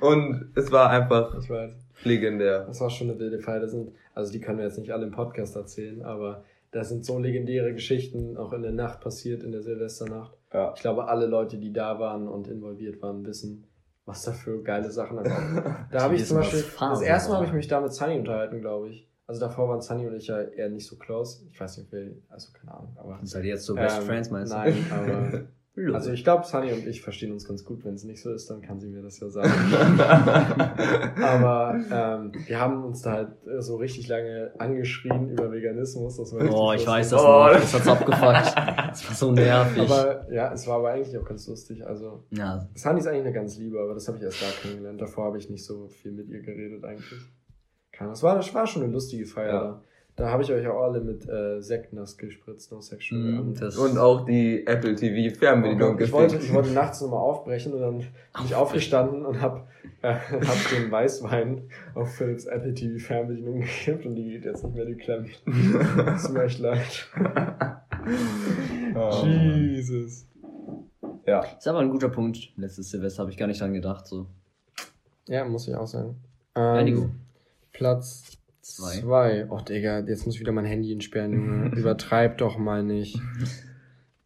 Und 0.00 0.50
es 0.56 0.70
war 0.72 0.90
einfach 0.90 1.34
ich 1.38 1.48
weiß. 1.48 1.72
legendär. 2.04 2.64
Das 2.66 2.80
war 2.80 2.90
schon 2.90 3.08
eine 3.10 3.18
wilde 3.18 3.38
Feier. 3.38 3.60
Das 3.60 3.70
sind, 3.70 3.92
also 4.14 4.32
die 4.32 4.40
können 4.40 4.58
wir 4.58 4.64
jetzt 4.66 4.78
nicht 4.78 4.90
alle 4.92 5.04
im 5.06 5.12
Podcast 5.12 5.56
erzählen, 5.56 6.02
aber 6.02 6.44
da 6.72 6.84
sind 6.84 7.04
so 7.04 7.18
legendäre 7.18 7.72
Geschichten 7.74 8.36
auch 8.36 8.52
in 8.52 8.62
der 8.62 8.72
Nacht 8.72 9.00
passiert, 9.00 9.42
in 9.42 9.52
der 9.52 9.62
Silvesternacht. 9.62 10.36
Ja. 10.52 10.72
Ich 10.74 10.80
glaube, 10.80 11.06
alle 11.06 11.26
Leute, 11.26 11.58
die 11.58 11.72
da 11.72 11.98
waren 12.00 12.26
und 12.26 12.48
involviert 12.48 13.00
waren, 13.02 13.24
wissen, 13.26 13.66
was 14.06 14.22
da 14.24 14.32
für 14.32 14.62
geile 14.62 14.90
Sachen 14.90 15.18
einfach. 15.18 15.88
da 15.90 16.00
habe 16.02 16.16
ich 16.16 16.26
zum 16.26 16.38
Beispiel, 16.38 16.64
das 16.80 17.02
erste 17.02 17.30
Mal 17.30 17.36
habe 17.36 17.46
ich 17.46 17.52
mich 17.52 17.68
da 17.68 17.80
mit 17.80 17.92
Sunny 17.92 18.18
unterhalten, 18.18 18.60
glaube 18.60 18.88
ich. 18.88 19.08
Also 19.26 19.40
davor 19.40 19.68
waren 19.68 19.80
Sunny 19.82 20.06
und 20.06 20.16
ich 20.16 20.26
ja 20.26 20.40
eher 20.40 20.70
nicht 20.70 20.86
so 20.86 20.96
close. 20.96 21.46
Ich 21.50 21.60
weiß 21.60 21.78
nicht, 21.78 21.92
wer, 21.92 22.10
also 22.28 22.52
keine 22.52 22.74
Ahnung, 22.74 22.96
aber. 22.98 23.20
Seid 23.22 23.44
ihr 23.44 23.50
jetzt 23.50 23.66
so 23.66 23.74
Best 23.74 24.00
ähm, 24.00 24.06
Friends 24.06 24.30
meinst 24.30 24.52
du? 24.52 24.56
Nein, 24.56 24.86
aber 24.90 25.42
Also 25.94 26.12
ich 26.12 26.22
glaube, 26.22 26.44
Sunny 26.44 26.70
und 26.72 26.86
ich 26.86 27.00
verstehen 27.00 27.32
uns 27.32 27.48
ganz 27.48 27.64
gut. 27.64 27.82
Wenn 27.82 27.94
es 27.94 28.04
nicht 28.04 28.20
so 28.20 28.30
ist, 28.30 28.50
dann 28.50 28.60
kann 28.60 28.78
sie 28.78 28.88
mir 28.88 29.00
das 29.00 29.18
ja 29.20 29.30
sagen. 29.30 29.50
Aber 31.22 31.80
ähm, 31.90 32.32
wir 32.46 32.60
haben 32.60 32.84
uns 32.84 33.00
da 33.00 33.12
halt 33.12 33.28
so 33.60 33.76
richtig 33.76 34.06
lange 34.06 34.52
angeschrien 34.58 35.30
über 35.30 35.50
Veganismus. 35.50 36.18
Das 36.18 36.34
war 36.34 36.42
oh, 36.52 36.72
ich 36.74 36.86
weiß 36.86 37.10
das 37.10 37.22
oh, 37.22 37.26
noch. 37.26 37.52
Das 37.52 37.72
hat's 37.72 37.88
abgefuckt. 37.88 38.54
Das 38.92 39.08
war 39.08 39.14
so 39.14 39.32
nervig. 39.32 39.90
Aber 39.90 40.30
ja, 40.30 40.52
es 40.52 40.66
war 40.66 40.76
aber 40.76 40.90
eigentlich 40.90 41.16
auch 41.16 41.24
ganz 41.24 41.48
lustig. 41.48 41.86
Also 41.86 42.24
ja. 42.30 42.68
Sunny 42.74 43.00
ist 43.00 43.06
eigentlich 43.06 43.22
eine 43.22 43.32
ganz 43.32 43.56
liebe, 43.56 43.80
aber 43.80 43.94
das 43.94 44.06
habe 44.08 44.18
ich 44.18 44.24
erst 44.24 44.42
da 44.42 44.46
kennengelernt. 44.60 45.00
Davor 45.00 45.24
habe 45.24 45.38
ich 45.38 45.48
nicht 45.48 45.64
so 45.64 45.88
viel 45.88 46.12
mit 46.12 46.28
ihr 46.28 46.42
geredet 46.42 46.84
eigentlich. 46.84 47.18
Das 47.98 48.22
war, 48.22 48.34
das 48.34 48.52
war 48.52 48.66
schon 48.66 48.82
eine 48.82 48.92
lustige 48.92 49.24
Feier 49.24 49.54
ja. 49.54 49.60
da. 49.60 49.82
Da 50.14 50.28
habe 50.28 50.42
ich 50.42 50.52
euch 50.52 50.66
auch 50.66 50.82
alle 50.82 51.00
mit 51.00 51.26
äh, 51.26 51.62
Sekt 51.62 51.94
nass 51.94 52.18
gespritzt, 52.18 52.70
no 52.70 52.82
sexual. 52.82 53.20
Mm, 53.20 53.54
und 53.78 53.98
auch 53.98 54.26
die 54.26 54.66
Apple 54.66 54.94
TV 54.94 55.34
Fernbedienung 55.34 55.96
oh 55.96 56.02
ich 56.02 56.12
wollte, 56.12 56.36
ich 56.36 56.52
wollte 56.52 56.70
nachts 56.70 57.00
nochmal 57.00 57.20
aufbrechen 57.20 57.72
und 57.72 57.80
dann 57.80 57.98
bin 57.98 58.44
ich 58.44 58.54
aufgestanden 58.54 59.24
und 59.24 59.40
habe 59.40 59.62
äh, 60.02 60.14
hab 60.14 60.70
den 60.70 60.90
Weißwein 60.90 61.62
auf 61.94 62.14
Philips 62.14 62.44
Apple 62.44 62.74
TV 62.74 62.98
Fernbedienung 62.98 63.60
gekippt 63.60 64.04
und 64.04 64.14
die 64.16 64.24
geht 64.32 64.44
jetzt 64.44 64.62
nicht 64.64 64.76
mehr 64.76 64.84
die 64.84 64.96
Klemme. 64.96 65.28
das 66.04 66.24
tut 66.26 66.34
mir 66.34 66.42
echt 66.44 66.58
leid. 66.58 67.08
oh, 68.94 69.24
Jesus. 69.24 70.26
Ja. 71.26 71.40
Ist 71.40 71.68
aber 71.68 71.78
ein 71.78 71.90
guter 71.90 72.10
Punkt. 72.10 72.52
Letztes 72.56 72.90
Silvester 72.90 73.22
habe 73.22 73.30
ich 73.30 73.38
gar 73.38 73.46
nicht 73.46 73.60
dran 73.60 73.72
gedacht. 73.72 74.06
So. 74.06 74.26
Ja, 75.26 75.46
muss 75.46 75.68
ich 75.68 75.74
auch 75.74 75.86
sagen. 75.86 76.16
Ähm, 76.54 77.12
Platz 77.72 78.41
Zwei. 78.62 79.00
Zwei. 79.00 79.50
Och, 79.50 79.62
Digga, 79.62 80.00
jetzt 80.00 80.24
muss 80.24 80.36
ich 80.36 80.40
wieder 80.40 80.52
mein 80.52 80.64
Handy 80.64 80.92
entsperren, 80.92 81.32
Junge. 81.32 81.70
Übertreib 81.76 82.38
doch 82.38 82.58
mal 82.58 82.84
nicht. 82.84 83.16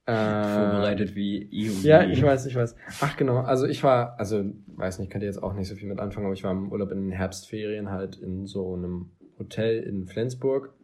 Äh, 0.05 0.13
Vorbereitet 0.55 1.15
wie 1.15 1.49
EU. 1.53 1.73
Ja, 1.83 2.05
ich 2.05 2.23
weiß, 2.23 2.47
ich 2.47 2.55
weiß. 2.55 2.77
Ach 3.01 3.17
genau, 3.17 3.39
also 3.39 3.67
ich 3.67 3.83
war, 3.83 4.21
also 4.21 4.45
weiß 4.67 4.99
nicht, 4.99 5.11
könnt 5.11 5.25
ihr 5.25 5.29
jetzt 5.29 5.43
auch 5.43 5.55
nicht 5.55 5.69
so 5.69 5.75
viel 5.75 5.89
mit 5.89 5.99
anfangen, 5.99 6.27
aber 6.27 6.35
ich 6.35 6.45
war 6.45 6.53
im 6.53 6.71
Urlaub 6.71 6.93
in 6.93 7.05
den 7.05 7.13
Herbstferien 7.13 7.91
halt 7.91 8.17
in 8.17 8.47
so 8.47 8.75
einem 8.75 9.11
Hotel 9.39 9.83
in 9.83 10.07
Flensburg. 10.07 10.75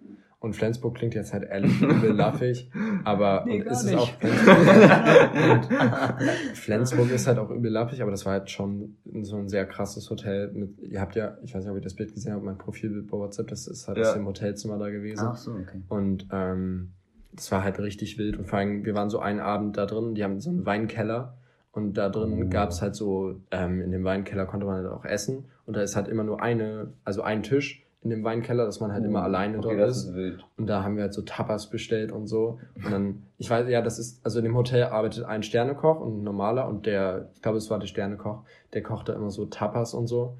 Und 0.42 0.54
Flensburg 0.54 0.96
klingt 0.96 1.14
jetzt 1.14 1.32
halt 1.32 1.44
ehrlich 1.44 1.80
übel 1.80 2.10
laffig, 2.10 2.68
aber 3.04 3.44
nee, 3.46 3.60
und 3.60 3.68
ist 3.68 3.84
es 3.84 3.94
auch 3.94 4.10
Flensburg 6.54 7.12
ist 7.12 7.28
halt 7.28 7.38
auch 7.38 7.50
übel 7.50 7.70
laffig, 7.70 8.02
aber 8.02 8.10
das 8.10 8.26
war 8.26 8.32
halt 8.32 8.50
schon 8.50 8.96
so 9.22 9.36
ein 9.36 9.48
sehr 9.48 9.66
krasses 9.66 10.10
Hotel. 10.10 10.50
Mit, 10.52 10.80
ihr 10.80 11.00
habt 11.00 11.14
ja, 11.14 11.38
ich 11.44 11.54
weiß 11.54 11.62
nicht, 11.62 11.70
ob 11.70 11.76
ihr 11.76 11.82
das 11.82 11.94
Bild 11.94 12.12
gesehen 12.12 12.32
habt, 12.32 12.42
mein 12.42 12.58
Profilbild 12.58 13.06
bei 13.06 13.18
WhatsApp, 13.18 13.46
das 13.46 13.68
ist 13.68 13.86
halt 13.86 13.98
ja. 13.98 14.08
aus 14.08 14.14
dem 14.14 14.26
Hotelzimmer 14.26 14.78
da 14.78 14.90
gewesen. 14.90 15.28
Ach 15.30 15.36
so, 15.36 15.52
okay. 15.52 15.80
Und 15.88 16.26
ähm, 16.32 16.90
das 17.32 17.52
war 17.52 17.62
halt 17.62 17.78
richtig 17.78 18.18
wild 18.18 18.36
und 18.36 18.48
vor 18.48 18.58
allem, 18.58 18.84
wir 18.84 18.96
waren 18.96 19.10
so 19.10 19.20
einen 19.20 19.38
Abend 19.38 19.76
da 19.76 19.86
drin, 19.86 20.16
die 20.16 20.24
haben 20.24 20.40
so 20.40 20.50
einen 20.50 20.66
Weinkeller 20.66 21.36
und 21.70 21.96
da 21.96 22.08
drin 22.08 22.46
oh. 22.46 22.48
gab's 22.50 22.82
halt 22.82 22.96
so, 22.96 23.36
ähm, 23.52 23.80
in 23.80 23.92
dem 23.92 24.02
Weinkeller 24.02 24.46
konnte 24.46 24.66
man 24.66 24.78
halt 24.78 24.88
auch 24.88 25.04
essen 25.04 25.44
und 25.66 25.76
da 25.76 25.82
ist 25.82 25.94
halt 25.94 26.08
immer 26.08 26.24
nur 26.24 26.42
eine, 26.42 26.94
also 27.04 27.22
ein 27.22 27.44
Tisch 27.44 27.86
in 28.02 28.10
dem 28.10 28.24
Weinkeller, 28.24 28.64
dass 28.64 28.80
man 28.80 28.92
halt 28.92 29.04
immer 29.04 29.20
oh, 29.20 29.24
alleine 29.24 29.58
okay, 29.58 29.76
dort 29.76 29.90
ist. 29.90 30.04
ist 30.04 30.14
wild. 30.14 30.44
Und 30.56 30.66
da 30.66 30.82
haben 30.82 30.96
wir 30.96 31.04
halt 31.04 31.14
so 31.14 31.22
Tapas 31.22 31.70
bestellt 31.70 32.10
und 32.10 32.26
so. 32.26 32.58
Und 32.74 32.90
dann, 32.90 33.22
ich 33.38 33.48
weiß, 33.48 33.68
ja, 33.68 33.80
das 33.80 33.98
ist, 33.98 34.24
also 34.24 34.40
in 34.40 34.44
dem 34.44 34.56
Hotel 34.56 34.84
arbeitet 34.84 35.24
ein 35.24 35.44
Sternekoch 35.44 36.00
und 36.00 36.20
ein 36.20 36.24
normaler 36.24 36.66
und 36.66 36.86
der, 36.86 37.30
ich 37.34 37.42
glaube, 37.42 37.58
es 37.58 37.70
war 37.70 37.78
der 37.78 37.86
Sternekoch, 37.86 38.42
der 38.72 38.82
kocht 38.82 39.08
da 39.08 39.12
immer 39.12 39.30
so 39.30 39.46
Tapas 39.46 39.94
und 39.94 40.08
so. 40.08 40.36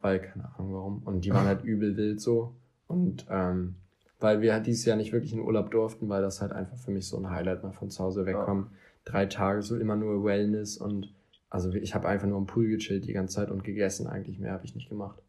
Weil, 0.00 0.20
keine 0.20 0.48
Ahnung 0.56 0.72
warum. 0.72 1.02
Und 1.04 1.24
die 1.24 1.34
waren 1.34 1.46
halt 1.46 1.62
übel 1.64 1.96
wild 1.96 2.20
so. 2.20 2.54
Und 2.88 3.26
ähm, 3.30 3.74
weil 4.18 4.40
wir 4.40 4.54
halt 4.54 4.66
dieses 4.66 4.84
Jahr 4.86 4.96
nicht 4.96 5.12
wirklich 5.12 5.32
in 5.34 5.40
Urlaub 5.40 5.70
durften, 5.70 6.08
weil 6.08 6.22
das 6.22 6.40
halt 6.40 6.52
einfach 6.52 6.78
für 6.78 6.92
mich 6.92 7.06
so 7.08 7.18
ein 7.18 7.28
Highlight 7.28 7.62
mal 7.62 7.72
von 7.72 7.90
zu 7.90 8.02
Hause 8.02 8.24
wegkommen. 8.24 8.68
Ja. 8.70 8.78
Drei 9.04 9.26
Tage 9.26 9.62
so 9.62 9.76
immer 9.76 9.96
nur 9.96 10.24
Wellness 10.24 10.78
und 10.78 11.12
also 11.50 11.70
ich 11.72 11.94
habe 11.94 12.08
einfach 12.08 12.28
nur 12.28 12.38
am 12.38 12.46
Pool 12.46 12.68
gechillt 12.68 13.06
die 13.06 13.12
ganze 13.12 13.34
Zeit 13.34 13.50
und 13.50 13.64
gegessen 13.64 14.06
eigentlich. 14.06 14.38
Mehr 14.38 14.52
habe 14.52 14.64
ich 14.64 14.74
nicht 14.74 14.88
gemacht 14.88 15.20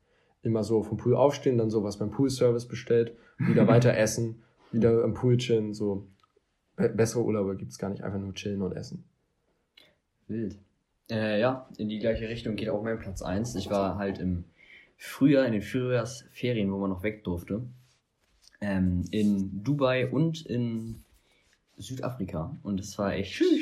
immer 0.44 0.64
so 0.64 0.84
vom 0.84 0.98
Pool 0.98 1.16
aufstehen, 1.16 1.58
dann 1.58 1.70
sowas 1.70 1.98
beim 1.98 2.12
Poolservice 2.12 2.68
bestellt, 2.68 3.16
wieder 3.38 3.68
weiter 3.68 3.96
essen, 3.98 4.44
wieder 4.72 5.04
am 5.04 5.14
Pool 5.14 5.38
chillen, 5.38 5.74
so. 5.74 6.08
bessere 6.76 7.24
Urlaube 7.24 7.56
gibt's 7.56 7.80
gar 7.80 7.90
nicht, 7.90 8.04
einfach 8.04 8.20
nur 8.20 8.34
chillen 8.34 8.62
und 8.62 8.74
essen. 8.74 9.06
Wild. 10.28 10.58
Äh, 11.10 11.40
ja, 11.40 11.68
in 11.78 11.90
die 11.90 12.00
gleiche 12.00 12.30
Richtung 12.30 12.56
geht 12.56 12.70
auch 12.70 12.84
mein 12.84 13.00
Platz 13.00 13.22
eins. 13.22 13.56
Ich 13.56 13.70
war 13.70 13.98
halt 13.98 14.20
im 14.20 14.46
Frühjahr, 14.98 15.46
in 15.46 15.54
den 15.54 15.62
Frühjahrsferien, 15.62 16.72
wo 16.72 16.78
man 16.78 16.90
noch 16.90 17.04
weg 17.04 17.24
durfte, 17.24 17.62
ähm, 18.62 19.04
in 19.12 19.64
Dubai 19.64 20.10
und 20.10 20.46
in 20.46 21.04
Südafrika. 21.78 22.56
Und 22.64 22.80
das 22.80 22.98
war 22.98 23.14
echt. 23.14 23.42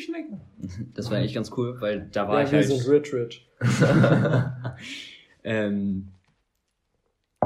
Das 0.94 1.10
war 1.10 1.18
echt 1.20 1.34
ganz 1.34 1.52
cool, 1.58 1.82
weil 1.82 2.08
da 2.12 2.28
war 2.28 2.40
ja, 2.40 2.46
ich 2.46 2.52
wir 2.52 2.60
halt. 2.60 2.68
Sind 2.68 2.88
rich, 2.88 3.14
rich. 3.14 3.50
ähm, 5.44 6.10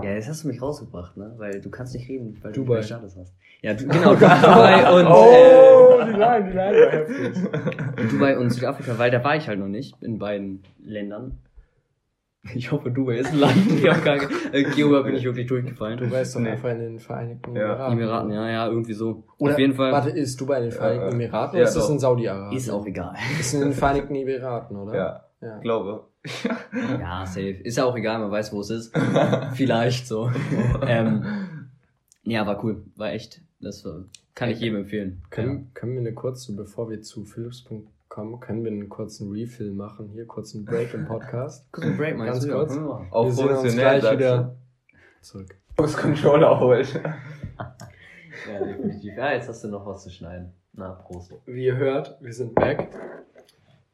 ja, 0.04 0.12
jetzt 0.12 0.28
hast 0.28 0.44
du 0.44 0.50
mich 0.50 0.62
rausgebracht, 0.62 1.16
ne? 1.16 1.34
Weil 1.38 1.62
du 1.62 1.70
kannst 1.70 1.94
nicht 1.94 2.10
reden, 2.10 2.38
weil 2.42 2.52
Dubai. 2.52 2.66
du 2.68 2.74
keinen 2.74 2.84
Status 2.84 3.16
hast. 3.18 3.34
Ja, 3.62 3.74
du, 3.74 3.88
genau, 3.88 4.14
Dubai 4.14 4.94
und 5.00 5.08
oh, 5.08 6.00
äh, 6.02 6.06
die 6.06 6.20
Line, 6.20 6.46
die 6.46 6.58
Line 6.58 6.78
war 6.78 6.92
heftig. 6.92 8.10
Dubai 8.12 8.38
und 8.38 8.50
Südafrika, 8.50 8.98
weil 8.98 9.10
da 9.10 9.24
war 9.24 9.36
ich 9.38 9.48
halt 9.48 9.60
noch 9.60 9.68
nicht 9.68 9.96
in 10.02 10.20
beiden 10.20 10.64
Ländern. 10.84 11.40
Ich 12.54 12.72
hoffe, 12.72 12.92
Dubai 12.92 13.16
ist 13.18 13.32
ein 13.32 13.40
Land. 13.40 13.56
Ich 13.72 13.90
hab 13.90 14.04
gar 14.04 14.18
äh, 14.52 14.64
Geoga 14.64 15.02
bin 15.02 15.16
ich 15.16 15.24
wirklich 15.24 15.48
durchgefallen. 15.48 15.98
Dubai 15.98 16.22
ist 16.22 16.36
doch 16.36 16.42
nee. 16.42 16.50
einfach 16.50 16.70
in 16.70 16.80
den 16.80 17.00
Vereinigten 17.00 17.56
ja. 17.56 17.62
Emiraten. 17.62 17.94
Emiraten, 17.94 18.32
ja, 18.32 18.50
ja, 18.50 18.68
irgendwie 18.68 18.94
so. 18.94 19.24
Oder, 19.38 19.54
Auf 19.54 19.60
jeden 19.60 19.74
Fall. 19.74 19.92
Warte, 19.92 20.10
ist 20.10 20.40
Dubai 20.40 20.58
in 20.58 20.64
den 20.64 20.72
Vereinigten 20.72 21.14
Emiraten 21.14 21.56
ja, 21.56 21.62
oder 21.62 21.70
ist 21.70 21.76
das 21.76 21.90
in 21.90 22.00
Saudi-Arabien? 22.00 22.58
Ist 22.58 22.70
auch 22.70 22.86
egal. 22.86 23.16
Ist 23.40 23.54
in 23.54 23.62
den 23.62 23.74
Vereinigten 23.74 24.14
Emiraten, 24.14 24.78
oder? 24.78 24.96
Ja, 24.96 25.26
ja. 25.42 25.58
glaube. 25.60 26.08
ja, 27.00 27.26
safe. 27.26 27.50
Ist 27.50 27.78
ja 27.78 27.86
auch 27.86 27.96
egal, 27.96 28.20
man 28.20 28.32
weiß, 28.32 28.54
wo 28.54 28.62
es 28.62 28.70
ist. 28.70 28.98
Vielleicht 29.54 30.08
so. 30.08 30.32
ähm, 30.88 31.26
ja, 32.24 32.46
war 32.46 32.64
cool. 32.64 32.84
War 32.96 33.12
echt. 33.12 33.42
Das 33.60 33.86
war, 33.86 34.04
kann 34.34 34.50
ich 34.50 34.60
jedem 34.60 34.80
empfehlen. 34.80 35.24
Können, 35.30 35.58
ja. 35.58 35.64
können 35.74 35.94
wir 35.94 36.00
eine 36.02 36.14
kurze, 36.14 36.56
bevor 36.56 36.90
wir 36.90 37.02
zu 37.02 37.26
Philips.com 37.26 37.88
kommen, 38.10 38.40
können 38.40 38.64
wir 38.64 38.72
einen 38.72 38.90
kurzen 38.90 39.32
Refill 39.32 39.72
machen? 39.72 40.10
Hier, 40.10 40.26
kurzen 40.26 40.64
Break 40.64 40.94
im 40.94 41.06
Podcast. 41.06 41.72
Kurzen 41.72 41.98
Break, 41.98 42.18
meinst 42.18 42.34
Ganz 42.34 42.46
du? 42.46 42.52
kurz. 42.54 43.12
Auch 43.12 43.26
wir 43.26 43.32
sehen 43.34 43.50
uns 43.50 43.74
gleich 43.74 44.12
wieder 44.12 44.56
zurück. 45.22 45.56
Muss 45.78 45.98
Controller 45.98 46.60
holen. 46.60 46.88
ja, 47.58 48.66
definitiv. 48.66 49.18
Ja, 49.18 49.34
jetzt 49.34 49.50
hast 49.50 49.64
du 49.64 49.68
noch 49.68 49.86
was 49.86 50.04
zu 50.04 50.10
schneiden. 50.10 50.54
Na, 50.72 50.94
Prost. 50.94 51.34
Wie 51.46 51.66
ihr 51.66 51.78
hört, 51.78 52.18
wir 52.22 52.34
sind 52.34 52.56
back. 52.56 52.90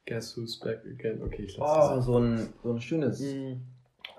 Guess 0.06 0.36
who's 0.36 0.60
back 0.60 0.80
again? 0.86 1.22
Okay, 1.24 1.44
ich 1.44 1.58
lasse 1.58 1.94
Oh, 1.94 2.02
so 2.02 2.18
ein, 2.18 2.54
so 2.64 2.72
ein 2.72 2.82
schönes 2.82 3.22
mm. 3.22 3.54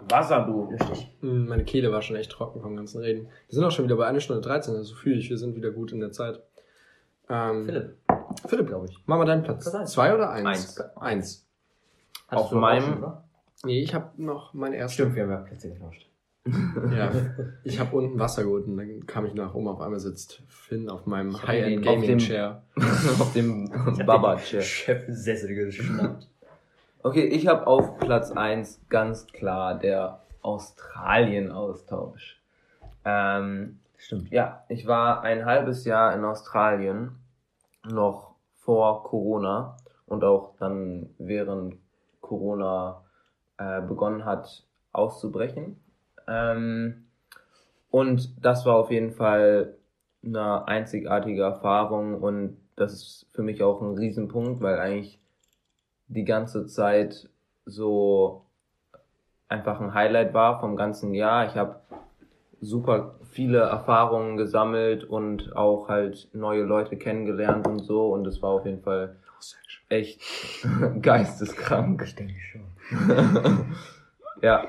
Wasser, 0.09 0.44
du. 0.46 0.64
Richtig. 0.64 1.10
Mm, 1.20 1.48
meine 1.48 1.64
Kehle 1.64 1.90
war 1.92 2.02
schon 2.02 2.16
echt 2.16 2.30
trocken 2.30 2.60
vom 2.60 2.76
ganzen 2.76 3.00
Reden. 3.00 3.26
Wir 3.48 3.54
sind 3.54 3.64
auch 3.64 3.70
schon 3.70 3.84
wieder 3.84 3.96
bei 3.96 4.06
1 4.06 4.22
Stunde 4.22 4.42
13, 4.42 4.76
also 4.76 4.94
fühle 4.94 5.16
ich, 5.16 5.28
wir 5.30 5.38
sind 5.38 5.56
wieder 5.56 5.70
gut 5.70 5.92
in 5.92 6.00
der 6.00 6.12
Zeit. 6.12 6.40
Ähm, 7.28 7.66
Philipp. 7.66 7.96
Philipp, 8.46 8.66
glaube 8.68 8.86
ich. 8.88 8.98
Mach 9.06 9.18
mal 9.18 9.24
deinen 9.24 9.42
Platz. 9.42 9.70
Zwei 9.92 10.14
oder 10.14 10.30
eins? 10.30 10.46
Eins. 10.46 10.80
Eins. 10.96 11.48
Hast 12.28 12.38
Auf 12.38 12.52
meinem. 12.52 13.06
Nee, 13.64 13.80
ich 13.80 13.94
habe 13.94 14.10
noch 14.16 14.54
mein 14.54 14.72
erstes. 14.72 14.94
Stimmt, 14.94 15.16
wir 15.16 15.22
haben 15.24 15.30
ja 15.30 15.36
Plätze 15.38 15.72
getauscht 15.72 16.11
ja, 16.44 17.12
ich 17.64 17.78
habe 17.78 17.97
unten 17.97 18.19
Wasser 18.19 18.43
geholt 18.44 18.66
und 18.66 18.77
dann 18.77 19.06
kam 19.06 19.27
ich 19.27 19.35
nach 19.35 19.55
oben. 19.55 19.69
Auf 19.69 19.81
einmal 19.81 20.01
sitzt 20.01 20.43
Finn 20.48 20.90
auf 20.90 21.06
meinem 21.06 21.40
High-End 21.40 21.85
Gaming 21.85 22.19
Chair. 22.19 22.62
auf 22.77 23.32
dem 23.32 23.70
Baba 24.06 24.36
Chair. 24.36 24.62
Chefsessel 24.62 25.55
geschnappt. 25.55 26.28
Okay, 27.02 27.24
ich 27.24 27.47
habe 27.47 27.66
auf 27.66 27.98
Platz 27.98 28.31
eins 28.32 28.81
ganz 28.89 29.27
klar 29.27 29.78
der 29.78 30.20
Australien-Austausch. 30.43 32.40
Ähm, 33.05 33.78
Stimmt. 33.97 34.31
Ja, 34.31 34.64
ich 34.69 34.86
war 34.86 35.23
ein 35.23 35.44
halbes 35.44 35.85
Jahr 35.85 36.14
in 36.14 36.24
Australien, 36.24 37.16
noch 37.89 38.35
vor 38.56 39.05
Corona 39.05 39.77
und 40.06 40.24
auch 40.24 40.55
dann 40.59 41.10
während 41.19 41.77
Corona 42.20 43.05
äh, 43.59 43.81
begonnen 43.81 44.24
hat 44.24 44.64
auszubrechen. 44.93 45.81
Ähm, 46.28 47.07
Und 47.90 48.44
das 48.44 48.66
war 48.66 48.77
auf 48.77 48.90
jeden 48.90 49.12
Fall 49.12 49.77
eine 50.24 50.66
einzigartige 50.69 51.43
Erfahrung 51.43 52.23
und 52.23 52.57
das 52.77 52.93
ist 52.94 53.27
für 53.32 53.43
mich 53.43 53.62
auch 53.62 53.82
ein 53.82 53.97
Riesenpunkt, 53.99 54.62
weil 54.62 54.78
eigentlich 54.78 55.20
die 56.09 56.24
ganze 56.24 56.66
Zeit 56.66 57.28
so 57.66 58.47
einfach 59.49 59.81
ein 59.81 59.94
Highlight 59.94 60.35
war 60.35 60.61
vom 60.61 60.77
ganzen 60.77 61.15
Jahr. 61.15 61.47
Ich 61.47 61.57
habe 61.57 61.81
super 62.61 63.16
viele 63.31 63.59
Erfahrungen 63.61 64.36
gesammelt 64.36 65.05
und 65.05 65.57
auch 65.57 65.89
halt 65.89 66.28
neue 66.35 66.62
Leute 66.65 66.97
kennengelernt 66.97 67.66
und 67.66 67.81
so 67.81 68.12
und 68.12 68.27
es 68.27 68.43
war 68.43 68.51
auf 68.51 68.66
jeden 68.66 68.82
Fall 68.82 69.16
echt 69.89 70.20
geisteskrank. 71.03 72.03
Ich 72.05 72.15
denke 72.15 72.35
schon. 72.40 72.62
ja. 74.43 74.69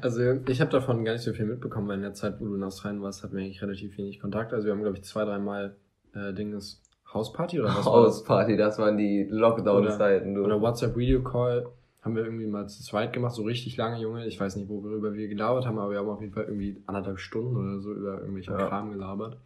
Also 0.00 0.22
ich 0.48 0.60
habe 0.60 0.70
davon 0.70 1.04
gar 1.04 1.12
nicht 1.12 1.22
so 1.22 1.32
viel 1.32 1.46
mitbekommen, 1.46 1.88
weil 1.88 1.96
in 1.96 2.02
der 2.02 2.14
Zeit, 2.14 2.40
wo 2.40 2.46
du 2.46 2.54
in 2.54 2.62
Australien 2.62 3.02
warst, 3.02 3.22
hatten 3.22 3.36
wir 3.36 3.42
eigentlich 3.44 3.62
relativ 3.62 3.96
wenig 3.98 4.20
Kontakt. 4.20 4.52
Also 4.52 4.66
wir 4.66 4.72
haben, 4.72 4.82
glaube 4.82 4.96
ich, 4.96 5.04
zwei, 5.04 5.24
dreimal 5.24 5.76
äh, 6.14 6.32
Dinges 6.32 6.82
Hausparty 7.12 7.60
oder 7.60 7.68
was 7.68 7.86
war 7.86 8.04
das? 8.04 8.16
Hausparty, 8.16 8.56
das 8.56 8.78
waren 8.78 8.96
die 8.96 9.24
Lockdown-Zeiten. 9.30 10.34
du. 10.34 10.44
Oder 10.44 10.60
WhatsApp 10.60 10.96
Video 10.96 11.22
Call 11.22 11.66
haben 12.02 12.16
wir 12.16 12.24
irgendwie 12.24 12.46
mal 12.46 12.68
zu 12.68 12.82
zweit 12.82 13.12
gemacht, 13.12 13.34
so 13.34 13.44
richtig 13.44 13.76
lange, 13.76 14.00
Junge. 14.00 14.26
Ich 14.26 14.38
weiß 14.38 14.56
nicht, 14.56 14.68
worüber 14.68 15.14
wir 15.14 15.28
gelabert 15.28 15.64
haben, 15.64 15.78
aber 15.78 15.92
wir 15.92 15.98
haben 15.98 16.08
auf 16.08 16.20
jeden 16.20 16.34
Fall 16.34 16.44
irgendwie 16.44 16.82
anderthalb 16.86 17.18
Stunden 17.18 17.56
oder 17.56 17.80
so 17.80 17.92
über 17.92 18.20
irgendwelche 18.20 18.50
Ja. 18.52 18.68
Kram 18.68 18.90
gelabert. 18.90 19.38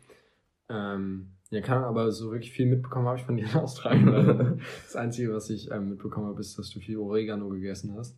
Ähm, 0.69 1.29
ja, 1.51 1.61
kann 1.61 1.85
aber 1.85 2.11
so 2.11 2.33
wirklich 2.33 2.51
viel 2.53 2.67
mitbekommen 2.67 3.07
habe 3.07 3.19
ich 3.19 3.25
von 3.25 3.37
dir 3.37 3.47
in 3.47 3.55
Australien. 3.57 4.61
das 4.85 4.97
Einzige, 4.97 5.33
was 5.35 5.51
ich 5.51 5.71
ähm, 5.71 5.91
mitbekommen 5.91 6.27
habe, 6.27 6.41
ist, 6.41 6.59
dass 6.59 6.71
du 6.71 6.81
viel 6.81 6.99
Oregano 6.99 7.49
gegessen 7.49 7.95
hast. 7.97 8.17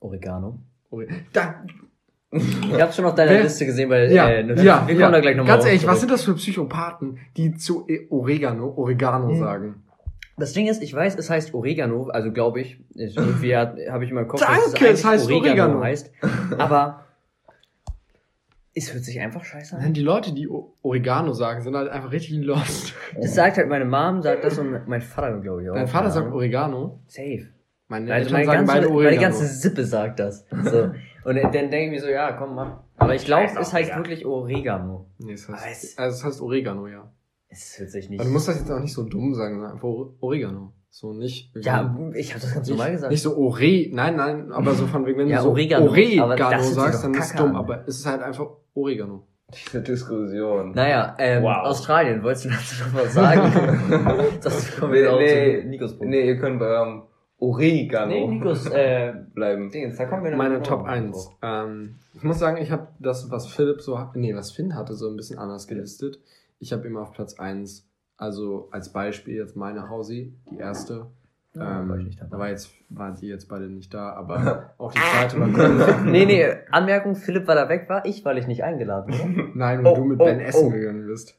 Oregano. 0.00 0.60
Da, 1.32 1.64
Ich 2.32 2.80
hab's 2.80 2.96
schon 2.96 3.04
auf 3.04 3.14
deiner 3.14 3.30
Wer- 3.30 3.42
Liste 3.44 3.64
gesehen, 3.66 3.90
weil 3.90 4.10
ja, 4.12 4.28
äh, 4.28 4.40
ja, 4.62 4.86
wir 4.86 4.94
kommen 4.94 5.00
ja. 5.00 5.10
da 5.10 5.20
gleich 5.20 5.36
nochmal 5.36 5.54
Ganz 5.56 5.66
ehrlich, 5.66 5.86
was 5.86 6.00
sind 6.00 6.10
das 6.10 6.24
für 6.24 6.34
Psychopathen, 6.34 7.18
die 7.36 7.54
zu 7.54 7.86
E- 7.88 8.06
Oregano, 8.10 8.74
Oregano 8.76 9.28
Hm. 9.30 9.38
sagen? 9.38 9.74
Das 10.36 10.52
Ding 10.52 10.66
ist, 10.66 10.82
ich 10.82 10.92
weiß, 10.92 11.14
es 11.16 11.30
heißt 11.30 11.54
Oregano, 11.54 12.08
also 12.08 12.32
glaube 12.32 12.60
ich, 12.60 12.80
irgendwie 12.94 13.56
habe 13.56 14.02
ich 14.02 14.10
in 14.10 14.16
meinem 14.16 14.26
Kopf, 14.26 14.40
Danke, 14.40 14.84
dass 14.88 14.98
es 14.98 15.04
heißt 15.04 15.30
Oregano. 15.30 15.80
heißt, 15.80 16.10
aber 16.58 17.04
es 18.74 18.92
hört 18.92 19.04
sich 19.04 19.20
einfach 19.20 19.44
scheiße 19.44 19.76
Nein, 19.76 19.86
an. 19.86 19.92
Die 19.92 20.02
Leute, 20.02 20.32
die 20.34 20.48
Oregano 20.82 21.32
sagen, 21.34 21.62
sind 21.62 21.76
halt 21.76 21.88
einfach 21.88 22.10
richtig 22.10 22.38
lost. 22.44 22.94
Das 23.20 23.32
sagt 23.36 23.58
halt 23.58 23.68
meine 23.68 23.84
Mom, 23.84 24.22
sagt 24.22 24.42
das 24.42 24.58
und 24.58 24.88
mein 24.88 25.00
Vater, 25.02 25.38
glaube 25.38 25.62
ich 25.62 25.70
auch. 25.70 25.74
Dein 25.74 25.86
Vater 25.86 26.10
sagt. 26.10 26.32
Oregano. 26.32 26.98
Safe. 27.06 27.46
Meine 28.00 28.12
Also 28.12 28.26
Eltern 28.26 28.32
meine 28.32 28.46
sagen 28.46 28.66
ganze, 28.66 28.88
beide 28.88 29.04
meine 29.04 29.18
ganze 29.20 29.46
Sippe 29.46 29.84
sagt 29.84 30.18
das. 30.20 30.46
So. 30.64 30.90
Und 31.24 31.36
dann 31.36 31.52
denke 31.52 31.84
ich 31.84 31.90
mir 31.90 32.00
so, 32.00 32.08
ja, 32.08 32.32
komm, 32.32 32.54
mach. 32.56 32.80
Aber 32.96 33.14
ich 33.14 33.24
glaube, 33.24 33.44
es 33.60 33.72
heißt 33.72 33.96
wirklich 33.96 34.26
Oregano. 34.26 35.06
Nee, 35.18 35.32
es 35.34 35.48
heißt, 35.48 35.84
es- 35.84 35.98
also 35.98 36.16
es 36.16 36.24
heißt 36.24 36.40
Oregano, 36.42 36.86
ja. 36.88 37.10
Es 37.48 37.78
hört 37.78 37.90
sich 37.90 38.10
nicht. 38.10 38.18
Aber 38.20 38.28
du 38.28 38.32
musst 38.32 38.48
das 38.48 38.58
jetzt 38.58 38.70
auch 38.70 38.80
nicht 38.80 38.92
so 38.92 39.04
dumm 39.04 39.32
sagen, 39.34 39.54
sondern 39.54 39.72
einfach 39.72 39.84
Ore- 39.88 40.12
Oregano. 40.20 40.72
So 40.90 41.12
nicht. 41.12 41.52
ja, 41.56 41.96
ich 42.14 42.32
habe 42.34 42.40
das 42.40 42.54
ganz 42.54 42.68
normal 42.68 42.92
gesagt. 42.92 43.10
nicht 43.10 43.22
so 43.22 43.36
Ore, 43.36 43.88
nein, 43.92 44.16
nein, 44.16 44.52
aber 44.52 44.74
so 44.74 44.86
von 44.86 45.06
wegen, 45.06 45.18
wenn 45.18 45.28
Ja, 45.28 45.38
du 45.38 45.42
so 45.44 45.50
Oregano, 45.50 45.86
Oregano, 45.86 46.62
sagst, 46.62 47.02
dann 47.04 47.14
ist 47.14 47.24
es 47.30 47.34
dumm, 47.34 47.50
an. 47.50 47.56
aber 47.56 47.84
es 47.88 47.98
ist 47.98 48.06
halt 48.06 48.22
einfach 48.22 48.46
Oregano. 48.74 49.26
Diese 49.52 49.82
Diskussion. 49.82 50.72
Naja, 50.72 51.14
ähm, 51.18 51.42
Wow. 51.42 51.66
Australien, 51.66 52.22
wolltest 52.22 52.44
du 52.46 52.48
dazu 52.50 52.84
noch 52.84 53.02
was 53.02 53.14
sagen? 53.14 53.52
das 54.42 54.82
auch 54.82 54.88
Nee, 54.88 55.62
zu 55.62 55.68
Nikos 55.68 55.96
Punkt. 55.96 56.10
Nee, 56.10 56.26
ihr 56.26 56.38
könnt 56.38 56.58
bei 56.58 56.66
eurem 56.66 57.02
Oregano 57.44 58.06
Nee, 58.12 58.26
Nikos, 58.26 58.66
äh, 58.70 59.12
bleiben. 59.34 59.70
Dingens, 59.70 59.96
da 59.96 60.06
kommen 60.06 60.24
wir 60.24 60.30
noch 60.30 60.38
Meine 60.38 60.62
Top 60.62 60.80
drauf. 60.80 60.88
1. 60.88 61.30
Ähm, 61.42 61.94
ich 62.14 62.22
muss 62.22 62.38
sagen, 62.38 62.56
ich 62.58 62.70
habe 62.70 62.88
das, 62.98 63.30
was 63.30 63.46
Philipp 63.46 63.80
so, 63.80 63.98
hat- 63.98 64.16
nee, 64.16 64.34
was 64.34 64.52
Finn 64.52 64.74
hatte, 64.74 64.94
so 64.94 65.08
ein 65.08 65.16
bisschen 65.16 65.38
anders 65.38 65.66
gelistet. 65.66 66.18
Ich 66.58 66.72
habe 66.72 66.86
immer 66.86 67.02
auf 67.02 67.12
Platz 67.12 67.34
1, 67.38 67.86
also 68.16 68.68
als 68.70 68.92
Beispiel 68.92 69.34
jetzt 69.36 69.56
meine 69.56 69.88
Hausi, 69.88 70.32
die 70.50 70.58
erste. 70.58 71.06
Ja, 71.54 71.80
ähm, 71.82 71.88
war 71.88 71.98
ich 71.98 72.04
nicht 72.06 72.20
dabei. 72.20 72.30
da 72.30 72.38
war 72.38 72.48
jetzt, 72.50 72.70
waren 72.88 73.14
die 73.14 73.28
jetzt 73.28 73.48
beide 73.48 73.68
nicht 73.68 73.92
da, 73.94 74.12
aber 74.14 74.74
auch 74.78 74.92
die 74.92 74.98
zweite 74.98 75.38
war 75.38 75.48
cool. 76.04 76.10
Nee, 76.10 76.24
nee, 76.26 76.46
Anmerkung, 76.70 77.14
Philipp, 77.14 77.46
weil 77.46 77.58
er 77.58 77.68
weg 77.68 77.88
war, 77.88 78.04
ich, 78.06 78.24
weil 78.24 78.38
ich 78.38 78.46
nicht 78.48 78.64
eingeladen 78.64 79.12
war. 79.12 79.46
Nein, 79.54 79.84
weil 79.84 79.92
Oh, 79.92 79.96
du 79.96 80.04
mit 80.04 80.20
oh, 80.20 80.24
Ben 80.24 80.40
Essen 80.40 80.66
oh. 80.66 80.70
gegangen 80.70 81.06
bist. 81.06 81.38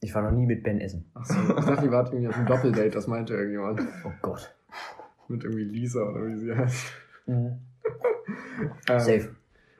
Ich 0.00 0.12
war 0.14 0.22
noch 0.22 0.32
nie 0.32 0.46
mit 0.46 0.64
Ben 0.64 0.80
essen. 0.80 1.08
Achso, 1.14 1.34
ich 1.56 1.64
dachte, 1.64 1.84
ihr 1.86 1.92
wart 1.92 2.08
irgendwie 2.12 2.28
auf 2.30 2.36
einem 2.36 2.46
Doppeldate, 2.46 2.90
das 2.90 3.06
meinte 3.06 3.34
irgendjemand. 3.34 3.80
Oh 4.04 4.10
Gott. 4.22 4.52
Mit 5.32 5.44
irgendwie 5.44 5.64
Lisa 5.64 6.02
oder 6.02 6.26
wie 6.26 6.36
sie 6.36 6.54
heißt. 6.54 6.92
Mhm. 7.26 7.58
Ähm, 8.88 9.00
Safe. 9.00 9.28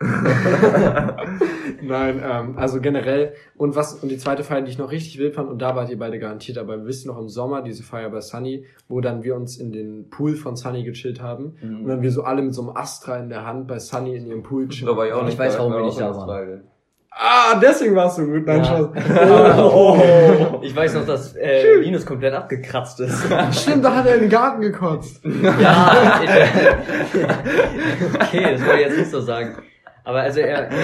Nein, 1.82 2.20
ähm, 2.24 2.58
also 2.58 2.80
generell. 2.80 3.34
Und 3.56 3.76
was, 3.76 3.94
und 3.94 4.08
die 4.08 4.18
zweite 4.18 4.42
Feier, 4.42 4.62
die 4.62 4.70
ich 4.70 4.78
noch 4.78 4.90
richtig 4.90 5.18
wild 5.18 5.34
fand, 5.34 5.48
und 5.48 5.62
da 5.62 5.76
wart 5.76 5.90
ihr 5.90 5.98
beide 5.98 6.18
garantiert, 6.18 6.58
aber 6.58 6.84
wisst 6.86 7.04
ihr 7.04 7.12
noch 7.12 7.20
im 7.20 7.28
Sommer, 7.28 7.62
diese 7.62 7.84
Feier 7.84 8.10
bei 8.10 8.20
Sunny, 8.20 8.64
wo 8.88 9.00
dann 9.00 9.22
wir 9.22 9.36
uns 9.36 9.56
in 9.58 9.70
den 9.70 10.10
Pool 10.10 10.34
von 10.34 10.56
Sunny 10.56 10.82
gechillt 10.82 11.22
haben. 11.22 11.54
Und 11.62 11.86
dann 11.86 12.02
wir 12.02 12.10
so 12.10 12.24
alle 12.24 12.42
mit 12.42 12.54
so 12.54 12.62
einem 12.62 12.76
Astra 12.76 13.18
in 13.18 13.28
der 13.28 13.46
Hand 13.46 13.68
bei 13.68 13.78
Sunny 13.78 14.16
in 14.16 14.26
ihrem 14.26 14.42
Pool 14.42 14.68
chillen. 14.68 14.90
Da 14.90 14.96
war 14.96 15.06
ich 15.06 15.12
auch 15.12 15.20
Ich 15.20 15.26
nicht 15.26 15.38
weiß, 15.38 15.52
da, 15.52 15.58
warum 15.60 15.72
war 15.72 15.80
wir 15.80 15.86
nicht 15.86 16.00
da 16.00 16.16
waren. 16.16 16.62
Ah, 17.14 17.58
deswegen 17.60 17.94
warst 17.94 18.18
du 18.18 18.26
gut. 18.26 18.46
Nein, 18.46 18.58
Ja. 18.64 18.64
Spaß. 18.64 19.58
Oh. 19.58 20.60
Ich 20.62 20.74
weiß 20.74 20.94
noch, 20.94 21.06
dass 21.06 21.34
äh, 21.36 21.76
Linus 21.80 22.06
komplett 22.06 22.32
abgekratzt 22.34 23.00
ist. 23.00 23.24
Stimmt, 23.52 23.84
da 23.84 23.94
hat 23.96 24.06
er 24.06 24.14
in 24.14 24.20
den 24.22 24.30
Garten 24.30 24.60
gekotzt. 24.62 25.20
ja, 25.24 26.20
ich, 26.24 26.30
okay, 28.14 28.52
das 28.52 28.60
wollte 28.64 28.74
ich 28.80 28.86
jetzt 28.86 28.98
nicht 28.98 29.10
so 29.10 29.20
sagen. 29.20 29.56
Aber 30.04 30.20
also 30.20 30.40
er, 30.40 30.68
äh, 30.70 30.74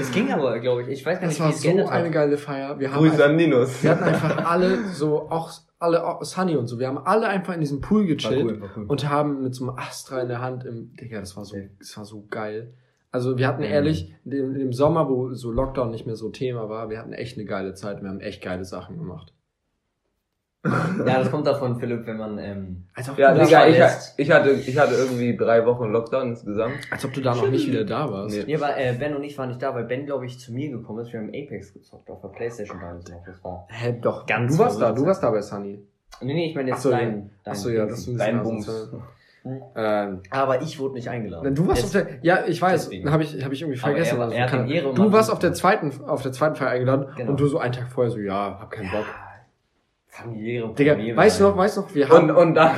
es 0.00 0.10
ging 0.10 0.32
aber, 0.32 0.58
glaube 0.58 0.82
ich. 0.82 0.88
Ich 0.88 1.06
weiß 1.06 1.20
gar 1.20 1.28
Das 1.28 1.38
nicht, 1.38 1.38
wie 1.40 1.68
war 1.68 1.78
es 1.78 1.86
so 1.86 1.90
eine 1.92 2.06
hat. 2.06 2.12
geile 2.12 2.36
Feier. 2.38 2.78
Wir 2.78 2.90
haben 2.92 2.98
Grüße 2.98 3.14
einfach, 3.14 3.26
an 3.28 3.38
Linus. 3.38 3.82
wir 3.82 3.90
hatten 3.90 4.04
einfach 4.04 4.50
alle 4.50 4.78
so, 4.92 5.30
auch 5.30 5.50
alle, 5.78 6.04
auch 6.04 6.24
Sunny 6.24 6.56
und 6.56 6.66
so, 6.66 6.78
wir 6.80 6.88
haben 6.88 6.98
alle 6.98 7.28
einfach 7.28 7.54
in 7.54 7.60
diesem 7.60 7.80
Pool 7.80 8.00
War 8.00 8.06
gechillt. 8.08 8.44
cool, 8.44 8.60
war 8.60 8.68
cool. 8.76 8.84
und 8.88 9.08
haben 9.08 9.44
mit 9.44 9.54
so 9.54 9.68
einem 9.68 9.78
Astra 9.78 10.20
in 10.22 10.28
der 10.28 10.40
Hand 10.40 10.64
im, 10.64 10.92
Digga, 10.96 11.20
das 11.20 11.36
war 11.36 11.44
so, 11.44 11.56
das 11.78 11.96
war 11.96 12.04
so 12.04 12.26
geil. 12.30 12.72
Also 13.18 13.36
wir 13.36 13.48
hatten 13.48 13.62
Mhm. 13.62 13.68
ehrlich, 13.68 14.14
dem 14.24 14.72
Sommer, 14.72 15.08
wo 15.08 15.34
so 15.34 15.50
Lockdown 15.50 15.90
nicht 15.90 16.06
mehr 16.06 16.14
so 16.14 16.28
Thema 16.28 16.68
war, 16.68 16.88
wir 16.88 17.00
hatten 17.00 17.12
echt 17.12 17.36
eine 17.36 17.46
geile 17.46 17.74
Zeit, 17.74 18.00
wir 18.00 18.08
haben 18.08 18.20
echt 18.20 18.40
geile 18.44 18.64
Sachen 18.64 18.96
gemacht. 18.96 19.32
Ja, 20.64 21.18
das 21.18 21.30
kommt 21.32 21.46
davon, 21.48 21.80
Philipp, 21.80 22.06
wenn 22.06 22.16
man, 22.16 22.38
ähm, 22.38 22.84
Als 22.94 23.08
ob, 23.10 23.18
Ja, 23.18 23.34
du, 23.34 23.44
Digga, 23.44 23.66
ich, 23.66 23.76
ich, 24.18 24.30
hatte, 24.30 24.50
ich 24.52 24.78
hatte 24.78 24.94
irgendwie 24.94 25.36
drei 25.36 25.66
Wochen 25.66 25.90
Lockdown 25.90 26.28
insgesamt. 26.30 26.74
als 26.92 27.04
ob 27.04 27.12
du 27.12 27.20
da 27.20 27.34
noch 27.34 27.50
nicht 27.50 27.66
wieder 27.66 27.84
da 27.84 28.08
warst. 28.08 28.36
Nee. 28.36 28.44
nee, 28.46 28.54
aber 28.56 28.76
äh, 28.76 28.94
Ben 28.96 29.16
und 29.16 29.24
ich 29.24 29.36
waren 29.36 29.48
nicht 29.48 29.62
da, 29.62 29.74
weil 29.74 29.84
Ben, 29.84 30.06
glaube 30.06 30.26
ich, 30.26 30.38
zu 30.38 30.52
mir 30.52 30.70
gekommen 30.70 31.00
ist. 31.00 31.12
Wir 31.12 31.18
haben 31.18 31.28
Apex 31.30 31.72
gezockt 31.74 32.08
auf 32.10 32.20
der 32.20 32.28
Playstation 32.28 32.78
damals 32.80 33.08
noch. 33.10 33.24
Das 33.24 33.42
war. 33.42 33.66
Hä, 33.68 33.98
doch, 34.00 34.26
Ganz 34.26 34.56
du 34.56 34.62
warst 34.62 34.80
da, 34.80 34.92
du 34.92 35.04
warst 35.06 35.22
da 35.24 35.30
bei 35.30 35.42
Sunny. 35.42 35.80
Nee, 36.20 36.34
nee, 36.34 36.50
ich 36.50 36.54
meine 36.54 36.68
jetzt 36.70 36.78
Ach 36.78 36.82
so, 36.82 36.90
dein, 36.90 37.30
dein 37.44 37.52
Achso, 37.52 37.68
ja, 37.70 37.86
das 37.86 38.00
ist 38.00 38.08
ein 38.08 38.14
bisschen 38.18 38.42
Bums. 38.42 38.90
Ähm, 39.76 40.22
Aber 40.30 40.62
ich 40.62 40.78
wurde 40.78 40.94
nicht 40.94 41.08
eingeladen. 41.08 41.54
du 41.54 41.66
warst 41.68 41.84
auf 41.84 41.94
Jetzt- 41.94 42.08
der, 42.10 42.18
ja, 42.22 42.38
ich 42.46 42.60
weiß, 42.60 42.90
habe 43.06 43.22
ich, 43.22 43.44
hab 43.44 43.52
ich 43.52 43.62
irgendwie 43.62 43.78
vergessen. 43.78 44.14
er 44.16 44.18
war- 44.18 44.24
also 44.26 44.36
er 44.36 44.46
kann- 44.46 44.94
du 44.94 45.12
warst 45.12 45.30
auf 45.30 45.38
der 45.38 45.52
zweiten, 45.52 45.92
auf 46.06 46.22
der 46.22 46.32
zweiten 46.32 46.56
Feier 46.56 46.70
eingeladen 46.70 47.06
Genau. 47.16 47.30
und 47.30 47.40
du 47.40 47.46
so 47.46 47.58
einen 47.58 47.72
Tag 47.72 47.90
vorher 47.90 48.10
so, 48.10 48.18
ja, 48.18 48.58
hab 48.60 48.70
keinen 48.70 48.90
Bock. 48.90 49.04
Familiäre 50.10 50.74
Digga, 50.74 50.96
weißt 51.16 51.38
du 51.40 51.44
noch, 51.44 51.56
weißt 51.56 51.76
du 51.76 51.80
noch, 51.82 51.94
wir 51.94 52.08
haben, 52.08 52.30
Und, 52.30 52.36
und 52.36 52.54
dann, 52.54 52.72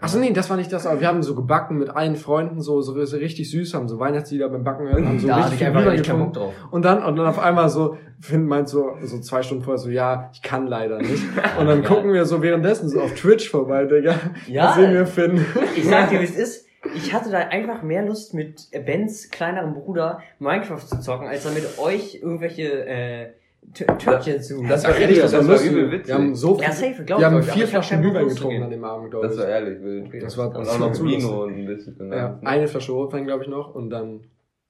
Achso, 0.00 0.18
nee, 0.20 0.32
das 0.32 0.48
war 0.48 0.56
nicht 0.56 0.72
das, 0.72 0.86
aber 0.86 1.00
wir 1.00 1.08
haben 1.08 1.22
so 1.24 1.34
gebacken 1.34 1.76
mit 1.78 1.88
allen 1.90 2.14
Freunden, 2.14 2.60
so, 2.60 2.82
so, 2.82 3.04
so 3.04 3.16
richtig 3.16 3.50
süß, 3.50 3.74
haben 3.74 3.88
so 3.88 3.98
Weihnachtslieder 3.98 4.48
beim 4.48 4.62
Backen 4.62 4.84
gehört, 4.84 5.04
haben 5.04 5.18
so 5.18 5.26
da 5.26 5.36
richtig 5.36 5.54
ich 5.54 5.66
viel 5.66 5.72
Glühwein 5.74 5.96
getrunken. 5.96 6.32
drauf. 6.34 6.54
Und 6.70 6.84
dann, 6.84 7.02
und 7.02 7.16
dann 7.16 7.26
auf 7.26 7.38
einmal 7.40 7.68
so, 7.68 7.96
Finn 8.20 8.46
meint 8.46 8.68
so, 8.68 8.92
so 9.02 9.18
zwei 9.18 9.42
Stunden 9.42 9.64
vorher 9.64 9.78
so, 9.78 9.90
ja, 9.90 10.30
ich 10.32 10.42
kann 10.42 10.68
leider 10.68 10.98
nicht. 10.98 11.24
Und 11.58 11.66
dann 11.66 11.82
Ja. 11.82 11.88
gucken 11.88 12.12
wir 12.12 12.26
so 12.26 12.42
währenddessen 12.42 12.88
so 12.88 13.00
auf 13.00 13.12
Twitch 13.14 13.48
vorbei, 13.50 13.86
Digga. 13.86 14.14
Ja. 14.46 14.66
Da 14.66 14.74
sehen 14.74 14.92
wir 14.92 15.06
Finn. 15.06 15.44
Ich 15.74 15.88
sag 15.88 16.10
dir, 16.10 16.20
wie 16.20 16.24
es 16.24 16.36
ist. 16.36 16.66
Ich 16.94 17.12
hatte 17.12 17.30
da 17.30 17.38
einfach 17.38 17.82
mehr 17.82 18.04
Lust, 18.06 18.34
mit 18.34 18.68
Bens 18.86 19.30
kleinerem 19.30 19.74
Bruder 19.74 20.20
Minecraft 20.38 20.78
zu 20.78 21.00
zocken, 21.00 21.26
als 21.26 21.42
da 21.42 21.50
mit 21.50 21.66
euch 21.78 22.20
irgendwelche 22.22 22.86
äh, 22.86 23.26
Törtchen 23.74 24.40
zu. 24.42 24.62
Das 24.66 24.84
war 24.84 24.96
ehrlich, 24.96 25.20
das 25.20 25.32
war 25.32 25.42
lustig. 25.42 25.72
übel 25.72 25.90
witzig. 25.92 26.08
Wir 26.08 26.14
haben 26.14 26.34
so 26.34 26.54
viel, 26.54 26.64
Ja, 26.64 26.72
safe, 26.72 27.04
wir 27.06 27.26
haben 27.26 27.42
vier 27.42 27.66
Flaschen 27.68 28.00
Glühwein 28.02 28.28
getrunken 28.28 28.62
an 28.62 28.70
dem 28.70 28.84
Abend, 28.84 29.10
glaube 29.10 29.26
das 29.26 29.36
ich. 29.36 29.42
war 29.42 29.48
ehrlich 29.48 29.82
wild. 29.82 30.22
Das 30.22 30.36
war, 30.38 30.46
Und 30.48 30.54
das 30.58 30.68
auch 30.68 30.80
war 30.80 30.88
noch 30.88 30.92
zu 30.94 31.04
Vino 31.04 31.44
und 31.44 31.54
ein 31.54 31.66
bisschen. 31.66 32.12
Ja, 32.12 32.38
eine 32.44 32.66
Flasche 32.68 32.92
Rotwein, 32.92 33.24
glaube 33.26 33.44
ich, 33.44 33.48
noch, 33.50 33.74
und 33.74 33.90
dann, 33.90 34.20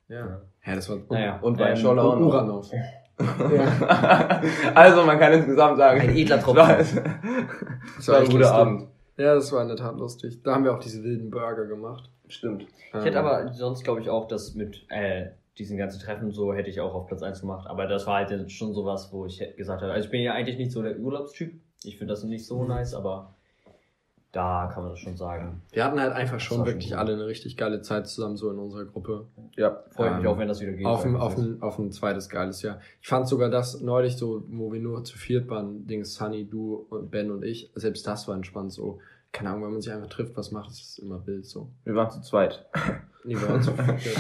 ja. 0.08 0.40
Ja. 0.64 0.74
Das 0.74 0.88
war, 0.90 0.98
Naja. 1.10 1.38
Und 1.40 1.58
Ähm, 1.60 1.66
Weinscholle 1.66 2.02
auch 2.02 2.16
und. 2.16 2.22
Uranus. 2.24 2.70
ja. 3.18 4.42
Also, 4.74 5.04
man 5.04 5.18
kann 5.18 5.32
insgesamt 5.32 5.78
sagen, 5.78 6.00
Ein 6.00 6.16
edler 6.16 6.36
das 6.36 6.44
Tropfen. 6.44 6.62
war, 6.62 6.76
das 6.78 6.94
Das 7.96 8.08
war 8.08 8.16
ein 8.16 8.22
echt 8.22 8.32
guter. 8.32 8.54
Abend. 8.54 8.88
Ja, 9.16 9.34
das 9.34 9.50
war 9.52 9.62
in 9.62 9.68
der 9.68 9.76
Tat 9.76 9.96
lustig. 9.98 10.42
Da 10.44 10.54
haben 10.54 10.64
wir 10.64 10.72
auch 10.72 10.78
diese 10.78 11.02
wilden 11.02 11.30
Burger 11.30 11.66
gemacht. 11.66 12.10
Stimmt. 12.28 12.66
Ich 12.96 13.04
hätte 13.04 13.18
aber 13.18 13.52
sonst 13.52 13.82
glaube 13.82 14.00
ich 14.00 14.08
auch, 14.10 14.28
dass 14.28 14.54
mit 14.54 14.84
äh, 14.90 15.26
diesen 15.58 15.76
ganzen 15.76 16.00
Treffen 16.00 16.30
so 16.30 16.54
hätte 16.54 16.70
ich 16.70 16.80
auch 16.80 16.94
auf 16.94 17.06
Platz 17.06 17.22
1 17.22 17.40
gemacht. 17.40 17.66
Aber 17.68 17.86
das 17.86 18.06
war 18.06 18.16
halt 18.16 18.30
jetzt 18.30 18.52
schon 18.52 18.72
sowas, 18.74 19.12
wo 19.12 19.26
ich 19.26 19.42
gesagt 19.56 19.82
habe, 19.82 19.92
also 19.92 20.06
ich 20.06 20.10
bin 20.10 20.22
ja 20.22 20.32
eigentlich 20.32 20.58
nicht 20.58 20.72
so 20.72 20.82
der 20.82 20.98
Urlaubstyp. 20.98 21.52
Ich 21.84 21.98
finde 21.98 22.12
das 22.12 22.24
nicht 22.24 22.46
so 22.46 22.64
nice, 22.64 22.94
aber 22.94 23.34
da 24.32 24.70
kann 24.72 24.82
man 24.82 24.92
das 24.92 25.00
schon 25.00 25.16
sagen. 25.16 25.62
Wir 25.72 25.84
hatten 25.84 25.98
halt 25.98 26.12
einfach 26.12 26.38
schon 26.38 26.66
wirklich 26.66 26.90
gut. 26.90 26.98
alle 26.98 27.14
eine 27.14 27.26
richtig 27.26 27.56
geile 27.56 27.80
Zeit 27.80 28.06
zusammen, 28.06 28.36
so 28.36 28.50
in 28.50 28.58
unserer 28.58 28.84
Gruppe. 28.84 29.26
Ja. 29.56 29.82
Mich 29.88 29.98
Ähm, 29.98 30.26
auch, 30.26 30.38
wenn 30.38 30.48
das 30.48 30.60
wieder 30.60 30.72
geht. 30.72 30.86
Auf 30.86 31.04
ein, 31.04 31.16
auf, 31.16 31.38
ein, 31.38 31.62
auf 31.62 31.78
ein 31.78 31.90
zweites 31.92 32.28
geiles 32.28 32.60
Jahr. 32.62 32.80
Ich 33.00 33.08
fand 33.08 33.26
sogar 33.26 33.48
das 33.48 33.80
neulich 33.80 34.16
so, 34.16 34.44
wo 34.48 34.70
wir 34.70 34.80
nur 34.80 35.02
zu 35.04 35.16
viert 35.16 35.48
waren, 35.48 35.86
Dings, 35.86 36.14
Sunny, 36.14 36.46
du, 36.48 36.86
und 36.90 37.10
Ben 37.10 37.30
und 37.30 37.42
ich, 37.42 37.70
selbst 37.74 38.06
das 38.06 38.28
war 38.28 38.34
entspannt 38.34 38.72
so. 38.72 38.98
Keine 39.32 39.50
Ahnung, 39.50 39.64
wenn 39.64 39.72
man 39.72 39.80
sich 39.80 39.92
einfach 39.92 40.08
trifft, 40.08 40.36
was 40.36 40.52
macht, 40.52 40.70
ist 40.70 40.98
immer 40.98 41.26
wild 41.26 41.46
so. 41.46 41.70
Wir 41.84 41.94
waren 41.94 42.10
zu 42.10 42.20
zweit. 42.20 42.66
Nee, 43.28 43.34
wir 43.34 43.48
waren 43.48 43.62
zu 43.62 43.72
viert. 43.76 44.16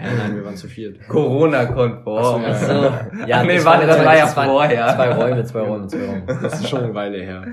Nein, 0.00 0.36
wir 0.36 0.44
waren 0.44 0.56
zu 0.56 0.68
viert. 0.68 1.08
Corona-konform. 1.08 2.42
Ach 2.46 2.54
so, 2.56 2.66
So, 2.66 2.82
ja, 3.26 3.38
Ach 3.40 3.44
nee, 3.44 3.56
das 3.56 3.64
warte, 3.64 3.86
das 3.86 4.04
war 4.04 4.16
ja 4.16 4.26
zwei- 4.28 4.46
vorher. 4.46 4.88
Zwei 4.94 5.10
Räume, 5.14 5.44
zwei 5.44 5.60
Räume, 5.60 5.86
zwei 5.88 6.06
Räume. 6.06 6.22
Das 6.42 6.60
ist 6.60 6.68
schon 6.68 6.84
eine 6.84 6.94
Weile 6.94 7.18
her. 7.22 7.46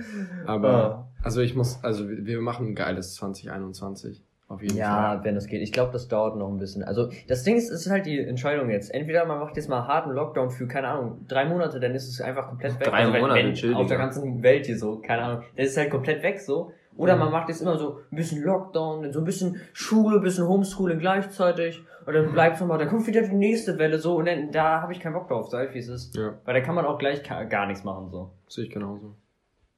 Aber, 0.45 0.69
Ja. 0.71 1.07
also 1.23 1.41
ich 1.41 1.55
muss, 1.55 1.83
also 1.83 2.05
wir 2.07 2.39
machen 2.41 2.67
ein 2.67 2.75
geiles 2.75 3.15
2021. 3.15 4.23
Auf 4.49 4.61
jeden 4.61 4.73
Fall. 4.75 4.79
Ja, 4.81 5.23
wenn 5.23 5.33
das 5.33 5.47
geht. 5.47 5.63
Ich 5.63 5.71
glaube, 5.71 5.91
das 5.93 6.07
dauert 6.07 6.35
noch 6.37 6.49
ein 6.49 6.59
bisschen. 6.59 6.83
Also 6.83 7.09
das 7.27 7.43
Ding 7.43 7.55
ist, 7.55 7.71
es 7.71 7.87
ist 7.87 7.91
halt 7.91 8.05
die 8.05 8.19
Entscheidung 8.19 8.69
jetzt. 8.69 8.93
Entweder 8.93 9.25
man 9.25 9.39
macht 9.39 9.55
jetzt 9.55 9.67
mal 9.69 9.87
harten 9.87 10.11
Lockdown 10.11 10.51
für, 10.51 10.67
keine 10.67 10.89
Ahnung, 10.89 11.25
drei 11.27 11.45
Monate, 11.45 11.79
dann 11.79 11.95
ist 11.95 12.07
es 12.07 12.21
einfach 12.21 12.49
komplett 12.49 12.79
weg. 12.79 12.87
Drei 12.87 13.11
wenn- 13.11 13.21
Monate, 13.21 13.55
wenn, 13.63 13.73
Auf 13.73 13.87
der 13.87 13.97
ganzen 13.97 14.43
Welt 14.43 14.67
hier 14.67 14.77
so, 14.77 14.99
keine 14.99 15.23
Ahnung. 15.23 15.43
Das 15.57 15.67
ist 15.67 15.77
halt 15.77 15.89
komplett 15.89 16.21
weg 16.21 16.39
so. 16.39 16.71
Oder 16.95 17.15
man 17.15 17.31
macht 17.31 17.49
jetzt 17.49 17.61
immer 17.61 17.77
so 17.77 17.99
ein 18.11 18.15
bisschen 18.15 18.43
Lockdown, 18.43 19.11
so 19.11 19.19
ein 19.19 19.25
bisschen 19.25 19.59
Schule, 19.73 20.17
ein 20.17 20.21
bisschen 20.23 20.47
Homeschooling 20.47 20.99
gleichzeitig. 20.99 21.83
Und 22.05 22.13
dann 22.13 22.31
bleibt 22.33 22.59
nochmal, 22.59 22.77
dann 22.77 22.89
kommt 22.89 23.07
wieder 23.07 23.21
die 23.21 23.35
nächste 23.35 23.77
Welle 23.79 23.97
so. 23.99 24.17
Und 24.17 24.25
dann, 24.25 24.51
da 24.51 24.81
habe 24.81 24.91
ich 24.93 24.99
keinen 24.99 25.13
Bock 25.13 25.27
drauf, 25.27 25.49
sag 25.49 25.69
ich, 25.69 25.73
wie 25.75 25.79
es 25.79 25.87
ist. 25.87 26.15
Ja, 26.15 26.35
Weil 26.45 26.53
da 26.53 26.61
kann 26.61 26.75
man 26.75 26.85
auch 26.85 26.97
gleich 26.99 27.23
gar 27.23 27.65
nichts 27.65 27.83
machen 27.83 28.09
so. 28.11 28.31
sehe 28.47 28.65
ich 28.65 28.69
genauso. 28.69 29.15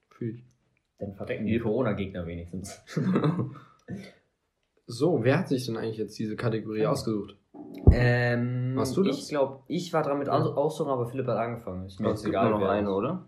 Fühl 0.09 0.35
ich. 0.35 0.43
Dann 0.99 1.13
verdecken 1.13 1.45
die 1.45 1.59
Corona-Gegner 1.59 2.25
wenigstens. 2.25 2.81
So, 4.87 5.23
wer 5.23 5.39
hat 5.39 5.47
sich 5.47 5.65
denn 5.65 5.77
eigentlich 5.77 5.97
jetzt 5.97 6.17
diese 6.19 6.35
Kategorie 6.35 6.85
ausgesucht? 6.85 7.35
Ähm, 7.91 8.73
Warst 8.75 8.95
du 8.95 9.03
das? 9.03 9.17
Ich 9.17 9.29
glaube, 9.29 9.63
ich 9.67 9.91
war 9.93 10.03
dran 10.03 10.19
mit 10.19 10.29
aus- 10.29 10.55
aussuchen, 10.55 10.89
aber 10.91 11.07
Philipp 11.07 11.25
hat 11.27 11.37
angefangen. 11.37 11.85
Ist 11.87 11.99
mir 11.99 12.07
Es 12.09 12.11
jetzt 12.21 12.25
gibt 12.25 12.35
egal. 12.35 12.51
noch 12.51 12.61
eine, 12.61 12.91
oder? 12.93 13.25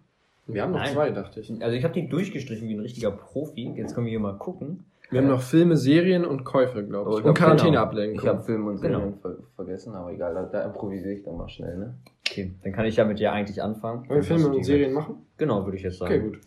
Wir 0.48 0.62
haben 0.64 0.72
noch 0.72 0.80
Nein. 0.80 0.94
zwei, 0.94 1.10
dachte 1.12 1.40
ich. 1.40 1.52
Also 1.62 1.76
ich 1.76 1.84
habe 1.84 1.94
die 1.94 2.08
durchgestrichen 2.08 2.68
wie 2.70 2.74
ein 2.76 2.80
richtiger 2.80 3.12
Profi. 3.12 3.74
Jetzt 3.76 3.94
können 3.94 4.06
wir 4.06 4.12
hier 4.12 4.20
mal 4.20 4.38
gucken. 4.38 4.86
Wir 5.10 5.22
haben 5.22 5.30
noch 5.30 5.42
Filme, 5.42 5.78
Serien 5.78 6.26
und 6.26 6.44
Käufe, 6.44 6.84
glaube 6.84 7.10
ich. 7.12 7.16
Oh, 7.16 7.20
ich 7.20 7.26
und 7.26 7.34
Quarantäneablenkung. 7.38 8.20
Ich 8.20 8.28
habe 8.28 8.44
Film 8.44 8.68
und 8.68 8.82
Genau. 8.82 9.00
Serien 9.00 9.20
ver 9.20 9.36
vergessen, 9.56 9.96
aber 9.96 10.12
egal, 10.12 10.34
da, 10.34 10.44
da 10.44 10.64
improvisiere 10.66 11.14
ich 11.14 11.24
dann 11.24 11.38
mal 11.38 11.48
schnell, 11.48 11.78
ne? 11.78 11.96
Okay, 12.28 12.54
dann 12.64 12.74
kann 12.74 12.86
ich 12.86 12.98
ja 12.98 13.06
mit 13.06 13.20
dir 13.20 13.32
eigentlich 13.32 13.62
anfangen. 13.62 14.08
Wollen 14.10 14.20
wir 14.20 14.24
Filme 14.24 14.50
und 14.50 14.64
Serien 14.66 14.94
machen? 14.94 15.26
Genau, 15.38 15.64
würde 15.66 15.78
ich 15.78 15.84
jetzt 15.84 16.00
sagen. 16.00 16.14
Okay, 16.14 16.24
gut. 16.24 16.40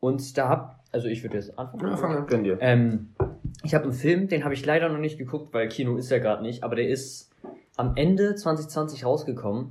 Und 0.00 0.36
da 0.36 0.48
hab, 0.48 0.80
also 0.90 1.06
ich 1.06 1.22
würde 1.22 1.36
jetzt 1.36 1.56
anfangen. 1.56 1.92
Ja, 1.92 1.96
fang 1.96 2.16
an. 2.16 2.26
Gönn 2.26 2.42
dir. 2.42 2.58
Ähm, 2.60 3.10
ich 3.62 3.74
habe 3.74 3.84
einen 3.84 3.92
Film, 3.92 4.26
den 4.28 4.42
habe 4.44 4.54
ich 4.54 4.66
leider 4.66 4.88
noch 4.88 4.98
nicht 4.98 5.16
geguckt, 5.16 5.54
weil 5.54 5.68
Kino 5.68 5.96
ist 5.96 6.10
ja 6.10 6.18
gerade 6.18 6.42
nicht, 6.42 6.64
aber 6.64 6.74
der 6.74 6.88
ist 6.88 7.30
am 7.76 7.92
Ende 7.96 8.34
2020 8.34 9.04
rausgekommen. 9.04 9.70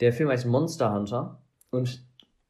Der 0.00 0.12
Film 0.12 0.28
heißt 0.28 0.46
Monster 0.46 0.94
Hunter 0.94 1.38
und 1.70 2.05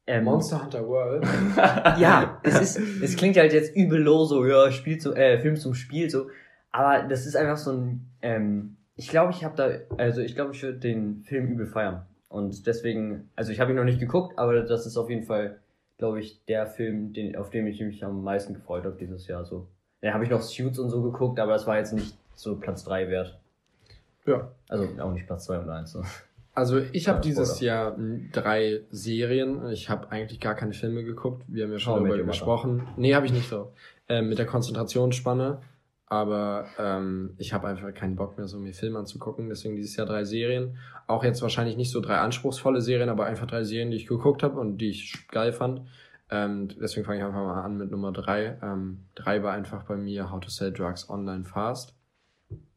ähm, 0.07 0.23
Monster 0.23 0.63
Hunter 0.63 0.87
World. 0.87 1.25
ja, 1.99 2.39
es 2.43 2.61
ist, 2.61 3.03
es 3.03 3.15
klingt 3.17 3.37
halt 3.37 3.53
jetzt 3.53 3.75
übel 3.75 4.01
los, 4.01 4.29
so, 4.29 4.45
ja, 4.45 4.71
Spiel 4.71 4.97
zum, 4.97 5.15
äh, 5.15 5.37
Film 5.39 5.57
zum 5.57 5.73
Spiel, 5.73 6.09
so. 6.09 6.29
Aber 6.71 7.03
das 7.03 7.25
ist 7.25 7.35
einfach 7.35 7.57
so 7.57 7.71
ein, 7.71 8.09
ähm, 8.21 8.77
ich 8.95 9.09
glaube, 9.09 9.31
ich 9.31 9.43
habe 9.43 9.55
da, 9.55 9.97
also 9.97 10.21
ich 10.21 10.35
glaube, 10.35 10.53
ich 10.53 10.63
würde 10.63 10.79
den 10.79 11.23
Film 11.23 11.47
übel 11.47 11.67
feiern. 11.67 12.05
Und 12.29 12.67
deswegen, 12.67 13.29
also 13.35 13.51
ich 13.51 13.59
habe 13.59 13.71
ihn 13.71 13.77
noch 13.77 13.83
nicht 13.83 13.99
geguckt, 13.99 14.37
aber 14.37 14.61
das 14.61 14.85
ist 14.85 14.97
auf 14.97 15.09
jeden 15.09 15.23
Fall, 15.23 15.59
glaube 15.97 16.19
ich, 16.19 16.43
der 16.45 16.67
Film, 16.67 17.13
den, 17.13 17.35
auf 17.35 17.49
den 17.49 17.67
ich 17.67 17.81
mich 17.81 18.03
am 18.03 18.23
meisten 18.23 18.53
gefreut 18.53 18.85
habe 18.85 18.95
dieses 18.97 19.27
Jahr, 19.27 19.45
so. 19.45 19.67
Dann 20.01 20.13
habe 20.13 20.23
ich 20.23 20.29
noch 20.29 20.41
Suits 20.41 20.79
und 20.79 20.89
so 20.89 21.01
geguckt, 21.01 21.39
aber 21.39 21.53
das 21.53 21.67
war 21.67 21.77
jetzt 21.77 21.93
nicht 21.93 22.17
so 22.35 22.55
Platz 22.55 22.83
3 22.83 23.09
wert. 23.09 23.39
Ja. 24.25 24.51
Also 24.69 24.87
auch 24.99 25.11
nicht 25.11 25.25
Platz 25.25 25.45
2 25.45 25.59
und 25.59 25.69
1. 25.69 25.91
So. 25.91 26.03
Also 26.57 26.79
ich 26.91 27.07
habe 27.07 27.17
Ja, 27.17 27.21
dieses 27.21 27.57
Spoiler. 27.57 27.71
Jahr 27.71 27.95
m, 27.99 28.29
drei 28.31 28.81
Serien. 28.89 29.69
Ich 29.69 29.91
habe 29.91 30.11
eigentlich 30.11 30.39
gar 30.39 30.55
keine 30.55 30.73
Filme 30.73 31.03
geguckt. 31.03 31.43
Wir 31.47 31.65
haben 31.65 31.71
ja 31.71 31.77
schon 31.77 32.01
mit 32.01 32.11
darüber 32.11 32.25
gesprochen. 32.29 32.87
Nee, 32.97 33.13
habe 33.13 33.27
ich 33.27 33.31
nicht 33.31 33.47
so. 33.47 33.73
Ähm, 34.09 34.29
mit 34.29 34.39
der 34.39 34.47
Konzentrationsspanne. 34.47 35.61
Aber 36.07 36.65
ähm, 36.79 37.35
ich 37.37 37.53
habe 37.53 37.67
einfach 37.67 37.93
keinen 37.93 38.15
Bock 38.15 38.37
mehr, 38.39 38.47
so 38.47 38.57
mir 38.57 38.73
Filme 38.73 38.97
anzugucken. 38.97 39.49
Deswegen 39.49 39.75
dieses 39.75 39.95
Jahr 39.97 40.07
drei 40.07 40.23
Serien. 40.23 40.77
Auch 41.05 41.23
jetzt 41.23 41.43
wahrscheinlich 41.43 41.77
nicht 41.77 41.91
so 41.91 42.01
drei 42.01 42.17
anspruchsvolle 42.17 42.81
Serien, 42.81 43.09
aber 43.09 43.27
einfach 43.27 43.45
drei 43.45 43.63
Serien, 43.63 43.91
die 43.91 43.97
ich 43.97 44.07
geguckt 44.07 44.41
habe 44.41 44.59
und 44.59 44.79
die 44.79 44.89
ich 44.89 45.27
geil 45.27 45.53
fand. 45.53 45.81
Ähm, 46.31 46.69
deswegen 46.81 47.05
fange 47.05 47.19
ich 47.19 47.23
einfach 47.23 47.39
mal 47.39 47.61
an 47.61 47.77
mit 47.77 47.91
Nummer 47.91 48.11
drei. 48.11 48.57
Ähm, 48.63 49.01
drei 49.13 49.43
war 49.43 49.53
einfach 49.53 49.83
bei 49.83 49.95
mir 49.95 50.31
How 50.31 50.39
to 50.39 50.49
Sell 50.49 50.73
Drugs 50.73 51.07
Online 51.07 51.43
Fast. 51.45 51.93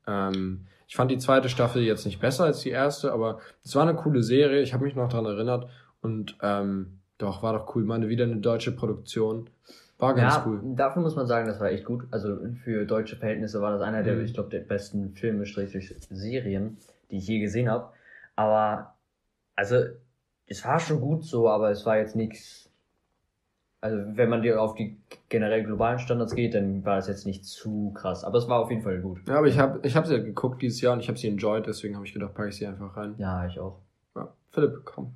Ähm, 0.06 0.66
ich 0.90 0.96
fand 0.96 1.08
die 1.08 1.18
zweite 1.18 1.48
Staffel 1.48 1.82
jetzt 1.84 2.04
nicht 2.04 2.18
besser 2.20 2.46
als 2.46 2.62
die 2.62 2.70
erste, 2.70 3.12
aber 3.12 3.38
es 3.64 3.76
war 3.76 3.82
eine 3.84 3.94
coole 3.94 4.24
Serie. 4.24 4.60
Ich 4.60 4.74
habe 4.74 4.84
mich 4.84 4.96
noch 4.96 5.08
dran 5.08 5.24
erinnert 5.24 5.68
und 6.02 6.36
ähm, 6.42 6.98
doch 7.16 7.44
war 7.44 7.52
doch 7.52 7.76
cool. 7.76 7.84
Meine 7.84 8.08
wieder 8.08 8.24
eine 8.24 8.38
deutsche 8.38 8.72
Produktion. 8.72 9.48
War 10.00 10.14
ganz 10.16 10.34
ja, 10.34 10.44
cool. 10.48 10.60
dafür 10.74 11.00
muss 11.02 11.14
man 11.14 11.28
sagen, 11.28 11.46
das 11.46 11.60
war 11.60 11.70
echt 11.70 11.84
gut. 11.84 12.08
Also 12.10 12.38
für 12.64 12.86
deutsche 12.86 13.14
Verhältnisse 13.14 13.60
war 13.62 13.70
das 13.70 13.82
einer 13.82 14.02
der, 14.02 14.16
Mhm. 14.16 14.24
ich 14.24 14.34
glaube, 14.34 14.50
der 14.50 14.62
besten 14.62 15.14
Filme, 15.14 15.46
Schrägstrich 15.46 15.94
Serien, 16.10 16.78
die 17.08 17.18
ich 17.18 17.28
je 17.28 17.38
gesehen 17.38 17.70
habe. 17.70 17.92
Aber, 18.34 18.96
also, 19.54 19.76
es 20.48 20.64
war 20.64 20.80
schon 20.80 21.00
gut 21.00 21.22
so, 21.24 21.48
aber 21.48 21.70
es 21.70 21.86
war 21.86 21.98
jetzt 21.98 22.16
nichts. 22.16 22.59
Also, 23.82 23.96
wenn 24.14 24.28
man 24.28 24.42
dir 24.42 24.60
auf 24.60 24.74
die 24.74 24.98
generell 25.30 25.64
globalen 25.64 25.98
Standards 25.98 26.34
geht, 26.34 26.54
dann 26.54 26.84
war 26.84 26.96
das 26.96 27.08
jetzt 27.08 27.24
nicht 27.26 27.46
zu 27.46 27.92
krass. 27.94 28.24
Aber 28.24 28.36
es 28.36 28.46
war 28.48 28.60
auf 28.60 28.70
jeden 28.70 28.82
Fall 28.82 29.00
gut. 29.00 29.20
Ja, 29.26 29.38
aber 29.38 29.46
ich 29.46 29.58
habe 29.58 29.80
ich 29.82 29.96
hab 29.96 30.06
sie 30.06 30.14
halt 30.14 30.26
geguckt 30.26 30.60
dieses 30.60 30.80
Jahr 30.82 30.92
und 30.92 31.00
ich 31.00 31.08
habe 31.08 31.18
sie 31.18 31.28
enjoyed, 31.28 31.66
deswegen 31.66 31.96
habe 31.96 32.04
ich 32.06 32.12
gedacht, 32.12 32.34
packe 32.34 32.50
ich 32.50 32.56
sie 32.56 32.66
einfach 32.66 32.94
rein. 32.96 33.14
Ja, 33.16 33.46
ich 33.46 33.58
auch. 33.58 33.78
Ja. 34.14 34.28
Philipp, 34.50 34.82
komm. 34.84 35.12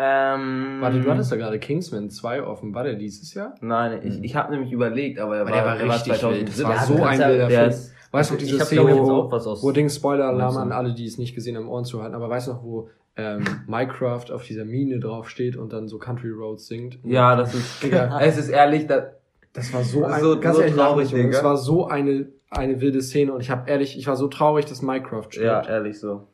Ähm, 0.00 0.78
Warte, 0.80 1.00
du 1.00 1.10
hattest 1.10 1.30
da 1.32 1.36
gerade 1.36 1.58
Kingsman 1.58 2.08
2 2.10 2.42
offen. 2.44 2.72
War 2.74 2.84
der 2.84 2.94
dieses 2.94 3.34
Jahr? 3.34 3.54
Nein, 3.60 4.00
ich, 4.04 4.22
ich 4.22 4.36
habe 4.36 4.52
nämlich 4.52 4.72
überlegt, 4.72 5.18
aber 5.18 5.36
er 5.36 5.42
Aber 5.42 5.50
war, 5.50 5.56
der 5.56 5.64
war 5.66 5.76
er 5.80 5.94
richtig 5.94 6.22
wild. 6.22 6.48
Das 6.48 6.62
war 6.64 6.74
Ja, 6.74 6.82
so 6.84 6.94
ein 7.02 7.20
ja- 7.20 7.28
wilder 7.28 7.48
der 7.48 7.58
Film. 7.60 7.70
ist, 7.70 7.94
Weißt 8.10 8.30
du, 8.30 8.34
Ich 8.36 8.40
diese 8.44 8.58
hab, 8.60 8.66
Szene, 8.68 8.90
ich, 8.90 8.96
wo, 8.96 9.12
auch 9.12 9.30
was 9.30 9.46
aus- 9.46 9.62
wo 9.62 9.70
Ding 9.70 9.88
Spoiler-Alarm 9.90 10.56
an 10.56 10.72
alle, 10.72 10.94
die 10.94 11.04
es 11.04 11.18
nicht 11.18 11.34
gesehen 11.34 11.56
haben, 11.58 11.68
Ohren 11.68 11.84
zu 11.84 12.00
halten. 12.02 12.14
Aber 12.14 12.30
weißt 12.30 12.48
du 12.48 12.52
noch, 12.54 12.62
wo 12.64 12.88
ähm, 13.18 13.44
Minecraft 13.66 14.30
auf 14.32 14.44
dieser 14.44 14.64
Mine 14.64 15.00
drauf 15.00 15.28
steht 15.28 15.56
und 15.56 15.72
dann 15.72 15.88
so 15.88 15.98
Country 15.98 16.30
Roads 16.30 16.66
singt? 16.68 16.98
ja, 17.04 17.36
das 17.36 17.52
ist, 17.54 17.82
Digga. 17.82 18.18
es 18.20 18.38
ist 18.38 18.48
ehrlich, 18.48 18.86
da, 18.86 19.10
Das 19.52 19.72
war 19.74 19.82
so, 19.82 20.04
ein, 20.04 20.20
So- 20.22 20.40
ganz 20.40 20.56
so 20.56 20.62
ehrlich, 20.62 20.76
traurig. 20.76 21.08
Digga. 21.10 21.28
Es 21.38 21.44
war 21.44 21.56
so 21.56 21.86
eine, 21.88 22.28
eine 22.50 22.80
wilde 22.80 23.02
Szene 23.02 23.32
und 23.34 23.40
ich 23.40 23.50
habe 23.50 23.68
ehrlich, 23.68 23.98
ich 23.98 24.06
war 24.06 24.16
so 24.16 24.28
traurig, 24.28 24.64
dass 24.66 24.80
Minecraft 24.82 25.24
stirbt. 25.30 25.66
ja, 25.66 25.68
ehrlich 25.68 25.98
so. 26.00 26.28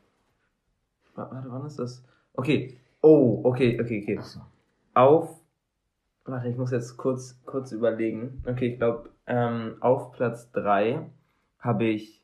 Wa- 1.15 1.29
Warte, 1.33 1.49
wann 1.51 1.67
ist 1.67 1.79
das? 1.79 2.05
Okay. 2.35 2.77
Oh, 3.01 3.41
okay, 3.45 3.79
okay, 3.81 4.01
okay. 4.03 4.19
So. 4.23 4.41
Auf, 4.95 5.41
warte, 6.25 6.49
ich 6.49 6.57
muss 6.57 6.71
jetzt 6.71 6.97
kurz, 6.97 7.39
kurz 7.45 7.73
überlegen. 7.73 8.43
Okay, 8.47 8.73
ich 8.73 8.79
glaube, 8.79 9.11
ähm, 9.27 9.77
auf 9.81 10.13
Platz 10.13 10.51
drei 10.53 11.11
habe 11.59 11.85
ich, 11.85 12.23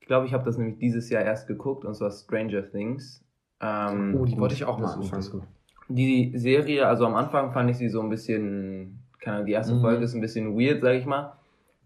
ich 0.00 0.06
glaube, 0.06 0.26
ich 0.26 0.32
habe 0.32 0.44
das 0.44 0.56
nämlich 0.58 0.78
dieses 0.78 1.08
Jahr 1.10 1.22
erst 1.22 1.46
geguckt, 1.48 1.84
und 1.84 1.94
zwar 1.94 2.10
Stranger 2.10 2.68
Things. 2.70 3.24
Ähm, 3.62 4.16
Oh, 4.18 4.24
die 4.24 4.36
wollte 4.38 4.54
ich 4.54 4.64
auch 4.64 4.78
mal 4.78 4.92
anfangen. 4.92 5.30
gut. 5.30 5.42
Die 5.88 6.32
Serie, 6.36 6.86
also 6.86 7.06
am 7.06 7.14
Anfang 7.14 7.52
fand 7.52 7.70
ich 7.70 7.76
sie 7.76 7.88
so 7.88 8.00
ein 8.00 8.08
bisschen, 8.10 8.98
keine 9.20 9.36
Ahnung, 9.36 9.46
die 9.46 9.52
erste 9.52 9.74
Mhm. 9.74 9.80
Folge 9.80 10.04
ist 10.04 10.14
ein 10.14 10.20
bisschen 10.20 10.58
weird, 10.58 10.80
sag 10.82 10.94
ich 10.94 11.06
mal. 11.06 11.34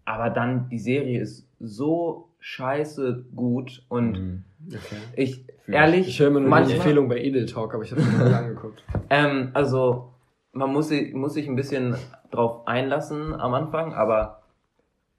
Aber 0.05 0.29
dann, 0.29 0.69
die 0.69 0.79
Serie 0.79 1.19
ist 1.21 1.47
so 1.59 2.29
scheiße 2.39 3.25
gut 3.35 3.83
und 3.89 4.19
Mhm. 4.19 4.43
Okay. 4.69 4.95
ich, 5.15 5.45
Fühl 5.65 5.75
ehrlich, 5.75 6.07
Ich 6.07 6.19
höre 6.19 6.29
mir 6.29 6.35
nur 6.39 6.43
die 6.45 6.49
manchmal, 6.49 6.77
Empfehlung 6.77 7.09
bei 7.09 7.19
Edel 7.19 7.45
Talk, 7.45 7.73
aber 7.73 7.83
ich 7.83 7.91
habe 7.91 8.01
mir 8.01 8.07
noch 8.17 8.25
nie 8.27 8.33
angeguckt. 8.33 8.83
ähm, 9.09 9.49
also, 9.53 10.13
man 10.53 10.71
muss, 10.71 10.87
sich- 10.89 11.13
muss 11.13 11.33
sich 11.33 11.47
ein 11.47 11.55
bisschen 11.55 11.95
drauf 12.31 12.65
einlassen 12.67 13.33
am 13.33 13.53
Anfang, 13.53 13.93
aber 13.93 14.41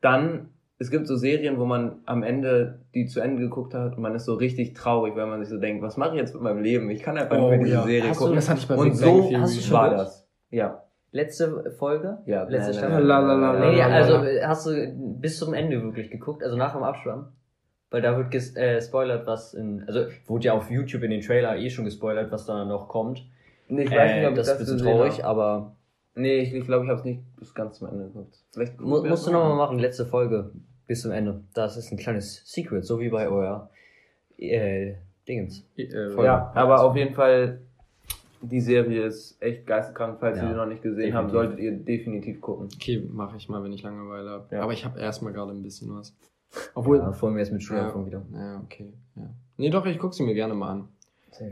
dann, 0.01 0.49
es 0.79 0.91
gibt 0.91 1.07
so 1.09 1.17
Serien, 1.17 1.59
wo 1.59 1.65
man 1.65 1.97
am 2.07 2.23
Ende 2.23 2.81
die 2.95 3.07
zu 3.07 3.21
Ende 3.21 3.43
geguckt 3.43 3.75
hat 3.75 3.97
und 3.97 4.03
man 4.03 4.15
ist 4.15 4.25
so 4.27 4.35
richtig 4.35 4.75
traurig, 4.75 5.17
weil 5.17 5.27
man 5.27 5.41
sich 5.41 5.49
so 5.49 5.59
denkt, 5.59 5.83
was 5.83 5.97
mache 5.97 6.11
ich 6.11 6.17
jetzt 6.21 6.35
mit 6.35 6.43
meinem 6.43 6.63
Leben? 6.63 6.89
Ich 6.91 7.03
kann 7.03 7.19
einfach 7.19 7.37
Oh, 7.37 7.49
nur 7.51 7.57
diese 7.59 7.75
ja. 7.75 7.83
Serie 7.83 8.11
Hast 8.11 8.17
du- 8.21 8.25
gucken. 8.25 8.37
Das 8.37 8.49
hatte 8.49 8.61
ich 8.61 8.69
bei 8.69 8.75
und 8.77 8.85
Big 8.85 8.95
so. 8.97 9.31
Hast 9.39 9.57
du 9.57 9.61
schon 9.61 9.73
war 9.77 9.89
geguckt? 9.91 10.07
das. 10.07 10.29
Ja. 10.51 10.83
Letzte 11.11 11.71
Folge? 11.79 12.19
Ja, 12.27 12.45
Letzte 12.45 12.75
Staffel? 12.75 13.03
La, 13.03 13.19
la, 13.21 13.33
la, 13.35 13.53
nein, 13.53 13.53
la, 13.55 13.59
nein, 13.67 13.75
Nee, 13.77 13.83
also 13.83 14.15
äh, 14.25 14.43
hast 14.45 14.67
du 14.67 14.93
bis 15.21 15.39
zum 15.39 15.55
Ende 15.55 15.83
wirklich 15.83 16.11
geguckt, 16.11 16.43
also 16.45 16.57
nach 16.57 16.75
dem 16.75 16.83
Abspann? 16.83 17.33
Weil 17.91 18.03
da 18.03 18.17
wird 18.19 18.35
äh, 18.59 18.81
spoilert, 18.83 19.27
was 19.27 19.55
in, 19.55 19.85
also 19.87 20.03
wurde 20.27 20.45
ja 20.45 20.53
auf 20.53 20.71
YouTube 20.71 21.03
in 21.05 21.11
den 21.11 21.23
Trailer 21.23 21.57
eh 21.57 21.71
schon 21.71 21.87
gespoilert, 21.87 22.31
was 22.31 22.45
da 22.45 22.67
noch 22.67 22.89
kommt. 22.89 23.25
Nee, 23.69 23.85
ich 23.85 23.91
weiß 23.91 24.13
nicht, 24.17 24.23
Äh, 24.23 24.27
ob 24.27 24.33
ich 24.33 24.37
das 24.37 24.47
das 24.49 24.61
ist 24.61 24.69
ein 24.69 24.75
bisschen 24.77 24.87
traurig, 24.87 25.25
aber 25.25 25.77
Nee, 26.15 26.41
ich 26.41 26.51
glaube, 26.51 26.59
ich, 26.61 26.67
glaub, 26.67 26.83
ich 26.85 26.89
habe 26.89 26.99
es 26.99 27.05
nicht 27.05 27.21
bis 27.37 27.55
ganz 27.55 27.79
zum 27.79 27.89
Ende 27.89 28.07
geguckt. 28.07 28.37
Vielleicht 28.53 28.81
mu 28.81 29.03
musst 29.05 29.27
du 29.27 29.31
nochmal 29.31 29.57
machen, 29.57 29.79
letzte 29.79 30.05
Folge 30.05 30.51
bis 30.87 31.03
zum 31.03 31.13
Ende. 31.13 31.43
Das 31.55 31.77
ist 31.77 31.93
ein 31.93 31.99
kleines 31.99 32.43
Secret, 32.45 32.85
so 32.85 32.99
wie 32.99 33.09
bei 33.09 33.29
euer 33.29 33.71
äh, 34.37 34.95
Dingens. 35.29 35.65
Äh, 35.77 36.11
Voll. 36.11 36.25
Ja, 36.25 36.51
aber 36.55 36.83
auf 36.83 36.97
jeden 36.97 37.15
Fall 37.15 37.61
Die 38.41 38.61
Serie 38.61 39.03
ist 39.05 39.41
echt 39.43 39.67
geisteskrank. 39.67 40.19
Falls 40.21 40.39
Ja, 40.39 40.45
ihr 40.45 40.51
sie 40.51 40.55
noch 40.57 40.67
nicht 40.67 40.83
gesehen 40.83 41.15
habt, 41.15 41.31
solltet 41.31 41.59
ihr 41.59 41.73
definitiv 41.73 42.41
gucken. 42.41 42.69
Okay, 42.75 43.05
mache 43.11 43.37
ich 43.37 43.49
mal, 43.49 43.63
wenn 43.63 43.73
ich 43.73 43.83
Langeweile 43.83 44.31
habe. 44.31 44.55
Ja. 44.55 44.63
Aber 44.63 44.73
ich 44.73 44.85
habe 44.85 45.01
erstmal 45.01 45.33
gerade 45.33 45.53
ein 45.53 45.63
bisschen 45.63 45.95
was. 45.95 46.17
Obwohl. 46.75 46.99
Ja, 46.99 47.13
vor 47.13 47.31
mir 47.31 47.41
jetzt 47.41 47.53
mit 47.53 47.63
Schulanfang 47.63 48.07
wieder. 48.07 48.23
Ja, 48.33 48.61
okay. 48.65 48.93
Ja. 49.17 49.29
Nee, 49.57 49.71
doch, 49.71 49.85
ich 49.87 49.99
gucke 49.99 50.15
sie 50.15 50.23
mir 50.23 50.35
gerne 50.35 50.55
mal 50.55 50.71
an. 50.71 50.89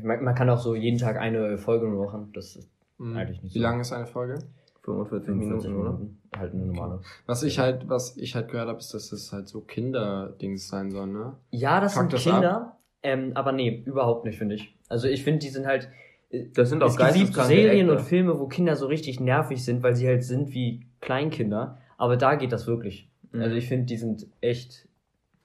Man, 0.03 0.25
man 0.25 0.35
kann 0.35 0.49
auch 0.49 0.59
so 0.59 0.75
jeden 0.75 0.99
Tag 0.99 1.19
eine 1.19 1.59
Folge 1.59 1.87
machen. 1.87 2.31
Das 2.33 2.57
ist 2.57 2.69
Mhm. 2.99 3.17
Eigentlich 3.17 3.43
nicht 3.43 3.55
Wie 3.55 3.59
so. 3.59 3.65
lange 3.65 3.81
ist 3.83 3.93
eine 3.93 4.07
Folge? 4.07 4.39
45 4.83 5.27
45 5.27 5.71
Minuten, 5.71 5.81
oder? 5.81 6.01
Halt 6.39 6.53
eine 6.55 6.67
normale. 6.67 7.01
Was 7.27 7.43
ich 7.43 7.59
halt, 7.59 7.89
was 7.89 8.17
ich 8.17 8.35
halt 8.35 8.51
gehört 8.51 8.69
habe, 8.69 8.79
ist, 8.79 8.95
dass 8.95 9.11
das 9.11 9.33
halt 9.33 9.49
so 9.49 9.61
Kinderdings 9.61 10.69
sein 10.69 10.91
soll, 10.91 11.09
ne? 11.09 11.35
Ja, 11.51 11.81
das 11.81 11.95
Fuckt 11.95 12.11
sind 12.11 12.13
das 12.13 12.23
Kinder. 12.23 12.79
Ähm, 13.03 13.33
aber 13.35 13.53
nee, 13.53 13.83
überhaupt 13.85 14.25
nicht, 14.25 14.39
finde 14.39 14.55
ich. 14.55 14.77
Also 14.89 15.09
ich 15.09 15.23
finde, 15.25 15.41
die 15.41 15.49
sind 15.49 15.67
halt. 15.67 15.89
äh, 16.31 16.47
Das 16.55 16.69
sind 16.71 16.83
auch 16.83 16.89
es 16.99 17.15
gibt 17.15 17.35
Serien 17.35 17.91
und 17.91 18.01
Filme, 18.01 18.39
wo 18.39 18.47
Kinder 18.47 18.77
so 18.77 18.87
richtig 18.87 19.21
nervig 19.21 19.65
sind, 19.65 19.83
weil 19.83 19.95
sie 19.97 20.07
halt 20.07 20.23
sind 20.25 20.53
wie 20.55 20.87
Kleinkinder. 21.01 21.79
Aber 21.99 22.17
da 22.17 22.35
geht 22.37 22.53
das 22.53 22.67
wirklich. 22.67 23.09
Mhm. 23.33 23.43
Also 23.43 23.57
ich 23.57 23.67
finde, 23.69 23.87
die 23.87 23.97
sind 23.97 24.27
echt. 24.41 24.89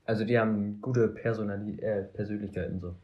Also 0.06 0.26
die 0.26 0.38
haben 0.38 0.82
gute 0.82 1.08
Personali 1.08 1.80
äh, 1.80 2.04
Persönlichkeiten 2.04 2.80
so. 2.80 2.96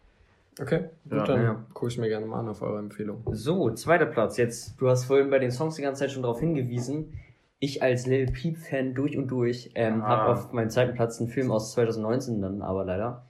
Okay, 0.59 0.89
gut, 1.03 1.17
Ja, 1.19 1.25
dann 1.25 1.41
ja. 1.43 1.65
gucke 1.73 1.91
ich 1.91 1.97
mir 1.97 2.07
gerne 2.09 2.25
mal 2.25 2.39
an 2.39 2.49
auf 2.49 2.61
eure 2.61 2.79
Empfehlung. 2.79 3.23
So, 3.31 3.69
zweiter 3.71 4.05
Platz. 4.07 4.37
Jetzt, 4.37 4.79
du 4.81 4.89
hast 4.89 5.05
vorhin 5.05 5.29
bei 5.29 5.39
den 5.39 5.51
Songs 5.51 5.75
die 5.75 5.81
ganze 5.83 5.99
Zeit 6.01 6.11
schon 6.11 6.23
darauf 6.23 6.39
hingewiesen. 6.39 7.13
Ich 7.59 7.81
als 7.83 8.05
Lil 8.07 8.27
Peep-Fan 8.27 8.93
durch 8.93 9.17
und 9.17 9.27
durch 9.27 9.71
ähm, 9.75 10.01
Ah. 10.01 10.07
habe 10.07 10.31
auf 10.33 10.53
meinem 10.53 10.69
zweiten 10.69 10.93
Platz 10.95 11.19
einen 11.19 11.29
Film 11.29 11.51
aus 11.51 11.73
2019 11.73 12.41
dann 12.41 12.61
aber 12.61 12.85
leider. 12.85 13.25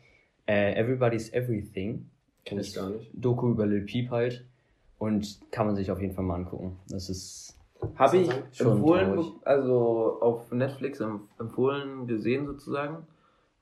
Äh, 0.47 0.73
Everybody's 0.79 1.31
Everything. 1.33 2.09
Kenn 2.45 2.59
ich 2.59 2.73
gar 2.73 2.89
nicht. 2.89 3.09
Doku 3.13 3.49
über 3.51 3.65
Lil 3.65 3.81
Peep 3.81 4.09
halt. 4.11 4.45
Und 4.99 5.39
kann 5.51 5.67
man 5.67 5.75
sich 5.75 5.91
auf 5.91 5.99
jeden 6.01 6.13
Fall 6.13 6.23
mal 6.23 6.35
angucken. 6.35 6.77
Das 6.89 7.09
ist. 7.09 7.55
Habe 7.95 8.17
ich 8.17 8.29
Schon 8.53 8.77
empfohlen, 8.77 9.13
traurig. 9.13 9.31
also 9.43 10.17
auf 10.21 10.51
Netflix 10.51 10.99
em- 10.99 11.21
empfohlen 11.39 12.07
gesehen 12.07 12.47
sozusagen. 12.47 13.05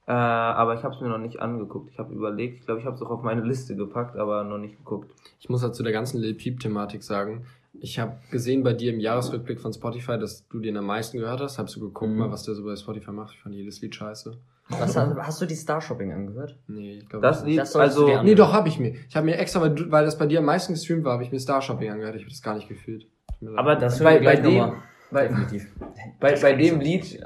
Äh, 0.07 0.11
aber 0.11 0.75
ich 0.75 0.83
habe 0.83 0.93
es 0.93 1.01
mir 1.01 1.07
noch 1.09 1.17
nicht 1.17 1.39
angeguckt. 1.39 1.89
Ich 1.91 1.97
habe 1.97 2.13
überlegt, 2.13 2.59
ich 2.59 2.65
glaube, 2.65 2.79
ich 2.79 2.85
habe 2.85 2.95
es 2.95 3.01
auch 3.01 3.09
auf 3.09 3.23
meine 3.23 3.41
Liste 3.41 3.75
gepackt, 3.75 4.15
aber 4.17 4.43
noch 4.43 4.59
nicht 4.59 4.77
geguckt. 4.77 5.11
Ich 5.39 5.49
muss 5.49 5.63
halt 5.63 5.73
zu 5.75 5.81
der 5.83 5.91
ganzen 5.93 6.19
Lil 6.21 6.35
Peep-Thematik 6.35 7.01
sagen, 7.03 7.45
ich 7.73 7.99
habe 7.99 8.17
gesehen 8.31 8.63
bei 8.63 8.73
dir 8.73 8.93
im 8.93 8.99
Jahresrückblick 8.99 9.59
von 9.59 9.73
Spotify, 9.73 10.17
dass 10.17 10.47
du 10.47 10.59
den 10.59 10.77
am 10.77 10.85
meisten 10.85 11.17
gehört 11.17 11.41
hast. 11.41 11.57
Hast 11.59 11.75
du 11.75 11.79
geguckt 11.81 12.11
Mhm. 12.11 12.19
mal, 12.19 12.31
was 12.31 12.43
der 12.43 12.53
so 12.55 12.63
bei 12.63 12.75
Spotify 12.75 13.11
macht? 13.11 13.33
Ich 13.33 13.41
fand 13.41 13.55
jedes 13.55 13.81
Lied 13.81 13.95
scheiße. 13.95 14.37
Was, 14.69 14.95
hast, 14.97 15.41
du 15.41 15.45
die 15.45 15.53
Star 15.55 15.79
Shopping 15.81 16.11
angehört? 16.11 16.57
Nee, 16.67 16.99
ich 16.99 17.09
glaube 17.09 17.21
Das 17.25 17.41
nicht. 17.43 17.51
Lied, 17.51 17.59
Das 17.59 17.75
also 17.75 18.07
Nee, 18.23 18.33
doch, 18.35 18.51
habe 18.53 18.67
ich 18.67 18.79
mir. 18.79 18.95
Ich 19.09 19.15
habe 19.15 19.25
mir 19.25 19.37
extra, 19.37 19.61
weil, 19.61 19.91
weil 19.91 20.05
das 20.05 20.17
bei 20.17 20.25
dir 20.25 20.39
am 20.39 20.45
meisten 20.45 20.73
gestreamt 20.73 21.03
war, 21.03 21.13
habe 21.13 21.23
ich 21.23 21.31
mir 21.31 21.39
Star 21.39 21.61
Shopping 21.61 21.91
angehört. 21.91 22.15
Ich 22.15 22.21
habe 22.23 22.31
das 22.31 22.41
gar 22.41 22.55
nicht 22.55 22.67
gefühlt. 22.69 23.07
Aber 23.55 23.75
das 23.75 23.99
Bei- 24.01 24.19
bei 24.19 24.37
dem- 24.37 24.73
bei- 25.11 25.27
Definitiv. 25.27 25.71
bei, 26.19 26.31
Das 26.31 26.41
bei 26.41 26.53
dem 26.53 26.75
so 26.75 26.81
Lied, 26.81 27.19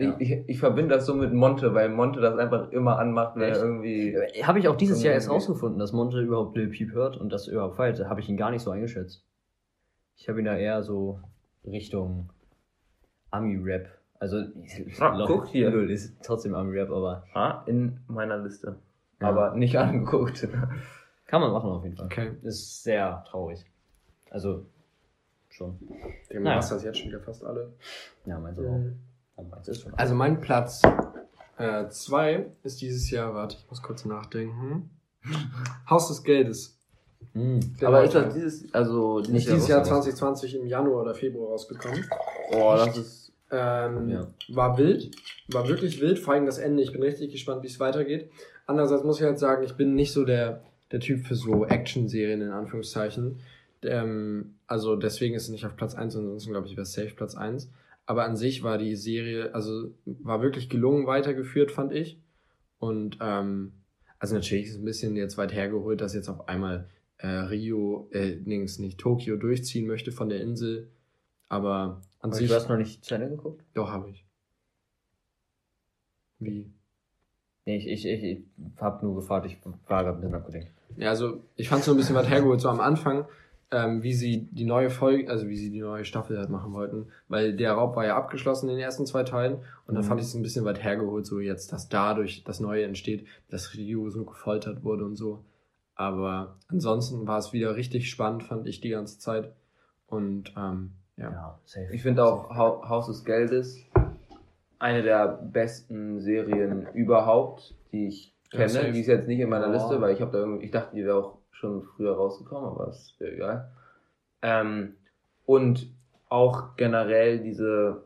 ich, 0.00 0.30
ich, 0.32 0.48
ich 0.48 0.58
verbinde 0.58 0.94
das 0.94 1.06
so 1.06 1.14
mit 1.14 1.32
Monte, 1.32 1.74
weil 1.74 1.88
Monte 1.88 2.20
das 2.20 2.36
einfach 2.38 2.70
immer 2.72 2.98
anmacht, 2.98 3.36
wenn 3.36 3.52
er 3.52 3.56
irgendwie. 3.58 4.16
Habe 4.42 4.58
ich 4.58 4.68
auch 4.68 4.76
dieses 4.76 5.02
Jahr 5.02 5.14
erst 5.14 5.30
rausgefunden, 5.30 5.78
dass 5.78 5.92
Monte 5.92 6.20
überhaupt 6.20 6.56
Lil 6.56 6.68
Peep 6.68 6.92
hört 6.92 7.16
und 7.16 7.30
das 7.32 7.46
überhaupt 7.46 7.76
feiert. 7.76 8.00
Habe 8.08 8.20
ich 8.20 8.28
ihn 8.28 8.36
gar 8.36 8.50
nicht 8.50 8.62
so 8.62 8.70
eingeschätzt. 8.70 9.24
Ich 10.16 10.28
habe 10.28 10.38
ihn 10.40 10.44
da 10.46 10.56
eher 10.56 10.82
so 10.82 11.20
Richtung 11.64 12.30
Ami-Rap. 13.30 13.88
Also, 14.18 14.42
Ah, 14.98 15.24
guck 15.26 15.46
hier. 15.48 15.70
Null 15.70 15.90
ist 15.90 16.14
trotzdem 16.22 16.54
Ami-Rap, 16.54 16.90
aber 16.90 17.24
Ah, 17.32 17.62
in 17.66 18.00
meiner 18.06 18.38
Liste. 18.38 18.76
Ja. 19.20 19.28
Aber 19.28 19.54
nicht 19.54 19.78
angeguckt. 19.78 20.46
kann 21.26 21.40
man 21.40 21.52
machen 21.52 21.70
auf 21.70 21.84
jeden 21.84 21.96
Fall. 21.96 22.06
Okay. 22.06 22.30
Ist 22.42 22.82
sehr 22.82 23.24
traurig. 23.28 23.64
Also, 24.30 24.66
schon. 25.48 25.78
Der 26.30 26.40
Naja. 26.40 26.56
Master 26.56 26.76
ist 26.76 26.84
jetzt 26.84 26.98
schon 26.98 27.08
wieder 27.08 27.20
fast 27.20 27.44
alle. 27.44 27.72
Ja, 28.26 28.38
meins 28.38 28.58
auch. 28.58 28.80
Ja, 29.42 29.48
meins 29.50 29.68
ist 29.68 29.82
schon. 29.82 29.94
Also 29.94 30.14
mein 30.14 30.40
Platz 30.40 30.82
2 31.90 32.46
ist 32.62 32.80
dieses 32.80 33.10
Jahr, 33.10 33.34
warte, 33.34 33.56
ich 33.58 33.68
muss 33.68 33.82
kurz 33.82 34.04
nachdenken. 34.04 34.90
Haus 35.88 36.08
des 36.08 36.22
Geldes. 36.22 36.78
Mhm. 37.34 37.60
Der 37.78 37.88
aber 37.88 38.04
ist 38.04 38.14
das 38.14 38.32
dieses, 38.34 38.74
also 38.74 39.20
nicht 39.20 39.46
dieses 39.46 39.68
Jahr 39.68 39.80
rausgekommen? 39.80 40.02
2020 40.04 40.54
im 40.56 40.66
Januar 40.66 41.02
oder 41.02 41.14
Februar 41.14 41.50
rausgekommen. 41.50 42.04
Oh, 42.52 42.74
das 42.76 42.96
ist. 42.96 43.32
Ähm, 43.52 44.08
Ja. 44.08 44.26
War 44.48 44.78
wild, 44.78 45.10
war 45.48 45.68
wirklich 45.68 46.00
wild, 46.00 46.18
vor 46.18 46.34
allem 46.34 46.46
das 46.46 46.58
Ende. 46.58 46.82
Ich 46.82 46.92
bin 46.92 47.02
richtig 47.02 47.32
gespannt, 47.32 47.62
wie 47.62 47.66
es 47.66 47.78
weitergeht. 47.80 48.30
Andererseits 48.66 49.04
muss 49.04 49.18
ich 49.20 49.26
halt 49.26 49.38
sagen, 49.38 49.64
ich 49.64 49.74
bin 49.74 49.94
nicht 49.94 50.12
so 50.12 50.24
der, 50.24 50.62
der 50.92 51.00
Typ 51.00 51.26
für 51.26 51.34
so 51.34 51.66
Action-Serien 51.66 52.40
in 52.40 52.52
Anführungszeichen. 52.52 53.40
Ähm, 53.82 54.54
also 54.66 54.94
deswegen 54.96 55.34
ist 55.34 55.44
es 55.44 55.48
nicht 55.50 55.66
auf 55.66 55.76
Platz 55.76 55.94
1, 55.94 56.16
ansonsten 56.16 56.52
glaube 56.52 56.68
ich 56.68 56.72
wäre 56.76 56.82
es 56.82 56.92
safe 56.92 57.10
Platz 57.14 57.34
1. 57.34 57.68
Aber 58.10 58.24
an 58.24 58.34
sich 58.34 58.64
war 58.64 58.76
die 58.76 58.96
Serie, 58.96 59.54
also 59.54 59.94
war 60.04 60.42
wirklich 60.42 60.68
gelungen 60.68 61.06
weitergeführt, 61.06 61.70
fand 61.70 61.92
ich. 61.92 62.20
Und 62.80 63.18
ähm, 63.20 63.84
also 64.18 64.34
natürlich 64.34 64.64
ist 64.64 64.72
es 64.72 64.78
ein 64.80 64.84
bisschen 64.84 65.14
jetzt 65.14 65.38
weit 65.38 65.54
hergeholt, 65.54 66.00
dass 66.00 66.12
jetzt 66.12 66.28
auf 66.28 66.48
einmal 66.48 66.88
äh, 67.18 67.28
Rio, 67.28 68.08
äh, 68.10 68.34
nix, 68.44 68.80
nicht 68.80 68.98
Tokio 68.98 69.36
durchziehen 69.36 69.86
möchte 69.86 70.10
von 70.10 70.28
der 70.28 70.40
Insel. 70.40 70.90
Aber 71.48 72.02
an 72.18 72.30
Aber 72.30 72.34
sich. 72.34 72.48
du 72.48 72.54
hast 72.56 72.68
noch 72.68 72.78
nicht 72.78 73.04
zu 73.04 73.14
Ende 73.14 73.28
geguckt? 73.28 73.64
Doch, 73.74 73.92
habe 73.92 74.10
ich. 74.10 74.26
Wie? 76.40 76.68
Nee, 77.64 77.76
ich, 77.76 77.86
ich, 77.86 78.06
ich, 78.06 78.24
ich 78.24 78.44
habe 78.80 79.06
nur 79.06 79.14
gefragt, 79.14 79.46
ich 79.46 79.56
war 79.86 80.02
gerade 80.02 80.16
mit 80.16 80.24
dem 80.24 80.34
abgelenkt. 80.34 80.72
Ja, 80.96 81.10
also 81.10 81.44
ich 81.54 81.68
fand 81.68 81.84
so 81.84 81.92
ein 81.92 81.96
bisschen 81.96 82.16
weit 82.16 82.28
hergeholt, 82.28 82.60
so 82.60 82.70
am 82.70 82.80
Anfang, 82.80 83.26
ähm, 83.72 84.02
wie 84.02 84.12
sie 84.14 84.48
die 84.50 84.64
neue 84.64 84.90
Folge, 84.90 85.30
also 85.30 85.48
wie 85.48 85.56
sie 85.56 85.70
die 85.70 85.80
neue 85.80 86.04
Staffel 86.04 86.38
halt 86.38 86.50
machen 86.50 86.72
wollten, 86.72 87.06
weil 87.28 87.54
der 87.56 87.72
Raub 87.72 87.94
war 87.96 88.04
ja 88.04 88.16
abgeschlossen 88.16 88.68
in 88.68 88.76
den 88.76 88.84
ersten 88.84 89.06
zwei 89.06 89.22
Teilen 89.22 89.58
und 89.86 89.94
dann 89.94 90.04
Mhm. 90.04 90.08
fand 90.08 90.20
ich 90.20 90.26
es 90.26 90.34
ein 90.34 90.42
bisschen 90.42 90.64
weit 90.64 90.82
hergeholt, 90.82 91.24
so 91.26 91.38
jetzt, 91.40 91.72
dass 91.72 91.88
dadurch 91.88 92.42
das 92.44 92.58
Neue 92.60 92.84
entsteht, 92.84 93.26
dass 93.48 93.74
Ryu 93.76 94.10
so 94.10 94.24
gefoltert 94.24 94.82
wurde 94.82 95.04
und 95.04 95.16
so. 95.16 95.44
Aber 95.94 96.56
ansonsten 96.68 97.26
war 97.26 97.38
es 97.38 97.52
wieder 97.52 97.76
richtig 97.76 98.10
spannend, 98.10 98.42
fand 98.42 98.66
ich 98.66 98.80
die 98.80 98.88
ganze 98.90 99.18
Zeit. 99.18 99.52
Und 100.06 100.52
ähm, 100.56 100.92
ja. 101.16 101.30
Ja, 101.30 101.60
safe. 101.64 101.88
Ich 101.92 102.02
finde 102.02 102.24
auch 102.24 102.56
Hau- 102.56 102.88
Haus 102.88 103.06
des 103.06 103.24
Geldes 103.24 103.78
eine 104.78 105.02
der 105.02 105.28
besten 105.28 106.20
Serien 106.20 106.86
überhaupt, 106.94 107.74
die 107.92 108.06
ich 108.08 108.34
Ja, 108.50 108.60
kenne. 108.60 108.68
safe. 108.70 108.92
die 108.92 109.00
ist 109.00 109.06
jetzt 109.08 109.28
nicht 109.28 109.40
in 109.40 109.48
meiner 109.50 109.66
Ja. 109.66 109.72
Liste, 109.74 110.00
weil 110.00 110.14
ich 110.14 110.20
habe 110.20 110.32
da 110.32 110.38
irgendwie, 110.38 110.64
ich 110.64 110.70
dachte, 110.70 110.96
die 110.96 111.04
wäre 111.04 111.16
auch 111.16 111.38
schon 111.52 111.82
früher 111.82 112.14
rausgekommen, 112.14 112.70
aber 112.70 112.88
ist 112.88 113.14
ja 113.18 113.26
egal. 113.28 113.70
Ähm, 114.42 114.94
und 115.46 115.88
auch 116.28 116.76
generell 116.76 117.40
diese 117.40 118.04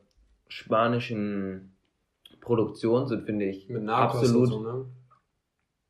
spanischen 0.49 1.75
Produktionen 2.41 3.07
sind, 3.07 3.25
finde 3.25 3.45
ich, 3.47 3.69
Mit 3.69 3.83
Narcos 3.83 4.21
absolut. 4.21 4.43
und 4.45 4.51
so, 4.51 4.61
ne? 4.63 4.85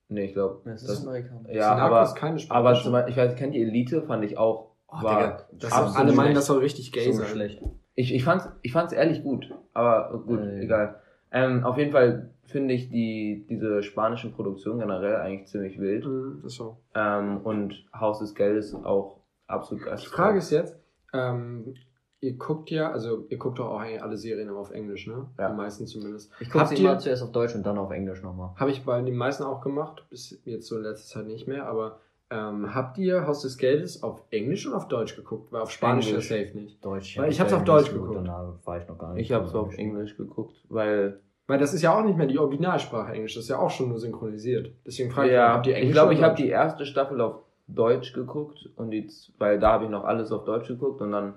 Nee, 0.08 0.24
ich 0.26 0.32
glaube. 0.34 0.60
Das 0.64 0.82
ist 0.82 0.88
das, 0.90 1.06
Amerikaner. 1.06 1.50
ja, 1.52 1.74
aber, 1.76 2.02
ist 2.02 2.14
keine 2.14 2.32
aber 2.48 2.74
spanische. 2.74 2.82
zum 2.84 2.92
Beispiel, 2.92 3.10
ich 3.12 3.16
weiß, 3.16 3.36
kennt 3.36 3.54
ihr 3.54 3.66
Elite? 3.66 4.02
Fand 4.02 4.24
ich 4.24 4.36
auch. 4.38 4.72
Oh, 4.88 5.02
war 5.02 5.16
Digga, 5.16 5.48
das 5.52 5.72
absolut 5.72 5.96
alle 5.98 6.12
meinen, 6.12 6.34
das 6.34 6.46
soll 6.46 6.58
richtig 6.58 6.92
gay 6.92 7.10
so 7.10 7.18
sein. 7.18 7.26
schlecht. 7.28 7.62
Ich, 7.94 8.12
ich 8.14 8.22
fand's, 8.24 8.48
ich 8.62 8.72
fand's 8.72 8.92
ehrlich 8.92 9.22
gut, 9.22 9.52
aber 9.72 10.22
gut, 10.26 10.40
Äh. 10.40 10.60
egal. 10.60 11.00
Ähm, 11.32 11.64
auf 11.64 11.78
jeden 11.78 11.90
Fall 11.92 12.30
finde 12.46 12.74
ich 12.74 12.90
die, 12.90 13.46
diese 13.48 13.82
spanischen 13.82 14.32
Produktionen 14.32 14.80
generell 14.80 15.16
eigentlich 15.16 15.48
ziemlich 15.48 15.78
wild. 15.78 16.06
Mhm, 16.06 16.42
ist 16.44 16.56
so. 16.56 16.78
Ähm, 16.94 17.38
und 17.42 17.86
Haus 17.98 18.18
des 18.18 18.34
Geldes 18.34 18.74
auch 18.74 19.20
absolut 19.46 19.84
geil. 19.84 19.98
Die 20.00 20.06
Frage 20.06 20.38
ist 20.38 20.50
jetzt, 20.50 20.76
ähm, 21.12 21.74
ihr 22.20 22.36
guckt 22.36 22.70
ja, 22.70 22.90
also 22.90 23.26
ihr 23.28 23.38
guckt 23.38 23.58
doch 23.58 23.68
auch 23.68 23.80
eigentlich 23.80 24.02
alle 24.02 24.16
Serien 24.16 24.48
immer 24.48 24.60
auf 24.60 24.70
Englisch, 24.70 25.06
ne? 25.06 25.26
Ja. 25.38 25.50
Die 25.50 25.56
meisten 25.56 25.86
zumindest. 25.86 26.32
Ich 26.40 26.50
gucke 26.50 26.66
sie 26.66 26.76
immer 26.76 26.98
zuerst 26.98 27.22
auf 27.22 27.32
Deutsch 27.32 27.54
und 27.54 27.64
dann 27.64 27.78
auf 27.78 27.90
Englisch 27.90 28.22
nochmal. 28.22 28.50
Habe 28.56 28.70
ich 28.70 28.84
bei 28.84 29.00
den 29.00 29.16
meisten 29.16 29.42
auch 29.44 29.60
gemacht, 29.60 30.04
bis 30.10 30.40
jetzt 30.44 30.66
so 30.66 30.76
in 30.76 30.82
letzter 30.82 31.20
Zeit 31.20 31.26
nicht 31.26 31.46
mehr, 31.46 31.66
aber 31.66 32.00
ähm, 32.30 32.74
habt 32.74 32.98
ihr 32.98 33.26
Haus 33.26 33.42
des 33.42 33.58
Geldes 33.58 34.02
auf 34.02 34.22
Englisch 34.30 34.66
oder 34.66 34.76
auf 34.76 34.88
Deutsch 34.88 35.14
geguckt? 35.14 35.52
Weil 35.52 35.62
auf 35.62 35.70
Spanisch 35.70 36.10
ist 36.10 36.28
safe 36.28 36.52
nicht. 36.54 36.82
Deutsch. 36.84 37.18
Weil 37.18 37.30
ich 37.30 37.40
hab's 37.40 37.50
ja 37.52 37.58
auf 37.58 37.64
Deutsch 37.64 37.92
geguckt. 37.92 38.16
Danach 38.16 38.54
war 38.64 38.78
ich 38.78 38.88
noch 38.88 38.98
gar 38.98 39.12
nicht. 39.12 39.22
Ich 39.22 39.32
habe 39.32 39.44
es 39.44 39.54
auf 39.54 39.76
Englisch 39.76 40.16
geguckt, 40.16 40.56
weil 40.68 41.20
Weil 41.46 41.58
das 41.58 41.74
ist 41.74 41.82
ja 41.82 41.94
auch 41.94 42.04
nicht 42.04 42.16
mehr 42.16 42.26
die 42.26 42.38
Originalsprache 42.38 43.12
Englisch, 43.12 43.34
das 43.34 43.44
ist 43.44 43.50
ja 43.50 43.58
auch 43.58 43.70
schon 43.70 43.90
nur 43.90 43.98
synchronisiert. 43.98 44.72
Deswegen 44.86 45.10
frage 45.10 45.28
ich, 45.28 45.34
ja, 45.34 45.52
habt 45.52 45.66
ihr 45.66 45.74
Englisch 45.74 45.88
ich 45.88 45.92
glaube, 45.92 46.14
ich 46.14 46.22
habe 46.22 46.36
die 46.36 46.48
erste 46.48 46.86
Staffel 46.86 47.20
auf 47.20 47.42
Deutsch 47.66 48.12
geguckt 48.12 48.70
und 48.76 48.90
die, 48.90 49.10
weil 49.38 49.58
da 49.58 49.72
habe 49.72 49.84
ich 49.84 49.90
noch 49.90 50.04
alles 50.04 50.32
auf 50.32 50.44
Deutsch 50.44 50.68
geguckt 50.68 51.00
und 51.00 51.12
dann 51.12 51.34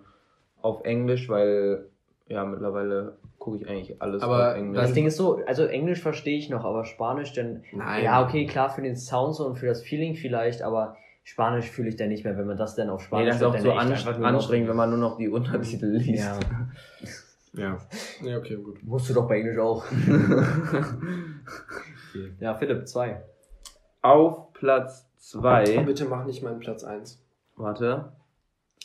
auf 0.62 0.84
Englisch, 0.86 1.28
weil 1.30 1.90
ja 2.28 2.46
mittlerweile 2.46 3.18
gucke 3.38 3.58
ich 3.58 3.70
eigentlich 3.70 4.02
alles 4.02 4.22
Aber 4.22 4.52
auf 4.52 4.58
Englisch. 4.58 4.82
Das 4.82 4.94
Ding 4.94 5.06
ist 5.06 5.18
so, 5.18 5.42
also 5.46 5.66
Englisch 5.66 6.02
verstehe 6.02 6.38
ich 6.38 6.50
noch, 6.50 6.64
aber 6.64 6.86
Spanisch 6.86 7.34
dann. 7.34 7.64
Nein. 7.74 8.04
Ja, 8.04 8.24
okay, 8.24 8.46
klar 8.46 8.70
für 8.70 8.82
den 8.82 8.96
Sound 8.96 9.36
so 9.36 9.46
und 9.46 9.58
für 9.58 9.68
das 9.68 9.82
Feeling 9.82 10.16
vielleicht, 10.16 10.62
aber 10.62 10.98
Spanisch 11.24 11.70
fühle 11.70 11.90
ich 11.90 11.98
dann 11.98 12.10
nicht 12.10 12.24
mehr, 12.24 12.38
wenn 12.38 12.48
man 12.48 12.58
das 12.58 12.76
dann 12.76 12.90
auf 12.90 13.02
Nee, 13.02 13.08
Spanisch 13.08 13.28
das 13.28 13.36
ist 13.38 13.44
auch 13.44 13.58
so 13.60 14.24
anstrengend, 14.24 14.70
wenn 14.70 14.76
man 14.78 14.90
nur 14.90 15.00
noch 15.00 15.18
die 15.18 15.28
Untertitel 15.28 15.88
liest. 15.88 16.24
Ja. 16.24 16.40
Ja. 17.58 17.78
Nee, 18.22 18.36
okay, 18.36 18.56
gut. 18.58 18.84
Musst 18.84 19.10
du 19.10 19.14
doch 19.14 19.28
bei 19.28 19.40
Englisch 19.40 19.58
auch. 19.58 19.84
Ja, 22.40 22.56
Philipp, 22.56 22.88
zwei. 22.88 23.22
Auf 24.02 24.54
Platz 24.54 25.08
2, 25.18 25.84
Bitte 25.84 26.06
mach 26.06 26.26
nicht 26.26 26.42
meinen 26.42 26.60
Platz 26.60 26.84
1. 26.84 27.22
warte, 27.56 28.12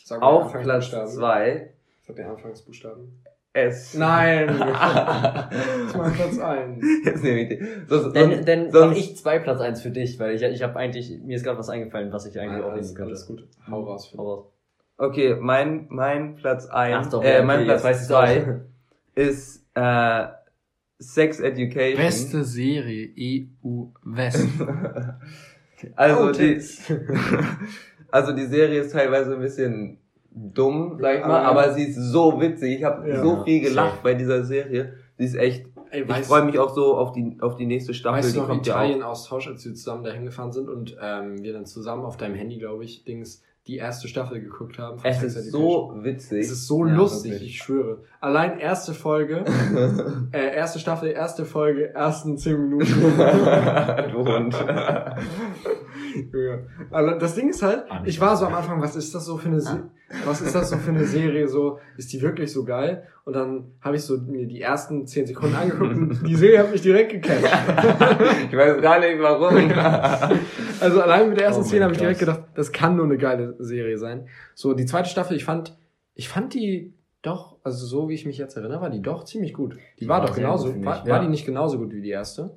Sag 0.05 0.21
mal 0.21 0.27
Auf 0.27 0.53
Platz. 0.53 0.91
2 0.91 1.71
Sag 2.07 2.17
den 2.17 2.27
Anfangsbuchstaben. 2.27 3.23
S. 3.55 3.95
Nein! 3.95 4.49
ist 5.87 5.97
mein 5.97 6.13
Platz 6.13 6.39
1. 6.39 6.85
Jetzt 7.05 7.23
nehme 7.23 7.41
ich 7.43 7.49
die. 7.51 7.65
So, 7.87 8.01
so, 8.01 8.11
Dann, 8.11 8.45
dann 8.45 8.71
sonst- 8.71 8.91
mach 8.91 8.97
ich 8.97 9.17
zwei 9.17 9.39
Platz 9.39 9.61
eins 9.61 9.83
für 9.83 9.91
dich, 9.91 10.19
weil 10.19 10.35
ich, 10.35 10.43
ich 10.43 10.63
habe 10.63 10.77
eigentlich, 10.77 11.11
mir 11.23 11.37
ist 11.37 11.45
gerade 11.45 11.59
was 11.59 11.69
eingefallen, 11.69 12.13
was 12.13 12.27
ich 12.27 12.39
eigentlich 12.41 12.63
auch 12.65 12.71
alles, 12.71 12.87
nehmen 12.89 12.97
könnte. 12.97 13.11
alles 13.11 13.27
gut. 13.27 13.47
Hau 13.71 13.83
raus. 13.83 14.13
Hau 14.17 14.23
raus. 14.35 14.52
Okay, 15.03 15.37
mein, 15.41 15.87
mein 15.91 16.37
Platz 16.37 16.67
1, 16.67 17.07
Ach 17.07 17.11
doch, 17.11 17.25
äh, 17.25 17.39
ja, 17.39 17.43
mein 17.43 17.59
okay, 17.61 17.65
Platz 17.67 17.83
jetzt 17.83 17.85
weiß 17.85 17.99
ich's 17.99 18.09
2 18.09 18.61
ist 19.15 19.67
äh, 19.75 20.27
Sex 20.99 21.41
Education. 21.41 21.97
Beste 21.97 22.45
Serie 22.45 23.11
EU 23.67 23.87
West. 24.05 24.49
Also 25.97 26.29
Oh, 26.29 26.31
die, 26.31 26.61
also 28.13 28.33
die 28.33 28.47
Serie 28.47 28.83
ist 28.83 28.93
teilweise 28.93 29.35
ein 29.35 29.41
bisschen 29.41 29.99
dumm, 30.31 30.97
sag 31.01 31.19
ich 31.19 31.27
mal, 31.27 31.45
Aber- 31.45 31.61
aber 31.63 31.73
sie 31.75 31.85
ist 31.89 31.97
so 31.97 32.41
witzig. 32.41 32.79
Ich 32.79 32.85
habe 32.85 33.09
Ja. 33.09 33.21
so 33.21 33.43
viel 33.43 33.61
gelacht 33.63 34.01
bei 34.05 34.15
dieser 34.15 34.45
Serie. 34.45 34.95
Sie 35.19 35.25
ist 35.25 35.35
echt. 35.35 35.67
Ey, 35.91 36.05
Ich 36.09 36.27
freue 36.27 36.45
mich 36.45 36.57
auch 36.61 36.73
so 36.73 36.97
auf 36.97 37.11
die 37.11 37.37
auf 37.41 37.57
die 37.57 37.67
nächste 37.67 37.95
Staffel. 37.95 38.19
Weißt 38.19 38.33
die 38.37 38.39
du 38.39 38.47
noch. 38.47 38.57
Italien-Austausch, 38.59 39.49
als 39.49 39.65
wir 39.65 39.75
zusammen 39.75 40.05
dahin 40.05 40.25
gefahren 40.25 40.53
sind 40.53 40.69
und 40.69 40.97
ähm, 41.03 41.43
wir 41.43 41.53
dann 41.53 41.67
zusammen 41.67 42.05
auf 42.05 42.17
deinem 42.17 42.37
Handy, 42.37 42.59
glaube 42.59 42.85
ich, 42.85 43.05
Dings, 43.05 43.43
die 43.69 43.77
erste 43.77 44.09
Staffel 44.09 44.41
geguckt 44.41 44.79
haben. 44.79 44.99
Es 45.05 45.23
ist 45.23 45.37
Education. 45.37 45.53
so 45.53 45.95
witzig. 46.05 46.41
Es 46.41 46.51
ist 46.51 46.67
so 46.67 46.85
Ja, 46.85 46.95
lustig, 46.95 47.33
wirklich. 47.33 47.51
ich 47.51 47.59
schwöre. 47.59 47.99
Allein 48.21 48.59
erste 48.59 48.93
Folge, 48.93 49.45
äh, 50.33 50.57
erste 50.57 50.81
Staffel, 50.81 51.11
erste 51.11 51.45
Folge, 51.45 51.95
ersten 51.95 52.37
zehn 52.39 52.61
Minuten. 52.61 52.87
du 54.13 54.19
Hund. 54.27 54.55
Ja. 56.15 56.59
Also 56.91 57.19
das 57.19 57.35
Ding 57.35 57.49
ist 57.49 57.63
halt, 57.63 57.85
ich 58.05 58.21
war 58.21 58.37
so 58.37 58.45
am 58.45 58.53
Anfang, 58.55 58.83
was 58.83 58.97
ist 58.97 59.15
das 59.15 59.25
so 59.25 59.39
für 59.39 59.49
eine, 59.49 59.61
Se 59.63 59.85
was 60.27 60.43
ist 60.43 60.55
das 60.55 60.69
so 60.69 60.77
für 60.77 60.91
eine 60.91 61.07
Serie? 61.07 61.49
So 61.49 61.79
ist 61.97 62.13
die 62.13 62.21
wirklich 62.21 62.53
so 62.53 62.65
geil? 62.65 63.05
Und 63.25 63.33
dann 63.35 63.73
habe 63.81 63.97
ich 63.97 64.03
so 64.03 64.19
mir 64.19 64.47
die 64.47 64.61
ersten 64.61 65.07
zehn 65.07 65.27
Sekunden 65.27 65.55
angeguckt 65.57 65.91
und 65.97 66.27
die 66.27 66.35
Serie 66.35 66.59
hat 66.59 66.71
mich 66.71 66.83
direkt 66.83 67.13
gecatcht. 67.13 67.45
ich 68.51 68.57
weiß 68.57 68.83
gar 68.83 68.99
nicht 69.01 69.19
warum. 69.23 69.71
Also 70.83 71.01
allein 71.03 71.29
mit 71.29 71.39
der 71.39 71.47
ersten 71.47 71.63
Oh 71.63 71.67
Szene 71.67 71.85
habe 71.85 71.93
ich 71.95 71.99
direkt 72.01 72.21
gedacht, 72.21 72.43
das 72.55 72.73
kann 72.73 72.97
nur 72.97 73.05
eine 73.07 73.17
geile 73.19 73.55
Serie 73.59 73.99
sein. 73.99 74.29
So 74.55 74.75
die 74.75 74.87
zweite 74.87 75.09
Staffel, 75.09 75.37
ich 75.37 75.45
fand, 75.45 75.77
ich 76.15 76.29
fand 76.29 76.55
die 76.55 76.93
doch, 77.23 77.57
also 77.63 77.87
so 77.87 78.09
wie 78.09 78.15
ich 78.15 78.27
mich 78.27 78.37
jetzt 78.39 78.57
erinnere, 78.57 78.81
war 78.81 78.91
die 78.91 79.01
doch 79.01 79.25
ziemlich 79.25 79.55
gut. 79.55 79.75
Die, 79.97 80.05
Die 80.05 80.09
war, 80.09 80.21
war 80.21 80.27
doch 80.27 80.35
genauso, 80.35 80.73
gut, 80.73 80.85
war, 80.85 81.07
Ja. 81.07 81.19
die 81.21 81.29
nicht 81.29 81.47
genauso 81.47 81.79
gut 81.79 81.93
wie 81.93 82.01
die 82.03 82.11
erste? 82.11 82.51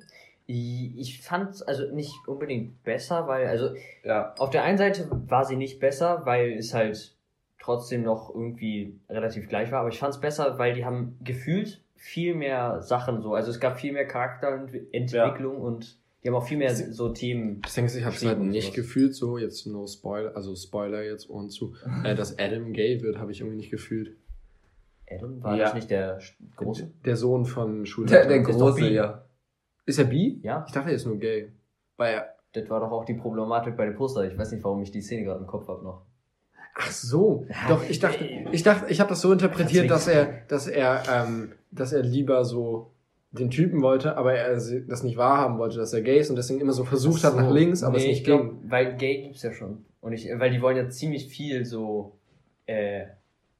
Ich 0.48 1.20
fand 1.22 1.66
also 1.66 1.92
nicht 1.92 2.28
unbedingt 2.28 2.82
besser, 2.84 3.26
weil, 3.26 3.46
also 3.48 3.70
ja. 4.04 4.32
auf 4.38 4.50
der 4.50 4.62
einen 4.62 4.78
Seite 4.78 5.08
war 5.28 5.44
sie 5.44 5.56
nicht 5.56 5.80
besser, 5.80 6.22
weil 6.24 6.52
es 6.52 6.72
halt 6.72 7.14
trotzdem 7.60 8.02
noch 8.02 8.32
irgendwie 8.32 8.94
relativ 9.10 9.48
gleich 9.48 9.72
war, 9.72 9.80
aber 9.80 9.88
ich 9.88 9.98
fand 9.98 10.14
es 10.14 10.20
besser, 10.20 10.56
weil 10.58 10.74
die 10.74 10.84
haben 10.84 11.18
gefühlt 11.24 11.82
viel 11.96 12.34
mehr 12.34 12.80
Sachen 12.82 13.22
so, 13.22 13.34
also 13.34 13.50
es 13.50 13.58
gab 13.58 13.80
viel 13.80 13.92
mehr 13.92 14.06
Charakterentwicklung 14.06 15.56
und 15.60 15.96
die 16.26 16.30
haben 16.32 16.38
auch 16.42 16.48
viel 16.48 16.58
mehr 16.58 16.74
so 16.74 17.10
Themen. 17.10 17.62
Ich 17.64 17.72
denke, 17.74 17.96
ich 17.96 18.04
habe 18.04 18.16
es 18.16 18.24
halt 18.26 18.40
und 18.40 18.48
nicht 18.48 18.74
gefühlt, 18.74 19.14
so 19.14 19.38
jetzt 19.38 19.64
no 19.68 19.86
Spoiler, 19.86 20.34
also 20.34 20.56
Spoiler 20.56 21.04
jetzt 21.04 21.30
Ohren 21.30 21.50
zu, 21.50 21.74
äh, 22.02 22.16
dass 22.16 22.36
Adam 22.36 22.72
gay 22.72 23.00
wird, 23.00 23.18
habe 23.18 23.30
ich 23.30 23.38
irgendwie 23.38 23.58
nicht 23.58 23.70
gefühlt. 23.70 24.16
Adam, 25.08 25.40
war 25.40 25.56
Ja. 25.56 25.66
das 25.66 25.74
nicht 25.74 25.88
der 25.88 26.18
große? 26.56 26.90
Der 27.04 27.14
Sohn 27.16 27.44
von 27.44 27.86
Schulleiter. 27.86 28.26
Der, 28.26 28.40
der 28.40 28.48
ist 28.50 28.58
große, 28.58 28.80
bi. 28.80 28.88
ja. 28.88 29.24
Ist 29.84 30.00
er 30.00 30.06
bi? 30.06 30.40
Ja, 30.42 30.64
Ich 30.66 30.72
dachte, 30.72 30.90
er 30.90 30.96
ist 30.96 31.06
nur 31.06 31.16
gay. 31.16 31.52
Weil 31.96 32.14
er, 32.14 32.34
das 32.54 32.68
war 32.70 32.80
doch 32.80 32.90
auch 32.90 33.04
die 33.04 33.14
Problematik 33.14 33.76
bei 33.76 33.84
dem 33.86 33.94
Poster. 33.94 34.24
Ich 34.28 34.36
weiß 34.36 34.50
nicht, 34.50 34.64
warum 34.64 34.82
ich 34.82 34.90
die 34.90 35.02
Szene 35.02 35.22
gerade 35.22 35.38
im 35.38 35.46
Kopf 35.46 35.68
habe 35.68 35.84
noch. 35.84 36.02
ach 36.74 36.90
so, 36.90 37.46
doch, 37.68 37.88
ich 37.88 38.00
dachte, 38.00 38.24
ich 38.50 38.64
dachte, 38.64 38.90
ich 38.90 38.98
habe 38.98 39.10
das 39.10 39.20
so 39.20 39.32
interpretiert, 39.32 39.88
dass 39.88 40.08
er, 40.08 40.40
dass 40.48 40.66
er, 40.66 41.04
ähm, 41.08 41.52
dass 41.70 41.92
er 41.92 42.02
lieber 42.02 42.44
so 42.44 42.90
den 43.32 43.50
Typen 43.50 43.82
wollte, 43.82 44.16
aber 44.16 44.34
er 44.34 44.54
das 44.54 45.02
nicht 45.02 45.16
wahrhaben 45.16 45.58
wollte, 45.58 45.76
dass 45.78 45.92
er 45.92 46.00
gay 46.02 46.18
ist 46.18 46.30
und 46.30 46.36
deswegen 46.36 46.60
immer 46.60 46.72
so 46.72 46.84
versucht 46.84 47.22
hat 47.24 47.32
So, 47.32 47.40
nach 47.40 47.50
links, 47.50 47.82
aber 47.82 47.96
es 47.96 48.02
nee, 48.04 48.08
nicht 48.10 48.18
ich 48.20 48.24
glaub, 48.24 48.40
ging. 48.42 48.70
Weil 48.70 48.96
gay 48.96 49.22
gibt's 49.22 49.42
ja 49.42 49.52
schon. 49.52 49.84
Und 50.00 50.12
ich, 50.12 50.28
weil 50.38 50.50
die 50.50 50.62
wollen 50.62 50.76
ja 50.76 50.88
ziemlich 50.88 51.26
viel 51.28 51.64
so 51.64 52.16
äh, 52.66 53.06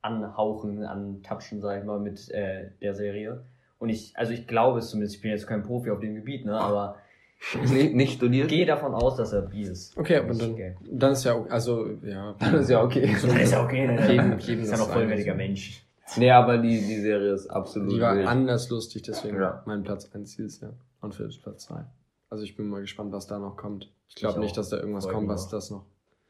anhauchen, 0.03 0.83
antatschen, 0.85 1.61
sag 1.61 1.81
ich 1.81 1.85
mal, 1.85 1.99
mit 1.99 2.31
äh, 2.31 2.71
der 2.81 2.95
Serie. 2.95 3.45
Und 3.79 3.91
ich, 3.91 4.13
also 4.17 4.33
ich 4.33 4.47
glaube 4.47 4.79
es 4.79 4.89
zumindest, 4.91 5.17
ich 5.17 5.23
bin 5.23 5.31
jetzt 5.33 5.47
kein 5.47 5.63
Profi 5.63 5.91
auf 5.91 6.01
dem 6.01 6.15
Gebiet, 6.15 6.45
ne, 6.47 6.59
aber 6.59 6.97
Nicht, 7.71 7.95
nicht 7.95 8.09
ich 8.13 8.15
studiert. 8.17 8.49
gehe 8.49 8.65
davon 8.65 8.95
aus, 8.95 9.17
dass 9.17 9.33
er 9.35 9.43
bi 9.43 9.63
ist. 9.63 9.95
Okay, 9.99 10.17
aber 10.17 10.33
dann, 10.33 10.57
gay. 10.57 10.75
dann 10.91 11.13
ist 11.13 11.25
ja, 11.25 11.35
okay, 11.37 11.51
also, 11.51 11.87
ja. 12.03 12.35
Das 12.39 12.63
ist 12.63 12.71
ja 12.71 12.83
okay. 12.83 13.15
Dann 13.27 13.37
ist 13.41 13.53
ja 13.53 13.63
okay, 13.63 13.87
ne? 13.87 14.01
Jedem- 14.11 14.39
jedem 14.39 14.63
ist 14.65 14.71
ja 14.71 14.79
noch 14.79 14.91
vollwertiger. 14.91 15.35
Mensch. 15.35 15.85
Nee, 16.17 16.31
aber 16.31 16.59
die, 16.59 16.81
die 16.81 17.01
Serie 17.01 17.33
ist 17.33 17.49
absolut 17.49 17.93
Die 17.93 18.01
war 18.01 18.17
wild. 18.17 18.27
anders 18.29 18.71
lustig, 18.71 19.03
deswegen 19.03 19.41
Ja. 19.41 19.63
mein 19.67 19.83
Platz 19.83 20.09
1 20.15 20.37
dieses 20.37 20.61
Jahr. 20.61 20.73
Und 21.01 21.15
Philips 21.15 21.39
Platz 21.39 21.65
2. 21.67 21.85
Also 22.31 22.45
ich 22.45 22.57
bin 22.57 22.69
mal 22.69 22.81
gespannt, 22.81 23.13
was 23.13 23.27
da 23.27 23.39
noch 23.39 23.57
kommt. 23.57 23.93
Ich 24.09 24.15
glaube 24.15 24.35
Ich 24.39 24.45
nicht, 24.45 24.57
dass 24.57 24.69
da 24.69 24.77
irgendwas 24.79 25.05
Folgen 25.05 25.19
kommt, 25.21 25.29
was 25.31 25.45
noch. 25.45 25.51
das 25.51 25.71
noch 25.71 25.85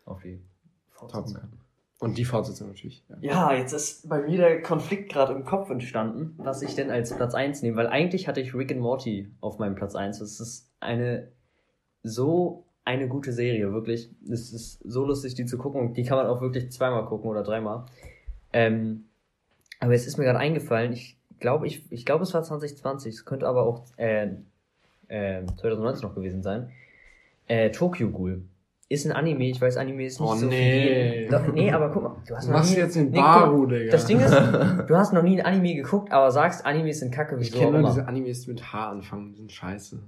Auf 0.07 0.23
die 0.23 0.40
toppen 0.98 1.35
kann. 1.35 1.53
Und 1.98 2.19
die 2.19 2.24
Fortsetzung 2.27 2.69
natürlich. 2.69 3.03
Ja. 3.09 3.16
Ja, 3.20 3.53
jetzt 3.55 3.73
ist 3.73 4.07
bei 4.09 4.20
mir 4.20 4.36
der 4.36 4.61
Konflikt 4.62 5.11
gerade 5.11 5.32
im 5.32 5.44
Kopf 5.44 5.70
entstanden, 5.70 6.35
was 6.39 6.61
ich 6.62 6.74
denn 6.74 6.90
als 6.90 7.15
Platz 7.15 7.35
1 7.35 7.62
nehme, 7.62 7.77
weil 7.78 7.86
eigentlich 7.86 8.28
hatte 8.28 8.40
ich 8.40 8.55
Rick 8.55 8.70
and 8.73 8.81
Morty 8.81 9.31
auf 9.40 9.59
meinem 9.59 9.74
Platz 9.77 9.94
1. 9.94 10.19
Das 10.19 10.39
ist 10.40 10.70
eine 10.81 11.28
so 12.03 12.65
eine 12.85 13.09
gute 13.09 13.32
Serie, 13.32 13.73
wirklich. 13.73 14.11
Es 14.31 14.53
ist 14.53 14.81
so 14.85 15.05
lustig, 15.07 15.35
die 15.35 15.47
zu 15.47 15.59
gucken. 15.59 15.94
Die 15.94 16.05
kann 16.05 16.19
man 16.19 16.27
auch 16.27 16.40
wirklich 16.40 16.70
zweimal 16.70 17.07
gucken 17.07 17.31
oder 17.31 17.43
dreimal. 17.43 17.86
Ähm, 18.53 19.07
aber 19.81 19.94
es 19.94 20.07
ist 20.07 20.16
mir 20.19 20.24
gerade 20.24 20.39
eingefallen, 20.39 20.93
ich 20.93 21.16
glaube, 21.40 21.66
ich, 21.66 21.85
ich 21.90 22.05
glaube, 22.07 22.23
es 22.24 22.32
war 22.35 22.43
2020, 22.43 23.15
es 23.15 23.24
könnte 23.24 23.47
aber 23.47 23.62
auch 23.65 23.85
äh, 23.97 24.28
äh, 25.09 25.44
2019 25.61 26.09
noch 26.09 26.15
gewesen 26.15 26.43
sein. 26.43 26.70
Äh, 27.47 27.70
Tokyo 27.70 28.11
Ghoul. 28.11 28.43
Ist 28.89 29.05
ein 29.05 29.11
Anime, 29.12 29.44
ich 29.51 29.61
weiß, 29.61 29.78
Anime 29.78 30.05
ist 30.07 30.20
nicht 30.20 30.31
Oh, 30.31 30.35
so 30.36 30.47
nee. 30.47 31.19
jeden. 31.23 31.31
Doch, 31.32 31.47
nee, 31.53 31.73
aber 31.73 31.90
guck 31.90 32.03
mal, 32.05 32.16
du 32.27 32.36
hast 32.36 32.48
noch 32.48 32.65
nie, 32.65 32.77
jetzt 32.77 32.94
den 32.94 33.11
Nee, 33.11 33.19
guck 33.19 33.24
Baru, 33.24 33.66
Digga. 33.66 33.90
das 33.90 34.07
Ding 34.07 34.20
ist, 34.20 34.31
du 34.89 34.97
hast 34.97 35.12
noch 35.12 35.23
nie 35.24 35.40
ein 35.40 35.47
Anime 35.47 35.74
geguckt, 35.74 36.12
aber 36.12 36.31
sagst, 36.31 36.65
Animes 36.65 37.01
sind 37.01 37.12
kacke, 37.12 37.35
ich 37.36 37.53
wieso 37.53 37.59
kenne 37.59 37.78
auch 37.78 37.81
nur 37.82 37.90
diese 37.90 38.07
Animes, 38.07 38.43
die 38.43 38.51
mit 38.51 38.73
H 38.73 38.90
anfangen, 38.90 39.32
die 39.32 39.39
sind 39.39 39.51
scheiße. 39.51 39.98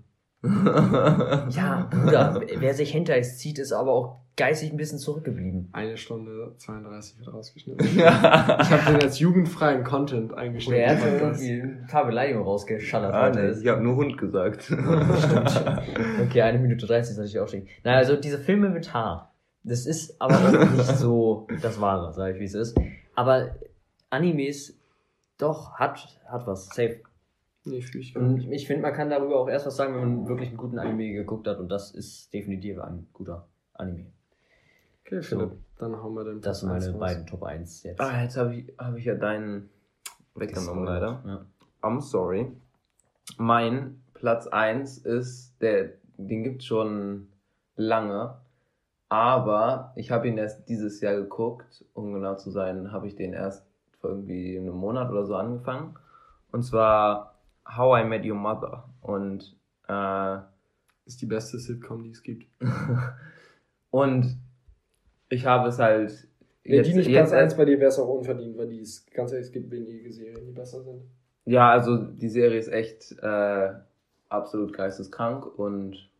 Ja, 1.51 1.89
Bruder, 1.91 2.41
wer 2.59 2.75
sich 2.75 2.95
Hentais 2.95 3.39
zieht, 3.39 3.59
ist 3.59 3.73
aber 3.73 3.93
auch 3.93 4.21
geistig 4.37 4.71
ein 4.71 4.77
bisschen 4.77 4.99
zurückgeblieben. 4.99 5.69
Eine 5.73 5.97
Stunde 5.97 6.55
32 6.59 7.19
wird 7.19 7.33
rausgeschnitten. 7.35 7.87
Ich 7.97 8.01
habe 8.05 8.93
den 8.93 9.03
als 9.03 9.19
jugendfreien 9.19 9.83
Content 9.83 10.33
Oder 10.33 10.41
eingestellt. 10.41 10.79
er 10.81 11.01
hat 11.01 11.21
irgendwie 11.21 11.61
ein 11.61 11.87
paar 11.91 12.07
Beleidigungen 12.07 12.47
rausgeschallert. 12.47 13.13
ah, 13.13 13.31
nee, 13.31 13.51
ich 13.61 13.67
habe 13.67 13.83
nur 13.83 13.97
Hund 13.97 14.17
gesagt. 14.17 14.71
Okay, 16.23 16.43
eine 16.43 16.59
Minute 16.59 16.87
30 16.87 17.13
ist 17.13 17.17
natürlich 17.17 17.41
auch 17.41 17.49
stehen. 17.49 17.67
Naja, 17.83 17.99
also 17.99 18.15
diese 18.17 18.39
Filme 18.39 18.69
mit 18.69 18.93
Haar, 18.95 19.33
das 19.65 19.87
ist 19.87 20.21
aber 20.21 20.35
auch 20.35 20.71
nicht 20.71 20.97
so 20.99 21.47
das 21.63 21.81
Wahre, 21.81 22.13
sag 22.13 22.35
ich 22.35 22.41
wie 22.41 22.45
es 22.45 22.55
ist. 22.55 22.79
Aber 23.15 23.57
Animes, 24.11 24.79
doch, 25.39 25.73
hat, 25.75 26.21
hat 26.29 26.47
was, 26.47 26.67
safe. 26.67 27.01
Nee, 27.69 27.81
fühl 27.83 28.01
ich 28.01 28.15
gar 28.15 28.23
Und 28.23 28.35
nicht. 28.35 28.51
ich 28.51 28.67
finde, 28.67 28.83
man 28.83 28.93
kann 28.95 29.11
darüber 29.11 29.41
auch 29.41 29.49
erst 29.49 29.67
was 29.67 29.77
sagen, 29.77 29.95
wenn 29.95 30.01
man 30.01 30.29
wirklich 30.29 30.49
einen 30.49 30.57
guten 30.57 30.79
Anime 30.79 31.13
geguckt 31.13 31.47
hat 31.47 31.59
und 31.59 31.69
das 31.69 31.91
ist 31.93 32.33
definitiv 32.33 32.79
ein 32.81 33.07
guter 33.13 33.47
Anime. 33.75 34.07
Okay, 35.05 35.23
Philipp, 35.23 35.53
dann 35.79 35.97
hauen 36.03 36.15
wir 36.15 36.25
den 36.25 36.41
Das 36.41 36.61
sind 36.61 36.69
meine 36.71 36.93
beiden 36.93 37.27
Top 37.27 37.43
1 37.43 37.83
jetzt. 37.85 38.01
ah, 38.01 38.23
jetzt 38.23 38.37
habe 38.37 38.55
ich, 38.57 38.73
hab 38.79 38.97
ich 38.97 39.05
ja 39.05 39.15
deinen 39.15 39.71
weggenommen, 40.35 40.85
leider. 40.85 41.23
Ja. 41.27 41.47
I'm 41.83 42.01
sorry. 42.01 42.53
Mein 43.39 44.03
Platz 44.15 44.47
1 44.47 44.99
ist, 44.99 45.55
der, 45.61 45.93
den 46.17 46.43
gibt's 46.45 46.65
schon 46.67 47.29
lange, 47.77 48.35
aber 49.09 49.93
ich 49.97 50.11
habe 50.11 50.29
ihn 50.29 50.37
erst 50.37 50.69
dieses 50.69 51.01
Jahr 51.01 51.15
geguckt, 51.15 51.85
um 51.95 52.13
genau 52.13 52.35
zu 52.35 52.51
sein, 52.51 52.93
habe 52.93 53.07
ich 53.07 53.17
den 53.17 53.33
erst 53.33 53.65
vor 54.01 54.11
irgendwie 54.11 54.59
einem 54.59 54.75
Monat 54.77 55.11
oder 55.11 55.25
so 55.25 55.35
angefangen. 55.37 55.97
Und 56.53 56.63
zwar 56.63 57.38
How 57.69 58.03
I 58.03 58.05
Met 58.05 58.25
Your 58.25 58.37
Mother. 58.37 58.89
Und, 59.01 59.57
äh, 59.89 60.39
Ist 61.07 61.21
die 61.23 61.27
beste 61.27 61.59
Sitcom, 61.59 62.03
die 62.05 62.11
es 62.11 62.23
gibt. 62.23 62.47
und 63.91 64.39
ich 65.29 65.47
habe 65.47 65.69
es 65.69 65.79
halt 65.79 66.29
Wäre 66.65 66.83
die 66.83 66.95
nicht 66.95 67.09
jetzt 67.09 67.33
1 67.33 67.57
bei 67.57 67.65
dir, 67.65 67.79
wäre 67.81 67.89
es 67.89 67.99
auch 67.99 68.09
unverdient, 68.09 68.59
weil 68.59 68.69
die 68.69 68.81
ist, 68.81 69.11
ganz 69.13 69.33
ehrlich, 69.33 69.47
es 69.47 69.53
gibt 69.53 69.71
wenige 69.71 70.13
Serien, 70.13 70.45
die 70.45 70.53
besser 70.53 70.83
sind. 70.83 71.03
Ja, 71.47 71.71
also 71.71 71.97
die 71.97 72.29
Serie 72.29 72.59
ist 72.59 72.69
echt 72.69 73.13
äh, 73.23 73.73
absolut 74.29 74.75
geisteskrank 74.75 75.47
und 75.59 76.11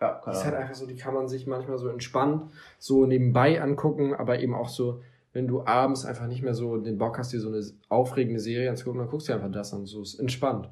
ja, 0.00 0.20
Die 0.20 0.24
keine 0.24 0.36
ist 0.36 0.44
halt 0.44 0.54
Ahnung. 0.54 0.62
einfach 0.68 0.74
so, 0.76 0.86
die 0.86 0.94
kann 0.96 1.14
man 1.14 1.26
sich 1.26 1.46
manchmal 1.48 1.78
so 1.78 1.88
entspannt 1.88 2.52
so 2.78 3.06
nebenbei 3.06 3.60
angucken, 3.60 4.14
aber 4.14 4.38
eben 4.38 4.54
auch 4.54 4.68
so, 4.68 5.02
wenn 5.36 5.46
du 5.46 5.66
abends 5.66 6.06
einfach 6.06 6.26
nicht 6.26 6.42
mehr 6.42 6.54
so 6.54 6.78
den 6.78 6.96
Bock 6.96 7.18
hast, 7.18 7.30
dir 7.32 7.40
so 7.40 7.48
eine 7.48 7.62
aufregende 7.90 8.40
Serie 8.40 8.70
anzugucken, 8.70 9.00
dann 9.00 9.08
guckst 9.10 9.28
du 9.28 9.34
einfach 9.34 9.52
das 9.52 9.74
an, 9.74 9.84
so 9.84 10.00
ist 10.00 10.18
entspannt. 10.18 10.70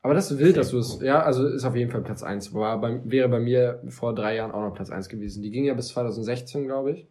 Aber 0.00 0.14
das 0.14 0.30
ist 0.30 0.38
wild, 0.38 0.56
dass 0.56 0.70
du 0.70 0.78
es, 0.78 1.00
ja, 1.02 1.20
also 1.22 1.46
ist 1.46 1.64
auf 1.64 1.76
jeden 1.76 1.90
Fall 1.90 2.00
Platz 2.02 2.22
1. 2.22 2.54
War 2.54 2.80
bei, 2.80 3.00
wäre 3.04 3.28
bei 3.28 3.40
mir 3.40 3.82
vor 3.88 4.14
drei 4.14 4.36
Jahren 4.36 4.52
auch 4.52 4.62
noch 4.62 4.74
Platz 4.74 4.90
1 4.90 5.08
gewesen. 5.10 5.42
Die 5.42 5.50
ging 5.50 5.64
ja 5.64 5.74
bis 5.74 5.88
2016, 5.88 6.64
glaube 6.64 6.92
ich. 6.92 7.08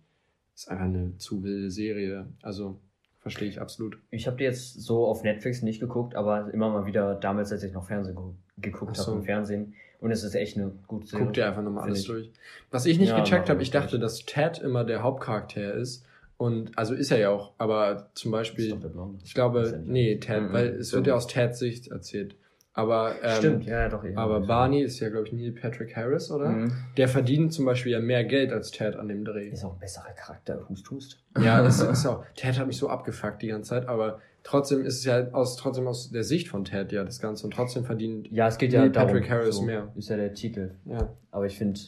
ist 0.55 0.67
einfach 0.69 0.85
eine 0.85 1.15
zu 1.17 1.43
wilde 1.43 1.69
Serie. 1.69 2.27
Also 2.41 2.79
verstehe 3.19 3.49
ich 3.49 3.61
absolut. 3.61 3.99
Ich 4.09 4.25
habe 4.25 4.37
die 4.37 4.45
jetzt 4.45 4.81
so 4.81 5.05
auf 5.05 5.21
Netflix 5.23 5.61
nicht 5.61 5.79
geguckt, 5.79 6.15
aber 6.15 6.51
immer 6.53 6.69
mal 6.69 6.85
wieder 6.87 7.13
damals, 7.15 7.51
als 7.51 7.61
ich 7.63 7.73
noch 7.73 7.85
Fernsehen 7.85 8.15
gu- 8.15 8.33
geguckt 8.57 8.95
so. 8.97 9.05
habe 9.07 9.17
im 9.17 9.23
Fernsehen. 9.25 9.73
Und 9.99 10.11
es 10.11 10.23
ist 10.23 10.33
echt 10.35 10.57
eine 10.57 10.71
gute 10.87 11.07
Serie. 11.07 11.25
Guck 11.25 11.33
dir 11.33 11.45
einfach 11.47 11.61
nochmal 11.63 11.83
alles 11.83 11.99
ich. 12.01 12.07
durch. 12.07 12.31
Was 12.71 12.85
ich 12.85 12.97
nicht 12.99 13.09
Ja, 13.09 13.19
gecheckt 13.19 13.49
habe, 13.49 13.61
ich 13.61 13.69
dachte, 13.71 13.99
dass 13.99 14.25
Ted 14.25 14.59
immer 14.59 14.83
der 14.85 15.03
Hauptcharakter 15.03 15.73
ist. 15.73 16.05
Und 16.37 16.77
also 16.77 16.93
ist 16.93 17.11
er 17.11 17.17
ja 17.17 17.29
auch, 17.31 17.53
aber 17.57 18.11
zum 18.13 18.31
Beispiel, 18.31 18.69
doch 18.69 18.79
der 18.79 18.89
Blonde. 18.89 19.19
ich 19.23 19.33
glaube, 19.33 19.61
Ist 19.61 19.77
nicht. 19.77 19.87
nee, 19.87 20.15
Ted, 20.17 20.43
Mhm, 20.43 20.53
weil 20.53 20.67
es 20.67 20.93
wird 20.93 21.07
ja 21.07 21.15
aus 21.15 21.25
Teds 21.27 21.57
Sicht 21.59 21.87
erzählt. 21.87 22.35
Aber, 22.73 23.15
ähm, 23.23 23.35
Stimmt, 23.37 23.65
ja, 23.65 23.79
ja, 23.81 23.89
doch. 23.89 24.03
ja. 24.03 24.15
aber 24.17 24.41
Barney 24.41 24.83
ist 24.83 24.99
ja, 24.99 25.09
glaube 25.09 25.25
ich, 25.25 25.33
Neil 25.33 25.51
Patrick 25.51 25.95
Harris, 25.95 26.29
oder? 26.29 26.49
Mhm. 26.49 26.71
Der 26.95 27.07
verdient 27.07 27.51
zum 27.51 27.65
Beispiel 27.65 27.93
ja 27.93 27.99
mehr 27.99 28.23
Geld 28.23 28.53
als 28.53 28.69
Ted 28.69 28.95
an 28.97 29.07
dem 29.07 29.25
Dreh. 29.25 29.47
Ist 29.49 29.63
auch 29.65 29.73
ein 29.73 29.79
besserer 29.79 30.11
Charakter. 30.11 30.63
Hust, 30.69 30.91
hust. 30.91 31.17
Ja, 31.41 31.61
das 31.63 31.81
ist 31.81 32.05
auch. 32.05 32.23
Ted 32.35 32.59
hat 32.59 32.67
mich 32.67 32.77
so 32.77 32.87
abgefuckt 32.87 33.41
die 33.41 33.47
ganze 33.47 33.69
Zeit, 33.69 33.87
aber 33.87 34.19
trotzdem 34.43 34.85
ist 34.85 34.99
es 34.99 35.05
ja 35.05 35.31
aus, 35.31 35.55
trotzdem 35.57 35.87
aus 35.87 36.11
der 36.11 36.23
Sicht 36.23 36.49
von 36.49 36.65
Ted 36.65 36.91
ja 36.91 37.03
das 37.03 37.19
Ganze 37.19 37.45
und 37.45 37.51
trotzdem 37.51 37.83
verdient. 37.83 38.31
Ja, 38.31 38.47
es 38.47 38.59
geht 38.59 38.73
ja 38.73 38.81
Neil 38.81 38.91
darum. 38.91 39.09
Patrick 39.09 39.27
Harris 39.31 39.55
so, 39.55 39.63
mehr. 39.63 39.91
Ist 39.95 40.09
ja 40.09 40.17
der 40.17 40.35
Titel. 40.35 40.75
Ja. 40.85 41.09
Aber 41.31 41.47
ich 41.47 41.57
finde, 41.57 41.79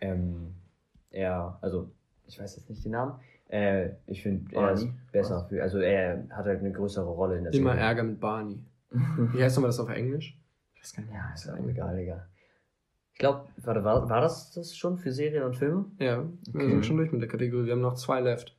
ähm, 0.00 0.54
er, 1.10 1.58
also, 1.60 1.90
ich 2.26 2.40
weiß 2.40 2.56
jetzt 2.56 2.70
nicht 2.70 2.82
den 2.86 2.92
Namen, 2.92 3.20
äh, 3.48 3.90
ich 4.06 4.22
finde, 4.22 4.54
er 4.54 4.72
ist 4.72 4.88
besser 5.12 5.44
für, 5.48 5.62
also 5.62 5.78
er 5.78 6.24
hat 6.30 6.44
halt 6.46 6.60
eine 6.60 6.72
größere 6.72 7.06
Rolle 7.06 7.38
in 7.38 7.44
der 7.44 7.52
Immer 7.54 7.70
Serie. 7.72 7.86
Ärger 7.86 8.02
mit 8.04 8.20
Barney. 8.20 8.58
Wie 8.90 9.42
heißt 9.42 9.56
nochmal 9.56 9.68
das 9.70 9.80
auf 9.80 9.88
Englisch? 9.88 10.38
Ich 10.74 10.82
weiß 10.82 10.94
gar 10.94 11.02
nicht. 11.02 11.12
Ja, 11.14 11.32
ist 11.34 11.48
auch 11.48 11.68
egal, 11.68 11.98
egal. 11.98 12.26
Ich 13.12 13.18
glaube, 13.18 13.46
warte, 13.64 13.82
war, 13.82 14.08
war 14.10 14.20
das 14.20 14.52
das 14.52 14.76
schon 14.76 14.98
für 14.98 15.10
Serien 15.10 15.42
und 15.44 15.56
Filme? 15.56 15.86
Ja, 15.98 16.22
wir 16.52 16.60
Okay. 16.60 16.70
sind 16.70 16.86
schon 16.86 16.96
durch 16.98 17.12
mit 17.12 17.22
der 17.22 17.28
Kategorie. 17.28 17.64
Wir 17.66 17.72
haben 17.72 17.80
noch 17.80 17.94
zwei 17.94 18.20
left. 18.20 18.54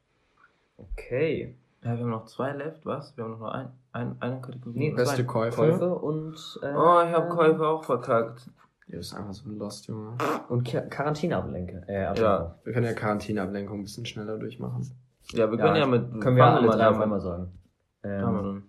Okay. 0.77 1.55
Ja, 1.84 1.91
wir 1.95 1.99
haben 2.03 2.09
noch 2.09 2.26
zwei 2.26 2.51
left, 2.53 2.85
was? 2.85 3.15
Wir 3.15 3.23
haben 3.23 3.39
noch 3.39 3.51
ein, 3.51 3.68
ein, 3.91 4.15
eine 4.19 4.41
Kategorie. 4.41 4.77
Nee, 4.80 4.91
Beste 4.91 5.18
Zwei. 5.18 5.23
Käufe. 5.23 5.55
Käufe 5.57 5.95
und. 5.95 6.59
Äh, 6.64 6.73
Oh, 6.76 7.01
ich 7.05 7.14
habe 7.14 7.30
Käufe 7.30 7.68
auch 7.68 7.84
verkackt. 7.84 8.49
Ja, 8.88 8.97
das 8.97 9.07
ist 9.07 9.14
einfach 9.14 9.34
so 9.34 9.49
lost, 9.49 9.88
Junge. 9.88 10.15
Und 10.49 10.68
Quar- 10.68 10.88
Quarantäneablenke. 10.89 11.84
Äh, 11.88 12.03
Ja. 12.19 12.55
Wir 12.64 12.73
können 12.73 12.85
ja 12.85 12.93
Quarantäneablenkung 12.93 13.80
ein 13.80 13.84
bisschen 13.84 14.05
schneller 14.05 14.38
durchmachen. 14.38 14.85
Ja, 15.34 15.51
wir 15.51 15.57
können 15.57 15.76
ja, 15.76 15.85
mit. 15.85 16.22
Können 16.22 16.38
wir 16.38 16.45
alle 16.45 16.65
mal 16.65 16.77
drei 16.77 16.88
auf 16.88 16.99
einmal 16.99 17.19
sagen. 17.19 17.51
Ähm. 18.03 18.64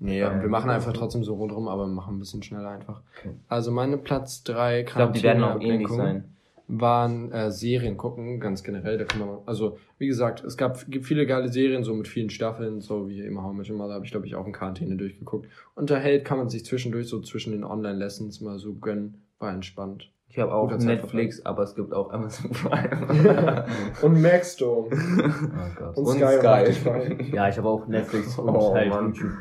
Nee, 0.00 0.20
Ja, 0.20 0.40
wir 0.40 0.48
machen 0.48 0.68
ja. 0.70 0.76
einfach 0.76 0.92
trotzdem 0.92 1.24
so 1.24 1.34
rundherum, 1.34 1.66
aber 1.68 1.82
wir 1.86 1.92
machen 1.92 2.16
ein 2.16 2.18
bisschen 2.20 2.42
schneller 2.42 2.70
einfach. 2.70 3.02
Okay. 3.18 3.34
Also 3.48 3.70
meine 3.72 3.98
Platz 3.98 4.42
drei 4.44 4.80
Ich 4.82 4.86
glaube, 4.86 5.12
die 5.12 5.22
werden 5.24 5.42
auch 5.42 5.60
ähnlich 5.60 5.88
Quarantäneablenkung 5.88 5.96
sein. 5.96 6.34
waren 6.68 7.32
äh, 7.32 7.50
Serien 7.50 7.96
gucken, 7.96 8.38
ganz 8.40 8.62
generell. 8.62 8.96
Da 8.96 9.04
kann 9.04 9.20
man, 9.20 9.38
also 9.44 9.76
wie 9.98 10.06
gesagt, 10.06 10.44
es 10.44 10.56
gab 10.56 10.86
gibt 10.86 11.04
viele 11.04 11.26
geile 11.26 11.48
Serien, 11.48 11.82
so 11.82 11.94
mit 11.94 12.06
vielen 12.06 12.30
Staffeln, 12.30 12.80
so 12.80 13.08
wie 13.08 13.20
immer 13.22 13.42
How 13.42 13.52
Much 13.52 13.70
Mother 13.72 13.94
habe 13.94 14.04
ich 14.04 14.12
glaube 14.12 14.26
ich 14.26 14.36
auch 14.36 14.46
in 14.46 14.52
Quarantäne 14.52 14.96
durchgeguckt. 14.96 15.48
Unterhält 15.74 16.24
kann 16.24 16.38
man 16.38 16.48
sich 16.48 16.64
zwischendurch 16.64 17.08
so 17.08 17.20
zwischen 17.20 17.52
den 17.52 17.64
Online-Lessons 17.64 18.40
mal 18.40 18.58
so 18.60 18.74
gönnen, 18.74 19.22
war 19.38 19.52
entspannt. 19.52 20.10
Ich 20.30 20.38
habe 20.38 20.52
auch 20.52 20.68
Guter 20.68 20.84
Netflix, 20.84 21.44
aber 21.46 21.62
es 21.62 21.74
gibt 21.74 21.92
auch 21.92 22.12
Amazon 22.12 22.50
Prime. 22.50 23.64
Und 24.02 24.20
Maxdome. 24.20 24.88
Oh 24.92 25.74
Gott. 25.78 25.96
Und, 25.96 26.06
Und 26.06 26.18
Sky. 26.18 26.72
Sky. 26.72 27.30
Ja, 27.34 27.48
ich 27.48 27.56
habe 27.56 27.68
auch 27.68 27.86
Netflix 27.88 28.38
und 28.38 28.48
Oh, 28.50 28.74
halt 28.74 28.90
Mann. 28.90 29.06
YouTube. 29.14 29.32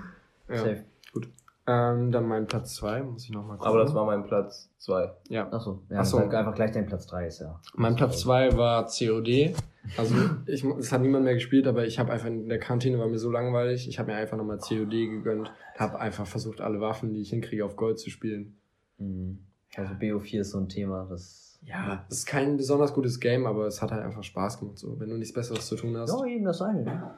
Ja, 0.50 0.56
Safe. 0.58 0.84
gut. 1.14 1.28
Ähm, 1.68 2.12
dann 2.12 2.26
mein 2.28 2.48
Platz 2.48 2.76
zwei 2.76 3.04
muss 3.04 3.26
ich 3.26 3.32
nochmal 3.32 3.58
gucken. 3.58 3.70
aber 3.70 3.80
das 3.84 3.94
war 3.94 4.06
mein 4.06 4.24
Platz 4.24 4.70
zwei. 4.78 5.12
ja. 5.28 5.52
Achso, 5.52 5.82
ja, 5.90 5.98
Ach 6.00 6.06
so. 6.06 6.18
einfach 6.20 6.56
gleich 6.56 6.72
dein 6.72 6.86
Platz 6.86 7.06
3 7.08 7.28
ist 7.28 7.40
ja. 7.42 7.60
Mein 7.76 7.96
Platz 7.98 8.22
zwei 8.22 8.56
war 8.56 8.86
COD. 8.86 9.54
Also 9.98 10.16
ich, 10.46 10.64
es 10.64 10.92
hat 10.94 11.02
niemand 11.02 11.26
mehr 11.26 11.34
gespielt, 11.34 11.68
aber 11.68 11.86
ich 11.86 12.00
habe 12.00 12.14
einfach 12.14 12.28
in 12.28 12.48
der 12.48 12.60
Kantine 12.60 12.98
war 13.00 13.08
mir 13.08 13.20
so 13.20 13.30
langweilig. 13.30 13.90
Ich 13.90 14.00
habe 14.00 14.12
mir 14.12 14.18
einfach 14.18 14.38
nochmal 14.38 14.58
COD 14.60 14.90
gegönnt. 14.92 15.52
Habe 15.78 16.00
einfach 16.00 16.26
versucht, 16.26 16.62
alle 16.62 16.80
Waffen, 16.80 17.14
die 17.14 17.22
ich 17.22 17.30
hinkriege, 17.32 17.66
auf 17.66 17.76
Gold 17.76 18.00
zu 18.00 18.10
spielen. 18.10 18.56
Mhm. 18.98 19.40
Also 19.78 19.94
BO4 19.94 20.40
ist 20.40 20.52
so 20.52 20.58
ein 20.60 20.68
Thema, 20.70 21.06
das. 21.10 21.60
Ja, 21.64 22.06
es 22.10 22.20
ist 22.20 22.26
kein 22.26 22.56
besonders 22.58 22.94
gutes 22.94 23.20
Game, 23.20 23.46
aber 23.46 23.68
es 23.68 23.82
hat 23.82 23.92
halt 23.92 24.04
einfach 24.04 24.24
Spaß 24.24 24.60
gemacht. 24.60 24.78
So, 24.78 25.00
wenn 25.00 25.10
du 25.10 25.18
nichts 25.18 25.34
Besseres 25.34 25.68
zu 25.68 25.76
tun 25.76 25.98
hast. 25.98 26.12
Ja, 26.12 26.26
eben 26.26 26.46
das 26.46 26.62
eine. 26.62 26.84
Ne? 26.84 27.14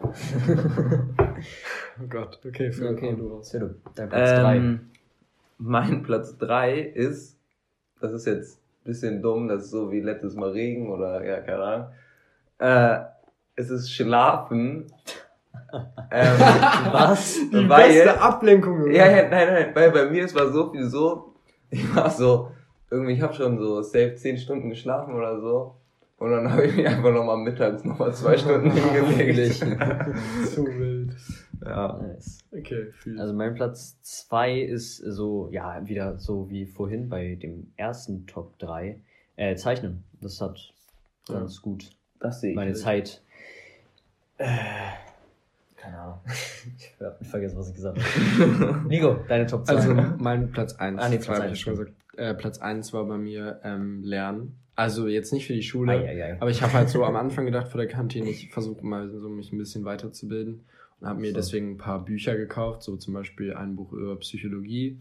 Oh 2.01 2.07
Gott, 2.09 2.39
okay, 2.45 2.71
für 2.71 2.89
okay, 2.89 3.15
du 3.15 3.27
raus. 3.29 3.51
Philipp, 3.51 3.77
dein 3.95 4.09
Platz 4.09 4.29
3. 4.31 4.55
Ähm, 4.57 4.89
mein 5.57 6.03
Platz 6.03 6.37
drei 6.37 6.79
ist, 6.79 7.37
das 8.01 8.11
ist 8.13 8.25
jetzt 8.25 8.57
ein 8.57 8.83
bisschen 8.85 9.21
dumm, 9.21 9.47
das 9.47 9.65
ist 9.65 9.71
so 9.71 9.89
wie 9.91 10.01
letztes 10.01 10.35
Mal 10.35 10.49
Regen 10.51 10.89
oder 10.89 11.23
ja, 11.25 11.39
keine 11.41 11.63
Ahnung. 11.63 11.87
Äh, 12.59 13.05
es 13.55 13.69
ist 13.69 13.91
Schlafen. 13.91 14.87
ähm, 16.11 16.39
Was? 16.91 17.35
Die 17.51 17.69
Weil- 17.69 17.87
beste 17.87 18.21
Ablenkung. 18.21 18.89
Ja, 18.91 19.07
ja, 19.09 19.29
nein, 19.29 19.47
nein, 19.53 19.71
weil 19.75 19.91
bei 19.91 20.09
mir 20.09 20.25
es 20.25 20.35
war 20.35 20.51
so 20.51 20.71
viel 20.71 20.85
so, 20.85 21.35
ich 21.71 21.95
war 21.95 22.09
so, 22.09 22.51
irgendwie, 22.91 23.13
ich 23.13 23.21
habe 23.21 23.33
schon 23.33 23.57
so 23.57 23.81
safe 23.81 24.15
10 24.15 24.37
Stunden 24.37 24.69
geschlafen 24.69 25.13
oder 25.13 25.39
so. 25.39 25.75
Und 26.17 26.31
dann 26.31 26.51
habe 26.51 26.65
ich 26.65 26.75
mich 26.75 26.85
einfach 26.85 27.13
nochmal 27.13 27.37
mittags 27.37 27.85
nochmal 27.85 28.13
zwei 28.13 28.37
Stunden 28.37 28.71
hingelegt. 28.71 29.55
Zu 30.53 30.65
wild. 30.65 31.15
ja. 31.63 31.97
Nice. 31.97 32.39
Okay, 32.51 32.91
viel. 32.91 33.19
Also 33.19 33.33
mein 33.33 33.55
Platz 33.55 33.97
2 34.01 34.59
ist 34.59 34.97
so, 34.97 35.47
ja, 35.51 35.87
wieder 35.87 36.17
so 36.19 36.49
wie 36.49 36.65
vorhin 36.65 37.07
bei 37.07 37.35
dem 37.35 37.71
ersten 37.77 38.27
Top 38.27 38.59
3. 38.59 38.99
Äh, 39.37 39.55
Zeichnen. 39.55 40.03
Das 40.19 40.41
hat 40.41 40.59
ganz 41.29 41.61
gut 41.61 41.91
Das 42.19 42.41
sehe 42.41 42.49
ich. 42.49 42.55
meine 42.57 42.71
nicht. 42.71 42.81
Zeit. 42.81 43.21
Äh, 44.39 44.47
keine 45.81 45.97
Ahnung. 45.97 46.19
ich 46.77 47.01
hab 47.01 47.25
vergessen, 47.25 47.57
was 47.57 47.69
ich 47.69 47.75
gesagt 47.75 47.97
habe. 47.99 48.81
Nico, 48.87 49.19
deine 49.27 49.47
Top 49.47 49.65
2. 49.65 49.75
Also 49.75 49.93
mein 50.17 50.51
Platz 50.51 50.75
1. 50.75 51.01
Ah, 51.01 51.09
nee, 51.09 51.17
Platz 51.17 51.29
habe 51.29 51.41
eins, 51.43 51.53
ich 51.53 51.61
schon 51.61 51.73
gesagt. 51.73 51.93
Äh, 52.17 52.33
Platz 52.33 52.59
1 52.59 52.93
war 52.93 53.05
bei 53.05 53.17
mir 53.17 53.59
ähm, 53.63 54.03
Lernen. 54.03 54.57
Also 54.75 55.07
jetzt 55.07 55.33
nicht 55.33 55.45
für 55.47 55.53
die 55.53 55.63
Schule. 55.63 55.91
Eieiei. 55.91 56.37
Aber 56.39 56.49
ich 56.49 56.61
habe 56.61 56.73
halt 56.73 56.89
so 56.89 57.03
am 57.03 57.15
Anfang 57.17 57.45
gedacht 57.45 57.67
vor 57.67 57.79
der 57.79 57.89
Kantine, 57.89 58.29
ich 58.29 58.49
versuche 58.51 58.85
mal 58.85 59.09
so 59.09 59.29
mich 59.29 59.51
ein 59.51 59.57
bisschen 59.57 59.83
weiterzubilden 59.85 60.65
und 60.99 61.07
habe 61.07 61.19
mir 61.19 61.31
So. 61.31 61.37
deswegen 61.37 61.71
ein 61.71 61.77
paar 61.77 62.03
Bücher 62.03 62.35
gekauft, 62.35 62.83
so 62.83 62.95
zum 62.97 63.13
Beispiel 63.13 63.53
ein 63.53 63.75
Buch 63.75 63.91
über 63.93 64.17
Psychologie, 64.19 64.97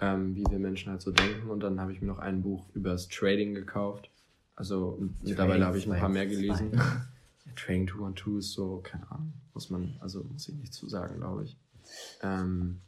ähm, 0.00 0.36
wie 0.36 0.44
wir 0.50 0.58
Menschen 0.58 0.92
halt 0.92 1.02
so 1.02 1.10
denken 1.10 1.50
und 1.50 1.60
dann 1.60 1.80
habe 1.80 1.92
ich 1.92 2.00
mir 2.00 2.06
noch 2.06 2.18
ein 2.18 2.42
Buch 2.42 2.66
über 2.74 2.90
das 2.90 3.08
Trading 3.08 3.54
gekauft. 3.54 4.10
Also 4.54 4.98
mittlerweile 5.22 5.66
habe 5.66 5.78
ich 5.78 5.90
ein 5.90 5.98
paar 5.98 6.08
mehr 6.08 6.26
gelesen. 6.26 6.80
Ja, 7.46 7.52
Trading 7.54 7.88
212 7.88 8.38
ist 8.38 8.52
so, 8.52 8.80
keine 8.82 9.10
Ahnung, 9.10 9.32
muss 9.54 9.70
man, 9.70 9.96
also 10.00 10.24
muss 10.24 10.48
ich 10.48 10.54
nicht 10.54 10.74
zu 10.74 10.88
sagen, 10.88 11.16
glaube 11.16 11.44
ich. 11.44 11.56
Ähm, 12.22 12.80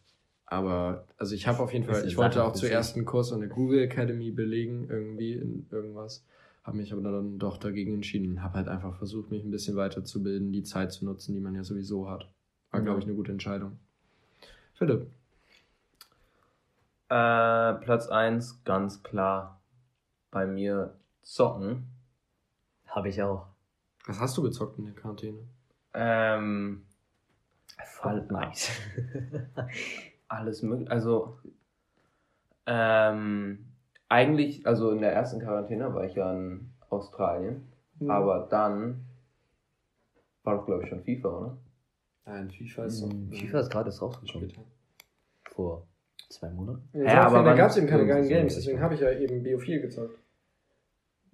aber, 0.47 1.05
also 1.19 1.35
ich 1.35 1.47
habe 1.47 1.61
auf 1.61 1.73
jeden 1.73 1.85
Fall, 1.85 2.07
ich 2.07 2.17
wollte 2.17 2.43
auch 2.43 2.53
zuerst 2.53 2.97
einen 2.97 3.05
Kurs 3.05 3.33
an 3.33 3.41
der 3.41 3.51
Google 3.51 3.81
Academy 3.81 4.31
belegen, 4.31 4.89
irgendwie 4.89 5.35
in 5.35 5.67
irgendwas. 5.71 6.25
Habe 6.65 6.79
mich 6.79 6.93
aber 6.93 7.03
dann 7.03 7.39
doch 7.39 7.59
dagegen 7.59 7.95
entschieden. 7.95 8.43
Habe 8.43 8.59
halt 8.59 8.69
einfach 8.69 8.97
versucht, 8.97 9.31
mich 9.31 9.45
ein 9.45 9.51
bisschen 9.51 9.77
weiterzubilden, 9.77 10.53
die 10.53 10.63
Zeit 10.63 10.93
zu 10.93 11.05
nutzen, 11.05 11.35
die 11.35 11.41
man 11.41 11.55
ja 11.55 11.65
sowieso 11.65 12.11
hat. 12.11 12.31
War, 12.71 12.83
glaube 12.83 13.01
ich, 13.01 13.07
eine 13.07 13.15
gute 13.15 13.33
Entscheidung. 13.33 13.79
Philipp. 14.75 15.07
Äh, 17.09 17.75
Platz 17.75 18.09
eins 18.09 18.63
ganz 18.65 19.03
klar 19.03 19.63
bei 20.31 20.47
mir 20.47 20.95
zocken. 21.23 21.87
Habe 22.87 23.09
ich 23.09 23.23
auch. 23.23 23.47
Was 24.09 24.19
hast 24.21 24.37
du 24.39 24.43
gezockt 24.43 24.79
in 24.79 24.87
der 24.87 24.95
Quarantäne? 24.95 25.39
Ähm, 25.93 26.87
Fortnite. 27.85 28.71
alles 30.29 30.63
mögliche. 30.63 30.91
Also, 30.91 31.39
ähm, 32.67 33.67
eigentlich, 34.09 34.67
also 34.67 34.91
in 34.93 35.01
der 35.03 35.13
ersten 35.13 35.41
Quarantäne 35.41 35.95
war 35.95 36.05
ich 36.05 36.15
ja 36.15 36.33
in 36.33 36.71
Australien, 36.89 37.71
Mhm. 38.01 38.11
aber 38.11 38.47
dann 38.51 39.05
war 40.43 40.57
doch, 40.57 40.65
glaube 40.67 40.85
ich, 40.85 40.89
schon 40.89 41.03
FIFA, 41.03 41.29
oder? 41.29 41.59
Nein, 42.25 42.51
FIFA 42.51 42.85
ist. 42.85 43.03
Mhm, 43.05 43.33
FIFA 43.33 43.59
ist 43.61 43.71
gerade 43.71 43.89
erst 43.91 44.01
rausgekommen. 44.01 44.49
später. 44.51 44.65
Vor 45.51 45.87
zwei 46.31 46.49
Monaten. 46.51 46.89
Ja, 46.95 47.05
Ja, 47.05 47.27
aber 47.27 47.43
da 47.43 47.55
gab 47.55 47.71
es 47.71 47.77
eben 47.77 47.87
keine 47.89 48.07
geilen 48.07 48.25
so 48.25 48.31
Games, 48.31 48.55
deswegen 48.55 48.81
habe 48.81 48.95
ich 48.95 49.01
ja 49.01 49.11
eben 49.11 49.43
BO4 49.45 49.81
gezockt. 49.81 50.19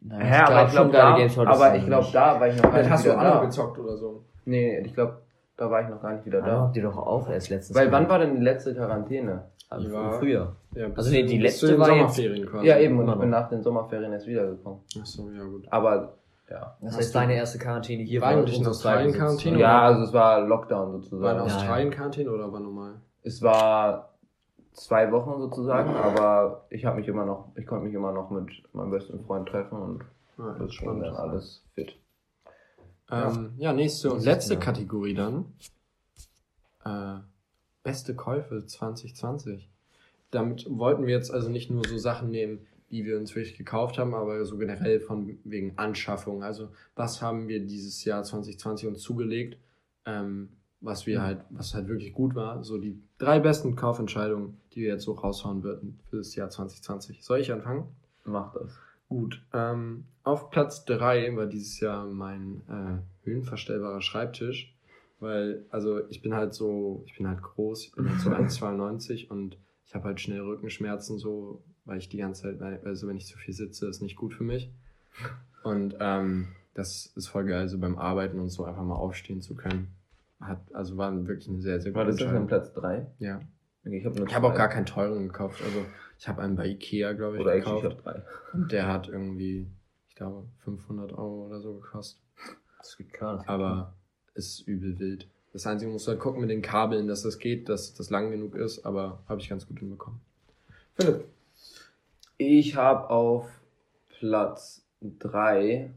Nein, 0.06 0.20
Hä, 0.20 0.36
aber 0.42 0.66
ich 0.66 0.70
glaube, 0.72 0.90
da, 0.92 1.14
aber 1.46 1.76
ich 1.76 1.86
glaube, 1.86 2.06
da 2.12 2.38
war 2.40 2.46
ich 2.48 2.56
noch 2.56 2.70
gar 2.70 2.78
nicht 2.78 2.90
hast 2.90 3.04
du 3.06 3.10
wieder 3.10 3.18
Anno 3.20 3.34
da. 3.36 3.44
gezockt 3.44 3.78
oder 3.78 3.96
so. 3.96 4.22
Nee, 4.44 4.78
ich 4.80 4.92
glaube, 4.94 5.18
da 5.56 5.70
war 5.70 5.80
ich 5.82 5.88
noch 5.88 6.02
gar 6.02 6.12
nicht 6.12 6.26
wieder 6.26 6.40
Da 6.42 6.46
da. 6.46 6.60
habt 6.62 6.76
ihr 6.76 6.82
doch 6.82 6.96
auch 6.98 7.28
erst 7.30 7.48
letztens. 7.48 7.78
Weil 7.78 7.90
wann 7.90 8.08
war 8.08 8.18
denn 8.18 8.34
die 8.36 8.42
letzte 8.42 8.74
Quarantäne? 8.74 9.44
Also 9.70 9.90
war- 9.92 10.12
früher. 10.18 10.54
Ja, 10.74 10.88
Also 10.94 11.10
nee, 11.10 11.22
die 11.24 11.38
letzte 11.38 11.68
den 11.68 11.78
war 11.80 11.88
jetzt- 11.88 11.98
Sommerferien 12.16 12.46
quasi. 12.46 12.66
Ja, 12.66 12.78
eben, 12.78 12.98
und 12.98 13.08
ich 13.08 13.14
bin 13.18 13.30
nach 13.30 13.48
den 13.48 13.62
Sommerferien 13.62 14.12
erst 14.12 14.26
wiedergekommen. 14.26 14.80
Achso, 15.00 15.30
ja 15.30 15.42
gut. 15.44 15.66
Aber, 15.70 16.12
ja. 16.50 16.76
Das 16.80 16.90
Hast 16.90 16.98
heißt, 16.98 17.14
du- 17.14 17.18
deine 17.20 17.34
erste 17.36 17.58
Quarantäne 17.58 18.02
hier 18.02 18.20
War 18.20 18.28
eigentlich 18.28 18.60
in 18.60 18.66
Australien 18.66 19.12
Quarantäne? 19.12 19.30
sozusagen. 19.56 19.58
Ja, 19.58 19.80
also 19.82 20.02
es 20.02 20.12
war 20.12 20.40
Lockdown 20.42 20.88
War 20.88 20.94
in 20.96 21.00
sozusagen. 21.02 21.38
Ja, 21.38 21.44
Australien 21.44 21.90
Quarantäne 21.90 22.30
oder 22.30 22.52
war 22.52 22.60
normal? 22.60 22.92
Es 23.22 23.40
war 23.42 24.10
zwei 24.74 25.10
Wochen 25.12 25.40
sozusagen, 25.40 25.90
aber 25.90 26.66
ich 26.70 26.84
habe 26.84 26.98
mich 26.98 27.08
immer 27.08 27.24
noch, 27.24 27.52
ich 27.56 27.66
konnte 27.66 27.86
mich 27.86 27.94
immer 27.94 28.12
noch 28.12 28.30
mit 28.30 28.50
meinem 28.74 28.90
besten 28.90 29.24
Freund 29.24 29.48
treffen 29.48 29.78
und 29.78 30.04
Ja, 30.36 30.52
das 30.58 30.76
ging 30.76 31.00
dann 31.00 31.14
alles 31.14 31.62
fit. 31.74 31.96
Ähm, 33.10 33.52
ja. 33.56 33.72
nächste 33.72 34.12
und 34.12 34.24
letzte 34.24 34.58
Kategorie 34.58 35.14
dann. 35.14 35.46
Äh, 36.84 37.20
beste 37.82 38.14
Käufe 38.14 38.66
2020. 38.66 39.70
Damit 40.30 40.66
wollten 40.68 41.06
wir 41.06 41.14
jetzt 41.14 41.32
also 41.32 41.48
nicht 41.48 41.70
nur 41.70 41.86
so 41.86 41.96
Sachen 41.98 42.30
nehmen, 42.30 42.66
die 42.90 43.04
wir 43.04 43.18
uns 43.18 43.34
wirklich 43.34 43.56
gekauft 43.56 43.98
haben, 43.98 44.14
aber 44.14 44.44
so 44.44 44.58
generell 44.58 45.00
von 45.00 45.38
wegen 45.44 45.78
Anschaffung. 45.78 46.42
Also 46.42 46.70
was 46.96 47.22
haben 47.22 47.46
wir 47.48 47.64
dieses 47.64 48.04
Jahr 48.04 48.24
2020 48.24 48.88
uns 48.88 49.00
zugelegt, 49.00 49.58
ähm, 50.06 50.48
was 50.80 51.06
wir 51.06 51.22
halt, 51.22 51.40
was 51.50 51.74
halt 51.74 51.88
wirklich 51.88 52.12
gut 52.12 52.34
war. 52.34 52.62
So 52.64 52.78
die 52.78 53.00
drei 53.24 53.40
besten 53.40 53.76
Kaufentscheidungen, 53.76 54.58
die 54.72 54.82
wir 54.82 54.88
jetzt 54.88 55.04
so 55.04 55.12
raushauen 55.12 55.62
würden 55.62 56.00
für 56.10 56.18
das 56.18 56.34
Jahr 56.34 56.50
2020. 56.50 57.24
Soll 57.24 57.40
ich 57.40 57.52
anfangen? 57.52 57.88
Mach 58.24 58.52
das. 58.52 58.78
Gut. 59.08 59.42
Ähm, 59.52 60.04
auf 60.22 60.50
Platz 60.50 60.84
drei 60.84 61.34
war 61.36 61.46
dieses 61.46 61.80
Jahr 61.80 62.06
mein 62.06 62.62
äh, 62.68 63.28
höhenverstellbarer 63.28 64.00
Schreibtisch. 64.00 64.74
Weil, 65.20 65.64
also 65.70 66.06
ich 66.10 66.20
bin 66.22 66.34
halt 66.34 66.54
so, 66.54 67.02
ich 67.06 67.16
bin 67.16 67.26
halt 67.28 67.40
groß, 67.40 67.84
ich 67.84 67.92
bin 67.92 68.08
halt 68.10 68.20
so 68.20 68.30
1,92 68.66 69.28
und 69.28 69.56
ich 69.86 69.94
habe 69.94 70.04
halt 70.04 70.20
schnell 70.20 70.40
Rückenschmerzen, 70.40 71.18
so, 71.18 71.62
weil 71.84 71.98
ich 71.98 72.08
die 72.08 72.18
ganze 72.18 72.42
Zeit, 72.42 72.84
also 72.84 73.06
wenn 73.06 73.16
ich 73.16 73.26
zu 73.26 73.38
viel 73.38 73.54
sitze, 73.54 73.86
ist 73.86 74.02
nicht 74.02 74.16
gut 74.16 74.34
für 74.34 74.44
mich. 74.44 74.70
Und 75.62 75.96
ähm, 76.00 76.48
das 76.74 77.12
ist 77.14 77.28
voll 77.28 77.44
geil, 77.44 77.68
so 77.68 77.78
beim 77.78 77.96
Arbeiten 77.96 78.40
und 78.40 78.50
so 78.50 78.64
einfach 78.64 78.82
mal 78.82 78.96
aufstehen 78.96 79.40
zu 79.40 79.54
können. 79.54 79.94
Hat, 80.46 80.60
also 80.74 80.96
war 80.96 81.12
wirklich 81.26 81.48
eine 81.48 81.60
sehr, 81.60 81.80
sehr 81.80 81.92
gute 81.92 81.98
War 81.98 82.04
das 82.06 82.20
Entscheidung. 82.20 82.46
Platz 82.46 82.72
3? 82.74 83.06
Ja. 83.18 83.40
Okay, 83.86 83.98
ich 83.98 84.04
habe 84.04 84.26
hab 84.26 84.44
auch 84.44 84.54
gar 84.54 84.68
keinen 84.68 84.86
teuren 84.86 85.28
gekauft. 85.28 85.62
Also 85.62 85.84
ich 86.18 86.28
habe 86.28 86.42
einen 86.42 86.56
bei 86.56 86.66
Ikea, 86.66 87.12
glaube 87.12 87.36
ich, 87.36 87.42
oder 87.42 87.54
gekauft. 87.56 87.84
Ich 87.84 88.02
drei. 88.02 88.22
Und 88.52 88.72
der 88.72 88.86
hat 88.86 89.08
irgendwie, 89.08 89.66
ich 90.08 90.14
glaube, 90.14 90.46
500 90.64 91.12
Euro 91.12 91.46
oder 91.46 91.60
so 91.60 91.74
gekostet. 91.74 92.20
Das 92.78 92.96
geht 92.96 93.12
klar. 93.12 93.38
Das 93.38 93.48
Aber 93.48 93.94
ist 94.34 94.60
übel 94.66 94.98
wild. 94.98 95.28
Das 95.52 95.66
Einzige, 95.66 95.90
musst 95.90 96.06
du 96.06 96.10
halt 96.10 96.20
gucken 96.20 96.40
mit 96.40 96.50
den 96.50 96.62
Kabeln, 96.62 97.06
dass 97.06 97.22
das 97.22 97.38
geht, 97.38 97.68
dass 97.68 97.94
das 97.94 98.10
lang 98.10 98.30
genug 98.30 98.56
ist, 98.56 98.84
aber 98.84 99.22
habe 99.28 99.40
ich 99.40 99.48
ganz 99.48 99.66
gut 99.66 99.78
hinbekommen. 99.78 100.20
Philipp. 100.94 101.24
Ich 102.36 102.74
habe 102.74 103.08
auf 103.10 103.48
Platz 104.18 104.84
3 105.00 105.92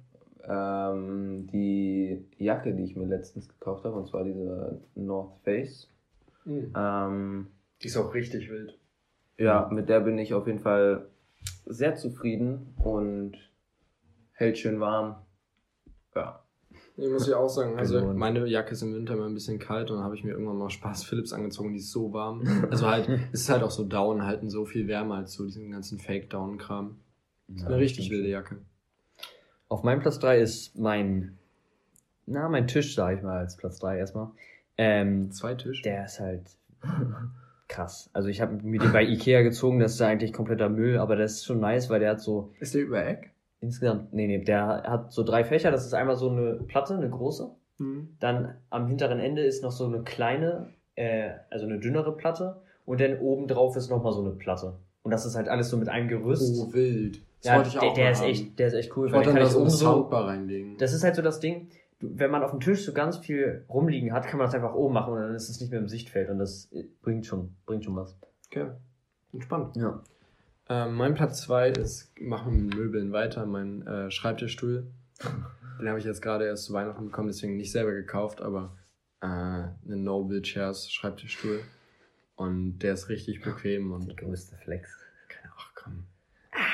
ähm, 0.47 1.47
die 1.47 2.25
Jacke, 2.37 2.73
die 2.73 2.83
ich 2.83 2.95
mir 2.95 3.05
letztens 3.05 3.47
gekauft 3.47 3.83
habe, 3.83 3.95
und 3.95 4.07
zwar 4.07 4.23
diese 4.23 4.81
North 4.95 5.37
Face. 5.43 5.91
Mhm. 6.45 6.73
Ähm, 6.75 7.47
die 7.81 7.87
ist 7.87 7.97
auch 7.97 8.13
richtig 8.13 8.49
wild. 8.49 8.77
Ja, 9.37 9.69
mit 9.71 9.89
der 9.89 9.99
bin 9.99 10.17
ich 10.17 10.33
auf 10.33 10.47
jeden 10.47 10.59
Fall 10.59 11.07
sehr 11.65 11.95
zufrieden 11.95 12.73
und 12.77 13.33
hält 14.31 14.57
schön 14.57 14.79
warm. 14.79 15.17
Ja. 16.15 16.43
Ich 16.95 17.09
muss 17.09 17.27
ja 17.27 17.37
auch 17.37 17.49
sagen, 17.49 17.77
also 17.77 18.13
meine 18.13 18.47
Jacke 18.47 18.71
ist 18.71 18.81
im 18.81 18.93
Winter 18.93 19.13
immer 19.13 19.27
ein 19.27 19.35
bisschen 19.35 19.59
kalt 19.59 19.91
und 19.91 19.97
dann 19.97 20.05
habe 20.05 20.15
ich 20.15 20.23
mir 20.23 20.31
irgendwann 20.31 20.57
mal 20.57 20.71
Spaß 20.71 21.03
Philips 21.03 21.31
angezogen, 21.31 21.73
die 21.73 21.79
ist 21.79 21.91
so 21.91 22.11
warm. 22.11 22.41
Also 22.71 22.87
halt, 22.87 23.07
es 23.31 23.41
ist 23.41 23.49
halt 23.49 23.61
auch 23.61 23.69
so 23.69 23.83
Down, 23.83 24.25
halten 24.25 24.49
so 24.49 24.65
viel 24.65 24.87
wärmer 24.87 25.17
als 25.17 25.33
so 25.33 25.45
diesen 25.45 25.69
ganzen 25.69 25.99
Fake-Down-Kram. 25.99 26.97
Ja, 27.49 27.67
eine 27.67 27.77
richtig 27.77 28.09
wilde 28.09 28.29
Jacke. 28.29 28.57
Auf 29.69 29.83
meinem 29.83 29.99
Platz 29.99 30.19
3 30.19 30.39
ist 30.39 30.77
mein, 30.77 31.37
na, 32.25 32.47
mein 32.49 32.67
Tisch, 32.67 32.95
sag 32.95 33.17
ich 33.17 33.23
mal, 33.23 33.37
als 33.37 33.57
Platz 33.57 33.79
3 33.79 33.97
erstmal. 33.97 34.29
Ähm, 34.77 35.31
Zwei 35.31 35.55
Tische? 35.55 35.81
Der 35.83 36.05
ist 36.05 36.19
halt 36.19 36.43
krass. 37.67 38.09
Also 38.13 38.29
ich 38.29 38.41
habe 38.41 38.63
mir 38.63 38.79
den 38.79 38.93
bei 38.93 39.03
Ikea 39.03 39.41
gezogen, 39.41 39.79
das 39.79 39.93
ist 39.93 39.99
ja 39.99 40.07
eigentlich 40.07 40.33
kompletter 40.33 40.69
Müll, 40.69 40.97
aber 40.97 41.15
das 41.15 41.33
ist 41.33 41.45
schon 41.45 41.59
nice, 41.59 41.89
weil 41.89 41.99
der 41.99 42.11
hat 42.11 42.21
so... 42.21 42.53
Ist 42.59 42.73
der 42.73 42.81
über 42.81 43.05
Eck? 43.05 43.31
Insgesamt, 43.59 44.13
nee, 44.13 44.27
nee, 44.27 44.43
der 44.43 44.83
hat 44.83 45.11
so 45.11 45.23
drei 45.23 45.43
Fächer. 45.43 45.71
Das 45.71 45.85
ist 45.85 45.93
einmal 45.93 46.15
so 46.15 46.29
eine 46.29 46.55
Platte, 46.67 46.93
eine 46.95 47.09
große. 47.09 47.49
Mhm. 47.79 48.09
Dann 48.19 48.55
am 48.69 48.87
hinteren 48.87 49.19
Ende 49.19 49.41
ist 49.43 49.63
noch 49.63 49.71
so 49.71 49.85
eine 49.85 50.03
kleine, 50.03 50.69
äh, 50.95 51.31
also 51.49 51.65
eine 51.65 51.79
dünnere 51.79 52.15
Platte. 52.15 52.61
Und 52.85 53.01
dann 53.01 53.19
oben 53.19 53.47
drauf 53.47 53.75
ist 53.75 53.89
nochmal 53.89 54.13
so 54.13 54.21
eine 54.21 54.31
Platte. 54.31 54.77
Und 55.01 55.11
das 55.11 55.25
ist 55.25 55.35
halt 55.35 55.49
alles 55.49 55.69
so 55.69 55.77
mit 55.77 55.89
einem 55.89 56.07
Gerüst. 56.07 56.57
Oh, 56.59 56.73
wild. 56.73 57.21
Das 57.41 57.51
ja, 57.51 57.55
wollte 57.55 57.69
ich 57.69 57.77
auch 57.77 57.93
der, 57.93 57.93
der 57.93 58.11
ist 58.11 58.21
echt, 58.23 58.59
der 58.59 58.67
ist 58.67 58.73
echt 58.73 58.97
cool. 58.97 59.07
Ich 59.07 59.13
wollte 59.13 59.29
dann 59.29 59.37
da 59.37 59.45
so 59.45 59.61
eine 59.61 59.69
Soundbar 59.69 60.27
reinlegen. 60.27 60.77
Das 60.77 60.93
ist 60.93 61.03
halt 61.03 61.15
so 61.15 61.21
das 61.21 61.39
Ding, 61.39 61.69
wenn 61.99 62.31
man 62.31 62.43
auf 62.43 62.51
dem 62.51 62.59
Tisch 62.59 62.85
so 62.85 62.93
ganz 62.93 63.17
viel 63.17 63.65
rumliegen 63.69 64.13
hat, 64.13 64.27
kann 64.27 64.37
man 64.37 64.47
das 64.47 64.55
einfach 64.55 64.73
oben 64.73 64.93
machen 64.93 65.13
und 65.13 65.19
dann 65.19 65.35
ist 65.35 65.49
es 65.49 65.59
nicht 65.59 65.71
mehr 65.71 65.79
im 65.79 65.87
Sichtfeld 65.87 66.29
und 66.29 66.39
das 66.39 66.69
bringt 67.01 67.25
schon, 67.25 67.55
bringt 67.65 67.85
schon 67.85 67.95
was. 67.95 68.17
Okay. 68.47 68.71
Entspannt. 69.33 69.75
Ja. 69.75 70.03
Ähm, 70.69 70.95
mein 70.95 71.15
Platz 71.15 71.41
zwei 71.41 71.69
ist, 71.69 72.11
machen 72.19 72.67
mit 72.67 72.75
Möbeln 72.75 73.11
weiter, 73.11 73.45
mein 73.45 73.85
äh, 73.87 74.11
Schreibtischstuhl. 74.11 74.87
Den 75.79 75.89
habe 75.89 75.99
ich 75.99 76.05
jetzt 76.05 76.21
gerade 76.21 76.45
erst 76.45 76.65
zu 76.65 76.73
Weihnachten 76.73 77.05
bekommen, 77.05 77.27
deswegen 77.27 77.55
nicht 77.55 77.71
selber 77.71 77.91
gekauft, 77.91 78.41
aber 78.41 78.75
äh, 79.21 79.25
einen 79.25 80.03
Noble 80.03 80.41
Chairs 80.41 80.91
Schreibtischstuhl. 80.91 81.61
Und 82.35 82.79
der 82.79 82.93
ist 82.93 83.09
richtig 83.09 83.41
bequem 83.41 83.91
und. 83.91 84.07
Der 84.07 84.15
größte 84.15 84.55
Flex. 84.57 84.89
Ach 85.55 85.71
komm. 85.75 86.05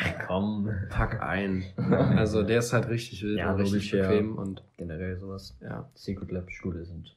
Ach 0.01 0.27
komm. 0.27 0.69
Pack 0.89 1.21
ein. 1.21 1.63
Also 2.17 2.43
der 2.43 2.59
ist 2.59 2.73
halt 2.73 2.89
richtig 2.89 3.23
wild 3.23 3.37
ja, 3.37 3.53
und 3.53 3.61
richtig 3.61 3.91
bequem 3.91 4.37
und. 4.37 4.63
Generell 4.77 5.17
sowas. 5.17 5.55
Ja. 5.61 5.89
Secret 5.95 6.31
Lab 6.31 6.51
Stühle 6.51 6.85
sind 6.85 7.15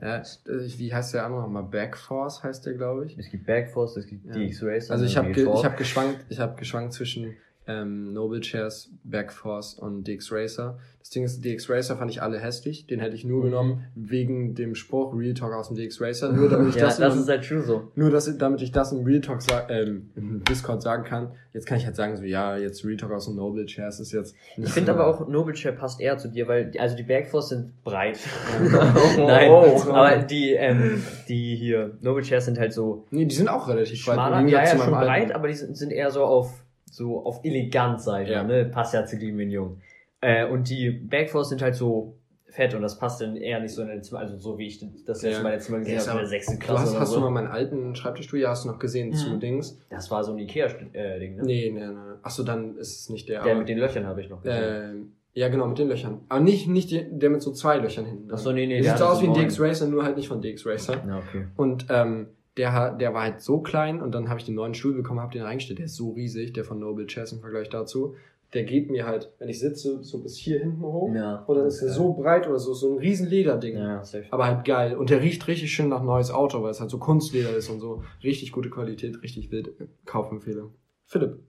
ja, 0.00 0.22
wie 0.46 0.94
heißt 0.94 1.14
der 1.14 1.24
andere 1.24 1.42
nochmal? 1.42 1.64
Backforce 1.64 2.44
heißt 2.44 2.64
der, 2.66 2.74
glaube 2.74 3.06
ich. 3.06 3.18
Es 3.18 3.30
gibt 3.30 3.46
Backforce, 3.46 3.96
es 3.96 4.06
gibt 4.06 4.26
ja. 4.26 4.32
DX-Racer. 4.32 4.92
Also 4.92 5.04
ich 5.04 5.16
habe 5.16 5.32
ge 5.32 5.48
ich 5.52 5.64
hab 5.64 5.76
geschwankt, 5.76 6.24
ich 6.28 6.38
habe 6.38 6.56
geschwankt 6.56 6.92
zwischen 6.92 7.36
ähm, 7.68 8.12
Noble 8.12 8.40
Chairs, 8.40 8.90
Backforce 9.04 9.74
und 9.74 10.08
DX 10.08 10.32
Racer. 10.32 10.78
Das 11.00 11.10
Ding 11.10 11.24
ist, 11.24 11.42
DX 11.42 11.70
Racer 11.70 11.96
fand 11.96 12.10
ich 12.10 12.20
alle 12.20 12.38
hässlich. 12.38 12.86
Den 12.86 13.00
hätte 13.00 13.14
ich 13.14 13.24
nur 13.24 13.40
mhm. 13.40 13.44
genommen 13.44 13.84
wegen 13.94 14.54
dem 14.54 14.74
Spruch 14.74 15.14
Real 15.14 15.34
Talk 15.34 15.54
aus 15.54 15.68
dem 15.68 15.76
DX 15.76 16.00
Racer. 16.00 16.32
Nur 16.32 16.48
damit 16.48 16.68
ich 16.74 16.74
ja, 16.74 16.86
das, 16.86 16.98
das 16.98 17.16
ist 17.16 17.28
halt 17.28 17.46
true 17.46 17.62
so. 17.62 17.90
Nur 17.94 18.10
dass, 18.10 18.36
damit 18.36 18.62
ich 18.62 18.72
das 18.72 18.92
im 18.92 19.04
Real 19.04 19.20
Talk 19.20 19.40
ähm, 19.68 20.10
im 20.16 20.42
Discord 20.44 20.82
sagen 20.82 21.04
kann. 21.04 21.32
Jetzt 21.52 21.66
kann 21.66 21.78
ich 21.78 21.86
halt 21.86 21.96
sagen 21.96 22.16
so, 22.16 22.24
ja, 22.24 22.56
jetzt 22.56 22.84
Real 22.84 22.96
Talk 22.96 23.12
aus 23.12 23.26
dem 23.26 23.36
Noble 23.36 23.64
Chairs 23.66 24.00
ist 24.00 24.12
jetzt. 24.12 24.34
Ich 24.56 24.70
finde 24.70 24.92
aber 24.92 25.06
auch 25.06 25.28
Noble 25.28 25.54
Chair 25.54 25.72
passt 25.72 26.00
eher 26.00 26.18
zu 26.18 26.28
dir, 26.28 26.48
weil 26.48 26.72
also 26.78 26.96
die 26.96 27.02
Backforce 27.04 27.50
sind 27.50 27.84
breit. 27.84 28.18
Nein, 29.16 29.50
oh, 29.50 29.82
oh. 29.86 29.90
aber 29.90 30.18
die 30.18 30.52
ähm, 30.52 31.02
die 31.28 31.56
hier 31.56 31.96
Noble 32.00 32.22
Chairs 32.22 32.46
sind 32.46 32.58
halt 32.58 32.72
so. 32.72 33.06
Nee, 33.10 33.24
die 33.24 33.34
sind 33.34 33.48
auch 33.48 33.68
relativ 33.68 33.98
schmaler, 33.98 34.42
breit. 34.42 34.50
Ja, 34.50 34.64
ja, 34.64 34.76
schon 34.76 34.90
breit, 34.90 35.32
aber 35.32 35.48
die 35.48 35.54
sind, 35.54 35.76
sind 35.76 35.90
eher 35.90 36.10
so 36.10 36.24
auf 36.24 36.64
so 36.94 37.24
auf 37.24 37.44
elegant, 37.44 38.00
sag 38.00 38.24
ich 38.24 38.30
ja. 38.30 38.42
mal, 38.42 38.64
ne? 38.64 38.64
Passt 38.66 38.94
ja 38.94 39.04
zu 39.04 39.16
Lieben 39.16 39.50
Jung. 39.50 39.80
Äh, 40.20 40.46
und 40.46 40.68
die 40.68 40.90
Backforce 40.90 41.50
sind 41.50 41.62
halt 41.62 41.74
so 41.74 42.18
fett 42.50 42.74
und 42.74 42.82
das 42.82 42.98
passt 42.98 43.20
dann 43.20 43.36
eher 43.36 43.60
nicht 43.60 43.74
so 43.74 43.82
in 43.82 43.88
den 43.88 44.02
Zimmer, 44.02 44.20
also 44.20 44.36
so 44.36 44.58
wie 44.58 44.66
ich 44.66 44.80
das 45.06 45.22
letzte 45.22 45.30
ja. 45.30 45.42
Mal 45.42 45.60
Zimmer 45.60 45.78
gesehen 45.78 46.00
habe 46.00 46.10
in 46.10 46.16
der 46.18 46.26
sechsten 46.26 46.58
Klasse. 46.58 46.84
Du 46.84 46.90
hast, 46.90 47.00
hast 47.00 47.10
so. 47.10 47.16
du 47.16 47.20
mal 47.22 47.30
meinen 47.30 47.48
alten 47.48 47.94
Schreibtischstuhl, 47.94 48.40
ja, 48.40 48.50
hast 48.50 48.64
du 48.64 48.68
noch 48.68 48.78
gesehen, 48.78 49.10
mhm. 49.10 49.14
zu 49.14 49.36
Dings. 49.36 49.78
Das 49.90 50.10
war 50.10 50.24
so 50.24 50.32
ein 50.32 50.38
Ikea-Ding, 50.38 50.90
äh, 50.94 51.18
ne? 51.18 51.42
Nee, 51.42 51.70
nee, 51.72 51.86
nee. 51.86 51.94
Achso, 52.22 52.42
dann 52.42 52.76
ist 52.76 53.00
es 53.00 53.10
nicht 53.10 53.28
der. 53.28 53.42
Der 53.44 53.54
mit 53.54 53.68
den 53.68 53.78
Löchern 53.78 54.06
habe 54.06 54.20
ich 54.20 54.28
noch 54.28 54.42
gesehen. 54.42 55.12
Äh, 55.34 55.38
ja, 55.38 55.48
genau, 55.48 55.68
mit 55.68 55.78
den 55.78 55.88
Löchern. 55.88 56.22
Aber 56.28 56.40
nicht, 56.40 56.68
nicht 56.68 56.90
die, 56.90 57.06
der 57.10 57.30
mit 57.30 57.42
so 57.42 57.52
zwei 57.52 57.76
Löchern 57.76 58.06
hinten. 58.06 58.32
Achso, 58.32 58.52
nee, 58.52 58.66
nee. 58.66 58.80
Der 58.80 58.90
sieht 58.90 58.98
so 58.98 59.04
aus 59.04 59.22
wie 59.22 59.26
ein 59.26 59.34
DX 59.34 59.60
Racer, 59.60 59.86
nur 59.86 60.02
halt 60.02 60.16
nicht 60.16 60.26
von 60.26 60.40
DX 60.40 60.66
Racer. 60.66 61.00
Ja, 61.06 61.18
okay. 61.18 61.46
Und, 61.56 61.86
ähm, 61.90 62.28
der, 62.58 62.92
der 62.92 63.14
war 63.14 63.22
halt 63.22 63.40
so 63.40 63.60
klein 63.60 64.02
und 64.02 64.12
dann 64.12 64.28
habe 64.28 64.40
ich 64.40 64.46
den 64.46 64.56
neuen 64.56 64.74
Stuhl 64.74 64.92
bekommen, 64.92 65.20
habe 65.20 65.32
den 65.32 65.42
reingestellt. 65.42 65.78
Der 65.78 65.86
ist 65.86 65.96
so 65.96 66.10
riesig, 66.10 66.52
der 66.52 66.64
von 66.64 66.78
Noble 66.78 67.06
Chess 67.06 67.32
im 67.32 67.40
Vergleich 67.40 67.68
dazu. 67.68 68.16
Der 68.54 68.64
geht 68.64 68.90
mir 68.90 69.06
halt, 69.06 69.30
wenn 69.38 69.48
ich 69.48 69.60
sitze, 69.60 70.02
so 70.02 70.22
bis 70.22 70.36
hier 70.36 70.58
hinten 70.58 70.82
hoch. 70.82 71.14
Ja, 71.14 71.44
oder 71.46 71.66
ist 71.66 71.82
er 71.82 71.90
so 71.90 72.14
breit 72.14 72.48
oder 72.48 72.58
so, 72.58 72.72
so 72.72 72.94
ein 72.94 72.98
riesen 72.98 73.28
Lederding. 73.28 73.76
Ja. 73.76 74.02
Aber 74.30 74.46
halt 74.46 74.64
geil. 74.64 74.96
Und 74.96 75.10
der 75.10 75.20
riecht 75.20 75.46
richtig 75.46 75.72
schön 75.72 75.90
nach 75.90 76.02
neues 76.02 76.30
Auto, 76.30 76.62
weil 76.62 76.70
es 76.70 76.80
halt 76.80 76.90
so 76.90 76.98
Kunstleder 76.98 77.54
ist 77.54 77.68
und 77.68 77.80
so. 77.80 78.02
Richtig 78.24 78.52
gute 78.52 78.70
Qualität, 78.70 79.22
richtig 79.22 79.50
wild. 79.50 79.70
Kaufempfehlung. 80.06 80.72
Philipp. 81.04 81.40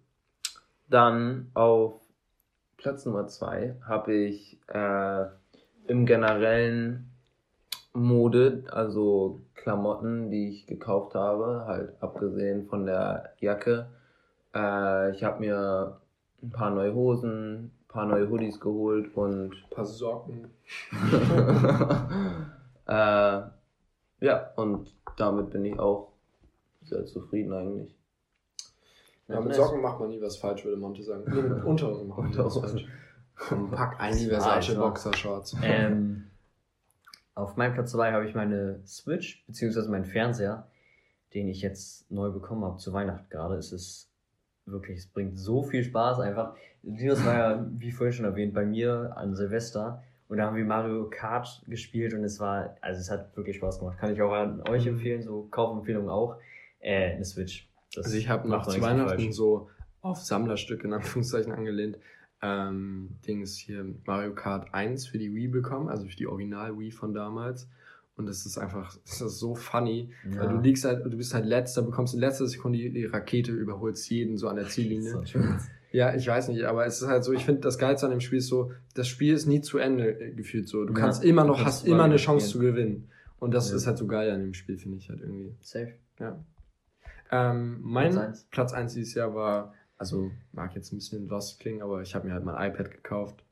Dann 0.89 1.49
auf 1.53 2.01
Platz 2.77 3.05
Nummer 3.05 3.27
zwei 3.27 3.75
habe 3.87 4.13
ich 4.13 4.59
äh, 4.67 5.25
im 5.87 6.05
generellen 6.05 7.08
Mode, 7.99 8.63
also 8.71 9.41
Klamotten, 9.55 10.29
die 10.31 10.49
ich 10.49 10.67
gekauft 10.67 11.15
habe, 11.15 11.65
halt 11.67 12.01
abgesehen 12.01 12.67
von 12.67 12.85
der 12.85 13.33
Jacke. 13.39 13.87
Äh, 14.55 15.11
ich 15.11 15.23
habe 15.23 15.39
mir 15.39 15.99
ein 16.41 16.49
paar 16.49 16.71
neue 16.71 16.93
Hosen, 16.93 17.65
ein 17.65 17.71
paar 17.87 18.05
neue 18.05 18.29
Hoodies 18.29 18.59
geholt 18.59 19.15
und 19.15 19.51
ein 19.51 19.69
paar 19.69 19.85
Socken. 19.85 20.49
äh, 22.87 23.41
ja, 24.21 24.51
und 24.55 24.93
damit 25.17 25.49
bin 25.51 25.65
ich 25.65 25.77
auch 25.77 26.13
sehr 26.83 27.05
zufrieden 27.05 27.53
eigentlich. 27.53 27.95
Ja, 29.27 29.41
mit 29.41 29.53
Socken 29.53 29.81
macht 29.81 29.99
man 29.99 30.09
nie 30.09 30.21
was 30.21 30.37
falsch, 30.37 30.65
würde 30.65 30.77
Monte 30.77 31.03
sagen. 31.03 31.23
Nee, 31.31 31.41
mit 31.41 31.63
Unterhosen 31.63 32.07
macht 32.07 32.19
man 32.19 32.37
was 32.37 32.57
falsch. 32.57 32.87
Pack 33.71 33.99
ein 33.99 34.15
Versace 34.15 34.75
Boxershorts. 34.75 35.55
Ähm, 35.63 36.28
auf 37.39 37.55
meinem 37.57 37.73
Platz 37.73 37.91
2 37.91 38.11
habe 38.11 38.25
ich 38.27 38.35
meine 38.35 38.79
Switch, 38.85 39.43
beziehungsweise 39.47 39.89
meinen 39.89 40.05
Fernseher, 40.05 40.67
den 41.33 41.47
ich 41.47 41.61
jetzt 41.61 42.09
neu 42.11 42.29
bekommen 42.29 42.63
habe 42.63 42.77
zu 42.77 42.93
Weihnachten 42.93 43.29
gerade. 43.29 43.55
Es 43.55 43.71
ist 43.71 44.09
wirklich, 44.65 44.99
es 44.99 45.07
bringt 45.07 45.37
so 45.39 45.63
viel 45.63 45.83
Spaß 45.83 46.19
einfach. 46.19 46.55
Das 46.83 47.25
war 47.25 47.33
ja, 47.37 47.65
wie 47.71 47.91
vorhin 47.91 48.13
schon 48.13 48.25
erwähnt, 48.25 48.53
bei 48.53 48.65
mir 48.65 49.13
an 49.15 49.35
Silvester. 49.35 50.03
Und 50.27 50.37
da 50.37 50.45
haben 50.45 50.55
wir 50.55 50.65
Mario 50.65 51.09
Kart 51.09 51.61
gespielt 51.67 52.13
und 52.13 52.23
es 52.23 52.39
war, 52.39 52.75
also 52.81 52.99
es 52.99 53.09
hat 53.09 53.35
wirklich 53.35 53.57
Spaß 53.57 53.79
gemacht. 53.79 53.97
Kann 53.97 54.13
ich 54.13 54.21
auch 54.21 54.31
an 54.31 54.61
euch 54.69 54.83
Mhm. 54.85 54.91
empfehlen, 54.93 55.21
so 55.23 55.47
Kaufempfehlung 55.49 56.07
auch. 56.09 56.37
Äh, 56.79 57.13
eine 57.15 57.25
Switch. 57.25 57.67
Das 57.95 58.05
Also 58.05 58.17
ich 58.17 58.29
habe 58.29 58.47
noch 58.47 58.63
zu 58.63 58.69
nichts 58.71 58.85
Weihnachten 58.85 59.19
falsch. 59.19 59.35
so 59.35 59.69
auf 60.01 60.19
Sammlerstücke 60.19 60.87
in 60.87 60.93
Anführungszeichen 60.93 61.51
angelehnt. 61.51 61.97
Ähm, 62.41 63.09
Dings 63.27 63.57
hier 63.57 63.85
Mario 64.05 64.33
Kart 64.33 64.73
1 64.73 65.07
für 65.07 65.17
die 65.17 65.33
Wii 65.33 65.49
bekommen, 65.49 65.89
also 65.89 66.05
für 66.07 66.15
die 66.15 66.27
Original 66.27 66.77
Wii 66.79 66.91
von 66.91 67.13
damals. 67.13 67.67
Und 68.15 68.25
das 68.27 68.45
ist 68.45 68.57
einfach, 68.57 68.97
das 69.05 69.21
ist 69.21 69.39
so 69.39 69.55
funny. 69.55 70.09
Ja. 70.29 70.39
Weil 70.41 70.49
du 70.49 70.57
liegst 70.61 70.85
halt, 70.85 71.05
du 71.05 71.17
bist 71.17 71.33
halt 71.33 71.45
letzter, 71.45 71.81
bekommst 71.81 72.13
in 72.13 72.19
letzter 72.19 72.47
Sekunde 72.47 72.77
die, 72.77 72.91
die 72.91 73.05
Rakete, 73.05 73.51
überholst 73.51 74.09
jeden 74.09 74.37
so 74.37 74.47
an 74.47 74.55
der 74.57 74.67
Ziellinie. 74.67 75.21
Ja, 75.91 76.13
ich 76.13 76.27
weiß 76.27 76.49
nicht, 76.49 76.63
aber 76.65 76.85
es 76.85 77.01
ist 77.01 77.07
halt 77.07 77.23
so, 77.23 77.33
ich 77.33 77.45
finde, 77.45 77.61
das 77.61 77.79
Geilste 77.79 78.05
an 78.05 78.11
dem 78.11 78.19
Spiel 78.21 78.37
ist 78.39 78.47
so, 78.47 78.71
das 78.93 79.07
Spiel 79.07 79.33
ist 79.33 79.47
nie 79.47 79.59
zu 79.61 79.79
Ende 79.79 80.19
äh, 80.19 80.31
gefühlt 80.33 80.67
so. 80.67 80.85
Du 80.85 80.93
Ja, 80.93 80.99
kannst 80.99 81.23
immer 81.23 81.43
noch, 81.45 81.65
hast 81.65 81.87
immer 81.87 82.03
eine 82.03 82.17
Chance 82.17 82.45
zu 82.45 82.57
spielen. 82.59 82.75
gewinnen. 82.75 83.09
Und 83.39 83.53
das 83.55 83.71
Ja. 83.71 83.75
ist 83.77 83.87
halt 83.87 83.97
so 83.97 84.05
geil 84.05 84.29
an 84.31 84.39
dem 84.41 84.53
Spiel, 84.53 84.77
finde 84.77 84.97
ich 84.97 85.09
halt 85.09 85.21
irgendwie. 85.21 85.55
Safe. 85.61 85.93
Ja. 86.19 86.37
Ähm, 87.31 87.79
mein 87.81 88.11
Platz 88.11 88.25
eins. 88.27 88.47
Platz 88.51 88.73
1 88.73 88.93
dieses 88.93 89.13
Jahr 89.15 89.33
war, 89.33 89.73
also 89.99 90.31
mag 90.53 90.73
jetzt 90.75 90.91
ein 90.91 90.97
bisschen 90.97 91.27
lost 91.27 91.59
klingen, 91.59 91.81
aber 91.81 92.01
ich 92.01 92.15
habe 92.15 92.27
mir 92.27 92.33
halt 92.33 92.45
mein 92.45 92.71
iPad 92.71 92.89
gekauft. 92.89 93.43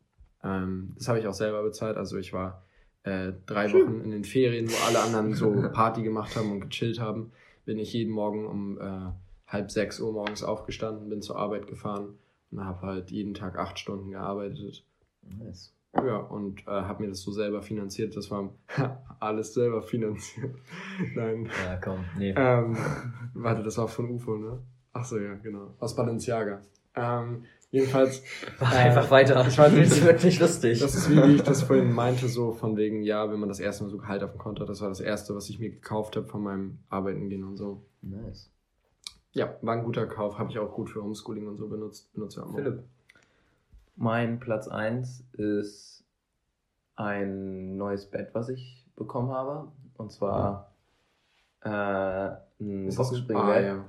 Ähm, 0.44 0.94
das 0.98 1.08
habe 1.08 1.20
ich 1.20 1.28
auch 1.28 1.34
selber 1.34 1.62
bezahlt. 1.62 1.98
Also 1.98 2.18
ich 2.18 2.34
war 2.34 2.64
äh, 3.04 3.34
drei 3.46 3.72
Wochen 3.74 4.02
in 4.02 4.12
den 4.12 4.24
Ferien, 4.24 4.70
wo 4.70 4.88
alle 4.88 5.02
anderen 5.02 5.34
so 5.34 5.52
Party 5.74 6.04
gemacht 6.04 6.36
haben 6.36 6.52
und 6.52 6.62
gechillt 6.62 7.00
haben. 7.00 7.32
Bin 7.66 7.78
ich 7.78 7.94
jeden 7.94 8.14
Morgen 8.14 8.48
um 8.48 8.80
äh, 8.80 9.12
halb 9.46 9.72
sechs 9.72 10.00
Uhr 10.00 10.14
morgens 10.14 10.42
aufgestanden, 10.42 11.10
bin 11.10 11.22
zur 11.22 11.38
Arbeit 11.38 11.68
gefahren 11.68 12.18
und 12.52 12.64
habe 12.64 12.82
halt 12.88 13.12
jeden 13.12 13.34
Tag 13.34 13.60
acht 13.60 13.78
Stunden 13.78 14.12
gearbeitet. 14.12 14.86
Nice. 15.22 15.74
Ja, 15.94 16.18
und 16.18 16.62
äh, 16.68 16.72
habe 16.72 17.04
mir 17.04 17.10
das 17.10 17.22
so 17.22 17.32
selber 17.32 17.62
finanziert. 17.62 18.16
Das 18.16 18.32
war 18.32 18.54
alles 19.20 19.54
selber 19.54 19.82
finanziert. 19.82 20.56
Nein. 21.16 21.50
Ja, 21.66 21.78
komm. 21.78 22.06
Nee. 22.18 22.34
Ähm, 22.38 22.78
warte, 23.34 23.64
das 23.64 23.78
war 23.78 23.88
von 23.88 24.12
UFO, 24.12 24.38
ne? 24.38 24.60
Ach 25.00 25.06
so, 25.06 25.18
ja, 25.20 25.36
genau. 25.36 25.74
Aus 25.80 25.96
Balenciaga. 25.96 26.62
Ähm, 26.96 27.46
jedenfalls, 27.70 28.24
Mach 28.60 28.74
äh, 28.74 28.78
einfach 28.78 29.12
weiter. 29.12 29.46
ich 29.48 29.58
weiß 29.58 29.74
das 29.90 30.04
wird 30.04 30.24
nicht 30.24 30.40
lustig. 30.40 30.80
das 30.80 30.96
ist 30.96 31.10
wie, 31.12 31.16
wie 31.22 31.36
ich 31.36 31.44
das 31.44 31.64
vorhin 31.64 31.92
meinte, 31.92 32.28
so 32.28 32.52
von 32.52 32.76
wegen, 32.78 33.04
ja, 33.04 33.30
wenn 33.32 33.40
man 33.40 33.50
das 33.50 33.60
erste 33.60 33.84
Mal 33.84 33.90
so 33.90 33.98
Gehalt 33.98 34.24
auf 34.24 34.32
dem 34.32 34.40
Konto 34.40 34.62
hat, 34.62 34.70
das 34.70 34.82
war 34.82 34.90
das 34.90 35.00
erste, 35.00 35.36
was 35.36 35.50
ich 35.50 35.60
mir 35.60 35.70
gekauft 35.70 36.16
habe 36.16 36.28
von 36.28 36.42
meinem 36.42 36.80
Arbeiten 36.90 37.30
gehen 37.30 37.44
und 37.44 37.58
so. 37.58 37.84
nice. 38.02 38.50
Ja, 39.34 39.56
war 39.62 39.76
ein 39.76 39.84
guter 39.84 40.08
Kauf, 40.08 40.40
habe 40.40 40.50
ich 40.50 40.58
auch 40.58 40.74
gut 40.74 40.90
für 40.90 41.04
Homeschooling 41.04 41.48
und 41.48 41.58
so 41.58 41.68
benutzt. 41.68 42.12
benutze 42.14 42.44
auch. 42.44 42.56
Philipp. 42.56 42.84
Mein 43.96 44.40
Platz 44.40 44.68
1 44.68 45.24
ist 45.34 46.04
ein 46.96 47.78
neues 47.78 48.08
Bett, 48.10 48.30
was 48.34 48.50
ich 48.50 48.88
bekommen 48.96 49.30
habe. 49.30 49.72
Und 49.98 50.12
zwar 50.12 50.72
äh, 51.62 51.70
ein 51.70 52.88
Ist 52.88 52.98
das 52.98 53.12
ein 53.12 53.28
Boxspringbett. 53.28 53.58
ah, 53.58 53.62
ja. 53.62 53.86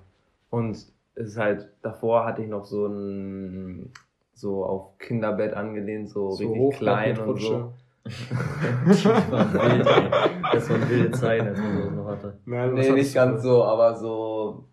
Und 0.51 0.87
ist 1.19 1.37
halt, 1.37 1.69
davor 1.83 2.25
hatte 2.25 2.43
ich 2.43 2.49
noch 2.49 2.65
so 2.65 2.87
ein 2.87 3.93
so 4.35 4.65
auf 4.65 4.99
Kinderbett 4.99 5.53
angelehnt, 5.55 6.09
so, 6.11 6.31
So 6.31 6.53
richtig 6.53 6.79
klein 6.79 7.19
und 7.19 7.41
so. 7.41 7.73
Das 8.89 9.05
war 9.05 10.79
waren 10.79 10.89
wilde 10.89 11.11
Zeiten, 11.11 11.49
als 11.49 11.59
man 11.59 11.77
sowas 11.77 11.93
noch 11.93 12.07
hatte. 12.07 12.39
Nein, 12.47 12.75
Nee, 12.75 12.91
nicht 12.93 13.11
du? 13.11 13.15
ganz 13.15 13.43
so, 13.43 13.65
aber 13.65 13.97
so 13.97 14.65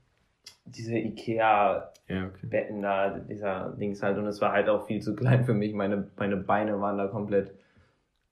diese 0.66 0.98
Ikea-Betten 0.98 2.16
Ja, 2.16 2.28
okay. 2.28 2.82
da, 2.82 3.20
dieser 3.20 3.76
Dings 3.80 4.02
halt. 4.02 4.18
Und 4.18 4.28
es 4.28 4.40
war 4.42 4.52
halt 4.52 4.70
auch 4.70 4.86
viel 4.86 5.02
zu 5.02 5.16
klein 5.16 5.44
für 5.46 5.54
mich. 5.54 5.74
Meine, 5.74 6.08
meine 6.18 6.38
Beine 6.38 6.80
waren 6.80 6.98
da 6.98 7.08
komplett 7.08 7.52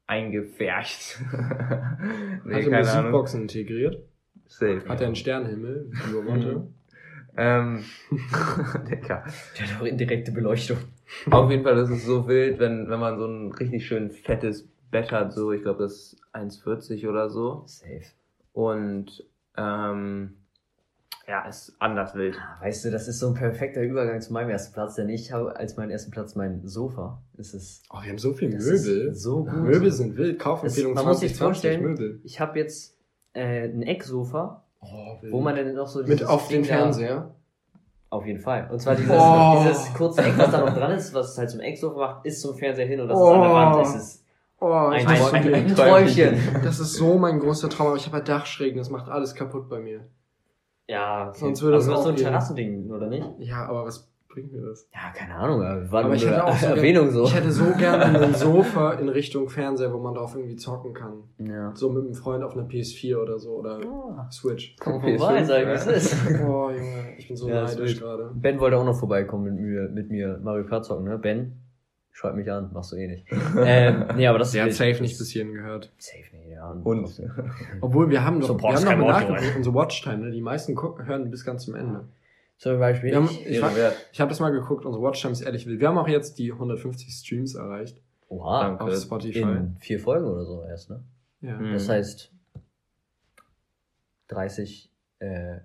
eingefärcht. 0.08 1.20
nee, 2.46 2.54
Hat 2.56 2.68
er 2.68 2.80
Musikboxen 2.80 3.42
integriert? 3.44 4.04
Safe. 4.48 4.84
Hat 4.88 5.02
er 5.02 5.08
einen 5.08 5.16
Sternenhimmel? 5.16 5.92
Nur 6.12 6.24
Monte? 6.24 6.68
Ähm, 7.36 7.84
Digga. 8.90 9.24
Der 9.58 9.68
hat 9.70 9.82
auch 9.82 9.86
indirekte 9.86 10.32
Beleuchtung. 10.32 10.78
Auf 11.32 11.50
jeden 11.50 11.64
Fall 11.64 11.78
ist 11.80 11.90
es 11.90 12.06
so 12.06 12.28
wild, 12.28 12.60
wenn, 12.60 12.90
wenn 12.90 13.00
man 13.00 13.18
so 13.18 13.26
ein 13.26 13.52
richtig 13.52 13.86
schön 13.86 14.12
fettes 14.12 14.68
Bett 14.92 15.12
hat, 15.12 15.34
so, 15.34 15.52
ich 15.52 15.64
glaube, 15.64 15.84
das 15.84 15.94
ist 16.14 16.18
1,40 16.34 17.10
oder 17.10 17.30
so. 17.30 17.64
Safe. 17.66 18.04
Und, 18.54 19.24
ähm, 19.58 20.36
ja, 21.28 21.48
ist 21.48 21.76
anders 21.80 22.14
wild. 22.16 22.36
Ah, 22.38 22.62
Weißt 22.62 22.84
du, 22.86 22.92
das 22.92 23.08
ist 23.08 23.20
so 23.20 23.28
ein 23.30 23.34
perfekter 23.34 23.82
Übergang 23.82 24.20
zu 24.22 24.34
meinem 24.34 24.50
ersten 24.50 24.74
Platz, 24.74 24.96
denn 24.96 25.08
ich 25.10 25.32
habe 25.32 25.56
als 25.56 25.78
meinen 25.78 25.90
ersten 25.90 26.12
Platz 26.12 26.36
mein 26.36 26.68
Sofa. 26.68 27.24
Es 27.38 27.54
ist, 27.54 27.84
Oh, 27.92 28.02
wir 28.04 28.10
haben 28.10 28.18
so 28.18 28.34
viel 28.34 28.52
das 28.52 28.66
Möbel. 28.66 29.08
ist 29.08 29.22
so 29.22 29.46
gut. 29.46 29.54
Möbel 29.64 29.92
sind 29.92 30.18
wild. 30.18 30.38
Kaufempfehlung 30.38 30.92
Es- 30.92 30.96
man 30.98 31.06
muss 31.08 31.22
sich 31.22 31.34
2020 31.36 31.40
vorstellen, 31.80 31.82
Möbel. 31.92 32.22
Ich 32.26 32.40
habe 32.40 32.60
jetzt 32.60 32.98
äh, 33.34 33.68
ein 33.70 33.82
Ecksofa, 33.84 34.63
Oh, 34.84 35.18
wo 35.32 35.42
man 35.42 35.56
dann 35.56 35.74
noch 35.74 35.88
so 35.88 36.04
Mit 36.04 36.24
auf 36.26 36.48
den 36.48 36.62
Ding 36.64 36.70
da- 36.70 36.78
Fernseher. 36.78 37.32
Auf 38.10 38.26
jeden 38.28 38.40
Fall. 38.40 38.70
Und 38.72 38.80
zwar 38.80 38.96
dieses, 38.96 39.12
Oh. 39.18 39.64
dieses 39.64 39.94
kurze 39.96 40.22
Eck, 40.24 40.38
was 40.38 40.52
da 40.52 40.60
noch 40.60 40.74
dran 40.74 40.92
ist, 40.92 41.14
was 41.14 41.32
es 41.32 41.38
halt 41.38 41.50
zum 41.50 41.62
Ecksofa 41.62 41.98
macht, 41.98 42.26
ist 42.26 42.42
zum 42.42 42.54
Fernseher 42.56 42.86
hin 42.86 43.00
und 43.02 43.08
das 43.08 43.18
Oh. 43.18 43.28
ist 43.30 43.34
an 43.34 43.42
der 43.42 43.52
Wand. 43.54 43.86
Es 43.88 43.96
ist 43.96 44.26
Oh, 44.60 44.72
ein, 44.72 45.02
ich 45.02 45.08
ein, 45.08 45.54
ein, 45.54 45.76
so 45.76 45.82
ein, 45.82 45.90
Träumchen. 45.90 46.38
Das 46.64 46.80
ist 46.80 46.94
so 46.94 47.18
mein 47.18 47.40
großer 47.40 47.70
Traum, 47.70 47.88
aber 47.88 47.96
ich 47.98 48.06
habe 48.06 48.18
halt 48.18 48.30
Dachschrägen, 48.30 48.78
das 48.78 48.90
macht 48.90 49.10
alles 49.10 49.36
kaputt 49.36 49.68
bei 49.68 49.80
mir. 49.80 50.02
Ja, 50.88 51.30
okay. 51.30 51.40
Sonst 51.40 51.62
würde 51.64 51.78
du 51.78 51.84
hast 51.84 51.90
auch 51.90 52.04
so 52.04 52.10
ein. 52.10 52.16
Terrassending, 52.16 52.90
oder 52.92 53.08
nicht? 53.08 53.28
Ja, 53.40 53.66
aber 53.66 53.86
was 53.86 54.08
bringt 54.34 54.52
mir 54.52 54.62
das? 54.62 54.88
Ja, 54.94 55.12
keine 55.16 55.36
Ahnung, 55.36 55.62
aber 55.64 55.92
war 55.92 56.06
Aber 56.06 56.16
ich 56.16 56.26
hätte 56.26 56.34
eine 56.44 56.46
auch 56.46 56.58
so 56.58 56.66
Erwähnung 56.68 57.12
so. 57.12 57.24
Ich 57.26 57.36
hätte 57.36 57.52
so 57.52 57.66
gerne 57.78 58.04
ein 58.20 58.34
Sofa 58.34 58.94
in 58.94 59.10
Richtung 59.10 59.48
Fernseher, 59.50 59.94
wo 59.94 60.00
man 60.00 60.16
drauf 60.16 60.36
irgendwie 60.36 60.56
zocken 60.56 60.94
kann. 60.94 61.24
ja. 61.38 61.72
So 61.76 61.90
mit 61.92 62.04
einem 62.04 62.16
Freund 62.16 62.44
auf 62.44 62.54
einer 62.54 62.68
PS4 62.68 63.18
oder 63.18 63.38
so 63.40 63.52
oder 63.52 63.80
Ah, 63.86 64.30
Switch. 64.32 64.76
Komm 64.80 65.02
PS5, 65.04 65.18
vorbei, 65.18 65.44
sag, 65.44 65.64
ja. 65.64 65.72
es 65.74 65.86
ist. 65.88 66.16
Oh, 66.44 66.70
Junge, 66.72 67.16
ich 67.18 67.28
bin 67.28 67.38
so 67.38 67.48
Ja, 67.48 67.64
neidisch 67.64 68.00
gerade. 68.00 68.32
Ben 68.34 68.60
wollte 68.60 68.78
auch 68.78 68.86
noch 68.86 68.98
vorbeikommen 68.98 69.44
mit 69.54 69.62
mir, 69.62 69.90
mit 69.90 70.10
mir 70.10 70.40
Mario 70.44 70.66
Kart 70.66 70.84
zocken, 70.86 71.06
ne? 71.06 71.18
Ben, 71.20 71.60
schreib 72.12 72.36
mich 72.36 72.52
an, 72.52 72.72
machst 72.74 72.92
du 72.92 72.96
eh 72.96 73.08
nicht. 73.08 73.26
ähm, 73.64 74.06
nee, 74.16 74.28
aber 74.28 74.40
das 74.40 74.52
Der 74.52 74.64
hat 74.64 74.74
safe 74.74 75.02
nicht 75.02 75.18
bis 75.18 75.30
hierhin 75.30 75.54
gehört. 75.54 75.92
Safe 75.98 76.36
nicht, 76.36 76.50
ja. 76.50 76.72
Und, 76.84 77.08
Obwohl, 77.82 78.10
wir 78.10 78.24
haben 78.26 78.40
doch, 78.40 78.48
So, 78.48 78.60
wir 78.60 78.74
haben 78.74 79.00
noch 79.00 79.08
nachgeguckt, 79.08 79.56
unsere 79.56 79.76
Watchtime, 79.76 80.18
ne? 80.18 80.32
Die 80.32 80.42
meisten 80.42 80.74
gucken, 80.76 81.06
hören 81.06 81.30
bis 81.30 81.46
ganz 81.46 81.66
zum 81.66 81.76
Ende. 81.76 82.06
Zum 82.58 82.80
Beispiel 82.80 83.10
Wir 83.12 83.18
haben, 83.18 83.30
ich. 83.46 83.62
habe 84.22 84.30
das 84.30 84.40
mal 84.40 84.52
geguckt, 84.52 84.86
unsere 84.86 85.04
Watchtime 85.04 85.34
ist 85.34 85.42
ehrlich 85.42 85.66
wild. 85.66 85.80
Wir 85.82 85.88
haben 85.90 85.98
auch 85.98 86.08
jetzt 86.08 86.38
die 86.40 86.52
150 86.52 87.14
Streams 87.14 87.56
erreicht 87.56 88.02
Oha, 88.30 88.62
Danke. 88.70 88.84
auf 88.86 88.96
Spotify. 88.96 89.40
in 89.42 89.76
vier 89.80 90.00
Folgen 90.00 90.26
oder 90.26 90.46
so 90.46 90.64
erst, 90.64 90.90
ne? 90.90 91.04
Ja. 91.42 91.60
Mhm. 91.60 91.74
Das 91.74 91.90
heißt 91.90 92.32
30 94.30 94.92
äh, 95.20 95.60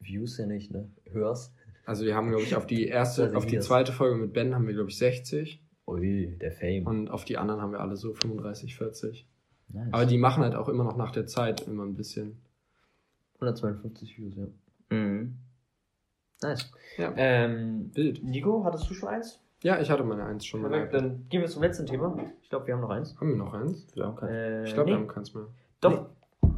Views 0.00 0.38
ja 0.38 0.46
nicht, 0.46 0.70
ne? 0.72 0.90
Hörst. 1.10 1.54
Also 1.84 2.04
wir 2.04 2.14
haben, 2.14 2.28
glaube 2.28 2.44
ich, 2.44 2.54
auf 2.54 2.66
die 2.66 2.86
erste, 2.86 3.34
auf 3.36 3.46
die 3.46 3.58
zweite 3.58 3.92
Folge 3.92 4.16
mit 4.16 4.32
Ben 4.32 4.54
haben 4.54 4.66
wir, 4.66 4.74
glaube 4.74 4.90
ich, 4.90 4.98
60 4.98 5.64
Ui, 5.86 6.36
der 6.40 6.52
Fame. 6.52 6.86
und 6.86 7.10
auf 7.10 7.24
die 7.24 7.38
anderen 7.38 7.60
haben 7.60 7.72
wir 7.72 7.80
alle 7.80 7.96
so 7.96 8.14
35, 8.14 8.76
40. 8.76 9.28
Nice. 9.68 9.88
Aber 9.90 10.06
die 10.06 10.18
machen 10.18 10.44
halt 10.44 10.54
auch 10.54 10.68
immer 10.68 10.84
noch 10.84 10.96
nach 10.96 11.10
der 11.10 11.26
Zeit 11.26 11.62
immer 11.66 11.84
ein 11.84 11.94
bisschen. 11.96 12.40
152 13.36 14.16
Views, 14.18 14.36
ja. 14.36 14.46
Mhm. 14.96 15.38
Nice. 16.42 16.70
Ja. 16.98 17.12
Ähm, 17.16 17.90
Wild. 17.94 18.22
Nico, 18.24 18.64
hattest 18.64 18.88
du 18.90 18.94
schon 18.94 19.08
eins? 19.08 19.40
Ja, 19.62 19.80
ich 19.80 19.90
hatte 19.90 20.02
meine 20.04 20.24
eins 20.24 20.44
schon 20.44 20.60
mal. 20.62 20.70
Perfekt, 20.70 20.94
dann 20.94 21.26
gehen 21.28 21.40
wir 21.40 21.48
zum 21.48 21.62
letzten 21.62 21.86
Thema. 21.86 22.16
Ich 22.42 22.50
glaube, 22.50 22.66
wir 22.66 22.74
haben 22.74 22.80
noch 22.80 22.90
eins. 22.90 23.16
Haben 23.20 23.30
wir 23.30 23.36
noch 23.36 23.54
eins? 23.54 23.86
Wir 23.94 24.04
haben 24.04 24.16
keinen. 24.16 24.30
Äh, 24.34 24.64
Ich 24.64 24.74
glaube, 24.74 24.90
nee. 24.90 24.96
wir 24.96 25.00
haben 25.00 25.08
keins 25.08 25.34
mehr. 25.34 25.44
Doch. 25.80 26.06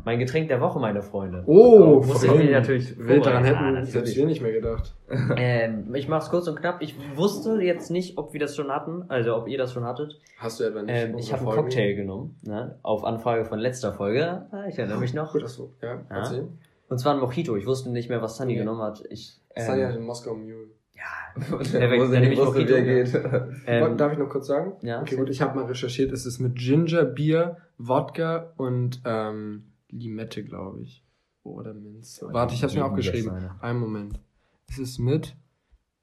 Mein 0.06 0.18
Getränk 0.18 0.48
der 0.48 0.60
Woche, 0.60 0.78
meine 0.78 1.02
Freunde. 1.02 1.44
Oh, 1.46 2.02
muss 2.04 2.22
ich 2.24 2.34
mir 2.34 2.50
natürlich 2.50 2.98
Wild, 2.98 3.24
daran 3.24 3.44
hätten 3.44 3.58
Ah, 3.76 3.84
selbst 3.84 4.16
wir 4.16 4.26
nicht 4.26 4.40
mehr 4.42 4.52
gedacht. 4.52 4.94
Ähm, 5.36 5.94
ich 5.94 6.08
mach's 6.08 6.30
kurz 6.30 6.46
und 6.48 6.56
knapp. 6.58 6.80
Ich 6.82 6.94
wusste 7.16 7.60
jetzt 7.62 7.90
nicht, 7.90 8.16
ob 8.18 8.32
wir 8.32 8.40
das 8.40 8.56
schon 8.56 8.70
hatten, 8.70 9.04
also 9.08 9.34
ob 9.36 9.48
ihr 9.48 9.56
das 9.58 9.72
schon 9.72 9.84
hattet. 9.84 10.18
Hast 10.38 10.60
du 10.60 10.64
etwa 10.64 10.82
nicht? 10.82 10.94
Ähm, 10.94 11.18
ich 11.18 11.32
habe 11.32 11.42
einen? 11.46 11.52
Cocktail 11.54 11.94
genommen, 11.94 12.36
ne? 12.42 12.78
auf 12.82 13.04
Anfrage 13.04 13.44
von 13.44 13.58
letzter 13.58 13.92
Folge. 13.92 14.46
Ah, 14.50 14.64
Ich 14.68 14.78
erinnere 14.78 14.98
mich 14.98 15.14
noch. 15.14 15.32
Gut, 15.32 15.42
achso. 15.44 15.72
Ja, 15.82 16.00
erzähl. 16.10 16.48
Und 16.88 16.98
zwar 16.98 17.14
ein 17.14 17.20
Mojito. 17.20 17.56
Ich 17.56 17.66
wusste 17.66 17.90
nicht 17.90 18.08
mehr, 18.10 18.20
was 18.22 18.36
Sunny 18.36 18.52
Nee. 18.54 18.58
genommen 18.58 18.82
hat. 18.82 19.02
Ich, 19.10 19.38
ähm, 19.56 19.66
Sunny 19.66 19.82
hat 19.82 19.94
den 19.94 20.04
Moskau 20.04 20.34
Mule. 20.34 20.70
ja, 20.94 21.02
Perfekt, 21.34 22.02
dann 22.02 22.10
nehme 22.10 22.32
ich 22.32 22.38
wusste, 22.38 22.64
der 22.64 22.82
geht. 22.82 23.14
ähm, 23.66 23.96
Darf 23.96 24.12
ich 24.12 24.18
noch 24.18 24.28
kurz 24.28 24.46
sagen? 24.46 24.74
ja, 24.82 25.00
Okay, 25.00 25.16
gut, 25.16 25.30
ich 25.30 25.40
habe 25.42 25.56
mal 25.56 25.66
recherchiert. 25.66 26.12
Es 26.12 26.26
ist 26.26 26.38
mit 26.38 26.56
Ginger, 26.56 27.04
Bier, 27.04 27.58
Wodka 27.78 28.52
und 28.56 29.00
ähm, 29.04 29.72
Limette, 29.90 30.44
glaube 30.44 30.80
ich. 30.82 31.04
Oder 31.42 31.74
Minze. 31.74 32.28
Warte, 32.32 32.54
ich 32.54 32.62
habe 32.62 32.70
es 32.70 32.76
mir 32.76 32.84
aufgeschrieben. 32.84 33.50
Einen 33.60 33.78
Moment. 33.80 34.20
Es 34.68 34.78
ist 34.78 34.98
mit 34.98 35.36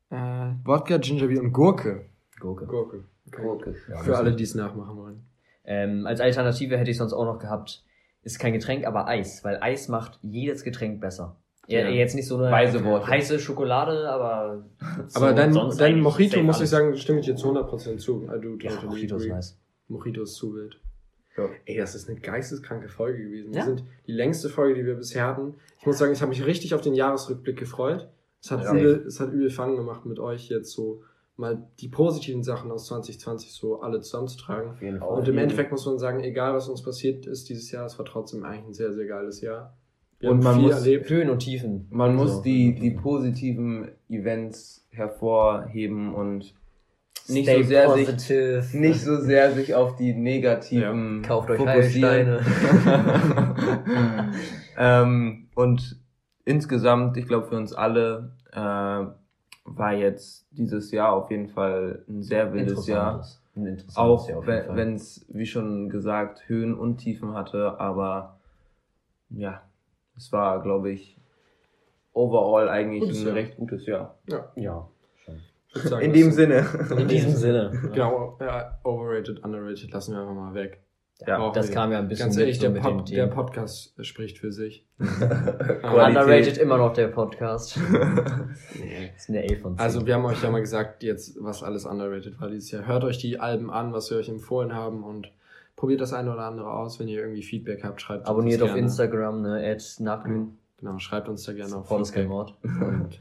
äh, 0.10 0.15
Wodka, 0.64 0.98
Ginger, 0.98 1.28
Bier 1.28 1.41
und 1.41 1.52
Gurke. 1.52 2.06
Gurke. 2.40 2.65
Gurke. 2.65 3.06
Okay. 3.28 3.45
Okay. 3.45 3.73
Für 4.03 4.18
alle, 4.18 4.36
die 4.36 4.44
es 4.44 4.56
nachmachen 4.56 4.98
wollen. 4.98 5.26
Ähm, 5.64 6.06
als 6.06 6.19
Alternative 6.19 6.78
hätte 6.78 6.91
ich 6.91 6.98
sonst 6.98 7.14
auch 7.14 7.26
noch 7.26 7.40
gehabt, 7.40 7.84
ist 8.23 8.40
kein 8.40 8.53
Getränk, 8.53 8.86
aber 8.86 9.07
Eis, 9.07 9.44
weil 9.44 9.57
Eis 9.61 9.88
macht 9.88 10.19
jedes 10.22 10.64
Getränk 10.64 10.99
besser. 11.02 11.38
Ja. 11.72 11.80
Ja. 11.81 11.89
Jetzt 11.89 12.15
nicht 12.15 12.27
so 12.27 12.38
eine 12.38 12.52
Weise 12.52 12.84
Worte. 12.84 13.07
heiße 13.07 13.39
Schokolade, 13.39 14.10
aber. 14.10 14.65
Aber 15.14 15.30
so 15.30 15.35
dein, 15.35 15.53
sonst 15.53 15.77
dein 15.80 15.93
eigentlich 15.93 16.03
Mojito, 16.03 16.43
muss 16.43 16.61
ich 16.61 16.69
sagen, 16.69 16.95
stimme 16.95 17.19
ich 17.19 17.26
dir 17.26 17.35
zu 17.35 17.48
100% 17.52 17.98
zu. 17.98 18.27
Do 18.41 18.57
Ja, 18.60 18.72
Mojito 18.84 19.18
ist 19.18 19.27
nice. 19.27 19.57
Mojito 19.88 20.23
ist 20.23 20.35
zu 20.35 20.53
wild. 20.56 20.80
Ja. 21.38 21.48
Ey, 21.65 21.77
das 21.77 21.95
ist 21.95 22.10
eine 22.10 22.19
geisteskranke 22.19 22.89
Folge 22.89 23.23
gewesen. 23.23 23.53
Ja. 23.53 23.60
Wir 23.61 23.65
sind 23.65 23.84
die 24.06 24.11
längste 24.11 24.49
Folge, 24.49 24.76
die 24.76 24.85
wir 24.85 24.95
bisher 24.95 25.26
hatten. 25.27 25.56
Ich 25.80 25.85
muss 25.85 25.98
sagen, 25.98 26.11
ich 26.11 26.22
habe 26.22 26.30
mich 26.30 26.45
richtig 26.45 26.73
auf 26.73 26.81
den 26.81 26.93
Jahresrückblick 26.93 27.57
gefreut. 27.57 28.10
Es 28.43 28.52
hat, 28.52 28.64
Ja. 28.64 28.73
übel, 28.73 29.06
es 29.07 29.19
hat 29.19 29.31
übel 29.31 29.49
Fun 29.49 29.76
gemacht 29.76 30.06
mit 30.06 30.19
euch 30.19 30.49
jetzt 30.49 30.72
so 30.72 31.03
mal 31.38 31.68
die 31.80 31.88
positiven 31.88 32.43
Sachen 32.43 32.69
aus 32.72 32.88
2020 32.88 33.53
so 33.53 33.81
alle 33.81 34.02
zusammenzutragen. 34.02 35.02
Und 35.02 35.27
im 35.27 35.38
Endeffekt 35.38 35.72
muss 35.72 35.85
man 35.85 35.98
sagen, 35.98 36.23
egal 36.23 36.53
was 36.53 36.68
uns 36.69 36.84
passiert 36.84 37.26
ist 37.26 37.49
dieses 37.49 37.72
Jahr, 37.72 37.85
es 37.85 37.98
war 37.98 38.06
trotzdem 38.06 38.43
eigentlich 38.43 38.65
ein 38.68 38.73
sehr, 38.73 38.93
sehr 38.93 39.06
geiles 39.06 39.41
Jahr. 39.41 39.76
Wir 40.22 40.31
Und 40.31 40.43
man 40.43 40.61
muss 40.61 40.76
erlebt. 40.76 41.10
Höhen 41.10 41.30
und 41.30 41.39
Tiefen. 41.39 41.88
Man 41.89 42.15
muss 42.15 42.35
So. 42.35 42.41
die, 42.43 42.76
die 42.76 42.91
positiven 42.91 43.89
Events 44.10 44.88
hervorheben 44.91 46.14
und 46.14 46.53
nicht 47.27 47.48
Stay 47.48 47.64
so 47.64 47.69
sehr 47.69 47.93
sich 47.93 48.73
nicht 48.73 49.02
so 49.02 49.15
sehr 49.18 49.52
sich 49.52 49.76
auf 49.76 49.95
die 49.95 50.14
negativen 50.14 51.22
Kauft 51.22 51.49
euch 51.49 51.57
fokussieren. 51.57 52.39
Ähm, 54.77 55.48
und 55.53 55.99
insgesamt, 56.43 57.15
ich 57.18 57.27
glaube 57.27 57.48
für 57.48 57.56
uns 57.56 57.72
alle 57.73 58.31
äh, 58.52 58.57
war 58.57 59.93
jetzt 59.93 60.48
dieses 60.52 60.91
Jahr 60.91 61.14
auf 61.14 61.30
jeden 61.30 61.49
Fall 61.49 62.03
ein 62.10 62.23
sehr 62.23 62.52
wildes 62.53 62.88
Jahr. 62.88 63.23
Auch 63.95 64.27
wenn 64.48 64.95
es, 64.95 65.26
wie 65.30 65.45
schon 65.45 65.89
gesagt, 65.89 66.48
Höhen 66.48 66.73
und 66.73 66.98
Tiefen 66.98 67.34
hatte, 67.34 67.80
aber 67.80 68.39
ja, 69.30 69.61
es 70.17 70.31
war, 70.31 70.61
glaube 70.61 70.91
ich, 70.91 71.17
overall 72.13 72.69
eigentlich 72.69 73.01
Gutes 73.01 73.21
ein 73.21 73.27
Jahr. 73.27 73.35
recht 73.35 73.57
gutes 73.57 73.85
Jahr. 73.85 74.19
Ja, 74.55 74.89
würd 75.73 75.88
sagen, 75.88 76.05
In 76.05 76.13
dem 76.13 76.31
Sinne. 76.31 76.65
In 76.97 77.07
diesem 77.07 77.31
Sinne. 77.31 77.71
Genau, 77.93 78.38
ja, 78.41 78.77
overrated, 78.83 79.43
underrated 79.43 79.91
lassen 79.91 80.13
wir 80.13 80.21
einfach 80.21 80.33
mal 80.35 80.53
weg. 80.53 80.83
Ja, 81.27 81.38
Brauchen 81.38 81.53
Das 81.53 81.67
wir. 81.67 81.75
kam 81.75 81.91
ja 81.91 81.99
ein 81.99 82.07
bisschen 82.07 82.25
Ganz 82.25 82.35
mit 82.35 82.41
ehrlich, 82.41 82.57
der, 82.59 82.71
mit 82.71 82.81
Pod, 82.81 83.09
der. 83.11 83.27
Podcast 83.27 83.93
spricht 84.03 84.39
für 84.39 84.51
sich. 84.51 84.88
Underrated 84.99 86.57
immer 86.57 86.77
noch 86.77 86.93
der 86.93 87.09
Podcast. 87.09 87.79
Nee. 88.79 89.11
Das 89.13 89.23
ist 89.23 89.29
eine 89.29 89.43
11 89.43 89.61
von 89.61 89.77
10. 89.77 89.79
Also 89.85 90.05
wir 90.07 90.15
haben 90.15 90.25
euch 90.25 90.41
ja 90.43 90.49
mal 90.49 90.59
gesagt, 90.61 91.03
jetzt 91.03 91.38
was 91.39 91.61
alles 91.63 91.85
underrated 91.85 92.39
war 92.41 92.49
dieses 92.49 92.71
Jahr. 92.71 92.85
Hört 92.88 93.03
euch 93.03 93.17
die 93.19 93.39
Alben 93.39 93.69
an, 93.71 93.93
was 93.93 94.09
wir 94.11 94.17
euch 94.17 94.29
empfohlen 94.29 94.73
haben 94.73 95.03
und 95.03 95.31
probiert 95.82 95.99
das 95.99 96.14
eine 96.14 96.32
oder 96.32 96.44
andere 96.44 96.72
aus. 96.72 96.99
Wenn 96.99 97.08
ihr 97.08 97.22
irgendwie 97.22 97.41
Feedback 97.41 97.84
habt, 97.84 97.99
schreibt 98.03 98.28
Abonniert 98.28 98.62
uns 98.62 98.70
auf 98.70 98.76
gerne. 98.76 98.88
Instagram, 98.88 99.41
ne, 99.41 99.68
at 99.68 99.84
nachglühen. 99.99 100.60
Genau, 100.78 100.99
schreibt 100.99 101.28
uns 101.28 101.44
da 101.44 101.53
gerne 101.53 101.76
auf 101.76 101.90
kein 101.90 102.06
Feedback. 102.06 102.30
Und 102.30 103.20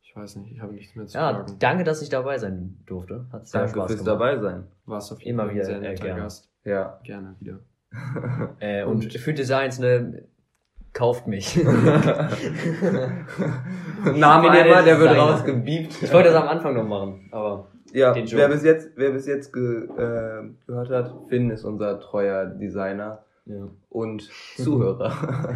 ich 0.00 0.14
weiß 0.14 0.36
nicht, 0.36 0.52
ich 0.52 0.60
habe 0.62 0.72
nichts 0.74 0.94
mehr 0.94 1.06
zu 1.06 1.18
Ja, 1.18 1.32
sagen. 1.32 1.56
danke, 1.58 1.82
dass 1.82 2.00
ich 2.00 2.08
dabei 2.08 2.38
sein 2.38 2.76
durfte. 2.86 3.26
Hat 3.32 3.48
sehr 3.48 3.62
Danke 3.62 3.74
Spaß 3.74 3.86
fürs 3.90 4.04
gemacht. 4.04 4.20
dabei 4.20 4.38
sein. 4.38 4.68
Warst 4.86 5.10
auf 5.12 5.18
jeden 5.20 5.30
Immer 5.30 5.42
Fall 5.42 5.50
ein 5.50 5.54
wieder, 5.56 5.64
sehr 5.64 5.76
äh, 5.78 5.80
netter 5.80 6.04
gerne. 6.04 6.20
Gast. 6.22 6.48
Ja. 6.64 7.00
Gerne 7.02 7.34
wieder. 7.40 7.58
Äh, 8.60 8.84
und, 8.84 9.04
Und- 9.04 9.12
für 9.14 9.34
Designs, 9.34 9.80
ne, 9.80 10.22
kauft 10.92 11.26
mich. 11.26 11.56
Name 14.14 14.50
einmal, 14.50 14.84
der 14.84 15.00
wird 15.00 15.16
rausgebiebt. 15.16 16.00
ich 16.02 16.12
wollte 16.12 16.28
das 16.30 16.40
am 16.40 16.46
Anfang 16.48 16.74
noch 16.74 16.84
machen, 16.86 17.28
aber 17.32 17.66
Ja, 17.92 18.14
wer 18.14 18.48
bis 18.48 18.62
jetzt, 18.62 18.90
wer 18.96 19.10
bis 19.10 19.26
jetzt 19.26 19.52
ge, 19.52 19.84
äh, 19.84 20.48
gehört 20.66 20.90
hat, 20.90 21.14
Finn 21.28 21.50
ist 21.50 21.64
unser 21.64 22.00
treuer 22.00 22.46
Designer 22.46 23.24
ja. 23.46 23.68
und 23.88 24.28
Zuhörer. 24.56 25.12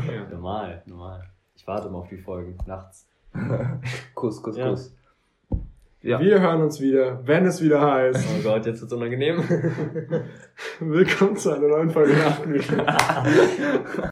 normal, 0.30 0.82
normal. 0.86 1.24
Ich 1.54 1.66
warte 1.66 1.88
immer 1.88 1.98
auf 1.98 2.08
die 2.08 2.18
Folgen 2.18 2.56
nachts. 2.66 3.06
Kuss, 4.14 4.42
Kuss, 4.42 4.56
Ja. 4.56 4.70
Kuss. 4.70 4.94
Ja. 6.00 6.18
Wir 6.18 6.40
hören 6.40 6.62
uns 6.62 6.80
wieder, 6.80 7.20
wenn 7.24 7.46
es 7.46 7.62
wieder 7.62 7.80
heißt. 7.80 8.26
Oh 8.36 8.42
Gott, 8.42 8.66
jetzt 8.66 8.80
wird's 8.80 8.92
unangenehm. 8.92 9.38
Willkommen 10.80 11.36
zu 11.36 11.52
einer 11.52 11.68
neuen 11.68 11.90
Folge 11.90 12.14
Nachtmühle. 12.14 12.64